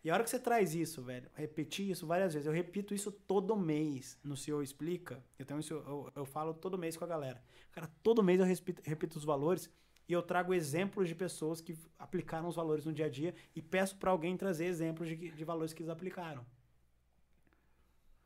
[0.03, 3.11] E a hora que você traz isso, velho, repetir isso várias vezes, eu repito isso
[3.11, 5.23] todo mês no CEO Explica.
[5.37, 7.43] Eu tenho isso, eu, eu falo todo mês com a galera.
[7.71, 9.69] Cara, todo mês eu repito, repito os valores
[10.09, 13.61] e eu trago exemplos de pessoas que aplicaram os valores no dia a dia e
[13.61, 16.43] peço para alguém trazer exemplos de, de valores que eles aplicaram.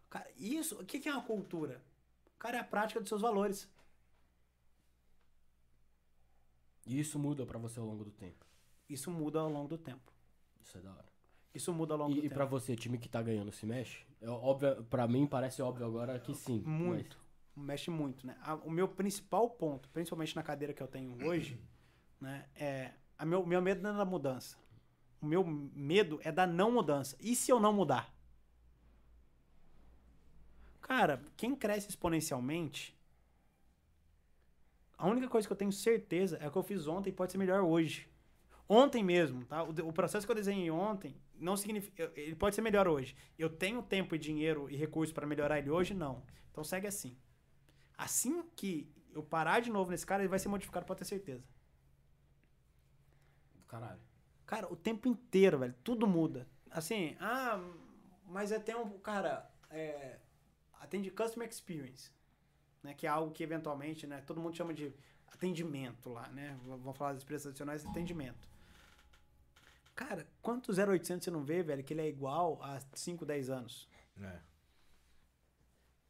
[0.09, 1.83] Cara, isso, o que que é uma cultura?
[2.39, 3.69] Cara, é a prática dos seus valores.
[6.85, 8.45] E isso muda pra você ao longo do tempo.
[8.87, 10.13] Isso muda ao longo do tempo.
[10.61, 11.14] Isso é da hora.
[11.55, 12.33] Isso muda ao longo do E, e tempo.
[12.35, 14.05] pra você, time que tá ganhando se mexe?
[14.21, 16.61] É óbvio, pra mim parece óbvio agora que sim.
[16.65, 17.17] Muito.
[17.55, 18.35] Mexe muito, né?
[18.65, 21.57] O meu principal ponto, principalmente na cadeira que eu tenho hoje,
[22.19, 24.57] né, é a meu, meu medo não é da mudança.
[25.21, 27.15] O meu medo é da não mudança.
[27.21, 28.13] E se eu não mudar?
[30.81, 32.93] Cara, quem cresce exponencialmente,
[34.97, 37.61] a única coisa que eu tenho certeza é que eu fiz ontem pode ser melhor
[37.61, 38.09] hoje.
[38.67, 39.63] Ontem mesmo, tá?
[39.63, 42.11] O, o processo que eu desenhei ontem não significa.
[42.15, 43.15] Ele pode ser melhor hoje.
[43.37, 45.93] Eu tenho tempo e dinheiro e recursos para melhorar ele hoje?
[45.93, 46.23] Não.
[46.51, 47.17] Então segue assim.
[47.97, 51.43] Assim que eu parar de novo nesse cara, ele vai ser modificado, pode ter certeza.
[53.67, 54.01] Caralho.
[54.45, 55.75] Cara, o tempo inteiro, velho.
[55.83, 56.47] Tudo muda.
[56.69, 57.59] Assim, ah,
[58.27, 58.97] mas é até um.
[58.99, 60.19] Cara, é,
[60.73, 62.11] atende Customer Experience.
[62.83, 64.21] Né, que é algo que eventualmente, né?
[64.21, 64.93] Todo mundo chama de
[65.27, 66.59] atendimento lá, né?
[66.63, 68.47] Vamos falar das expressões adicionais atendimento.
[69.95, 73.87] Cara, quanto 0800 você não vê, velho, que ele é igual a 5, 10 anos?
[74.21, 74.39] É.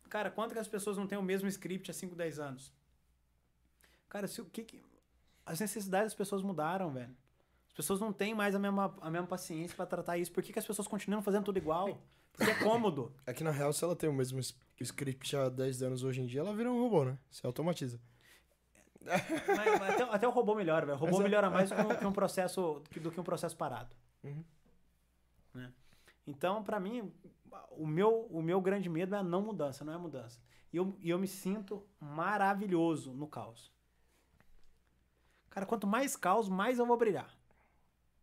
[0.09, 2.73] Cara, quanto que as pessoas não têm o mesmo script há 5, 10 anos?
[4.09, 4.83] Cara, se o que, que-
[5.45, 7.15] as necessidades das pessoas mudaram, velho.
[7.67, 10.31] As pessoas não têm mais a mesma, a mesma paciência pra tratar isso.
[10.31, 12.01] Por que, que as pessoas continuam fazendo tudo igual?
[12.33, 13.13] Porque é cômodo.
[13.27, 14.39] É que na real, se ela tem o mesmo
[14.79, 17.17] script há 10 anos hoje em dia, ela vira um robô, né?
[17.29, 17.99] Se automatiza.
[19.05, 20.97] Mas- mas até, até o robô melhora, velho.
[20.97, 21.23] O robô Exato.
[21.23, 23.95] melhora mais do que um, processo do que um processo parado.
[24.23, 24.43] Uhum.
[25.53, 25.73] Né?
[26.27, 27.13] Então, pra mim,
[27.71, 30.41] o meu, o meu grande medo é a não mudança, não é a mudança.
[30.73, 33.71] E eu, e eu me sinto maravilhoso no caos.
[35.49, 37.33] Cara, quanto mais caos, mais eu vou brilhar.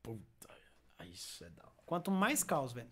[0.02, 0.50] Puta,
[1.04, 1.72] isso é da hora.
[1.86, 2.90] Quanto mais caos, velho.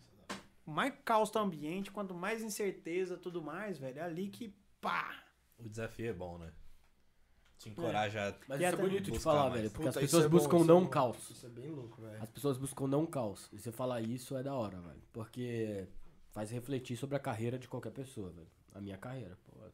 [0.65, 3.99] Mais caos tá o ambiente, quanto mais incerteza, tudo mais, velho.
[3.99, 5.25] É ali que pá.
[5.59, 6.53] O desafio é bom, né?
[7.61, 8.35] Te encoraja.
[8.49, 9.55] Mas E isso é até bonito de falar, mais.
[9.55, 9.71] velho.
[9.71, 10.89] Porque Puta, as pessoas é bom, buscam é não bom.
[10.89, 11.31] caos.
[11.31, 12.23] Isso é bem louco, velho.
[12.23, 13.49] As pessoas buscam não caos.
[13.53, 15.03] E você falar isso é da hora, velho.
[15.13, 15.87] Porque
[16.33, 18.49] faz refletir sobre a carreira de qualquer pessoa, velho.
[18.75, 19.63] A minha carreira, pô.
[19.65, 19.71] é.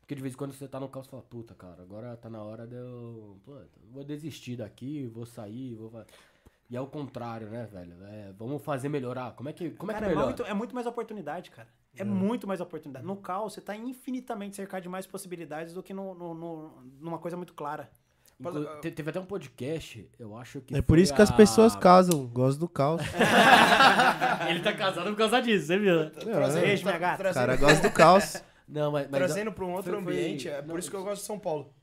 [0.00, 2.28] Porque de vez em quando você tá no caos e fala, puta, cara, agora tá
[2.30, 3.38] na hora de eu.
[3.44, 5.90] Puta, vou desistir daqui, vou sair, vou.
[5.90, 6.06] fa-".
[6.70, 8.02] E é o contrário, né, velho?
[8.04, 9.32] É, vamos fazer melhorar.
[9.34, 10.26] Como é que, como é que Cara, é melhora?
[10.28, 11.68] muito, é muito mais oportunidade, cara.
[11.96, 13.04] É muito mais oportunidade.
[13.04, 17.18] No caos, você tá infinitamente cercado de mais possibilidades do que no, no- no- numa
[17.18, 17.90] coisa muito clara.
[18.38, 20.74] Inclu- te- Teve até um podcast, eu acho que.
[20.74, 23.02] É por isso que as a- pessoas casam, gostam do caos.
[24.48, 26.00] Ele tá casado por causa disso, você viu?
[26.02, 26.10] É,
[26.60, 27.30] Beijo, minha gata.
[27.30, 28.42] o cara gosta do caos.
[28.66, 29.08] Não, mas.
[29.10, 31.20] mas Trazendo pra um outro foi- foi- ambiente, é por não, isso que eu gosto
[31.22, 31.74] de São Paulo.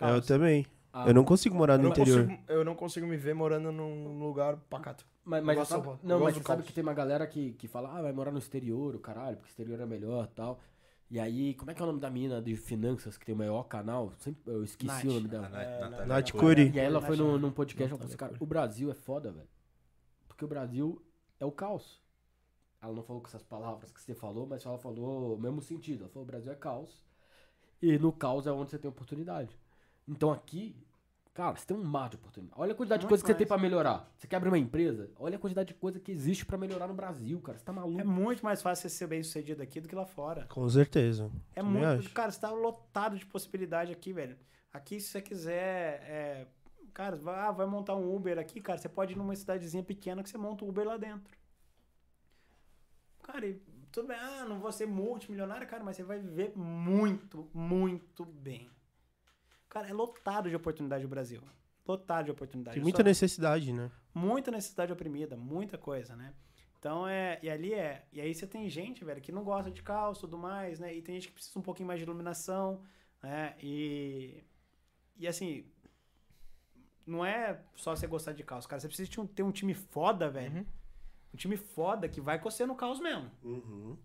[0.00, 0.66] Eu também.
[0.92, 2.26] Ah, Eu não consigo morar Eu no não, interior.
[2.26, 5.06] consigo, eu não consigo me ver morando num lugar pacato.
[5.24, 7.26] Mas, mas Eu gosto sabe, não, Eu mas gosto você sabe que tem uma galera
[7.26, 10.24] que, que fala, ah, vai morar no exterior, o caralho, porque o exterior é melhor
[10.30, 10.60] e tal.
[11.10, 13.38] E aí, como é que é o nome da mina de finanças que tem o
[13.38, 14.12] maior canal?
[14.18, 15.04] Sempre, eu esqueci Nath.
[15.04, 15.48] o nome dela.
[15.48, 16.70] Nath- É, Nath Curi.
[16.74, 19.30] E aí ela foi num, num podcast e falou assim, cara, o Brasil é foda,
[19.30, 19.48] velho.
[20.26, 21.00] Porque o Brasil
[21.38, 22.00] é o caos.
[22.80, 26.04] Ela não falou com essas palavras que você falou, mas ela falou o mesmo sentido.
[26.04, 27.04] Ela falou, o Brasil é caos.
[27.80, 29.56] E no caos é onde você tem oportunidade.
[30.08, 30.74] Então aqui,
[31.34, 32.60] cara, você tem um mar de oportunidade.
[32.60, 34.10] Olha a quantidade de Muito coisa que você tem pra melhorar.
[34.16, 35.10] Você quer abrir uma empresa?
[35.18, 37.58] Olha a quantidade de coisa que existe pra melhorar no Brasil, cara.
[37.58, 38.00] Você tá maluco.
[38.00, 40.46] É muito mais fácil você ser bem sucedido aqui do que lá fora.
[40.46, 41.30] Com certeza.
[41.54, 42.00] É Também muito.
[42.00, 42.10] acho.
[42.10, 44.36] Cara, você tá lotado de possibilidade aqui, velho.
[44.72, 46.02] Aqui, se você quiser.
[46.08, 46.46] é,
[46.94, 48.78] cara, vai, ah, vai montar um Uber aqui, cara.
[48.78, 51.36] Você pode ir numa cidadezinha pequena que você monta o Uber lá dentro.
[53.22, 54.16] Cara, e tudo bem.
[54.18, 58.68] Ah, não vou ser multimilionário, cara, mas você vai viver muito, muito bem.
[59.72, 61.40] Cara, é lotado de oportunidade o Brasil.
[61.88, 62.74] Lotado de oportunidade.
[62.74, 63.90] Tem muita só- necessidade, né?
[64.14, 66.34] muita necessidade oprimida, muita coisa, né?
[66.78, 67.38] Então é.
[67.42, 68.04] E ali é.
[68.12, 70.94] E aí você tem gente, velho, que não gosta de caos e tudo mais, né?
[70.94, 72.82] E tem gente que precisa um pouquinho mais de iluminação,
[73.22, 73.54] né?
[73.62, 74.44] E.
[75.18, 75.64] E assim.
[77.06, 78.78] Não é só você gostar de caos, cara.
[78.78, 80.54] Você precisa de um- ter um time foda, velho.
[80.58, 80.66] Uhum.
[81.32, 83.30] Um time foda que vai você no caos mesmo.
[83.42, 83.98] Entendeu?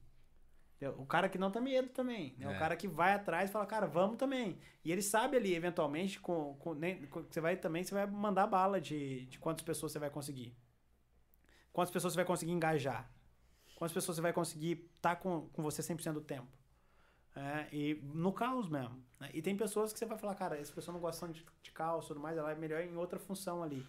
[0.97, 2.35] O cara que não tem medo também.
[2.37, 2.45] Né?
[2.45, 2.55] É.
[2.55, 4.59] O cara que vai atrás e fala, cara, vamos também.
[4.85, 8.45] E ele sabe ali, eventualmente, com, com, nem- com- você vai também, você vai mandar
[8.45, 10.55] bala de, de quantas pessoas você vai conseguir.
[11.73, 13.09] Quantas pessoas você vai conseguir engajar.
[13.75, 16.47] Quantas pessoas você vai conseguir estar com, com você 100% do tempo.
[17.35, 19.03] É, e no caos mesmo.
[19.19, 19.29] né?
[19.33, 22.05] E tem pessoas que você vai falar, cara, essa pessoa não gosta de, de caos
[22.05, 23.85] e tudo mais, ela é melhor em outra função ali.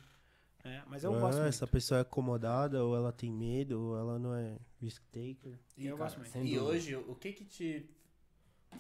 [0.68, 1.48] É, mas eu Ah, gosto muito.
[1.54, 5.58] essa pessoa é acomodada, ou ela tem medo, ou ela não é risk taker.
[5.76, 6.46] E, Eu cara, gosto muito.
[6.46, 7.90] E hoje, o que que te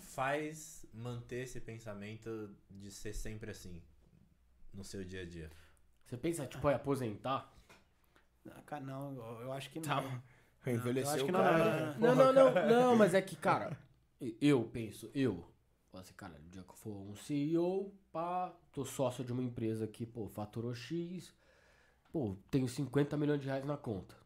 [0.00, 3.82] faz manter esse pensamento de ser sempre assim
[4.72, 5.50] no seu dia a dia?
[6.06, 7.54] Você pensa, tipo, em aposentar?
[8.50, 9.86] Ah, Cara, não, eu, eu acho que não.
[9.88, 10.02] Tá.
[10.66, 11.96] eu Envelheceu acho que o não, cara.
[11.98, 13.76] não, não, Não, não, mas é que, cara,
[14.40, 15.44] eu penso, eu,
[15.92, 19.86] assim, cara, no dia que eu for um CEO, pá, tô sócio de uma empresa
[19.86, 21.32] que, pô, faturou X,
[22.12, 24.16] pô, tenho 50 milhões de reais na conta.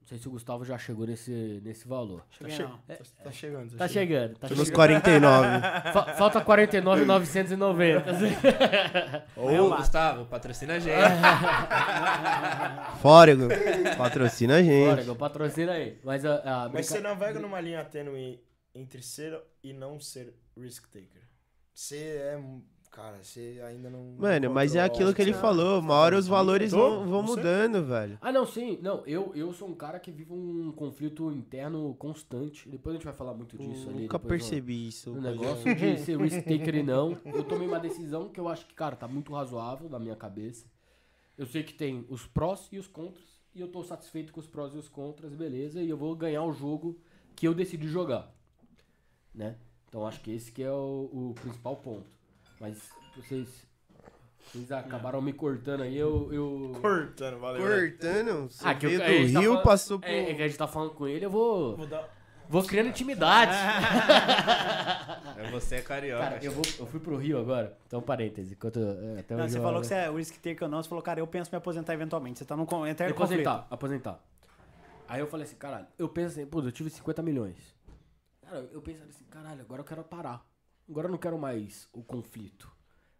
[0.00, 2.24] Não sei se o Gustavo já chegou nesse, nesse valor.
[2.30, 2.78] Cheguei che- não.
[2.78, 3.76] Tá, tá chegando.
[3.76, 4.76] Tá chegando, tá Tô nos chegando.
[4.76, 5.46] 49.
[5.92, 8.10] Fa- falta 49,990.
[9.36, 10.96] Ô, Gustavo, patrocina a gente.
[13.00, 13.48] Fórigo.
[13.96, 15.06] Patrocina a gente.
[15.06, 15.98] eu patrocina aí.
[16.02, 18.42] Mas a, a Mas brinca- você navega numa linha tênue
[18.74, 21.22] entre ser e não ser risk taker.
[21.74, 22.40] Você é.
[22.90, 24.16] Cara, você ainda não.
[24.18, 25.78] Mano, mas é aquilo que ele falou.
[25.78, 28.18] Uma hora os valores vão, vão mudando, velho.
[28.20, 28.80] Ah, não, sim.
[28.82, 32.68] Não, eu, eu sou um cara que vive um conflito interno constante.
[32.68, 34.02] Depois a gente vai falar muito disso ali.
[34.02, 35.12] Nunca percebi isso.
[35.12, 37.16] O negócio de ser risk taker e não.
[37.24, 40.66] Eu tomei uma decisão que eu acho que, cara, tá muito razoável na minha cabeça.
[41.38, 43.24] Eu sei que tem os prós e os contras.
[43.54, 45.80] E eu tô satisfeito com os prós e os contras, beleza.
[45.80, 46.98] E eu vou ganhar o jogo
[47.36, 48.34] que eu decidi jogar.
[49.32, 49.56] Né?
[49.88, 52.19] Então acho que esse que é o, o principal ponto.
[52.60, 52.78] Mas
[53.16, 53.48] vocês.
[54.52, 56.28] Vocês acabaram me cortando aí, eu.
[56.32, 56.72] eu...
[56.80, 57.62] Cortando, valeu.
[57.64, 57.88] né?
[57.90, 60.08] Cortando, você Ah, que eu- gente do tá Rio, falando- passou pro...
[60.08, 61.76] É, é que a gente tá falando com ele, eu vou.
[61.76, 62.08] Vou dar-
[62.48, 63.52] Vou criando intimidade.
[65.36, 66.24] É você é carioca.
[66.24, 67.78] Cara, eu, vou, eu fui pro Rio agora.
[67.86, 68.54] Então, parêntese.
[68.54, 70.88] Enquanto, é, até Não, você falou que você é o risk taker ou não, você
[70.88, 72.40] falou, cara, eu penso em me aposentar eventualmente.
[72.40, 73.46] Você tá num con- eterno conflito.
[73.46, 74.20] Aposentar, aposentar.
[75.08, 77.56] Aí eu falei assim, caralho, eu penso assim, pô, eu tive 50 milhões.
[78.42, 80.44] Cara, eu pensei assim, caralho, agora eu quero parar.
[80.90, 82.70] Agora eu não quero mais o conflito.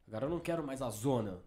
[0.09, 1.41] Agora eu não quero mais a zona.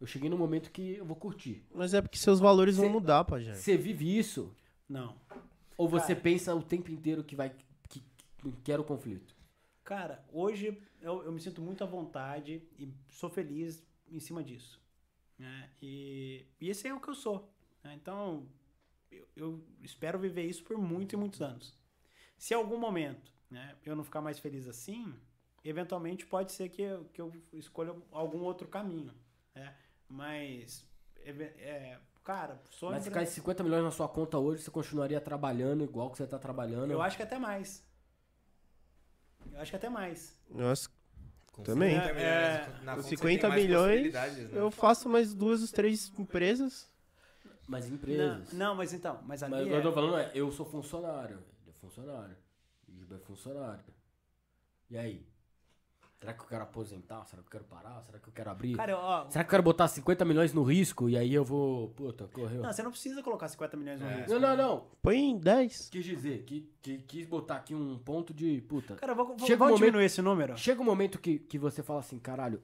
[0.00, 1.64] Eu cheguei no momento que eu vou curtir.
[1.74, 3.54] Mas é porque seus valores vão Cê- mudar, Pajé.
[3.54, 4.54] Você vive isso?
[4.88, 5.16] Não.
[5.78, 6.20] Ou você Cara.
[6.20, 7.50] pensa o tempo inteiro que vai.
[7.88, 8.00] que,
[8.38, 9.34] que quer o conflito?
[9.82, 14.80] Cara, hoje eu, eu me sinto muito à vontade e sou feliz em cima disso.
[15.38, 15.70] né?
[15.80, 17.50] E, e esse é o que eu sou.
[17.82, 17.94] né?
[17.94, 18.46] Então,
[19.10, 21.74] eu, eu espero viver isso por muitos e muitos anos.
[22.36, 25.14] Se em algum momento né, eu não ficar mais feliz assim,
[25.64, 29.14] eventualmente pode ser que eu, que eu escolha algum outro caminho.
[29.54, 29.74] né?
[30.08, 30.86] Mas,
[31.24, 35.20] eve- é, cara, sou Mas se cair 50 milhões na sua conta hoje, você continuaria
[35.20, 36.90] trabalhando igual que você tá trabalhando.
[36.90, 37.82] eu acho que até mais.
[39.52, 40.38] Eu acho que até mais.
[40.50, 40.88] Nossa,
[41.52, 41.94] Com Também.
[41.94, 44.48] 50 milhões, É, conta você 50 tem mais milhões, né?
[44.58, 46.90] eu faço mais duas, três empresas.
[47.66, 48.52] Mas Não, empresas.
[48.52, 50.66] não, mas então, mas ali Mas o que é- eu tô falando é, eu sou
[50.66, 51.36] funcionário.
[51.62, 52.36] Ele é funcionário.
[52.88, 53.84] O Giba é funcionário.
[54.90, 55.26] E aí?
[56.24, 57.24] Será que eu quero aposentar?
[57.26, 58.02] Será que eu quero parar?
[58.02, 58.76] Será que eu quero abrir?
[58.76, 61.90] Cara, ó, Será que eu quero botar 50 milhões no risco e aí eu vou.
[61.90, 62.62] Puta, correu.
[62.62, 64.14] Não, você não precisa colocar 50 milhões no É.
[64.16, 64.32] risco.
[64.32, 64.86] Não, não, não.
[65.02, 65.90] Põe em 10.
[65.90, 68.62] Quis dizer, que, que, quis botar aqui um ponto de.
[68.62, 68.94] Puta.
[68.94, 70.56] Cara, vou, vou, Chega um vamos momento- diminuir esse número.
[70.56, 72.62] Chega um momento que, que você fala assim, caralho,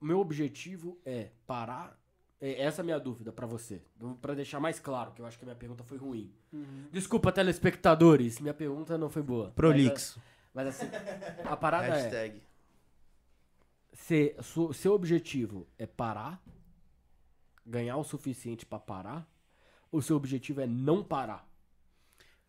[0.00, 1.96] meu objetivo é parar.
[2.40, 3.82] é- Essa é a minha dúvida pra você.
[4.20, 6.32] Pra deixar mais claro, que eu acho que a minha pergunta foi ruim.
[6.52, 6.86] Uhum.
[6.90, 9.50] Desculpa, telespectadores, minha pergunta não foi boa.
[9.50, 10.20] Prolixo.
[10.52, 10.90] Mas, mas assim,
[11.44, 12.40] a parada é.
[14.06, 16.42] Se, su- seu objetivo é parar,
[17.64, 19.28] ganhar o suficiente pra parar,
[19.90, 21.48] ou seu objetivo é não parar?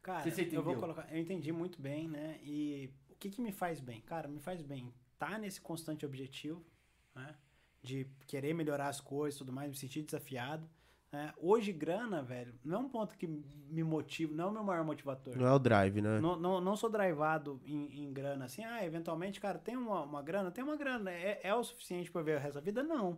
[0.01, 1.07] Cara, Você- você eu vou colocar.
[1.13, 2.39] Eu entendi muito bem, né?
[2.43, 4.01] E o que, que me faz bem?
[4.01, 6.65] Cara, me faz bem tá nesse constante objetivo,
[7.13, 7.35] né?
[7.83, 10.67] De querer melhorar as coisas e tudo mais, me sentir desafiado.
[11.11, 11.33] Né?
[11.37, 14.85] Hoje, grana, velho, não é um ponto que me motiva, não é o meu maior
[14.85, 15.35] motivador.
[15.37, 16.19] Não é o drive, né?
[16.21, 20.21] Não, não, não sou drivado em, em grana, assim, ah, eventualmente, cara, tem uma, uma
[20.21, 22.81] grana, tem uma grana, é, é o suficiente pra eu ver o resto da vida?
[22.81, 23.17] Não.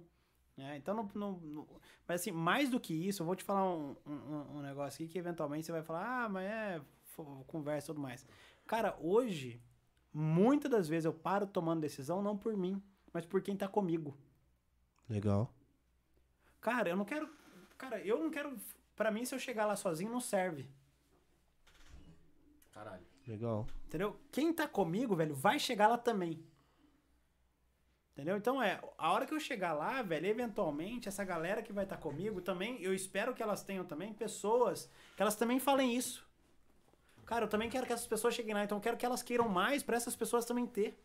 [0.58, 1.68] É, então, não, não- não-
[2.08, 5.12] mas assim, mais do que isso, eu vou te falar um, um, um negócio aqui
[5.14, 6.82] que eventualmente você vai falar, ah, mas é
[7.48, 8.26] conversa e tudo mais.
[8.68, 9.62] Cara, hoje,
[10.14, 12.82] muitas das vezes eu paro tomando decisão não por mim,
[13.12, 14.16] mas por quem tá comigo.
[15.10, 15.52] Legal.
[16.62, 17.28] Cara, eu não quero.
[17.84, 18.58] Cara, eu não quero.
[18.96, 20.70] Pra mim, se eu chegar lá sozinho, não serve.
[22.72, 23.06] Caralho.
[23.28, 23.68] Legal.
[23.88, 24.20] Entendeu?
[24.32, 26.44] Quem tá comigo, velho, vai chegar lá também.
[28.14, 28.38] Entendeu?
[28.38, 31.98] Então é, a hora que eu chegar lá, velho, eventualmente, essa galera que vai estar
[31.98, 36.26] comigo também, eu espero que elas tenham também pessoas que elas também falem isso.
[37.26, 39.50] Cara, eu também quero que essas pessoas cheguem lá, então eu quero que elas queiram
[39.50, 40.98] mais pra essas pessoas também ter.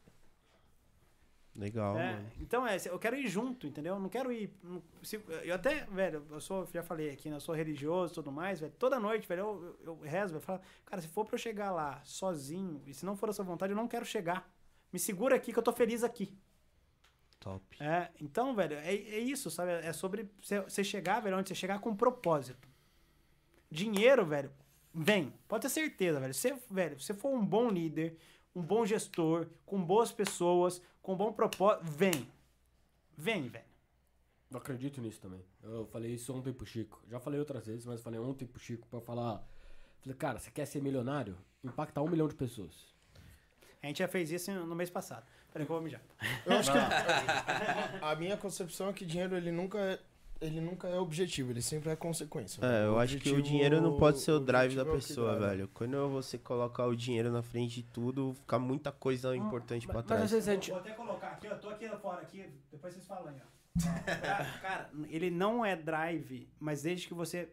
[1.58, 3.94] Legal, É, então é, eu quero ir junto, entendeu?
[3.94, 4.48] Eu não quero ir.
[4.62, 7.34] não- se- eu até, velho, eu sou, já falei aqui, né?
[7.34, 8.72] Eu sou religioso e tudo mais, velho.
[8.78, 10.44] Toda noite, velho, eu, eu, eu rezo, velho.
[10.44, 13.44] Falo, cara, se for pra eu chegar lá sozinho, e se não for a sua
[13.44, 14.48] vontade, eu não quero chegar.
[14.92, 16.32] Me segura aqui que eu tô feliz aqui.
[17.40, 17.62] Top.
[17.82, 19.72] É, então, velho, é, é isso, sabe?
[19.72, 22.68] É sobre você chegar, velho, onde você chegar com propósito.
[23.70, 24.50] Dinheiro, velho,
[24.94, 25.32] vem.
[25.46, 26.32] Pode ter certeza, velho.
[26.34, 28.16] Você, velho, se você for um bom líder,
[28.54, 32.30] um bom gestor, com boas pessoas, com bom propósito, vem.
[33.16, 33.64] Vem, velho.
[34.50, 35.42] Eu acredito nisso também.
[35.62, 37.02] Eu falei isso ontem pro Chico.
[37.08, 39.42] Já falei outras vezes, mas falei ontem pro Chico pra falar.
[40.02, 41.34] Falei, cara, você quer ser milionário?
[41.64, 42.94] Impactar um milhão de pessoas.
[43.82, 45.24] A gente já fez isso no mês passado.
[45.50, 46.02] Peraí que eu vou mijar.
[46.44, 46.78] Eu acho que
[48.02, 49.98] a minha concepção é que dinheiro ele nunca é,
[50.40, 52.64] ele nunca é objetivo, ele sempre é consequência.
[52.64, 54.86] É, eu O acho que o dinheiro não pode ser o drive da é o
[54.88, 55.50] que pessoa, drive.
[55.56, 55.70] velho.
[55.74, 60.06] Quando você colocar o dinheiro na frente de tudo, fica muita coisa importante pra Mas,
[60.06, 60.22] trás.
[60.24, 60.70] às vezes a gente.
[60.70, 61.54] Vou até colocar aqui, ó.
[61.56, 64.60] Tô aqui fora aqui, depois vocês falam aí, ó.
[64.62, 67.48] Cara, ele não é drive, mas desde que você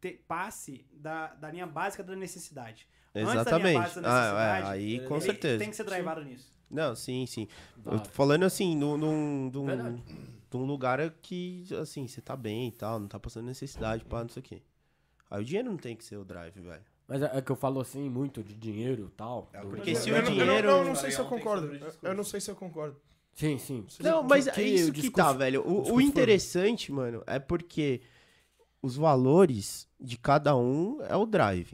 [0.00, 2.86] te- passe da, da linha básica da necessidade.
[3.14, 3.78] Antes da linha Exatamente.
[3.78, 5.58] base da Ah, é, necessidade, aí com certeza.
[5.58, 6.52] Tem que ser drivado nisso.
[6.70, 7.46] Não, sim, sim.
[7.86, 10.02] Eu tô falando assim, num, num, num,
[10.54, 14.28] Num lugar que, assim, você tá bem e tal, não tá passando necessidade, pá, não
[14.28, 14.62] sei o quê.
[15.28, 16.82] Aí o dinheiro não tem que ser o drive, velho.
[17.08, 19.50] Mas é, é que eu falo assim muito de dinheiro e tal.
[19.52, 21.24] É, porque do- se eu o não- eu dinheiro- não, eu não sei se eu
[21.26, 21.74] concordo.
[22.02, 22.96] Eu- não sei se eu concordo.
[23.34, 23.84] Sim, sim.
[24.00, 25.60] Não, mas que é isso o que discurso- tá, velho.
[25.66, 28.00] O- O, interessante, mano, é porque
[28.80, 31.72] os valores de cada um é o drive.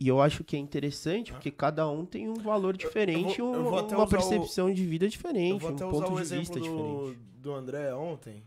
[0.00, 3.54] E eu acho que é interessante porque cada um tem um valor diferente, eu vou-
[3.56, 6.62] eu vou uma usar o- percepção de vida Eu diferente, um ponto de vista do,
[6.62, 7.18] diferente.
[7.38, 8.42] do André ontem.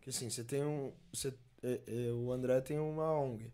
[0.00, 0.92] Que assim, você tem um.
[1.12, 1.32] Você,
[1.62, 3.50] é, é, o André tem uma ONG.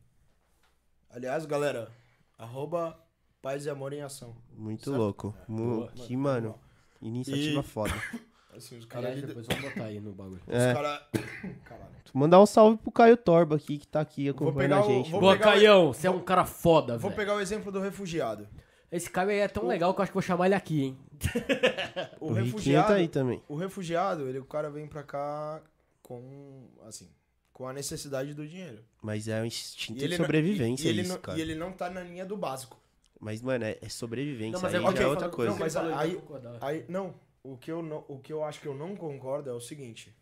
[1.10, 1.90] Aliás, galera,
[2.36, 2.98] arroba
[3.40, 4.34] Paz e Amor em Ação.
[4.52, 4.96] Muito Certo?
[4.96, 5.34] louco.
[5.46, 5.88] Mu- Boa.
[5.92, 6.58] que, mano,
[7.00, 7.92] iniciativa E- foda.
[8.56, 9.06] Assim, os caras.
[9.06, 10.40] Aliás, lida- depois vamos botar aí no bagulho.
[10.46, 10.74] Os É.
[10.74, 11.00] caras.
[11.64, 11.94] Caralho.
[12.12, 15.10] Mandar um salve pro Caio Torba aqui, que tá aqui acompanhando a o- gente.
[15.10, 18.46] Boa, pegar o- Caião, você é um cara foda, Vou pegar o exemplo do refugiado.
[18.92, 20.98] Esse cara aí é tão legal que eu acho que vou chamar ele aqui, hein?
[22.20, 22.88] O, O Riquinho refugiado.
[22.88, 23.42] tá aí também.
[23.48, 25.60] O refugiado, ele, o cara vem pra cá
[26.02, 26.68] com.
[26.86, 27.08] Assim.
[27.52, 28.78] Com a necessidade do dinheiro.
[29.02, 31.38] Mas é um instinto E de ele não- sobrevivência e, ele isso, não, cara.
[31.38, 32.80] e ele não tá na linha do básico.
[33.20, 34.58] Mas, mano, é, é sobrevivência.
[34.60, 35.50] mas aí é- já é outra não, coisa.
[35.52, 36.58] não, mas aí- concordar.
[36.60, 39.52] Aí, não, o que, eu não, o que eu acho que eu não concordo é
[39.52, 40.16] o seguinte.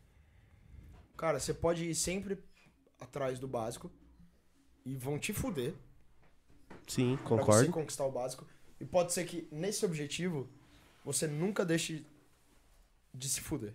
[1.17, 2.37] Cara, você pode ir sempre
[2.99, 3.91] atrás do básico
[4.85, 5.73] e vão te fuder
[6.87, 7.73] Sim, pra você concordo.
[7.73, 8.45] conquistar o básico.
[8.81, 10.49] E pode ser que nesse objetivo
[11.05, 12.05] você nunca deixe
[13.15, 13.75] de se fuder.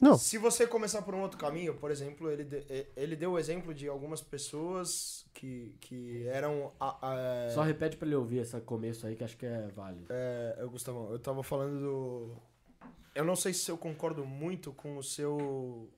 [0.00, 0.16] Não.
[0.16, 3.74] Se você começar por um outro caminho, por exemplo, ele, de- ele deu o exemplo
[3.74, 6.72] de algumas pessoas que, que eram.
[6.78, 6.98] a-
[7.46, 10.06] a- Só repete pra ele ouvir esse começo aí que acho que é válido.
[10.10, 12.36] É, eu, Gustavão, eu tava falando do.
[13.14, 15.90] Eu não sei se eu concordo muito com o seu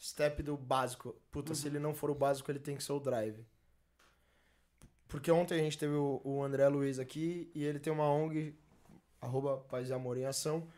[0.00, 1.14] step do básico.
[1.30, 3.44] Puta, se ele não for o básico, ele tem que ser o drive.
[5.06, 8.54] Porque ontem a gente teve o, o André Luiz aqui e ele tem uma ONG,
[9.20, 10.68] arroba Paz e Amor em Ação,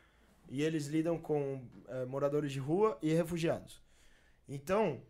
[0.50, 3.80] e eles lidam com é, moradores de rua e refugiados.
[4.48, 5.00] Então,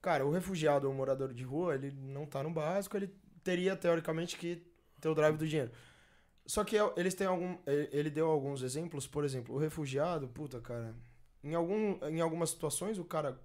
[0.00, 3.12] cara, o refugiado ou morador de rua, ele não tá no básico, ele
[3.42, 4.64] teria teoricamente que
[5.00, 5.72] ter o drive do dinheiro.
[6.46, 7.58] Só que é- eles têm algum.
[7.66, 10.94] ele- deu alguns exemplos, por exemplo, o refugiado, puta, cara.
[11.42, 13.38] Em, algum, em algumas situações o cara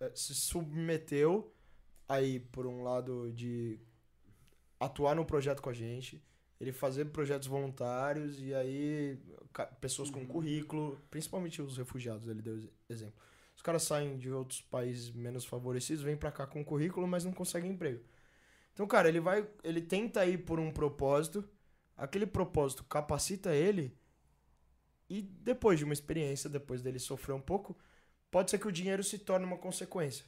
[0.00, 1.52] eh, se submeteu
[2.08, 3.80] aí por um lado de
[4.78, 6.22] atuar no projeto com a gente,
[6.60, 9.18] ele fazer projetos voluntários e aí
[9.80, 13.14] pessoas com currículo, principalmente os refugiados, ele deu ex- exemplo.
[13.56, 17.32] Os caras saem de outros países menos favorecidos, vêm pra cá com currículo, mas não
[17.32, 18.02] conseguem emprego.
[18.72, 21.48] Então, cara, ele vai, ele tenta ir por um propósito,
[21.96, 23.96] aquele propósito capacita ele
[25.08, 27.76] e depois de uma experiência, depois dele sofrer um pouco,
[28.30, 30.24] pode ser que o dinheiro se torne uma consequência.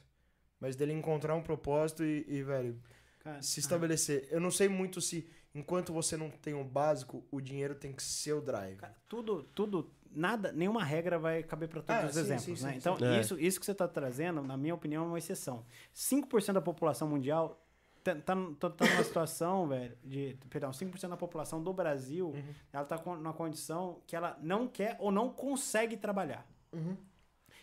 [0.59, 2.81] Mas dele encontrar um propósito e, e, velho,
[3.19, 4.27] Cara, se ah, estabelecer.
[4.31, 8.03] Eu não sei muito se, enquanto você não tem o básico, o dinheiro tem que
[8.03, 8.77] ser o drive.
[8.77, 12.65] Cara, tudo, tudo, nada, nenhuma regra vai caber para todos Ah, os sim, exemplos, sim,
[12.65, 12.71] né?
[12.73, 13.05] sim, então, sim.
[13.05, 13.19] É.
[13.19, 15.65] isso, isso que você está trazendo, na minha opinião, é uma exceção.
[15.93, 17.61] 5% da população mundial
[18.03, 22.53] tá, tá, tá, tá numa situação, velho, de, perdão, 5% da população do Brasil, Uhum.
[22.73, 26.45] ela tá com- numa condição que ela não quer ou não consegue trabalhar.
[26.73, 26.95] Uhum.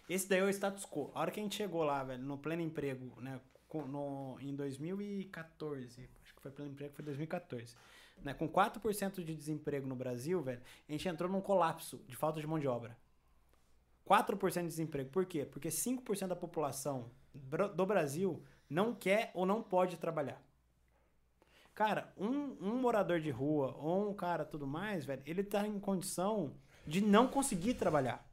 [0.08, 1.10] Esse daí é o status quo.
[1.14, 3.38] A hora que a gente chegou lá, velho, no pleno emprego, né,
[3.74, 6.08] no, em 2014, acho
[6.38, 7.76] que foi pleno emprego, foi 2014,
[8.22, 12.40] né, com 4% de desemprego no Brasil, velho, a gente entrou num colapso de falta
[12.40, 12.96] de mão de obra.
[14.08, 15.10] 4% de desemprego.
[15.10, 15.44] Por quê?
[15.44, 20.42] Porque 5% da população do Brasil não quer ou não pode trabalhar.
[21.74, 25.78] Cara, um, um morador de rua ou um cara tudo mais, velho, ele tá em
[25.78, 28.27] condição de não conseguir trabalhar.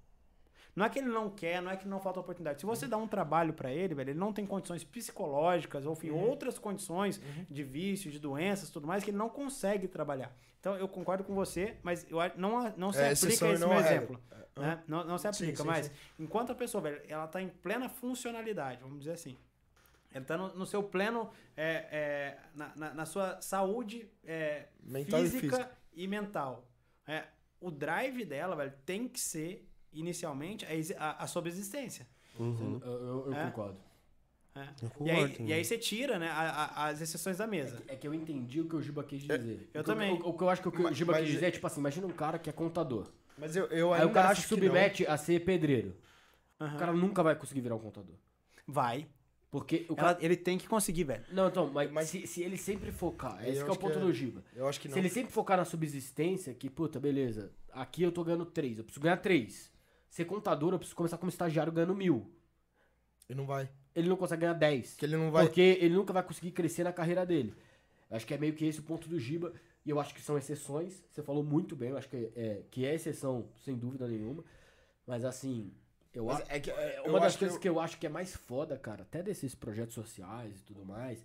[0.76, 2.60] Não é que ele não quer, não é que não falta oportunidade.
[2.60, 6.10] Se você dá um trabalho pra ele, velho, ele não tem condições psicológicas ou enfim,
[6.12, 10.36] outras condições de vício, de doenças, tudo mais, que ele não consegue trabalhar.
[10.60, 13.70] Então eu concordo com você, mas eu não, não se É aplica e esse não
[13.70, 13.96] meu regra.
[13.96, 14.22] exemplo.
[14.58, 14.84] né?
[14.88, 15.92] Não, não se Sim, aplica, sim, mas sim.
[16.20, 19.38] enquanto a pessoa, velho, ela tá em plena funcionalidade, vamos dizer assim.
[20.14, 25.20] Ela tá no, no seu pleno, é, é, na, na, na sua saúde é, Mental
[25.20, 25.72] e física, física.
[25.94, 26.66] e mental.
[27.08, 27.26] É,
[27.62, 29.68] o drive dela, velho, tem que ser,
[30.00, 32.08] inicialmente, a, exi- a, a subsistência.
[32.40, 32.80] Uhum.
[32.84, 33.46] Eu, eu- eu É?
[33.46, 33.78] concordo.
[34.56, 34.60] É.
[34.62, 36.42] Eu E, aí, concordo, e aí você tira, né, a-
[36.76, 37.82] a- as exceções da mesa.
[37.88, 39.70] É que eu entendi o que o Giba quis dizer.
[39.74, 40.12] eu O que também.
[40.14, 41.68] O, o que eu acho que o que Mas- Giba mas- quis dizer é tipo
[41.68, 43.08] assim, imagina um cara que é contador.
[43.38, 45.96] Mas eu, eu Aí o cara acho se que submete a ser pedreiro.
[46.60, 46.76] Aham.
[46.76, 48.16] O cara nunca vai conseguir virar um contador.
[48.66, 49.08] Vai.
[49.52, 50.18] Porque o Ela- cara...
[50.26, 51.24] ele tem que conseguir, velho.
[51.32, 53.82] Não, então, mas, Mas- se, se ele sempre focar, Eu esse que é o que
[53.82, 54.44] ponto é- do Giba.
[54.54, 54.94] Eu acho que não.
[54.94, 58.84] Se ele sempre focar na subsistência, que, puta, beleza, aqui eu tô ganhando 3, eu
[58.86, 59.72] preciso ganhar 3.
[60.10, 62.30] Ser contador, eu preciso começar como estagiário ganhando mil.
[63.30, 63.70] Ele não vai.
[63.96, 64.92] Ele não consegue ganhar 10.
[64.92, 65.46] Porque ele não vai.
[65.46, 67.56] Porque ele nunca vai conseguir crescer na carreira dele.
[68.10, 69.54] Eu acho que é meio que esse o ponto do Giba.
[69.86, 71.04] E eu acho que são exceções.
[71.12, 74.44] Você falou muito bem, eu acho que é, que é exceção, sem dúvida nenhuma.
[75.08, 75.72] Mas assim,
[76.14, 76.52] eu Mas acho.
[76.52, 78.36] é que, é, Uma das acho que coisas eu- que eu acho que é mais
[78.36, 81.24] foda, cara, até desses projetos sociais e tudo mais,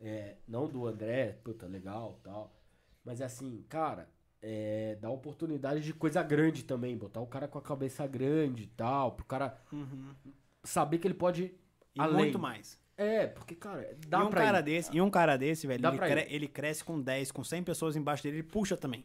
[0.00, 2.52] é, não do André, puta, legal tal,
[3.04, 4.08] mas é assim, cara,
[4.42, 8.66] é, dá oportunidade de coisa grande também, botar o cara com a cabeça grande e
[8.66, 9.56] tal, pro cara
[10.64, 11.50] saber que ele pode Uhum.
[11.94, 12.16] E além.
[12.16, 12.80] muito mais.
[12.96, 14.62] É, porque, cara, dá e um pra cara ir.
[14.62, 16.34] desse, e um cara desse, velho, ele, cre- ir.
[16.34, 19.04] ele cresce com 10, com 100 pessoas embaixo dele, ele puxa também.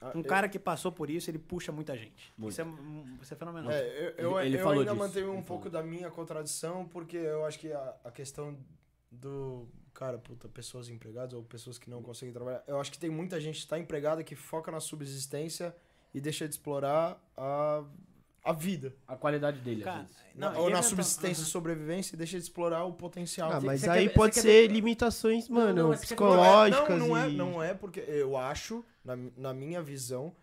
[0.00, 2.30] Ah, Um eu- cara que passou por isso, ele puxa muita gente.
[2.36, 2.52] Muito.
[2.52, 2.66] Isso é,
[3.22, 3.70] isso é fenomenal.
[3.70, 3.80] É,
[4.18, 5.82] eu, eu, Ele- ele eu falou ainda disso, mantenho um ele pouco falou.
[5.82, 8.56] da minha contradição, porque eu acho que a, a questão
[9.10, 9.66] do.
[9.94, 12.62] Cara, puta, pessoas empregadas ou pessoas que não conseguem trabalhar.
[12.66, 15.74] Eu acho que tem muita gente que está empregada que foca na subsistência
[16.12, 17.84] e deixa de explorar a,
[18.42, 18.92] a vida.
[19.06, 20.16] A qualidade dele, às Cara, vezes.
[20.34, 23.52] não, ou e na subsistência e sobrevivência e deixa de explorar o potencial.
[23.52, 27.08] Ah, mas aí quer- pode ser quer- limitações, Não, mano, não, você quer- psicológicas Não,
[27.08, 27.36] não é, e...
[27.36, 30.34] não é porque eu acho, na, na minha visão,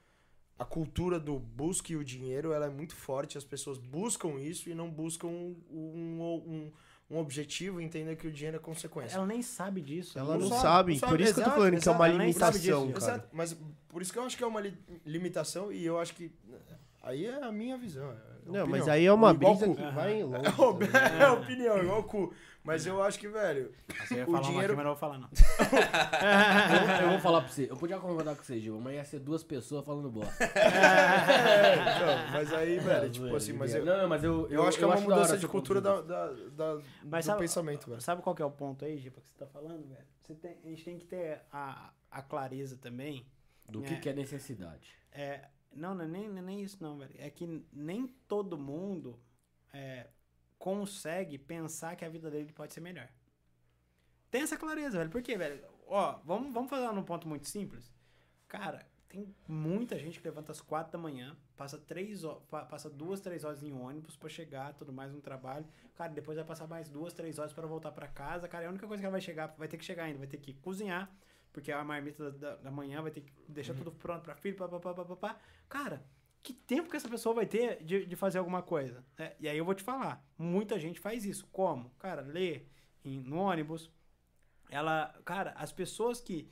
[0.58, 3.38] a cultura do busca e o dinheiro ela é muito forte.
[3.38, 6.72] As pessoas buscam isso e não buscam um, um, um,
[7.12, 9.16] um objetivo, entender que o dinheiro é consequência.
[9.18, 10.18] Ela nem sabe disso.
[10.18, 12.08] Ela não, Não sabe, sabe, por isso que eu tô exato, falando que é uma
[12.08, 13.14] exato, ela limitação, disso, cara.
[13.14, 13.58] Exato, mas
[13.90, 16.32] por isso que eu acho que é uma li- limitação e eu acho que
[17.04, 18.10] aí é a minha visão.
[18.10, 18.68] é a Não, opinião.
[18.68, 20.38] mas aí é uma brisa que vai longe.
[20.46, 21.22] É tá ligado?
[21.22, 22.34] é opinião, igual o cu.
[22.64, 23.74] Mas eu acho que, velho,
[24.06, 25.30] Você ia o falar uma dinheiro- aqui, mas não vou falar não.
[27.02, 29.20] Eu, eu vou falar pra você, eu podia concordar com você, Gil, mas ia ser
[29.20, 30.44] duas pessoas falando bosta.
[30.46, 34.84] é, então, mas aí, velho, tipo assim, mas eu, Não, mas eu, eu acho que
[34.84, 38.02] é uma mudança de cultura da, da, da- Mas do sabe- pensamento, velho.
[38.02, 40.06] Sabe qual que é o ponto aí, Gipa, que você tá falando, velho?
[40.22, 43.26] Você tem, a gente tem que ter a, a clareza também.
[43.68, 43.98] Do que, É.
[44.00, 44.94] que é necessidade.
[45.14, 47.14] É, não, não é nem, não é nem isso não, velho.
[47.18, 49.18] É que nem todo mundo
[49.74, 50.08] é,
[50.62, 53.10] consegue pensar que a vida dele pode ser melhor.
[54.30, 55.10] Tem essa clareza, velho.
[55.10, 55.60] Por quê, velho?
[55.88, 57.92] Ó, vamos, vamos fazer num ponto muito simples.
[58.48, 62.22] Cara, tem muita gente que levanta às quatro da manhã, passa três
[62.70, 65.66] passa duas, três horas em ônibus pra chegar, tudo mais no trabalho.
[65.96, 68.48] Cara, depois vai passar mais duas, três horas para voltar pra casa.
[68.48, 70.28] Cara, é a única coisa que ela vai chegar, vai ter que chegar ainda, vai
[70.28, 71.12] ter que cozinhar,
[71.52, 74.56] porque a marmita da, da- da manhã vai ter que deixar tudo pronto pra filho,
[74.56, 75.40] papapá, papapá.
[75.68, 76.06] Cara,
[76.44, 79.04] que tempo que essa pessoa vai ter de, de fazer alguma coisa?
[79.18, 79.34] né?
[79.40, 81.48] E aí eu vou te falar, muita gente faz isso.
[81.52, 81.90] Como?
[82.00, 82.64] Cara, lê
[83.06, 83.92] em- no ônibus.
[84.70, 86.50] Ela, cara, as pessoas que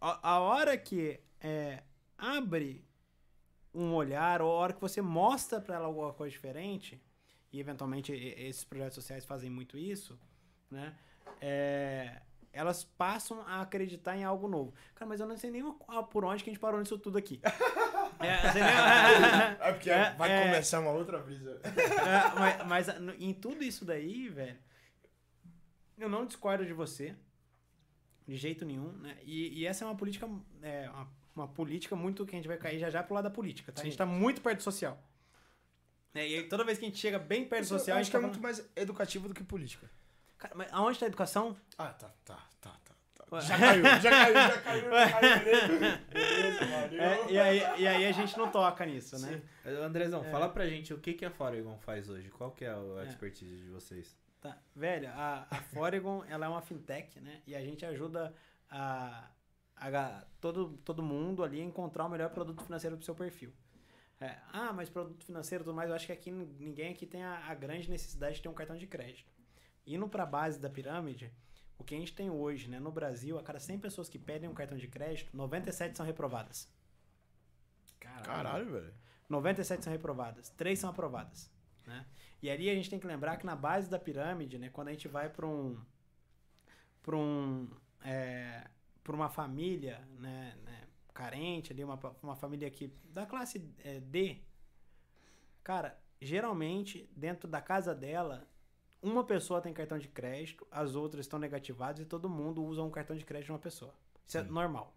[0.00, 1.82] a, a hora que é,
[2.18, 2.84] abre
[3.74, 7.00] um olhar, ou a hora que você mostra pra ela alguma coisa diferente,
[7.52, 10.18] e eventualmente esses projetos sociais fazem muito isso,
[10.70, 10.94] né?
[11.40, 12.20] É,
[12.52, 14.74] elas passam a acreditar em algo novo.
[14.94, 15.62] Cara, mas eu não sei nem
[16.10, 17.40] por onde que a gente parou nisso tudo aqui.
[18.24, 18.62] É, nem-
[19.68, 20.42] É porque É, vai é.
[20.44, 21.60] começar uma outra brisa.
[21.64, 24.58] É, mas, mas ah, em tudo isso daí, velho,
[25.98, 27.14] eu não discordo de você.
[28.26, 29.16] De jeito nenhum, né?
[29.24, 30.28] E, e essa é uma política.
[30.62, 33.30] É, uma, uma política muito que a gente vai cair já já pro lado da
[33.30, 33.80] política, tá?
[33.82, 34.96] A gente tá muito perto do social.
[36.14, 38.04] É, e toda vez que a gente chega bem perto do eu social, a acho
[38.06, 39.88] gente que é tá muito mais educativo do que política.
[39.88, 41.56] falando, Cara, mas aonde tá a educação?
[41.78, 42.46] Ah, tá, tá.
[43.40, 45.98] Já caiu, já caiu, já caiu, já caiu.
[46.12, 47.02] Beleza, valeu.
[47.02, 49.40] É, e, aí, e aí a gente não toca nisso, né?
[49.82, 50.30] Andrezão, É.
[50.30, 52.28] fala pra gente o que, que a Foregon faz hoje.
[52.30, 53.06] Qual que é a É.
[53.06, 54.16] expertise de vocês?
[54.40, 54.58] Tá.
[54.74, 57.40] Velho, a, a Foregon, ela é uma fintech, né?
[57.46, 58.34] E a gente ajuda
[58.68, 59.30] a,
[59.76, 63.52] a todo, todo mundo ali a encontrar o melhor produto financeiro pro seu perfil.
[64.20, 67.24] É, ah, mas produto financeiro e tudo mais, eu acho que aqui ninguém aqui tem
[67.24, 69.32] a, a grande necessidade de ter um cartão de crédito.
[69.86, 71.32] Indo pra base da pirâmide,
[71.82, 72.78] o que a gente tem hoje, né?
[72.78, 76.68] No Brasil, a cada 100 pessoas que pedem um cartão de crédito, 97 são reprovadas.
[78.22, 78.94] Caralho, velho.
[79.28, 81.50] 97 são reprovadas, 3 são aprovadas.
[81.86, 82.06] Né?
[82.40, 84.92] E ali a gente tem que lembrar que na base da pirâmide, né, quando a
[84.92, 85.78] gente vai para um
[87.02, 87.68] para um
[88.04, 88.68] é,
[89.02, 94.40] para uma família né, né, carente ali uma, uma família que da classe é, D
[95.64, 98.48] cara geralmente dentro da casa dela
[99.02, 102.90] uma pessoa tem cartão de crédito as outras estão negativadas e todo mundo usa um
[102.90, 103.92] cartão de crédito de uma pessoa
[104.26, 104.94] isso é normal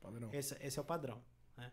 [0.00, 0.28] Padrão.
[0.32, 1.22] esse, esse é o padrão.
[1.56, 1.70] né?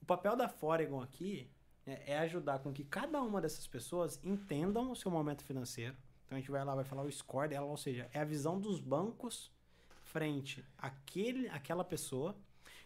[0.00, 1.50] O papel da Foregon aqui
[1.86, 5.96] né, é ajudar com que cada uma dessas pessoas entendam o seu momento financeiro.
[6.24, 8.58] Então a gente vai lá, vai falar o score dela, ou seja, é a visão
[8.58, 9.52] dos bancos
[10.02, 12.34] frente àquele, àquela pessoa.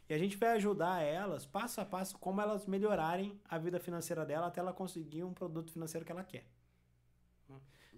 [0.08, 4.24] E a gente vai ajudar elas, passo a passo, como elas melhorarem a vida financeira
[4.24, 6.46] dela até ela conseguir um produto financeiro que ela quer.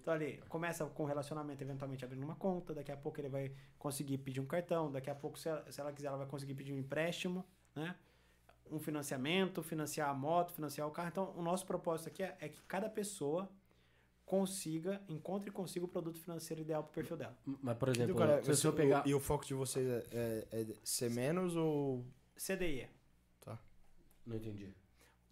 [0.01, 3.53] Então ali, começa com o relacionamento, eventualmente abrindo uma conta, daqui a pouco ele vai
[3.79, 6.55] conseguir pedir um cartão, daqui a pouco, se ela, se ela quiser, ela vai conseguir
[6.55, 7.95] pedir um empréstimo, né?
[8.71, 11.09] Um financiamento, financiar a moto, financiar o carro.
[11.09, 13.51] Então, o nosso propósito aqui é, é que cada pessoa
[14.25, 17.37] consiga, encontre e consiga o produto financeiro ideal pro perfil dela.
[17.45, 19.05] Mas, por exemplo, cara, se você- eu pegar.
[19.05, 22.05] o- E o foco de vocês é, é- é ser menos ou.
[22.37, 22.89] CDI.
[24.27, 24.73] Não entendi.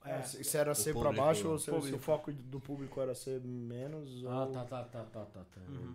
[0.04, 3.40] É, se, se era ser pra baixo ou se, o foco do público era ser
[3.40, 4.52] menos Ah, ou...
[4.52, 5.44] tá, tá, tá, tá, tá.
[5.44, 5.60] tá.
[5.68, 5.94] Uhum.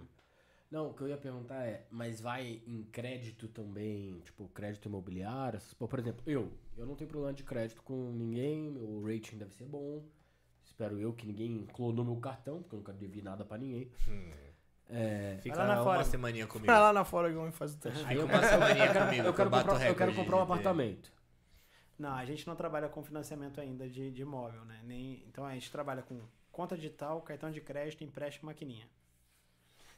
[0.70, 5.60] Não, o que eu ia perguntar é, mas vai em crédito também, tipo, crédito imobiliário?
[5.78, 9.66] por exemplo, eu, eu não tenho problema de crédito com ninguém, meu rating deve ser
[9.66, 10.04] bom.
[10.66, 13.92] Espero eu que ninguém clonou meu cartão, porque eu nunca devi nada pra ninguém.
[14.90, 16.04] É, Fica lá na uma fora.
[16.04, 16.66] semaninha comigo.
[16.66, 18.04] Vai lá na fora que o homem faz o teste.
[18.06, 21.12] aí eu, uma semaninha comigo, eu que quero comprar, eu quero comprar um apartamento.
[21.98, 24.82] Não, a gente não trabalha com financiamento ainda de, de imóvel, né?
[24.84, 26.20] Nem, então a gente trabalha com
[26.52, 28.88] conta digital, cartão de crédito, empréstimo, maquininha.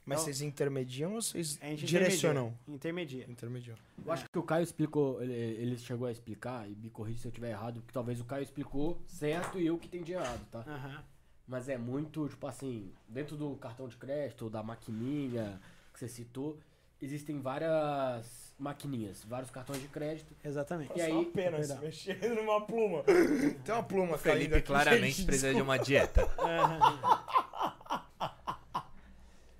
[0.06, 2.56] Mas Então- vocês intermediam ou vocês A gente direcionam?
[2.68, 3.26] Intermedia.
[3.28, 3.76] Intermediam.
[4.06, 7.28] Eu acho que o Caio explicou, ele, ele chegou a explicar, e me corrija se
[7.28, 10.60] eu estiver errado, porque talvez o Caio explicou certo e eu que entendi errado, tá?
[10.68, 11.04] Aham.
[11.48, 15.60] Mas é muito, tipo assim, dentro do cartão de crédito, da maquininha
[15.94, 16.60] que você citou,
[17.02, 20.34] existem várias maquininhas, vários cartões de crédito.
[20.44, 20.92] Exatamente.
[20.96, 23.04] E Só aí- uma pena se mexer numa pluma.
[23.64, 26.26] Tem uma pluma O Felipe aqui, claramente gente, precisa de uma dieta.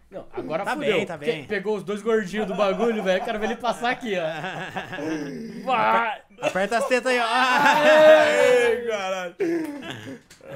[0.10, 0.94] Não, agora Tá fudeu.
[0.98, 1.46] bem, tá bem.
[1.46, 3.24] Pegou os dois gordinhos do bagulho, velho.
[3.26, 4.24] Quero ver ele passar aqui, ó.
[5.66, 6.22] Vai!
[6.42, 7.26] Aperta as tetas aí, ó.
[7.28, 9.36] Ai, caralho.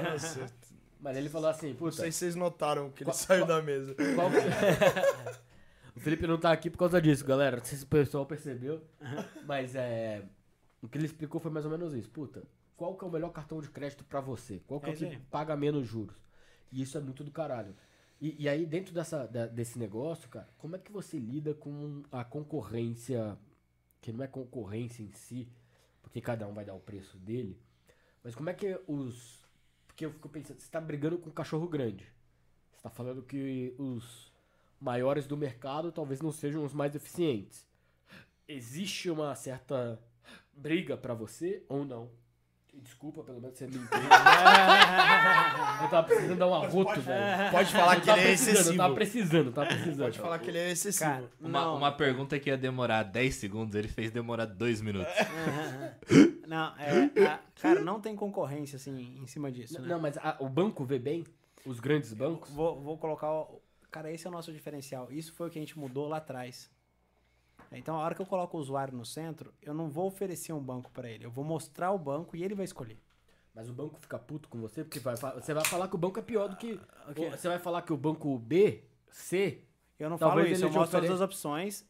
[0.02, 0.46] Nossa,
[1.00, 3.58] Mas ele falou assim, não puta, sei se vocês notaram que ele Qual- saiu qual-
[3.58, 3.94] da mesa.
[4.14, 5.40] qual que-
[5.94, 7.56] O Felipe não tá aqui por causa disso, galera.
[7.58, 8.82] Não sei se o pessoal percebeu.
[9.46, 10.24] Mas é.
[10.82, 12.08] O que ele explicou foi mais ou menos isso.
[12.10, 12.42] Puta,
[12.76, 14.60] qual que é o melhor cartão de crédito pra você?
[14.66, 15.18] Qual que é, É o que aí.
[15.30, 16.16] paga menos juros?
[16.72, 17.74] E isso é muito do caralho.
[18.20, 22.02] E, e aí, dentro dessa, da- desse negócio, cara, como é que você lida com
[22.12, 23.36] a concorrência,
[24.00, 25.48] que não é concorrência em si,
[26.02, 27.58] porque cada um vai dar o preço dele,
[28.22, 29.40] mas como é que os.
[29.86, 32.06] Porque eu fico pensando, você tá brigando com um cachorro grande.
[32.72, 34.29] Você tá falando que os
[34.80, 37.66] maiores do mercado talvez não sejam os mais eficientes.
[38.48, 40.00] Existe uma certa
[40.52, 42.10] briga pra você ou não?
[42.72, 43.88] Desculpa, pelo menos você me entende.
[45.82, 47.50] eu tava precisando dar um arroto, velho.
[47.50, 48.76] Pode falar Eu que ele é excessivo.
[48.76, 49.98] tava precisando, tava precisando.
[50.04, 51.10] Pode falar que ele é excessivo.
[51.10, 55.12] Cara, Uma, uma pergunta que ia demorar 10 segundos, ele fez demorar 2 minutos.
[56.46, 59.88] não, é, a- cara, não tem concorrência, assim, em cima disso, Não, né?
[59.88, 61.24] não, mas a- o banco vê bem?
[61.66, 62.50] Os grandes bancos?
[62.50, 63.44] Vou, vou colocar.
[63.90, 65.10] Cara, esse é o nosso diferencial.
[65.10, 66.70] Isso foi o que a gente mudou lá atrás.
[67.72, 70.60] Então, a hora que eu coloco o usuário no centro, eu não vou oferecer um
[70.60, 71.24] banco pra ele.
[71.24, 72.98] Eu vou mostrar o banco e ele vai escolher.
[73.54, 76.18] Mas o banco fica puto com você porque vai, você vai falar que o banco
[76.18, 76.80] é pior do que.
[77.08, 77.30] O quê?
[77.30, 79.64] Você vai falar que o banco B, C.
[79.98, 81.84] Eu não falo isso, eu mostro todas as opções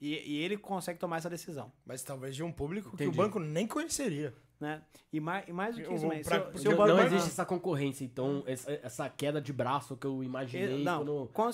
[0.00, 1.72] e, e ele consegue tomar essa decisão.
[1.84, 3.18] Mas talvez de um público que Entendi.
[3.18, 4.34] o banco nem conheceria.
[4.58, 4.82] Né?
[5.12, 8.42] E, mais, e mais do que Eu isso, vou pra- não, existe essa concorrência, então,
[8.46, 11.52] essa, essa queda de braço que eu imaginei Não, quando.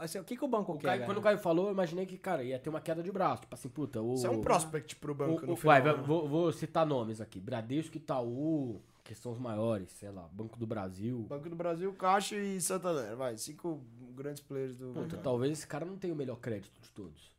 [0.00, 0.86] assim, o que, que o banco O quer?
[0.88, 3.42] Caio- quando o Caio falou, eu imaginei que, cara, ia ter uma queda de braço.
[3.42, 4.12] Tipo assim, puta, o.
[4.14, 5.82] Isso é um prospect pro banco o- no final.
[5.82, 6.02] vai, né?
[6.02, 10.66] vou, vou citar nomes aqui: Bradesco, Itaú, que são os maiores, sei lá, Banco do
[10.66, 11.20] Brasil.
[11.28, 13.16] Banco do Brasil, Caixa e Santander.
[13.16, 13.82] Vai, cinco
[14.14, 17.32] grandes players do Puta, talvez esse cara não tenha o melhor crédito de todos.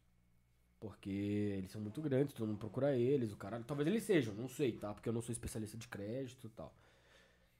[0.83, 3.63] Porque eles são muito grandes, todo mundo procura eles, o cara.
[3.65, 4.93] Talvez eles sejam, não sei, tá?
[4.93, 6.75] Porque eu não sou especialista de crédito e tal.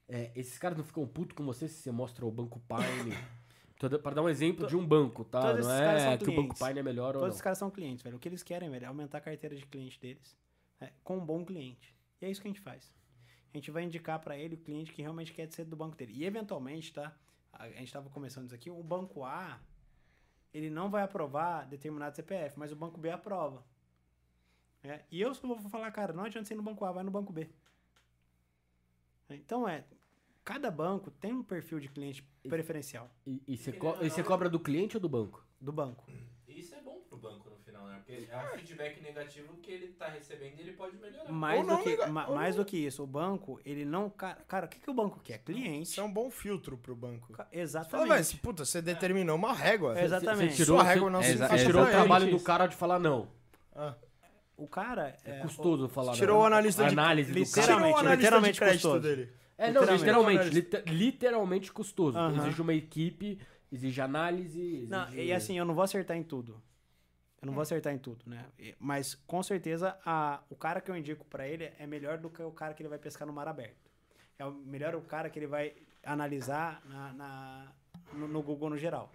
[0.06, 3.16] É, esses caras não ficam putos com você se você mostra o Banco Pine.
[4.02, 5.40] Pra dar um exemplo de um banco, tá?
[5.40, 6.54] todos Não é que o Banco.
[6.54, 7.36] Pine é melhor ou Todos não.
[7.36, 8.16] os caras são clientes, velho.
[8.16, 10.36] O que eles querem, velho, é aumentar a carteira de cliente deles
[10.78, 11.94] né, com um bom cliente.
[12.20, 12.94] E é isso que a gente faz.
[13.54, 16.12] A gente vai indicar pra ele o cliente que realmente quer ser do banco dele.
[16.14, 17.16] E eventualmente, tá?
[17.50, 19.58] A a gente tava começando isso aqui, o banco A,
[20.54, 23.62] ele não vai aprovar determinado CPF, mas o banco B aprova.
[24.82, 27.02] É, e eu só vou falar, cara, não adianta você ir no banco A, vai
[27.02, 27.50] no banco B.
[29.30, 29.84] Então é,
[30.44, 34.48] cada banco tem um perfil de cliente preferencial E, e você co- e você cobra
[34.48, 35.44] do cliente ou do banco?
[35.60, 36.04] do banco.
[36.46, 37.53] Isso é bom pro banco no
[37.84, 37.98] final, né?
[38.06, 41.30] Porque é um feedback negativo que ele tá recebendo e ele pode melhorar.
[41.32, 42.64] Mais, não, do que, nega- ma- mais não.
[42.64, 44.08] do que isso, o banco, ele não.
[44.10, 45.38] Cara, cara o que, que o banco quer?
[45.38, 45.82] Cliente.
[45.82, 47.32] Isso é um bom filtro pro banco.
[47.32, 48.36] Ca- Exatamente.
[48.38, 49.98] puta, você determinou uma régua.
[49.98, 50.52] É, Exatamente.
[50.54, 52.66] Você tirou, Sua régua você- não é, se você é tirou o trabalho do cara
[52.66, 53.28] de falar não.
[53.74, 53.94] Ah,
[54.56, 55.16] O cara.
[55.24, 56.42] É, É, custoso falar Tirou não.
[56.42, 57.74] o analista de- análise do Você cara.
[57.76, 59.00] o Literalmente, literalmente custoso.
[59.00, 59.32] dele.
[59.58, 60.04] É, não, Literalmente.
[60.04, 60.50] literalmente.
[60.54, 62.18] liter- literalmente custoso.
[62.36, 63.38] Exige uma equipe,
[63.72, 64.60] exige análise.
[64.60, 64.86] Exige...
[64.90, 66.60] Não, e assim, eu não vou acertar em tudo.
[67.44, 68.46] Eu não vou acertar em tudo, né?
[68.78, 72.42] Mas com certeza a, o cara que eu indico pra ele é melhor do que
[72.42, 73.90] o cara que ele vai pescar no mar aberto.
[74.38, 75.74] É o melhor o cara que ele vai
[76.04, 77.72] analisar na, na-
[78.12, 79.10] no, no Google no geral.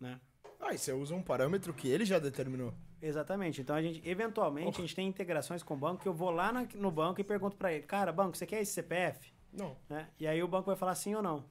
[0.00, 0.18] Né?
[0.58, 2.72] Ah, e você usa um parâmetro que ele já determinou.
[3.02, 3.60] Exatamente.
[3.60, 6.52] Então a gente, eventualmente, a gente tem integrações com o banco que eu vou lá
[6.52, 9.32] na- no banco e pergunto pra ele, cara, banco, você quer esse CPF?
[9.52, 9.76] Não.
[9.88, 10.08] Né?
[10.18, 11.44] E aí o banco vai falar sim ou não.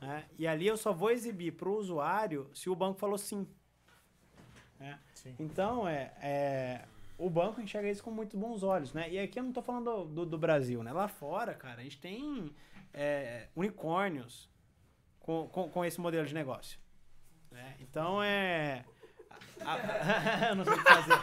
[0.00, 0.24] né?
[0.38, 3.46] E ali eu só vou exibir para o usuário se o banco falou sim.
[4.78, 4.98] Né?
[5.38, 6.80] Então, é, é,
[7.18, 9.10] o banco enxerga isso com muito bons olhos, né?
[9.10, 10.92] E aqui eu não tô falando do, do, do Brasil, né?
[10.92, 12.50] Lá fora, cara, a gente tem
[12.94, 14.48] é, unicórnios
[15.20, 16.78] com, com, com esse modelo de negócio.
[17.50, 17.74] né?
[17.80, 18.84] Então, é...
[19.64, 21.18] a- eu não sei o que fazer.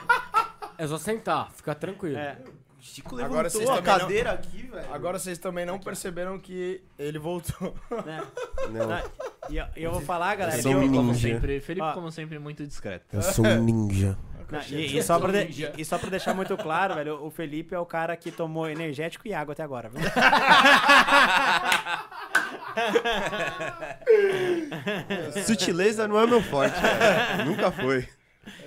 [0.78, 2.18] É só sentar, fica tranquilo.
[2.18, 2.38] É,
[2.80, 4.94] Chico Agora levantou vocês a também não- cadeira aqui, velho.
[4.94, 7.74] Agora vocês também não perceberam que ele voltou.
[8.06, 8.22] né?
[8.72, 9.04] Não, Tá,
[9.50, 11.28] E eu, eu vou falar, galera, Eu sou eu- um Como ninja.
[11.34, 11.94] sempre, Felipe, Ó.
[11.94, 13.06] como sempre, muito discreto.
[13.12, 14.18] eu sou um ninja.
[14.52, 17.74] Não, e, e só pra de- e só pra deixar muito claro, velho, o Felipe
[17.74, 20.02] é o cara que tomou energético e água até agora, viu?
[25.46, 27.46] Sutileza não é meu forte, velho.
[27.46, 28.08] Nunca foi.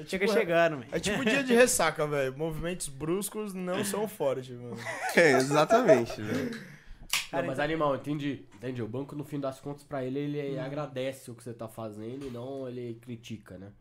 [0.06, 0.88] Chega chegando, velho.
[0.92, 2.36] É tipo dia de ressaca, velho.
[2.36, 4.76] Movimentos bruscos não são fortes, mano.
[5.14, 6.75] É, exatamente, velho.
[7.24, 8.44] Não, Cara, mas então- animal, entendi.
[8.54, 8.82] Entendi.
[8.82, 12.26] O banco, no fim das contas, pra ele, ele agradece o que você tá fazendo
[12.26, 13.72] e não ele critica, né?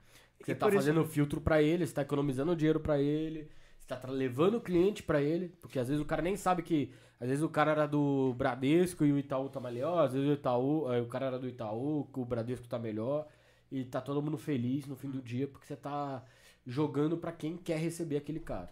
[0.44, 3.50] Você E tá por isso- fazendo filtro pra ele, você tá economizando dinheiro pra ele,
[3.80, 6.92] você tá levando o cliente pra ele, porque às vezes o cara nem sabe que.
[7.20, 10.34] Às vezes o cara era do Bradesco e o Itaú tá melhor, às vezes o
[10.34, 13.26] Itaú, eh, o cara era do Itaú, que o Bradesco tá melhor,
[13.72, 16.22] e tá todo mundo feliz no fim do dia, porque você tá
[16.68, 18.70] jogando pra quem quer receber aquele cara.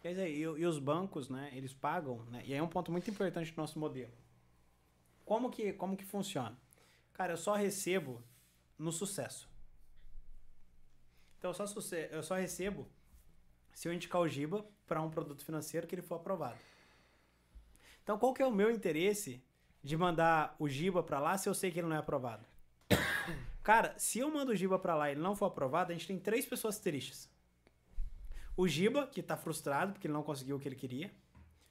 [0.00, 2.90] Quer dizer, e, e os bancos, né, eles pagam, né, e aí é um ponto
[2.90, 4.12] muito importante do nosso modelo.
[5.24, 6.58] Como que, como que funciona?
[7.12, 8.22] Cara, eu só recebo
[8.78, 9.48] no sucesso.
[11.38, 12.88] Então, eu só, eu só recebo
[13.72, 16.58] se eu indicar o Giba para um produto financeiro que ele for aprovado.
[18.02, 19.42] Então, qual que é o meu interesse
[19.82, 22.44] de mandar o Giba para lá se eu sei que ele não é aprovado?
[23.62, 26.06] Cara, se eu mando o Giba para lá e ele não for aprovado, a gente
[26.06, 27.30] tem três pessoas tristes.
[28.60, 31.10] O Giba, que tá frustrado porque ele não conseguiu o que ele queria.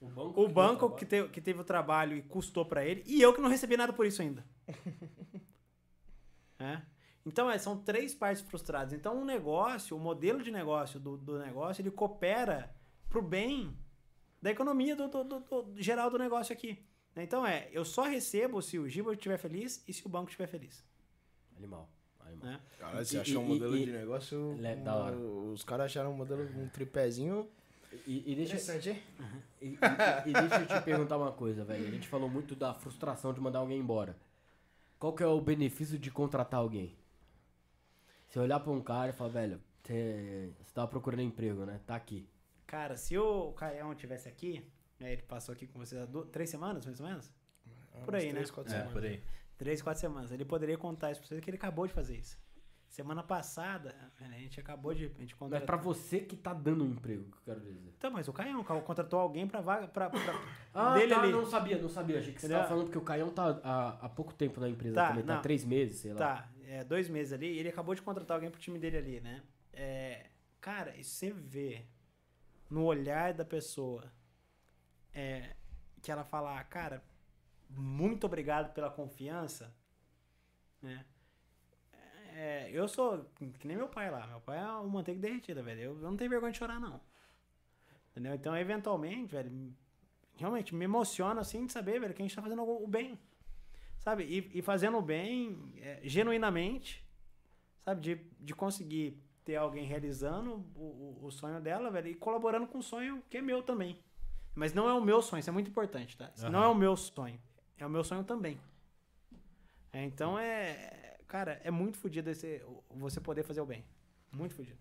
[0.00, 3.02] O banco, O banco que, te- que teve o trabalho e custou pra ele.
[3.06, 4.44] E eu que não recebi nada por isso ainda.
[6.58, 6.82] É?
[7.24, 8.92] Então, é, são três partes frustradas.
[8.92, 12.74] Então, o negócio, o modelo de negócio do, do negócio, ele coopera
[13.08, 13.76] pro bem
[14.42, 16.84] da economia do, do- do- do- geral do negócio aqui.
[17.16, 20.46] Então, é, eu só recebo se o Giba estiver feliz e se o banco estiver
[20.46, 20.84] feliz.
[21.56, 21.90] Animal.
[22.30, 22.50] Animal.
[22.52, 22.60] Né?
[22.78, 24.58] Caralho, você E- achou um e- modelo e- de negócio.
[24.64, 25.16] É da hora.
[25.16, 27.48] Os caras acharam um modelo, um tripézinho.
[28.06, 29.02] E, e deixa, Interessante, hein?
[29.60, 31.86] e, e- e deixa eu te perguntar uma coisa, velho.
[31.86, 34.16] A gente falou muito da frustração de mandar alguém embora.
[34.98, 36.94] Qual que é o benefício de contratar alguém?
[38.28, 41.80] Você olhar pra um cara e falar, velho, você, você tava procurando emprego, né?
[41.86, 42.28] Tá aqui.
[42.66, 44.64] Cara, se o Caião tivesse aqui,
[45.00, 47.32] né, ele passou aqui com vocês há du- três semanas, mais ou menos?
[48.04, 48.54] Por aí, três, né?
[48.54, 48.92] quatro É, semanas.
[48.92, 49.20] por aí.
[49.60, 50.32] Três, quatro semanas.
[50.32, 52.38] Ele poderia contar isso pra vocês que ele acabou de fazer isso.
[52.88, 55.04] Semana passada, a gente acabou de.
[55.04, 55.66] A gente contratou.
[55.66, 57.92] pra você que tá dando um emprego, que eu quero dizer.
[57.98, 59.86] Então, mas o Caião, contratou alguém pra vaga.
[59.86, 60.18] Pra, pra-
[60.72, 61.30] Ah, dele tá, ali.
[61.30, 62.18] não sabia, não sabia.
[62.20, 62.62] Achei que você Entendeu?
[62.62, 65.34] tava falando porque o Caião tá há, há pouco tempo na empresa Tá, também, tá
[65.34, 65.42] não.
[65.42, 66.18] três meses, sei lá.
[66.18, 69.20] Tá, é, dois meses ali, e ele acabou de contratar alguém pro time dele ali,
[69.20, 69.42] né?
[69.74, 71.84] É, cara, e você vê
[72.70, 74.10] no olhar da pessoa
[75.12, 75.54] é,
[76.02, 77.04] que ela fala, "Ah, cara,
[77.70, 79.74] muito obrigado pela confiança,
[80.82, 81.04] né?
[82.34, 83.24] É, eu sou
[83.58, 84.26] que nem meu pai lá.
[84.26, 85.80] Meu pai é uma manteiga derretida, velho.
[85.80, 87.00] Eu, eu não tenho vergonha de chorar, não.
[88.10, 88.34] Entendeu?
[88.34, 89.74] Então, eventualmente, velho,
[90.36, 93.18] realmente me emociona assim de saber, velho, que a gente tá fazendo o bem.
[93.98, 94.24] Sabe?
[94.24, 97.06] E, e fazendo o bem é, genuinamente,
[97.84, 98.00] sabe?
[98.00, 102.78] De, de conseguir ter alguém realizando o, o, o sonho dela, velho, e colaborando com
[102.78, 103.98] o sonho que é meu também.
[104.54, 106.30] Mas não é o meu sonho, isso é muito importante, tá?
[106.34, 107.40] Isso não é o meu sonho.
[107.80, 108.60] É o meu sonho também.
[109.92, 111.16] É, então é.
[111.26, 113.84] Cara, é muito fodido esse, você poder fazer o bem.
[114.32, 114.78] Muito fodido.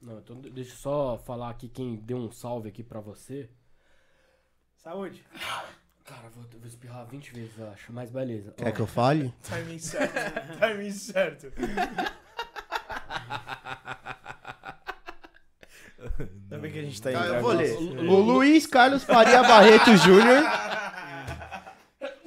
[0.00, 3.50] Não, então de- deixa eu só falar aqui quem deu um salve aqui pra você.
[4.76, 5.24] Saúde.
[6.04, 8.52] Cara, vou, vou espirrar 20 vezes, eu acho, mas beleza.
[8.52, 9.34] Quer Ó, que eu fale?
[9.42, 10.58] Timing certo.
[10.58, 11.46] Timing certo.
[16.18, 17.24] Ainda bem que a gente tá indo.
[17.24, 17.76] eu vou ler.
[17.78, 20.42] O Luiz Carlos Faria Barreto Júnior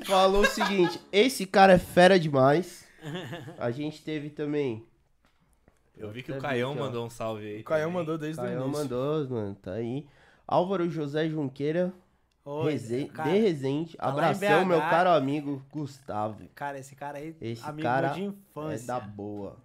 [0.07, 2.85] falou o seguinte: esse cara é fera demais.
[3.59, 4.83] A gente teve também.
[5.95, 7.61] Eu vi que o Caião vi aqui, mandou um salve aí.
[7.61, 7.99] O Caião também.
[7.99, 8.67] mandou desde o início.
[8.69, 10.05] mandou, mano, tá aí.
[10.47, 11.91] Álvaro José Junqueira,
[12.45, 13.97] Oi, Reze- cara, de Resende.
[13.97, 16.47] tá Abração, meu caro amigo Gustavo.
[16.55, 18.87] cara, esse cara aí, Esse amigo cara de É infância.
[18.87, 19.57] da boa.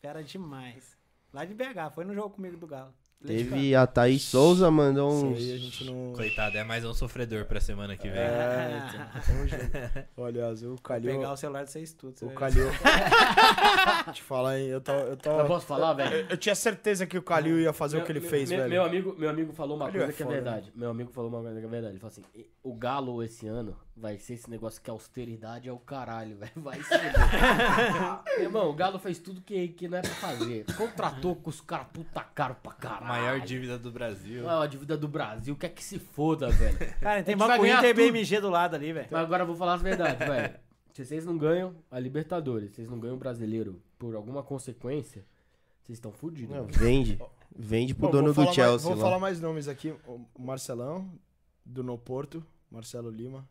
[0.00, 0.96] Fera demais.
[1.32, 2.92] Lá de BH, foi no jogo comigo do Galo.
[3.26, 6.12] Teve a Thaís Souza, mandou Isso aí gente não.
[6.12, 8.16] Coitado, é mais um sofredor pra semana que vem.
[8.16, 10.08] É, então, tamo junto.
[10.16, 11.16] Olha, Azul, o Calil.
[11.16, 12.12] Pegar o celular de vocês tudo.
[12.12, 12.66] O você- Calil.
[14.14, 14.68] Te falar, hein?
[14.68, 15.00] Eu tava.
[15.00, 15.40] Eu, tava...
[15.42, 16.14] Eu posso falar, velho?
[16.14, 18.58] eu, eu tinha certeza que o Calil ia fazer o que ele Meu- fez, meu,
[18.60, 18.70] velho.
[18.70, 20.72] Meu amigo, meu amigo falou uma Calil coisa é que é foda, verdade.
[20.76, 21.92] Meu amigo falou uma coisa que é verdade.
[21.94, 25.68] Ele falou assim: "E- o Galo esse ano vai ser esse negócio que a austeridade
[25.68, 26.52] é o caralho, velho.
[26.56, 27.00] Vai ser.
[28.36, 30.64] Meu irmão, o Galo fez tudo que, que não é pra fazer.
[30.76, 33.06] Contratou com os caras puta caro pra caralho.
[33.06, 34.48] Maior dívida do Brasil.
[34.48, 36.78] A dívida do Brasil, quer que se foda, velho.
[37.00, 37.94] Cara, tem A Banco Inter e.
[37.94, 39.08] BMG do lado ali, velho.
[39.10, 40.54] Mas agora eu vou falar as verdades, velho.
[40.92, 45.24] Se vocês não ganham a Libertadores, vocês não ganham o brasileiro por alguma consequência,
[45.82, 46.56] vocês estão fodidos.
[46.76, 47.20] Vende.
[47.56, 48.64] Vende pro Bom, dono do Chelsea.
[48.66, 49.00] Mais, vou lá.
[49.00, 49.94] falar mais nomes aqui.
[50.06, 51.08] O Marcelão,
[51.64, 52.44] do No Porto.
[52.70, 53.48] Marcelo Lima.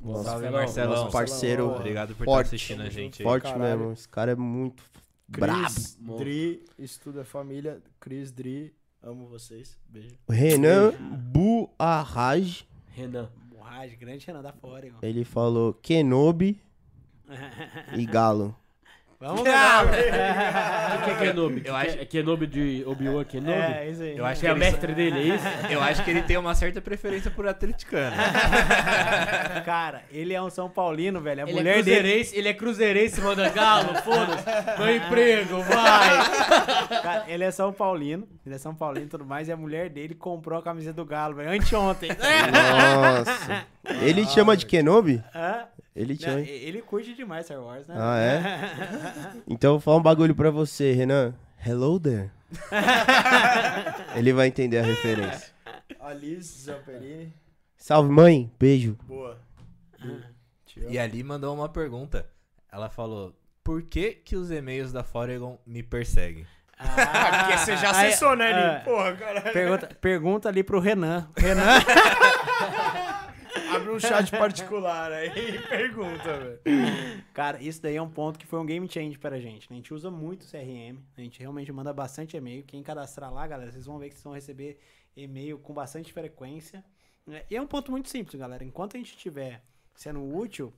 [0.00, 0.88] Nossa, Salve, Marcelão, Marcelão.
[0.90, 2.46] Nosso parceiro Marcelão, Obrigado por Forte.
[2.46, 3.24] estar assistindo a gente aí.
[3.24, 3.78] Forte caralho.
[3.80, 3.92] mesmo.
[3.92, 4.82] Esse cara é muito
[5.26, 5.64] brabo.
[5.64, 5.98] Cris.
[6.18, 7.82] Dri, Estuda Família.
[8.00, 9.76] Cris, Dri, amo vocês.
[9.88, 10.16] Beijo.
[10.28, 10.92] Renan
[11.32, 12.64] Buarraj.
[12.94, 13.28] Renan.
[13.50, 15.00] Borragem, grande Renan da fora, irmão.
[15.02, 16.60] Ele falou Kenobi
[17.96, 18.54] e Galo.
[19.20, 19.52] Vamos O ver.
[19.52, 21.62] que que é Kenobi?
[21.64, 23.50] Eu acho- É Kenobi de Obi-Wan Kenobi?
[23.52, 24.16] É, isso aí.
[24.16, 25.44] Eu acho que é o mestre dele, é isso?
[25.70, 28.14] eu acho que ele tem uma certa preferência por atleticano.
[29.66, 31.40] Cara, ele é um São Paulino, velho.
[31.44, 31.96] A Ele é mulher dele.
[31.96, 34.44] cruzeirense, ele é cruzeirense, manda galo, foda-se.
[34.78, 36.18] Meu emprego, vai.
[37.02, 38.26] Cara, ele é São Paulino.
[38.46, 39.48] Ele é São Paulino e tudo mais.
[39.48, 41.50] E a mulher dele comprou a camiseta do Galo, velho.
[41.50, 42.10] Anteontem.
[42.10, 43.66] Nossa.
[44.00, 45.22] Ele chama de Kenobi?
[45.34, 45.64] Hã?
[45.98, 47.94] Ele te Não, ele curte demais Star Wars, né?
[47.98, 49.42] Ah, é?
[49.48, 51.34] Então eu vou falar um bagulho pra você, Renan.
[51.66, 52.30] Hello there.
[54.14, 55.52] Ele vai entender a referência.
[56.00, 57.34] Alice Zamperini.
[57.76, 58.50] Salve, mãe.
[58.58, 58.96] Beijo.
[59.08, 59.38] Boa.
[60.88, 62.24] E ali mandou uma pergunta.
[62.70, 66.46] Ela falou: Por que que os e-mails da Foregon me perseguem?
[66.78, 68.84] Ah, Porque você já aí- acessou, né, ah, Lin?
[68.84, 69.52] Porra, caralho.
[69.52, 71.28] Pergunta, pergunta ali pro Renan.
[71.36, 71.80] Renan.
[73.74, 76.60] Abre um chat particular aí e pergunta, velho.
[77.34, 79.68] Cara, isso daí é um ponto que foi um game change pra gente.
[79.70, 79.74] né?
[79.74, 82.64] A gente usa muito CRM, a gente realmente manda bastante e-mail.
[82.64, 84.78] Quem cadastrar lá, galera, vocês vão ver que vocês vão receber
[85.16, 86.84] e-mail com bastante frequência.
[87.26, 87.42] né?
[87.50, 88.64] E é um ponto muito simples, galera.
[88.64, 89.62] Enquanto a gente estiver
[89.94, 90.72] sendo útil,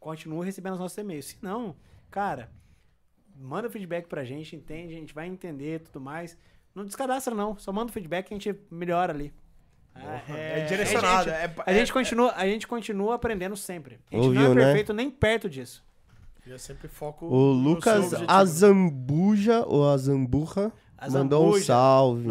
[0.00, 1.26] continua recebendo os nossos e-mails.
[1.26, 1.76] Se não,
[2.10, 2.50] cara,
[3.36, 6.36] manda feedback pra gente, entende, a gente vai entender tudo mais.
[6.74, 9.32] Não descadastra não, só manda feedback que a gente melhora ali.
[9.94, 11.30] Ah, É, direcionado.
[11.30, 13.98] A É, gente, a gente continua, a gente continua aprendendo sempre.
[14.10, 14.64] A gente Ouviu, não é né?
[14.64, 15.82] perfeito nem perto disso.
[16.46, 18.12] Eu sempre foco O no Lucas.
[18.28, 20.72] Azambuja, ou Azamburra,
[21.10, 21.64] mandou um Azambuja.
[21.64, 22.28] salve.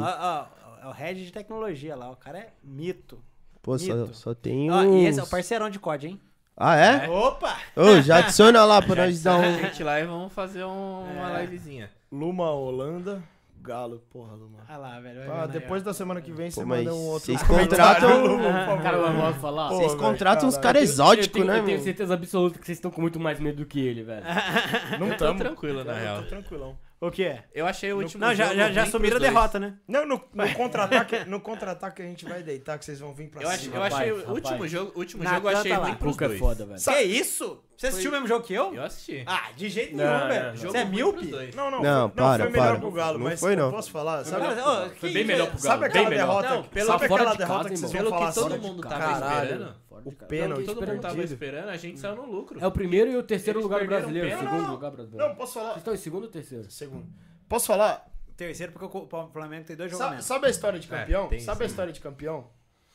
[0.84, 3.18] É o head de tecnologia lá, o cara é mito.
[3.62, 4.14] Pô, só, mito.
[4.14, 5.30] só tem Ó, e esse é o uns...
[5.32, 6.20] parceirão de COD, hein?
[6.56, 7.10] Ah, é?
[7.10, 7.58] Opa!
[7.76, 9.60] Ô, já adiciona lá pra nós dar a um...
[9.60, 11.90] gente lá e vamos fazer um- uma livezinha.
[12.12, 13.24] Luma Holanda.
[13.64, 14.60] Galo, porra, Luma.
[14.68, 15.32] Olha lá, velho.
[15.32, 17.26] Ah, depois da semana que vem você manda um outro.
[17.26, 18.82] vocês contratam- favor.
[18.84, 19.70] Cara, eu posso falar?
[19.70, 23.20] Vocês contratam uns caras exóticos, né, eu tenho certeza absoluta que vocês estão com muito
[23.22, 24.24] mais medo do que ele, velho.
[25.00, 25.40] Não tamo.
[25.40, 26.24] tranquilo, na real.
[26.24, 26.78] tô tranquilão.
[27.00, 27.44] O que é?
[27.54, 29.32] Eu achei o último Não, já, jogo já, já assumiram a dois.
[29.34, 29.76] derrota, né?
[29.86, 33.42] Não, no, no contra-ataque no contra-ataque a gente vai deitar, que vocês vão vir pra
[33.42, 33.76] Eu, cima.
[33.76, 34.36] eu Rapaz, achei o rapaz.
[34.38, 36.40] último jogo, o último jogo eu achei ruim pros Cuca é dois.
[36.40, 36.80] foda, velho.
[36.82, 37.62] Que isso?
[37.76, 38.74] Você assistiu o mesmo jogo que eu?
[38.74, 39.24] Eu assisti.
[39.28, 40.46] Ah, de jeito Não, nenhum, não, velho.
[40.50, 40.56] não.
[40.56, 41.26] Jogo Você é ruim míope?
[41.56, 42.80] Não, não, Não, foi, para, foi melhor para.
[42.80, 43.66] pro Galo, Não mas foi, não.
[43.66, 44.24] eu posso falar?
[44.24, 45.60] Sabe, Cara, que Foi bem isso melhor pro Galo.
[45.62, 46.28] sabe bem aquela melhor.
[46.42, 46.50] derrota?
[46.56, 48.04] Não, pelo sabe que- aquela de derrota casa, que vocês irmão.
[48.04, 48.68] vão Pelo falar que todo assim?
[48.74, 49.44] mundo tava Caralho.
[49.52, 49.76] esperando.
[49.90, 50.26] Fora de O casa.
[50.28, 51.34] Pelo pênalti que todo mundo tava perdido.
[51.34, 52.60] esperando, a gente saiu no lucro.
[52.64, 54.28] É o primeiro e o terceiro Eles lugar perderam brasileiro.
[54.30, 54.46] pênalti.
[54.50, 55.28] Segundo Não, lugar brasileiro.
[55.30, 55.66] Não, posso falar?
[55.70, 56.72] Vocês estão em segundo ou terceiro?
[56.72, 57.08] Segundo.
[57.50, 58.06] Posso falar?
[58.38, 60.26] Terceiro, porque o Flamengo tem dois jogos a Sabe, menos.
[60.26, 61.28] sabe a história de É, campeão?
[61.28, 61.72] tem sabe a sim.
[61.72, 62.48] história de campeão?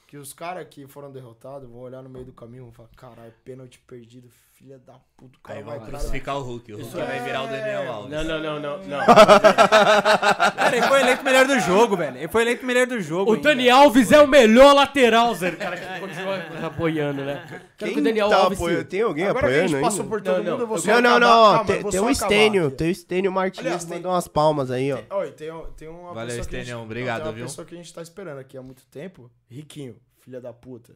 [0.08, 2.88] Que os caras que foram derrotados vão olhar no meio do caminho e vão falar,
[2.96, 6.72] caralho, pênalti perdido, filha da puta, o cara Aí vai crucificar o Hulk.
[6.72, 8.10] O Hulk Isso vai é- virar o Daniel Alves.
[8.10, 8.78] Não, não, não, não.
[8.88, 8.98] não.
[9.06, 12.16] Cara, ele foi eleito melhor do jogo, velho.
[12.16, 13.30] Ele foi eleito melhor do jogo.
[13.30, 13.48] O ainda.
[13.50, 15.50] Dani Alves é o melhor lateral, Zé.
[15.50, 17.44] O cara que continua apoiando, né?
[17.48, 18.82] Quero Quem que o Daniel tá Alves apoiando?
[18.82, 18.88] se...
[18.88, 19.88] Tem alguém Agora que a apoiando gente ainda?
[19.90, 20.50] passou por todo Não, não.
[20.52, 23.32] mundo, eu vou só Não, não, acabar- não, tem, tem acabar Estênio, tem o Estênio
[23.32, 24.98] Martins, Aliás, tem- mandou umas palmas aí, ó.
[25.18, 27.44] Oi, tem, tem uma Valeu, Estênio, obrigado, tem uma viu?
[27.46, 29.30] pessoa que a gente tá esperando aqui há muito tempo.
[29.48, 30.94] Riquinho, filha da puta.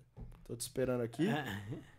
[0.49, 1.29] Tô te esperando aqui.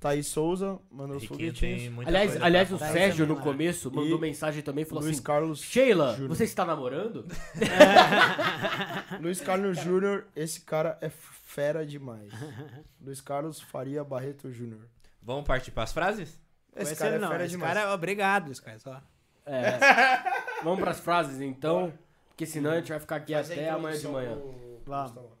[0.00, 1.92] Thaís Souza, mandou os foguetinhos.
[1.92, 2.78] muita Aliás, coisa aliás o.
[2.78, 5.22] Sérgio no E- começo mandou mensagem também e falou Luiz assim...
[5.22, 6.28] Carlos Sheila, Júnior.
[6.30, 7.26] você está namorando?
[9.20, 12.32] Luiz Carlos Júnior, esse cara é fera demais.
[13.00, 14.80] Luiz Carlos Faria Barreto Júnior.
[15.22, 16.40] Vamos partir pras frases?
[16.74, 17.74] Esse Esse cara é não, fera esse demais.
[17.74, 18.78] cara é obrigado, esse cara.
[18.78, 19.02] Só.
[19.44, 19.78] É.
[20.62, 21.92] Vamos pras frases, então.
[22.28, 24.38] Porque senão a gente vai ficar aqui a até amanhã de manhã.
[24.86, 25.39] Vamos.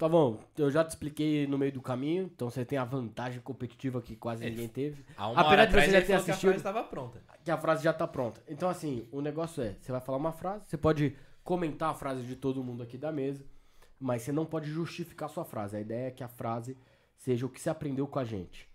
[0.00, 4.02] Gustavão, eu já te expliquei no meio do caminho, então você tem a vantagem competitiva
[4.02, 5.02] que quase Ele- ninguém teve.
[5.16, 7.22] Há uma Apesar de você já ter falou que a assistido- frase estava pronta.
[7.42, 8.42] Que a frase já tá pronta.
[8.46, 12.26] Então, assim, o negócio é: você vai falar uma frase, você pode comentar a frase
[12.26, 13.42] de todo mundo aqui da mesa,
[13.98, 15.78] mas você não pode justificar a sua frase.
[15.78, 16.76] A ideia é que a frase
[17.16, 18.68] seja o que você aprendeu com a gente.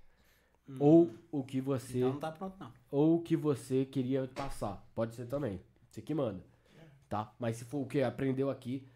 [0.79, 1.99] Ou o que você.
[1.99, 2.71] Então não tá pronto, não.
[2.89, 4.83] Ou o que você queria passar.
[4.95, 5.61] Pode ser também.
[5.87, 6.41] Você que manda.
[7.07, 7.31] Tá?
[7.37, 8.87] Mas se for o que aprendeu aqui,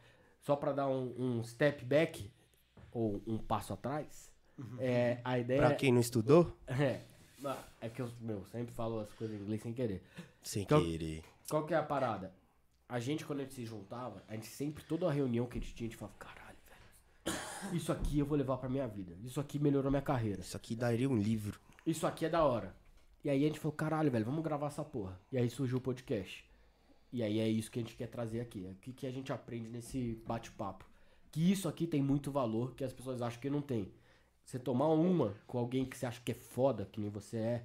[0.46, 2.32] só pra dar um, um step back,
[2.92, 4.32] ou um passo atrás,
[4.80, 7.02] é, a ideia Pra quem não estudou, é.
[7.82, 10.02] É que eu, meu, sempre falo as coisas em inglês sem querer.
[10.42, 11.24] sem Então- querer.
[11.50, 12.34] Qual que é a parada?
[12.90, 15.62] A gente, quando a gente se juntava, a gente sempre, toda a reunião que a
[15.62, 16.58] gente tinha, a gente falava, caralho,
[17.26, 17.76] velho.
[17.76, 19.16] Isso aqui eu vou levar pra minha vida.
[19.24, 20.42] Isso aqui melhorou minha carreira.
[20.42, 21.60] Isso aqui daria um livro.
[21.86, 22.76] Isso aqui é da hora.
[23.24, 25.20] E aí a gente falou, caralho, velho, vamos gravar essa porra.
[25.32, 26.46] E aí surgiu o podcast.
[27.16, 28.66] E aí é isso que a gente quer trazer aqui.
[28.66, 30.86] É o que, que a gente aprende nesse bate-papo.
[31.32, 33.88] Que isso aqui tem muito valor que as pessoas acham que não tem.
[34.44, 37.64] Você tomar uma com alguém que você acha que é foda, que nem você é.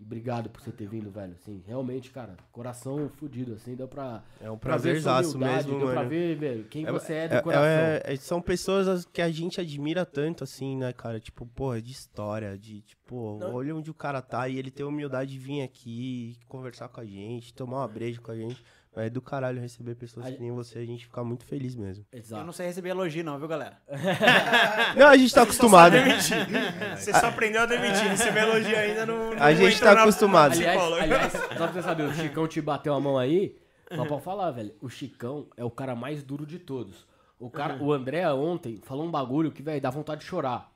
[0.00, 1.32] E obrigado por você ter vindo, velho.
[1.34, 4.22] Assim, realmente, cara, coração fudido, assim, deu pra.
[4.40, 6.08] É um pra prazerzaço humildade, mesmo, deu pra mano.
[6.10, 7.64] ver, velho, quem É- você é do É- coração.
[7.64, 11.18] é- é- são pessoas que a gente admira tanto, assim, né, cara?
[11.18, 13.54] Tipo, porra, de história, de, tipo, Não.
[13.54, 17.00] olha onde o cara tá e ele tem a humildade de vir aqui, conversar com
[17.00, 18.62] a gente, tomar uma breja com a gente.
[18.98, 22.06] É do caralho receber pessoas A- que nem você, a gente fica muito feliz mesmo.
[22.10, 22.44] Eu Exato.
[22.44, 23.76] não sei receber elogio, não, viu, galera?
[24.96, 25.94] Não, a gente tá acostumado.
[26.96, 28.08] Você só aprendeu a demitir.
[28.08, 29.32] Receber elogio ainda não.
[29.32, 30.52] A não gente entrou tá na- acostumado.
[30.52, 33.56] Aliás, aliás, só pra você saber, o Chicão te bateu a mão aí.
[33.90, 34.74] Mas pode falar, velho.
[34.80, 37.06] O Chicão é o cara mais duro de todos.
[37.38, 40.72] O, cara, o André ontem falou um bagulho que, velho, dá vontade de chorar.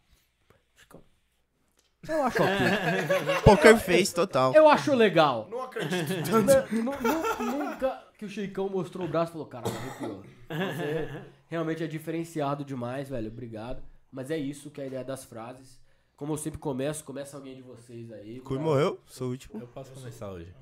[2.09, 2.57] Eu acho ok.
[3.45, 4.55] Poker face total.
[4.55, 5.49] Eu acho legal.
[5.51, 6.31] Não acredito.
[6.73, 10.23] Nu- nu- Nunca que o Chicão mostrou o braço e falou, cara, arrepiou.
[10.49, 13.29] Você realmente é diferenciado demais, velho.
[13.29, 13.83] Obrigado.
[14.11, 15.81] Mas é isso que é a ideia das frases.
[16.17, 18.41] Como eu sempre começo, começa alguém de vocês aí.
[18.41, 19.01] Cui pra- morreu?
[19.07, 19.61] Sou o último.
[19.61, 20.55] Eu posso começar hoje.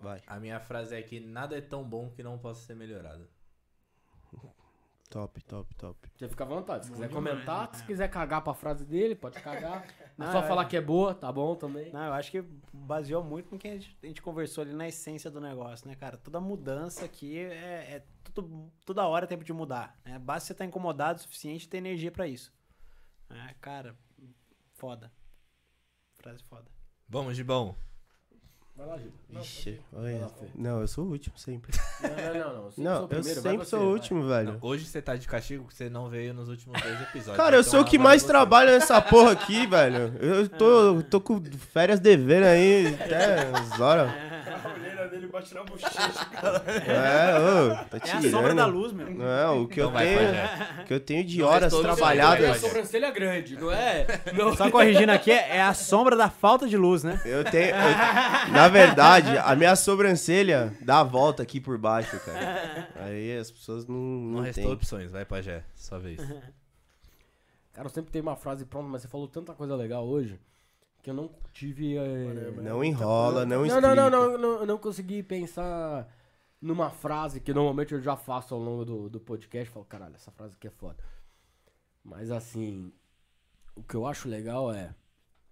[0.00, 0.20] Vai.
[0.26, 3.26] A minha frase é que nada é tão bom que não possa ser melhorado.
[5.08, 6.08] Top, top, top.
[6.16, 6.86] Você fica à vontade.
[6.86, 9.86] Se quiser comentar, se quiser cagar pra frase dele, pode cagar.
[10.18, 11.92] É Não, só falar que é boa, tá bom também.
[11.92, 14.88] Não, eu acho que baseou muito no que a gente, a gente conversou ali na
[14.88, 16.16] essência do negócio, né, cara?
[16.16, 19.98] Toda mudança aqui é, é tudo, toda hora é tempo de mudar.
[20.04, 20.18] Né?
[20.18, 22.50] Basta você estar incomodado o suficiente e ter energia pra isso.
[23.28, 23.94] É, cara,
[24.74, 25.12] foda.
[26.14, 26.70] Frase foda.
[27.06, 27.76] Vamos de bom.
[28.76, 29.10] Vai lá, Gil.
[29.40, 30.20] Ixi, Vai olha.
[30.26, 30.30] lá.
[30.54, 31.72] Não, eu sou o último sempre.
[32.02, 32.54] Não, não, não.
[32.54, 32.64] não.
[32.64, 34.52] Eu sempre Não, sou o eu primeiro, vai sempre você, sou o último, velho.
[34.52, 37.36] Não, hoje você tá de castigo porque você não veio nos últimos dois episódios.
[37.36, 38.28] Cara, eu Então sou o que mais você.
[38.28, 40.14] trabalha nessa porra aqui, velho.
[40.20, 44.10] Eu tô, tô com férias devendo aí até umas horas.
[45.26, 46.62] Dele bate na bochecha, cara.
[46.86, 49.10] É, ô, tá É a sombra da luz, meu.
[49.10, 50.84] Não, o que Então eu vai, tenho, Pajé.
[50.86, 52.56] que eu tenho de Não horas do É a trabalhadas.
[52.60, 54.06] sobrancelha grande, não é?
[54.32, 54.54] Não.
[54.56, 57.20] Só corrigindo aqui, é a sombra da falta de luz, né?
[57.24, 62.88] Eu tenho, eu- na verdade, a minha sobrancelha dá a volta aqui por baixo, cara.
[62.96, 64.72] Aí as pessoas não, Não não restou tem.
[64.72, 66.20] opções, vai Pajé, sua vez.
[67.72, 70.38] Cara, eu sempre tenho uma frase pronta, mas você falou tanta coisa legal hoje
[71.06, 71.96] que eu não tive.
[71.96, 76.12] eh, Não enrola, não Não, não, não, não, não, eu não consegui pensar
[76.60, 79.70] numa frase que normalmente eu já faço ao longo do, do podcast.
[79.72, 80.96] Falo, caralho, essa frase aqui é foda.
[82.02, 82.92] Mas assim,
[83.76, 84.92] o que eu acho legal é,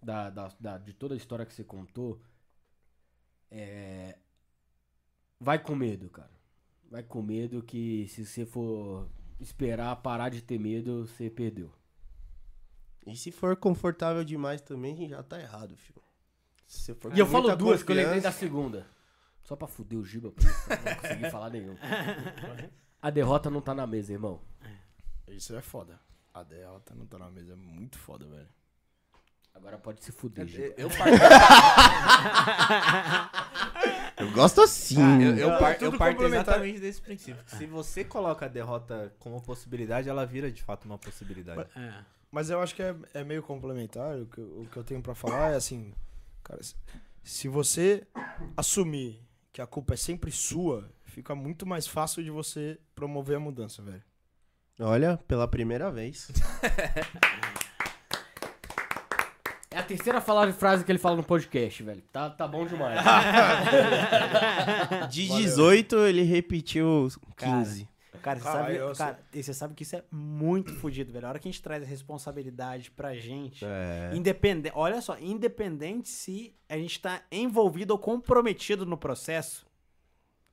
[0.03, 2.21] da, da, da- de toda a história que você contou,
[3.49, 4.19] é.
[5.39, 6.33] Vai com medo, cara.
[6.91, 9.09] Vai com medo que se você for
[9.39, 11.71] esperar parar de ter medo, você perdeu.
[13.07, 16.03] E se for confortável demais também, já tá errado, filho.
[16.67, 18.87] Se for E eu falo duas que eu lembrei da segunda.
[19.43, 20.43] Só pra fuder o Giba, pra
[20.83, 21.77] não conseguir falar nenhum.
[23.03, 24.41] A derrota não tá na mesa, irmão.
[25.29, 26.01] Isso é foda.
[26.33, 27.53] A derrota não tá na mesa.
[27.53, 28.49] É muito foda, velho.
[29.55, 30.75] Agora pode se fuder, Giba.
[30.79, 30.89] Eu,
[34.17, 34.97] Eu gosto assim.
[35.23, 37.43] eu, eu, par- eu parto exatamente desse princípio.
[37.47, 41.69] Se você coloca a derrota como possibilidade, ela vira de fato uma possibilidade.
[41.77, 41.95] É.
[42.35, 44.19] Mas eu acho que é, é meio complementar.
[44.19, 45.95] O que, eu- o que eu tenho pra falar é assim,
[46.43, 46.75] cara, se-
[47.23, 48.05] se você
[48.57, 49.23] assumir
[49.53, 53.81] que a culpa é sempre sua, fica muito mais fácil de você promover a mudança,
[53.83, 54.03] velho.
[54.81, 56.33] Olha, pela primeira vez.
[59.71, 62.03] É a terceira fala- frase que ele fala no podcast, velho.
[62.13, 62.99] Tá, tá bom demais.
[65.11, 67.89] De 18, ele repetiu Cara, 15.
[68.25, 71.27] Cara, você Caralho, sabe, eu cara, você sabe que isso é muito fodido, velho.
[71.27, 74.11] A hora que a gente traz a responsabilidade pra gente, É.
[74.15, 79.67] independente, olha só, independente se a gente tá envolvido ou comprometido no processo,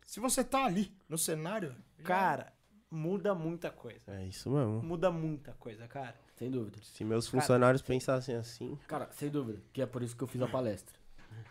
[0.06, 2.52] Se você tá ali, no cenário, cara,
[2.90, 4.02] muda muita coisa.
[4.12, 4.84] É isso mesmo.
[4.84, 6.14] Muda muita coisa, cara.
[6.36, 6.78] sem dúvida.
[6.82, 8.78] Se meus funcionários pensassem assim.
[8.88, 9.60] Cara, sem dúvida.
[9.72, 10.94] Que é por isso que eu fiz a palestra.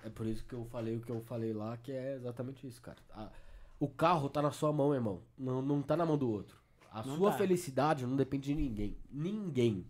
[0.05, 2.83] É por isso que eu falei o que eu falei lá, que é exatamente isso,
[2.83, 2.99] cara.
[3.15, 3.31] A,
[3.81, 5.23] O carro tá na sua mão, irmão.
[5.37, 6.57] Não, não tá na mão do outro.
[6.93, 7.39] A Não sua tá.
[7.39, 8.97] felicidade não depende de ninguém.
[9.11, 9.87] Ninguém.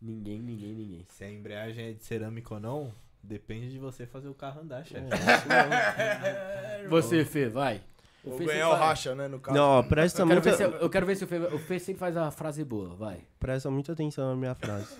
[0.00, 1.04] Ninguém, ninguém, ninguém.
[1.08, 4.84] Se a embreagem é de cerâmica ou não, depende de você fazer o carro andar,
[4.86, 5.04] chefe.
[6.88, 7.82] Você, Fê, vai.
[8.24, 9.56] O Vou Fê ganhar o faz- racha, né, no caso.
[9.58, 12.16] Não, presta, Eu muita, se, eu quero ver se o Fê, o Fê sempre faz
[12.16, 13.26] a frase boa, vai.
[13.40, 14.96] presta muita atenção na minha frase.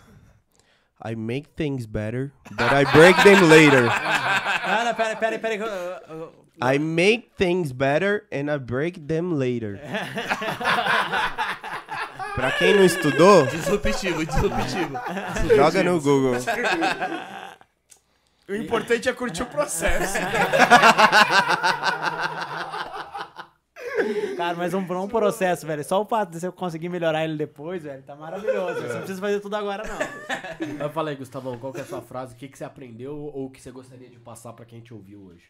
[1.05, 3.85] I make things better, but I break them later.
[4.69, 6.03] Ah, não, pera, pera, pera.
[6.63, 9.81] I make things better and I break them later.
[12.35, 15.01] pra quem não estudou, Disruptivo, disruptivo.
[15.57, 16.35] joga no Google.
[18.49, 20.19] O importante é curtir o processo.
[24.37, 25.85] Cara, mas um, um processo, velho.
[25.85, 28.81] Só o fato de você conseguir melhorar ele depois, velho, tá maravilhoso.
[28.81, 29.99] Você não precisa fazer tudo agora, não.
[30.85, 32.35] Eu falei, Gustavão, qual que é a sua frase?
[32.35, 34.93] O que, que você aprendeu ou o que você gostaria de passar pra quem te
[34.95, 35.49] ouviu hoje?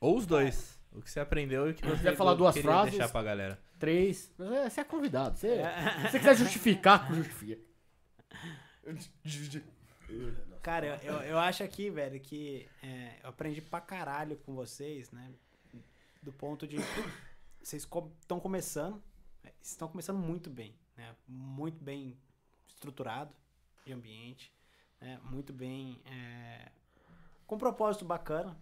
[0.00, 0.78] Ou os dois.
[0.92, 2.92] O que você aprendeu e o que você quiser falar duas frases?
[2.92, 3.58] deixar pra galera.
[3.78, 4.32] Três.
[4.38, 5.36] É, Você é convidado.
[5.36, 5.62] Você,
[6.02, 7.62] se você quiser justificar, justifica.
[10.62, 15.10] Cara, eu, eu, eu acho aqui, velho, que é, eu aprendi pra caralho com vocês,
[15.10, 15.30] né?
[16.22, 16.76] Do ponto de.
[17.66, 19.02] Vocês estão começando.
[19.42, 21.16] é, Estão começando muito bem, né?
[21.26, 22.16] Muito bem
[22.68, 23.34] estruturado
[23.84, 24.52] de ambiente,
[25.00, 25.18] né?
[25.24, 26.00] Muito bem.
[26.04, 26.70] é,
[27.44, 28.56] com um propósito bacana.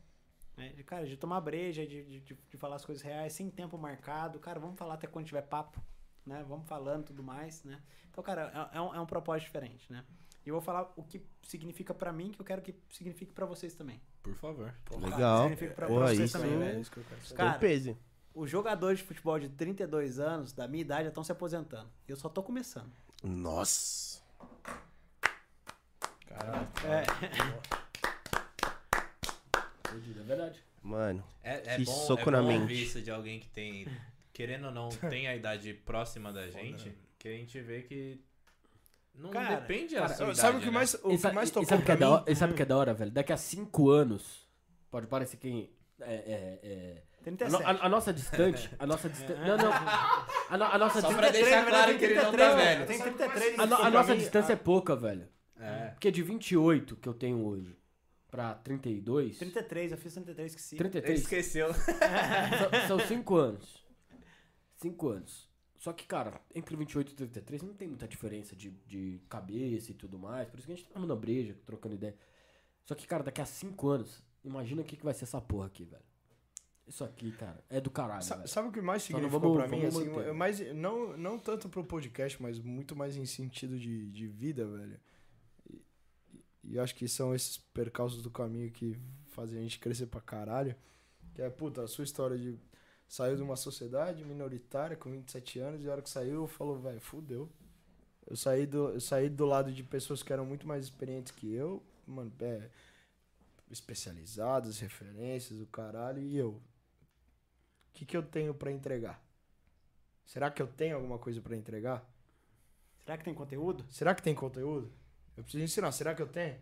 [0.56, 0.70] Né?
[0.70, 3.76] De, cara, de tomar breja, de, de, de- de falar as coisas reais, sem tempo
[3.76, 4.38] marcado.
[4.38, 5.82] Cara, vamos falar até quando tiver papo,
[6.24, 6.42] né?
[6.48, 7.82] Vamos falando e tudo mais, né?
[8.10, 10.02] Então, cara, é, é um, é um propósito diferente, né?
[10.46, 13.44] E eu vou falar o que significa pra mim, que eu quero que signifique pra
[13.44, 14.00] vocês também.
[14.22, 14.74] Por favor.
[14.98, 15.42] Legal.
[15.42, 16.84] Significa pra, pra Porra, vocês isso também, velho.
[16.90, 17.98] tem Cara, peso.
[18.34, 21.88] Os jogadores de futebol de 32 anos, da minha idade, já estão se aposentando.
[22.08, 22.90] Eu só tô começando.
[23.22, 24.22] Nossa.
[26.84, 27.04] É,
[30.18, 30.62] É verdade.
[30.82, 32.62] Mano, É, é Que bom, soco é na bom mente.
[32.62, 33.86] ouvir isso de alguém que tem,
[34.32, 38.20] querendo ou não, tem a idade próxima da gente, que a gente vê que
[39.14, 40.72] não Cara, depende Cara, sua idade, sabe o que né?
[40.72, 42.56] mais, o E que mais e tocou sabe que é da hora, e sabe o
[42.56, 43.10] que é da hora, velho?
[43.10, 44.48] Daqui a cinco anos,
[44.90, 45.72] pode parecer que...
[46.00, 47.50] É, é, é, a, 37.
[47.52, 49.40] no- a- a nossa distante, a nossa distante...
[49.46, 49.72] Não, não.
[49.72, 51.16] A, no- a nossa Só distância...
[51.16, 52.80] pra deixar claro que ele não tá velho.
[52.82, 53.58] Eu tenho 33.
[53.58, 55.28] A, no- a nossa mim, distância é pouca, velho.
[55.58, 55.86] É.
[55.90, 57.76] Porque de 28 que eu tenho hoje
[58.30, 59.38] pra 32...
[59.38, 60.74] 33, eu fiz 33, esqueci.
[60.76, 61.74] Ele 33 esqueceu.
[61.74, 63.84] são, são cinco anos.
[64.76, 65.48] Cinco anos.
[65.78, 69.94] Só que, cara, entre 28 e 33 não tem muita diferença de, de cabeça e
[69.94, 70.48] tudo mais.
[70.48, 72.16] Por isso que a gente tá mandando breja, trocando ideia.
[72.84, 75.66] Só que, cara, daqui a cinco anos, imagina o que, que vai ser essa porra
[75.66, 76.02] aqui, velho.
[76.86, 78.46] Isso aqui, cara, é do caralho, Sa-.
[78.46, 79.86] Sabe o que mais significou vamos- pra mim?
[79.86, 80.34] Assim, manter.
[80.34, 85.00] mais, não, não tanto pro podcast, mas muito mais em sentido de, de vida, velho.
[85.70, 85.82] E,
[86.62, 88.98] e acho que são esses percalços do caminho que
[89.28, 90.76] fazem a gente crescer pra caralho.
[91.34, 92.58] Que é, puta, a sua história de...
[93.08, 97.00] Saiu de uma sociedade minoritária com 27 anos e a hora que saiu, falou, velho,
[97.00, 97.50] fudeu.
[98.26, 101.52] Eu saí, do, eu saí do lado de pessoas que eram muito mais experientes que
[101.54, 102.70] eu, mano, é,
[103.70, 106.60] especializadas, referências, o caralho, e eu.
[107.94, 109.24] O que, que eu tenho pra entregar?
[110.24, 112.04] Será que eu tenho alguma coisa pra entregar?
[113.04, 113.84] Será que tem conteúdo?
[113.88, 114.92] Será que tem conteúdo?
[115.36, 116.58] Eu preciso ensinar, será que eu tenho?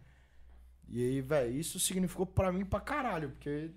[0.89, 3.70] E aí, velho, isso significou pra mim pra caralho, porque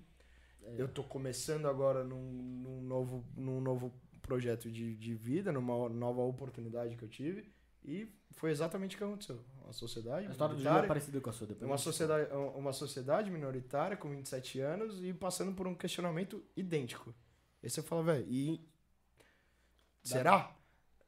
[0.76, 6.20] eu tô começando agora num, num novo, num novo projeto de, de vida, numa nova
[6.20, 7.50] oportunidade que eu tive,
[7.82, 9.40] e foi exatamente o que aconteceu.
[9.62, 11.46] Uma sociedade A história do Júlio é parecida com a sua.
[11.46, 17.14] Depois uma sociedade, uma sociedade minoritária com 27 anos e passando por um questionamento idêntico.
[17.66, 18.64] Aí você fala, velho, e.
[20.04, 20.54] Será?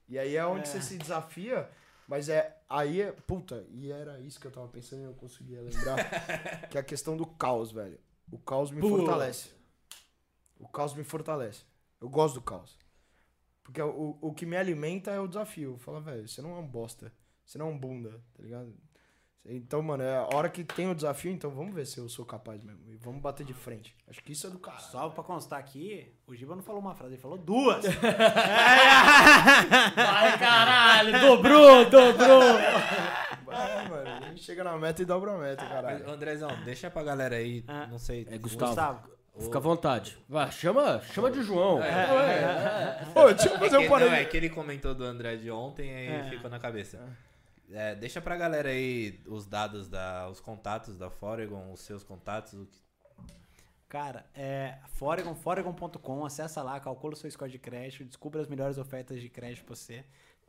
[0.08, 0.72] E aí é onde É.
[0.72, 1.70] você se desafia,
[2.08, 2.60] mas é.
[2.68, 3.12] Aí é.
[3.12, 5.96] Puta, e era isso que eu tava pensando e eu conseguia lembrar.
[6.68, 7.96] que é a questão do caos, velho.
[8.32, 8.88] O caos me Pô.
[8.88, 9.50] fortalece.
[10.58, 11.62] O caos me fortalece.
[12.00, 12.76] Eu gosto do caos.
[13.62, 15.78] Porque o, o que me alimenta é o desafio.
[15.78, 17.12] Fala, velho, você não é um bosta.
[17.44, 18.74] Você não é um bunda, tá ligado?
[19.50, 22.24] Então, mano, é a hora que tem o desafio, então vamos ver se eu sou
[22.26, 22.80] capaz mesmo.
[22.86, 23.96] E vamos bater de frente.
[24.06, 24.78] Acho que isso é do cara.
[24.78, 27.82] Só pra constar aqui, o Giba não falou uma frase, ele falou duas.
[29.96, 31.20] Vai, caralho!
[31.20, 32.40] Dobrou, dobrou!
[33.46, 36.10] Vai, mano, a gente chega na meta e dobra a meta, caralho.
[36.10, 37.86] Andrezão, deixa pra galera aí, Ah.
[37.86, 38.26] não sei.
[38.30, 38.66] É, Gustavo.
[38.72, 39.18] Gustavo.
[39.40, 40.18] Fica à vontade.
[40.28, 41.80] Vai, chama, chama de João.
[41.82, 44.18] É, Pô, deixa eu É fazer um que, não, parênteses.
[44.20, 46.24] é que ele comentou do André de ontem aí É.
[46.30, 46.98] ficou na cabeça.
[47.70, 52.54] É, deixa pra galera aí os dados, da, os contatos da Foregon, os seus contatos.
[52.54, 52.78] O que...
[53.88, 58.76] Cara, é Foregon, foregon.com, acessa lá, calcula o seu score de crédito, descubra as melhores
[58.78, 60.04] ofertas de crédito pra você.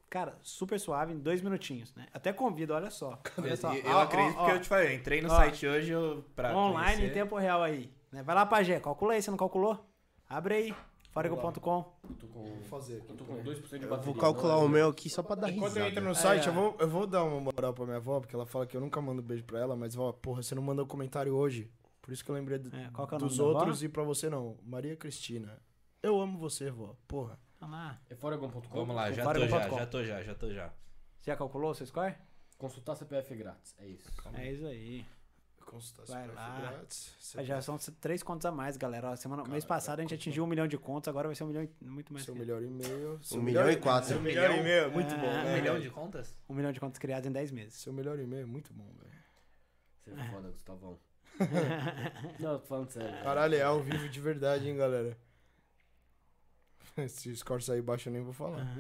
[0.09, 2.07] Cara, super suave, em dois minutinhos, né?
[2.14, 3.19] Até convido, olha só.
[3.38, 3.73] Olha só.
[3.75, 6.25] eu Ó, acredito ó, que ó, eu te falei, eu entrei no site hoje eu,
[6.35, 7.14] pra online em conhecer.
[7.14, 7.93] tempo real aí.
[8.11, 8.23] né?
[8.23, 9.88] Vai lá G, calcula aí, você não calculou?
[10.27, 10.75] Abre aí,
[11.23, 11.85] foregon.com.
[12.09, 14.14] Eu tô com, Vou fazer eu tô com 2% de Eu bateria.
[14.14, 16.49] vou calcular o meu aqui só pra dar Enquanto eu entro no site, É.
[16.49, 18.81] eu, vou, eu vou dar uma moral pra minha avó, porque ela fala que eu
[18.81, 21.69] nunca mando beijo pra ela, mas, vó, porra, você não mandou comentário hoje.
[22.01, 23.83] Por isso que eu lembrei do- É, qual que é o nome dos da outros
[23.83, 24.57] e pra você não.
[24.64, 25.61] Maria Cristina.
[26.01, 26.95] Eu amo você, vó.
[27.07, 27.38] Porra.
[27.59, 27.99] Vamos lá.
[28.09, 28.61] É foregon.com.
[28.69, 30.67] Vamos lá, já tô já, já tô já, já tô já.
[31.19, 32.15] Você já calculou o seu score?
[32.57, 33.75] Consultar CPF grátis.
[33.77, 34.09] É isso.
[34.33, 35.06] É isso aí.
[35.69, 36.57] Consultação Vai lá.
[36.59, 37.14] grátis.
[37.43, 39.11] Já são três contos a mais, galera.
[39.11, 41.48] Ó, semana, mês passado a gente atingiu um milhão de contos, agora vai ser um
[41.48, 42.25] milhão e muito mais.
[42.25, 43.19] Seu que- melhor e-mail.
[43.22, 44.09] seu Um milhão e quatro.
[44.09, 44.61] Seu melhor milhão?
[44.65, 45.27] e-mail, é muito bom.
[45.27, 45.30] Ah.
[45.30, 45.83] Um né, milhão velho?
[45.85, 46.35] de contas?
[46.49, 47.75] Um milhão de contos criados em 10 meses.
[47.75, 49.14] Seu melhor e-mail é muito bom, velho.
[49.99, 50.98] Você é foda, Gustavão.
[52.39, 53.23] Não, falando sério.
[53.23, 55.15] Caralho, é ao vivo de verdade, hein, galera.
[57.07, 58.65] Se o score sair baixo, eu nem vou falar.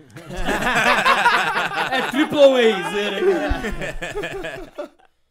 [1.91, 2.39] É triple
[2.73, 3.25] A, zero,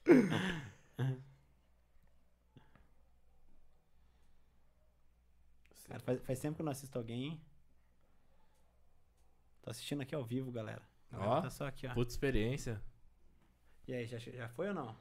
[5.88, 6.00] cara.
[6.00, 7.40] Cara, faz, faz tempo que eu não assisto alguém, hein?
[9.62, 10.82] Tô assistindo aqui ao vivo, galera.
[11.12, 11.40] Ó.
[11.40, 11.94] Tá só aqui, ó.
[11.94, 12.80] Puta experiência.
[13.86, 14.96] E aí, já, já foi ou não?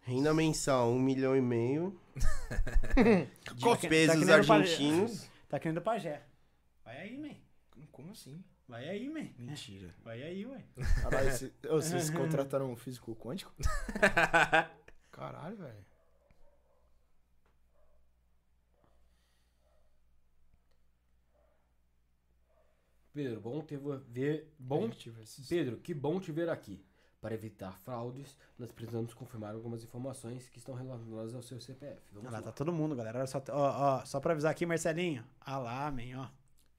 [0.00, 1.98] Renda mensal, um milhão e meio.
[3.44, 4.52] Tá que- pesos tá nem no Pajé.
[4.52, 5.30] argentinos.
[5.48, 6.22] Tá querendo pajé.
[6.84, 7.34] Vai aí, man.
[7.90, 8.42] Como assim?
[8.68, 9.28] Vai aí, man.
[9.38, 9.94] Mentira.
[10.02, 10.64] Vai aí, ué.
[11.02, 11.28] Caralho,
[11.70, 13.52] ô, vocês contrataram um físico quântico?
[15.10, 15.84] Caralho, velho.
[23.14, 23.76] Pedro, bom te
[24.08, 24.52] ver.
[24.58, 24.90] Bom,
[25.48, 26.84] Pedro, que bom te ver aqui.
[27.20, 32.02] Para evitar fraudes, nós precisamos confirmar algumas informações que estão relacionadas ao seu CPF.
[32.12, 32.44] Vamos Olha lá, lá.
[32.44, 33.18] tá todo mundo, galera.
[33.18, 33.52] Olha só, ó,
[34.00, 35.24] ó, só pra avisar aqui, Marcelinho.
[35.40, 36.26] Ah lá, man, ó.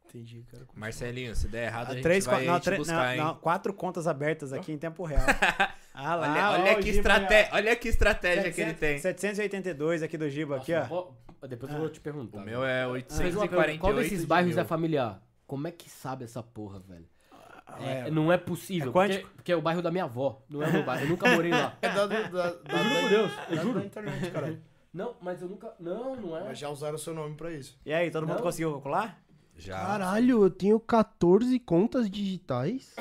[0.08, 0.68] Entendi, cara.
[0.76, 3.18] Marcelinho, se der errado, a Ah, gente três, vai não, buscar, não, hein?
[3.18, 5.24] não, quatro contas abertas aqui em tempo real.
[5.98, 6.94] Ah lá, Olha, ó, olha o que ó.
[6.94, 9.00] estratégia, olha que estratégia que ele tem.
[9.00, 11.12] 782 aqui do Giba, aqui, ó.
[11.48, 12.38] Depois eu vou te perguntar.
[12.38, 13.48] O meu é Mas uma pergunta,
[13.80, 14.62] Qual 848 desses de bairros mil.
[14.62, 15.25] é familiar?
[15.48, 17.06] Como é que sabe essa porra, velho?
[17.80, 18.90] É, É, não é possível.
[18.90, 19.30] É porque, quântico?
[19.36, 20.42] porque é o bairro da minha avó.
[20.50, 21.06] Não é o meu bairro.
[21.06, 21.76] Eu nunca morei lá.
[21.82, 23.80] É dado da, da, da, juro por Deus, eu juro.
[23.80, 24.62] da internet, caralho.
[24.94, 25.74] Não, mas eu nunca.
[25.80, 26.44] Não, não é.
[26.46, 27.78] Mas já usaram o seu nome pra isso.
[27.86, 28.44] E aí, todo mundo Não.
[28.44, 29.22] conseguiu calcular?
[29.58, 29.78] Já.
[29.78, 32.96] Caralho, eu tenho 14 contas digitais.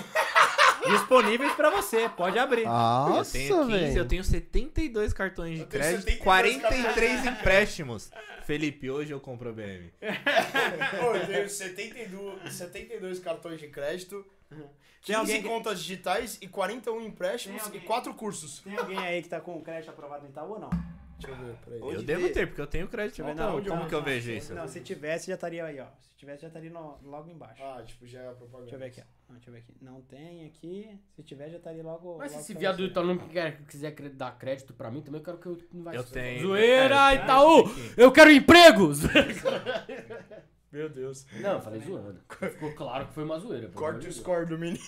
[0.90, 2.62] Disponíveis pra você, pode abrir.
[2.62, 8.10] Eu Nossa, tenho 15, eu tenho 72 cartões de Eu crédito, 72 43 empréstimos.
[8.44, 9.90] Felipe, hoje eu compro a BM.
[10.02, 14.68] Eu tenho 72, 72 cartões de crédito, 15
[15.06, 18.60] Tem alguém que- contas digitais e 41 empréstimos Tem e alguém- 4 cursos.
[18.60, 20.70] Tem alguém aí que tá com o crédito aprovado no Itaú ou não?
[21.18, 21.80] Deixa eu ver, peraí.
[21.80, 24.04] Onde eu devo ter, porque eu tenho crédito Não, não, Como não, que eu não,
[24.04, 24.54] vejo se- isso?
[24.54, 25.86] Não, se tivesse, já estaria aí, ó.
[26.00, 27.62] Se tivesse, já estaria no- logo embaixo.
[27.62, 28.62] Ah, tipo, já é a propaganda.
[28.70, 29.04] Deixa eu ver aqui, ó.
[29.28, 29.74] Não, deixa eu ver aqui.
[29.80, 31.00] Não tem aqui.
[31.16, 32.18] Se tiver, já estaria logo.
[32.18, 35.00] Mas se logo esse pra viado do Itaú não quer, quiser dar crédito pra mim,
[35.02, 36.42] também eu quero que eu não vai Eu ser- tenho.
[36.42, 37.64] Zoeira, É, Itaú!
[37.96, 39.00] Eu quero empregos!
[40.70, 41.24] Meu Deus.
[41.40, 42.20] Não, eu falei zoando.
[42.50, 43.68] Ficou claro que foi uma zoeira.
[43.68, 44.16] pelo amor Corta de o Deus.
[44.16, 44.82] score do menino.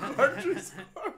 [0.16, 1.14] Corta o score.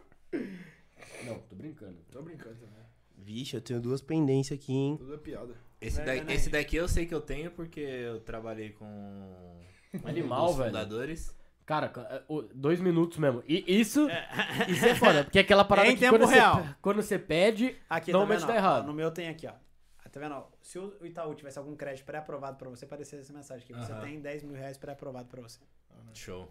[1.25, 1.97] Não, tô brincando.
[2.11, 2.79] Tô brincando também.
[3.17, 4.97] Vixe, eu tenho duas pendências aqui, hein?
[4.97, 5.55] Tudo é piada.
[5.81, 6.01] Esse,
[6.33, 9.61] esse daqui eu sei que eu tenho porque eu trabalhei com
[10.05, 10.71] Animal, os velho.
[10.71, 11.37] fundadores.
[11.69, 12.23] Cara, é,
[12.55, 13.43] dois minutos mesmo.
[13.47, 14.09] E isso,
[14.69, 16.63] isso é foda, porque é aquela parada Em que tempo quando, real.
[16.63, 18.85] Você, quando você pede, Aqui, normalmente tá, tá vendo, errado.
[18.85, 19.53] Ó, No meu tem aqui, ó.
[20.03, 20.35] Ah, Tá vendo?
[20.35, 20.47] ó?
[20.63, 23.75] Se o Itaú tivesse algum crédito pré-aprovado pra você, aparecer essa mensagem aqui.
[23.75, 24.01] Você Aham.
[24.01, 25.61] tem 10 mil reais pré-aprovado pra você.
[26.15, 26.51] Show.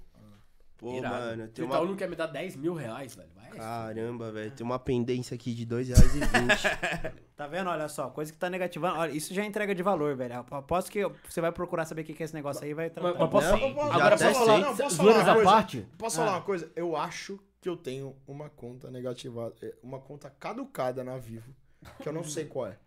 [0.77, 1.15] Pô, Irado.
[1.15, 1.89] mano, o tem Itaú uma...
[1.89, 3.29] não quer me dar 10 mil reais, velho.
[3.35, 3.49] Vai.
[3.49, 7.13] Caramba, velho, tem uma pendência aqui de R$ 2,20.
[7.37, 7.69] Tá vendo?
[7.69, 8.97] Olha só, coisa que tá negativando.
[8.97, 10.43] Olha, isso já é entrega de valor, velho.
[10.49, 12.89] Aposto que você vai procurar saber o que que é esse negócio aí e vai
[12.89, 13.13] tratar.
[13.19, 14.57] mas posso, Não, agora posso falar.
[14.59, 15.43] Não, posso falar uma coisa?
[15.51, 15.87] parte?
[15.99, 16.71] Posso falar uma coisa?
[16.75, 21.53] Eu acho que eu tenho uma conta negativada, é, uma conta caducada na Vivo,
[22.01, 22.77] que eu não sei qual é.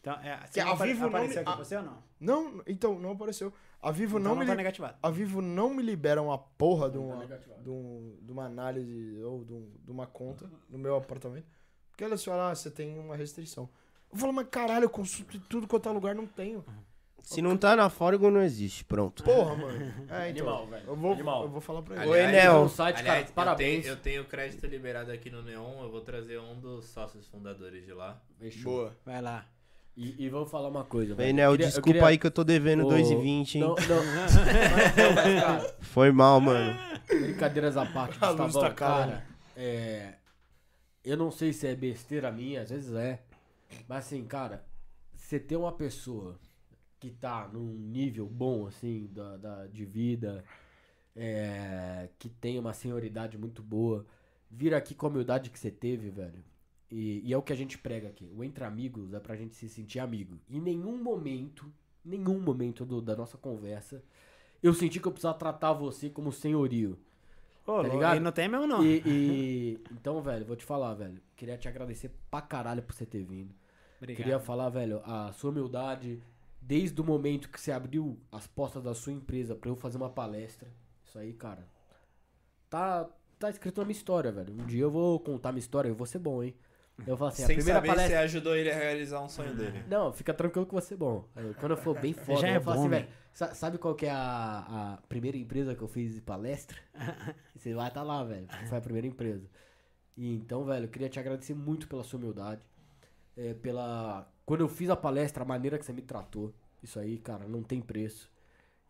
[0.00, 2.02] Então, é, Que a Vivo não apareceu me- aqui a- pra você ou não?
[2.20, 3.50] Não, então, não apareceu.
[3.82, 4.96] A Vivo Então não, não me tá negativado.
[5.02, 7.62] A Vivo não me libera uma porra de Não tá uma, negativado.
[7.62, 11.46] de, um- de uma análise ou de, um- de uma conta no meu apartamento.
[11.90, 13.68] Porque eles falam, ah, você tem uma restrição.
[14.12, 16.64] Eu falo, mas caralho, eu consulto em tudo quanto é lugar, não tenho.
[17.22, 18.82] Se não tá na Forgo, não existe.
[18.84, 19.22] Pronto.
[19.22, 19.78] Porra, mano.
[20.10, 20.48] É, então.
[20.48, 20.86] Animal, velho.
[20.86, 21.42] Eu vou, Animal.
[21.44, 22.26] eu vou falar pra Aliás, ele.
[22.26, 22.62] Oi, Enel.
[22.64, 23.82] No site, Aliás, cara, eu parabéns.
[23.82, 27.84] tenho, eu tenho crédito liberado aqui no Neon, eu vou trazer um dos sócios fundadores
[27.84, 28.20] de lá.
[28.38, 28.72] Fechou.
[28.72, 28.96] Boa.
[29.04, 29.46] Vai lá.
[30.02, 31.28] E, e vou falar uma coisa, velho.
[31.28, 33.60] Enel, Eu queria- desculpa queria- aí que eu tô devendo Ô, 2,20, hein?
[33.60, 33.76] Não, não.
[35.80, 36.74] Foi mal, mano.
[37.06, 39.06] brincadeiras à parte, A luz Gustavão, tá cara.
[39.12, 40.14] cara, é...
[41.04, 43.20] Eu não sei se é besteira minha, às vezes é.
[43.88, 44.64] Mas assim, cara,
[45.14, 46.38] você ter uma pessoa
[46.98, 50.44] que tá num nível bom, assim, da, da- de vida,
[51.16, 54.06] é, que tem uma senioridade muito boa,
[54.50, 56.42] vir aqui com a humildade que você teve, velho.
[56.90, 58.28] E, e é o que a gente prega aqui.
[58.34, 60.38] O entre amigos é pra gente se sentir amigo.
[60.50, 61.72] Em nenhum momento,
[62.04, 64.02] nenhum momento do- da nossa conversa,
[64.62, 66.98] eu senti que eu precisava tratar você como senhorio.
[67.66, 68.20] Ô, Tá ligado?
[68.20, 68.84] Não tem mesmo, não.
[68.84, 71.20] E, e- então, velho, vou te falar, velho.
[71.36, 73.54] Queria te agradecer pra caralho por você ter vindo.
[73.98, 74.16] Obrigado.
[74.24, 76.20] Queria falar, velho, a sua humildade,
[76.60, 80.10] desde o momento que você abriu as portas da sua empresa pra eu fazer uma
[80.10, 80.68] palestra.
[81.04, 81.68] Isso aí, cara.
[82.68, 84.52] Tá, tá escrito na minha história, velho.
[84.54, 86.54] Um dia eu vou contar minha história, eu vou ser bom, hein?
[87.06, 88.16] Eu falo assim, a Sem primeira saber palestra.
[88.18, 89.84] se ajudou ele a realizar um sonho dele.
[89.88, 91.24] Não, fica tranquilo que você é bom.
[91.34, 92.98] Aí, Quando eu for bem foda, já eu é falo bom, assim, né?
[93.00, 93.08] velho.
[93.32, 96.76] sa- Sabe qual que é a, a primeira empresa que eu fiz de palestra?
[97.56, 98.46] você vai estar lá, velho.
[98.46, 99.48] porque Foi a primeira empresa.
[100.16, 102.60] E então, velho, eu queria te agradecer muito pela sua humildade.
[103.36, 104.30] é, pela.
[104.44, 106.52] Quando eu fiz a palestra, a maneira que você me tratou.
[106.82, 108.30] Isso aí, cara, não tem preço.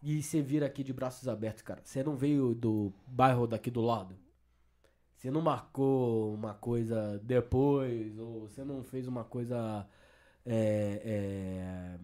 [0.03, 1.81] E você vir aqui de braços abertos, cara.
[1.85, 4.17] Você não veio do bairro daqui do lado?
[5.21, 9.87] Você não marcou uma coisa depois, ou você não fez uma coisa.
[10.47, 11.99] É, é,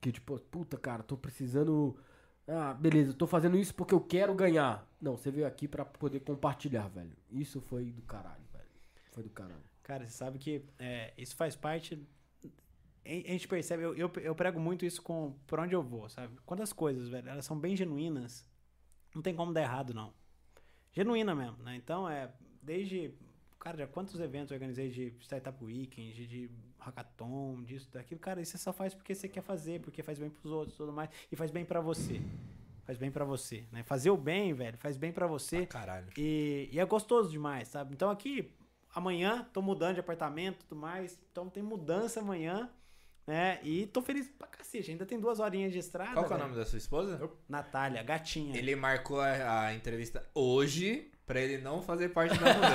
[0.00, 1.96] que tipo, puta, cara, tô precisando.
[2.48, 4.84] Ah, beleza, tô fazendo isso porque eu quero ganhar.
[5.00, 7.16] Não, você veio aqui pra poder compartilhar, velho.
[7.30, 8.68] Isso foi do caralho, velho.
[9.12, 9.62] Foi do caralho.
[9.84, 12.04] Cara, você sabe que é, isso faz parte.
[13.04, 16.36] A gente percebe, eu, eu, eu prego muito isso com por onde eu vou, sabe?
[16.44, 18.44] Quando as coisas, velho, elas são bem genuínas,
[19.14, 20.12] não tem como dar errado, não.
[20.94, 21.76] Genuína mesmo, né?
[21.76, 22.30] Então, é,
[22.62, 23.12] desde.
[23.58, 28.20] Cara, já quantos eventos eu organizei de Startup Weekend, de, de hackathon, disso, daquilo.
[28.20, 30.76] Cara, isso você só faz porque você quer fazer, porque faz bem pros outros e
[30.76, 31.10] tudo mais.
[31.32, 32.20] E faz bem pra você.
[32.84, 33.82] Faz bem pra você, né?
[33.82, 35.64] Fazer o bem, velho, faz bem pra você.
[35.66, 36.08] Caralho.
[36.18, 37.94] E, e é gostoso demais, sabe?
[37.94, 38.52] Então aqui,
[38.94, 41.18] amanhã, tô mudando de apartamento e tudo mais.
[41.32, 42.70] Então tem mudança amanhã,
[43.26, 43.58] né?
[43.62, 44.90] E tô feliz pra cacete.
[44.90, 46.12] Ainda tem duas horinhas de estrada.
[46.12, 47.30] Qual que é o nome da sua esposa?
[47.48, 48.56] Natália, gatinha.
[48.56, 52.74] Ele marcou a, a entrevista hoje pra ele não fazer parte da mudança.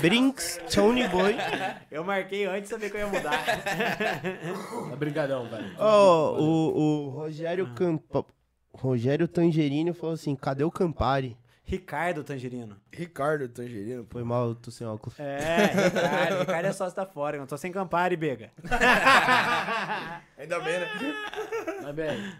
[0.00, 1.36] Brinks, Tony Boy.
[1.90, 3.44] Eu marquei antes de saber que eu ia mudar.
[4.92, 5.74] Obrigadão, velho.
[5.78, 8.24] Ó, o, o Rogério Campa...
[8.72, 11.36] Rogério Tangerino falou assim, cadê o Campari?
[11.70, 12.76] Ricardo Tangerino.
[12.92, 14.04] Ricardo Tangerino.
[14.10, 15.18] Foi mal, eu tô sem óculos.
[15.20, 16.40] É, Ricardo.
[16.40, 17.36] Ricardo é sócio da fora.
[17.36, 18.50] Eu não tô sem Campari, Bega.
[20.36, 20.88] Ainda bem, né?
[21.80, 22.32] Mas, velho,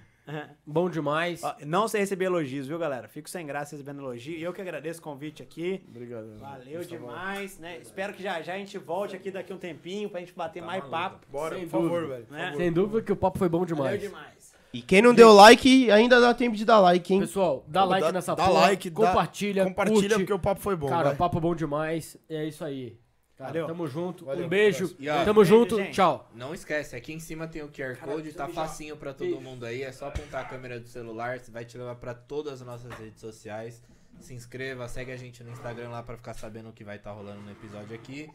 [0.67, 1.45] bom demais.
[1.45, 3.07] Ó, não sei receber elogios, viu, galera?
[3.07, 4.37] Fico sem graça recebendo elogio.
[4.37, 5.81] E eu que agradeço o convite aqui.
[5.89, 6.37] Obrigado.
[6.39, 7.79] Valeu demais, né?
[7.79, 10.83] Espero que já já a gente volte aqui daqui um tempinho pra gente bater mais
[10.87, 11.25] papo.
[11.31, 12.15] Bora, Sem por favor, dúvida.
[12.15, 12.27] velho.
[12.31, 12.45] Né?
[12.47, 12.57] favor.
[12.57, 14.40] Sem dúvida que o papo foi bom Valeu demais.
[14.73, 17.21] E quem não deu like, ainda dá tempo de dar like, hein?
[17.21, 20.15] Pessoal, dá Pô, like dá- nessa dá porra, like, dá- compartilha, Compartilha curte.
[20.19, 21.17] porque o papo foi bom, Cara, vai.
[21.17, 22.17] papo bom demais.
[22.29, 22.97] É isso aí.
[23.37, 23.67] Cara, Valeu.
[23.67, 24.27] tamo junto.
[24.27, 24.95] Valeu, um beijo.
[24.99, 25.77] E, ó, tamo beijo, junto.
[25.79, 25.95] gente.
[25.95, 26.31] Tchau.
[26.35, 29.83] Não esquece, aqui em cima tem o QR Code, tá facinho pra todo mundo aí.
[29.83, 32.93] É só apontar a câmera do celular, você vai te levar pra todas as nossas
[32.93, 33.83] redes sociais.
[34.21, 37.13] Se inscreva, segue a gente no Instagram lá pra ficar sabendo o que vai estar
[37.13, 38.29] rolando no episódio aqui.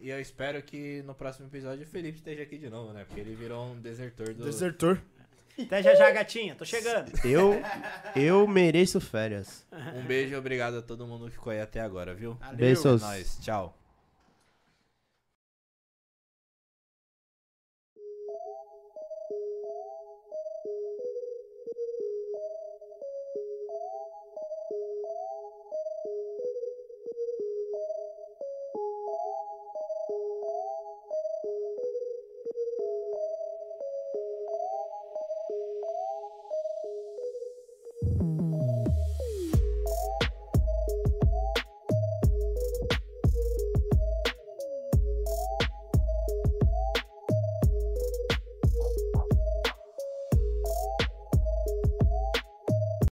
[0.00, 3.04] E eu espero que no próximo episódio o Felipe esteja aqui de novo, né?
[3.04, 4.44] Porque ele virou um desertor do.
[4.44, 4.98] Desertor.
[5.62, 6.54] Até já já, gatinha.
[6.54, 7.10] Tô chegando.
[7.24, 7.60] Eu,
[8.14, 9.66] eu mereço férias.
[9.94, 12.34] Um beijo e obrigado a todo mundo que ficou aí até agora, viu?
[12.34, 12.56] Valeu.
[12.56, 13.02] Beijos.
[13.02, 13.76] É nóis, tchau.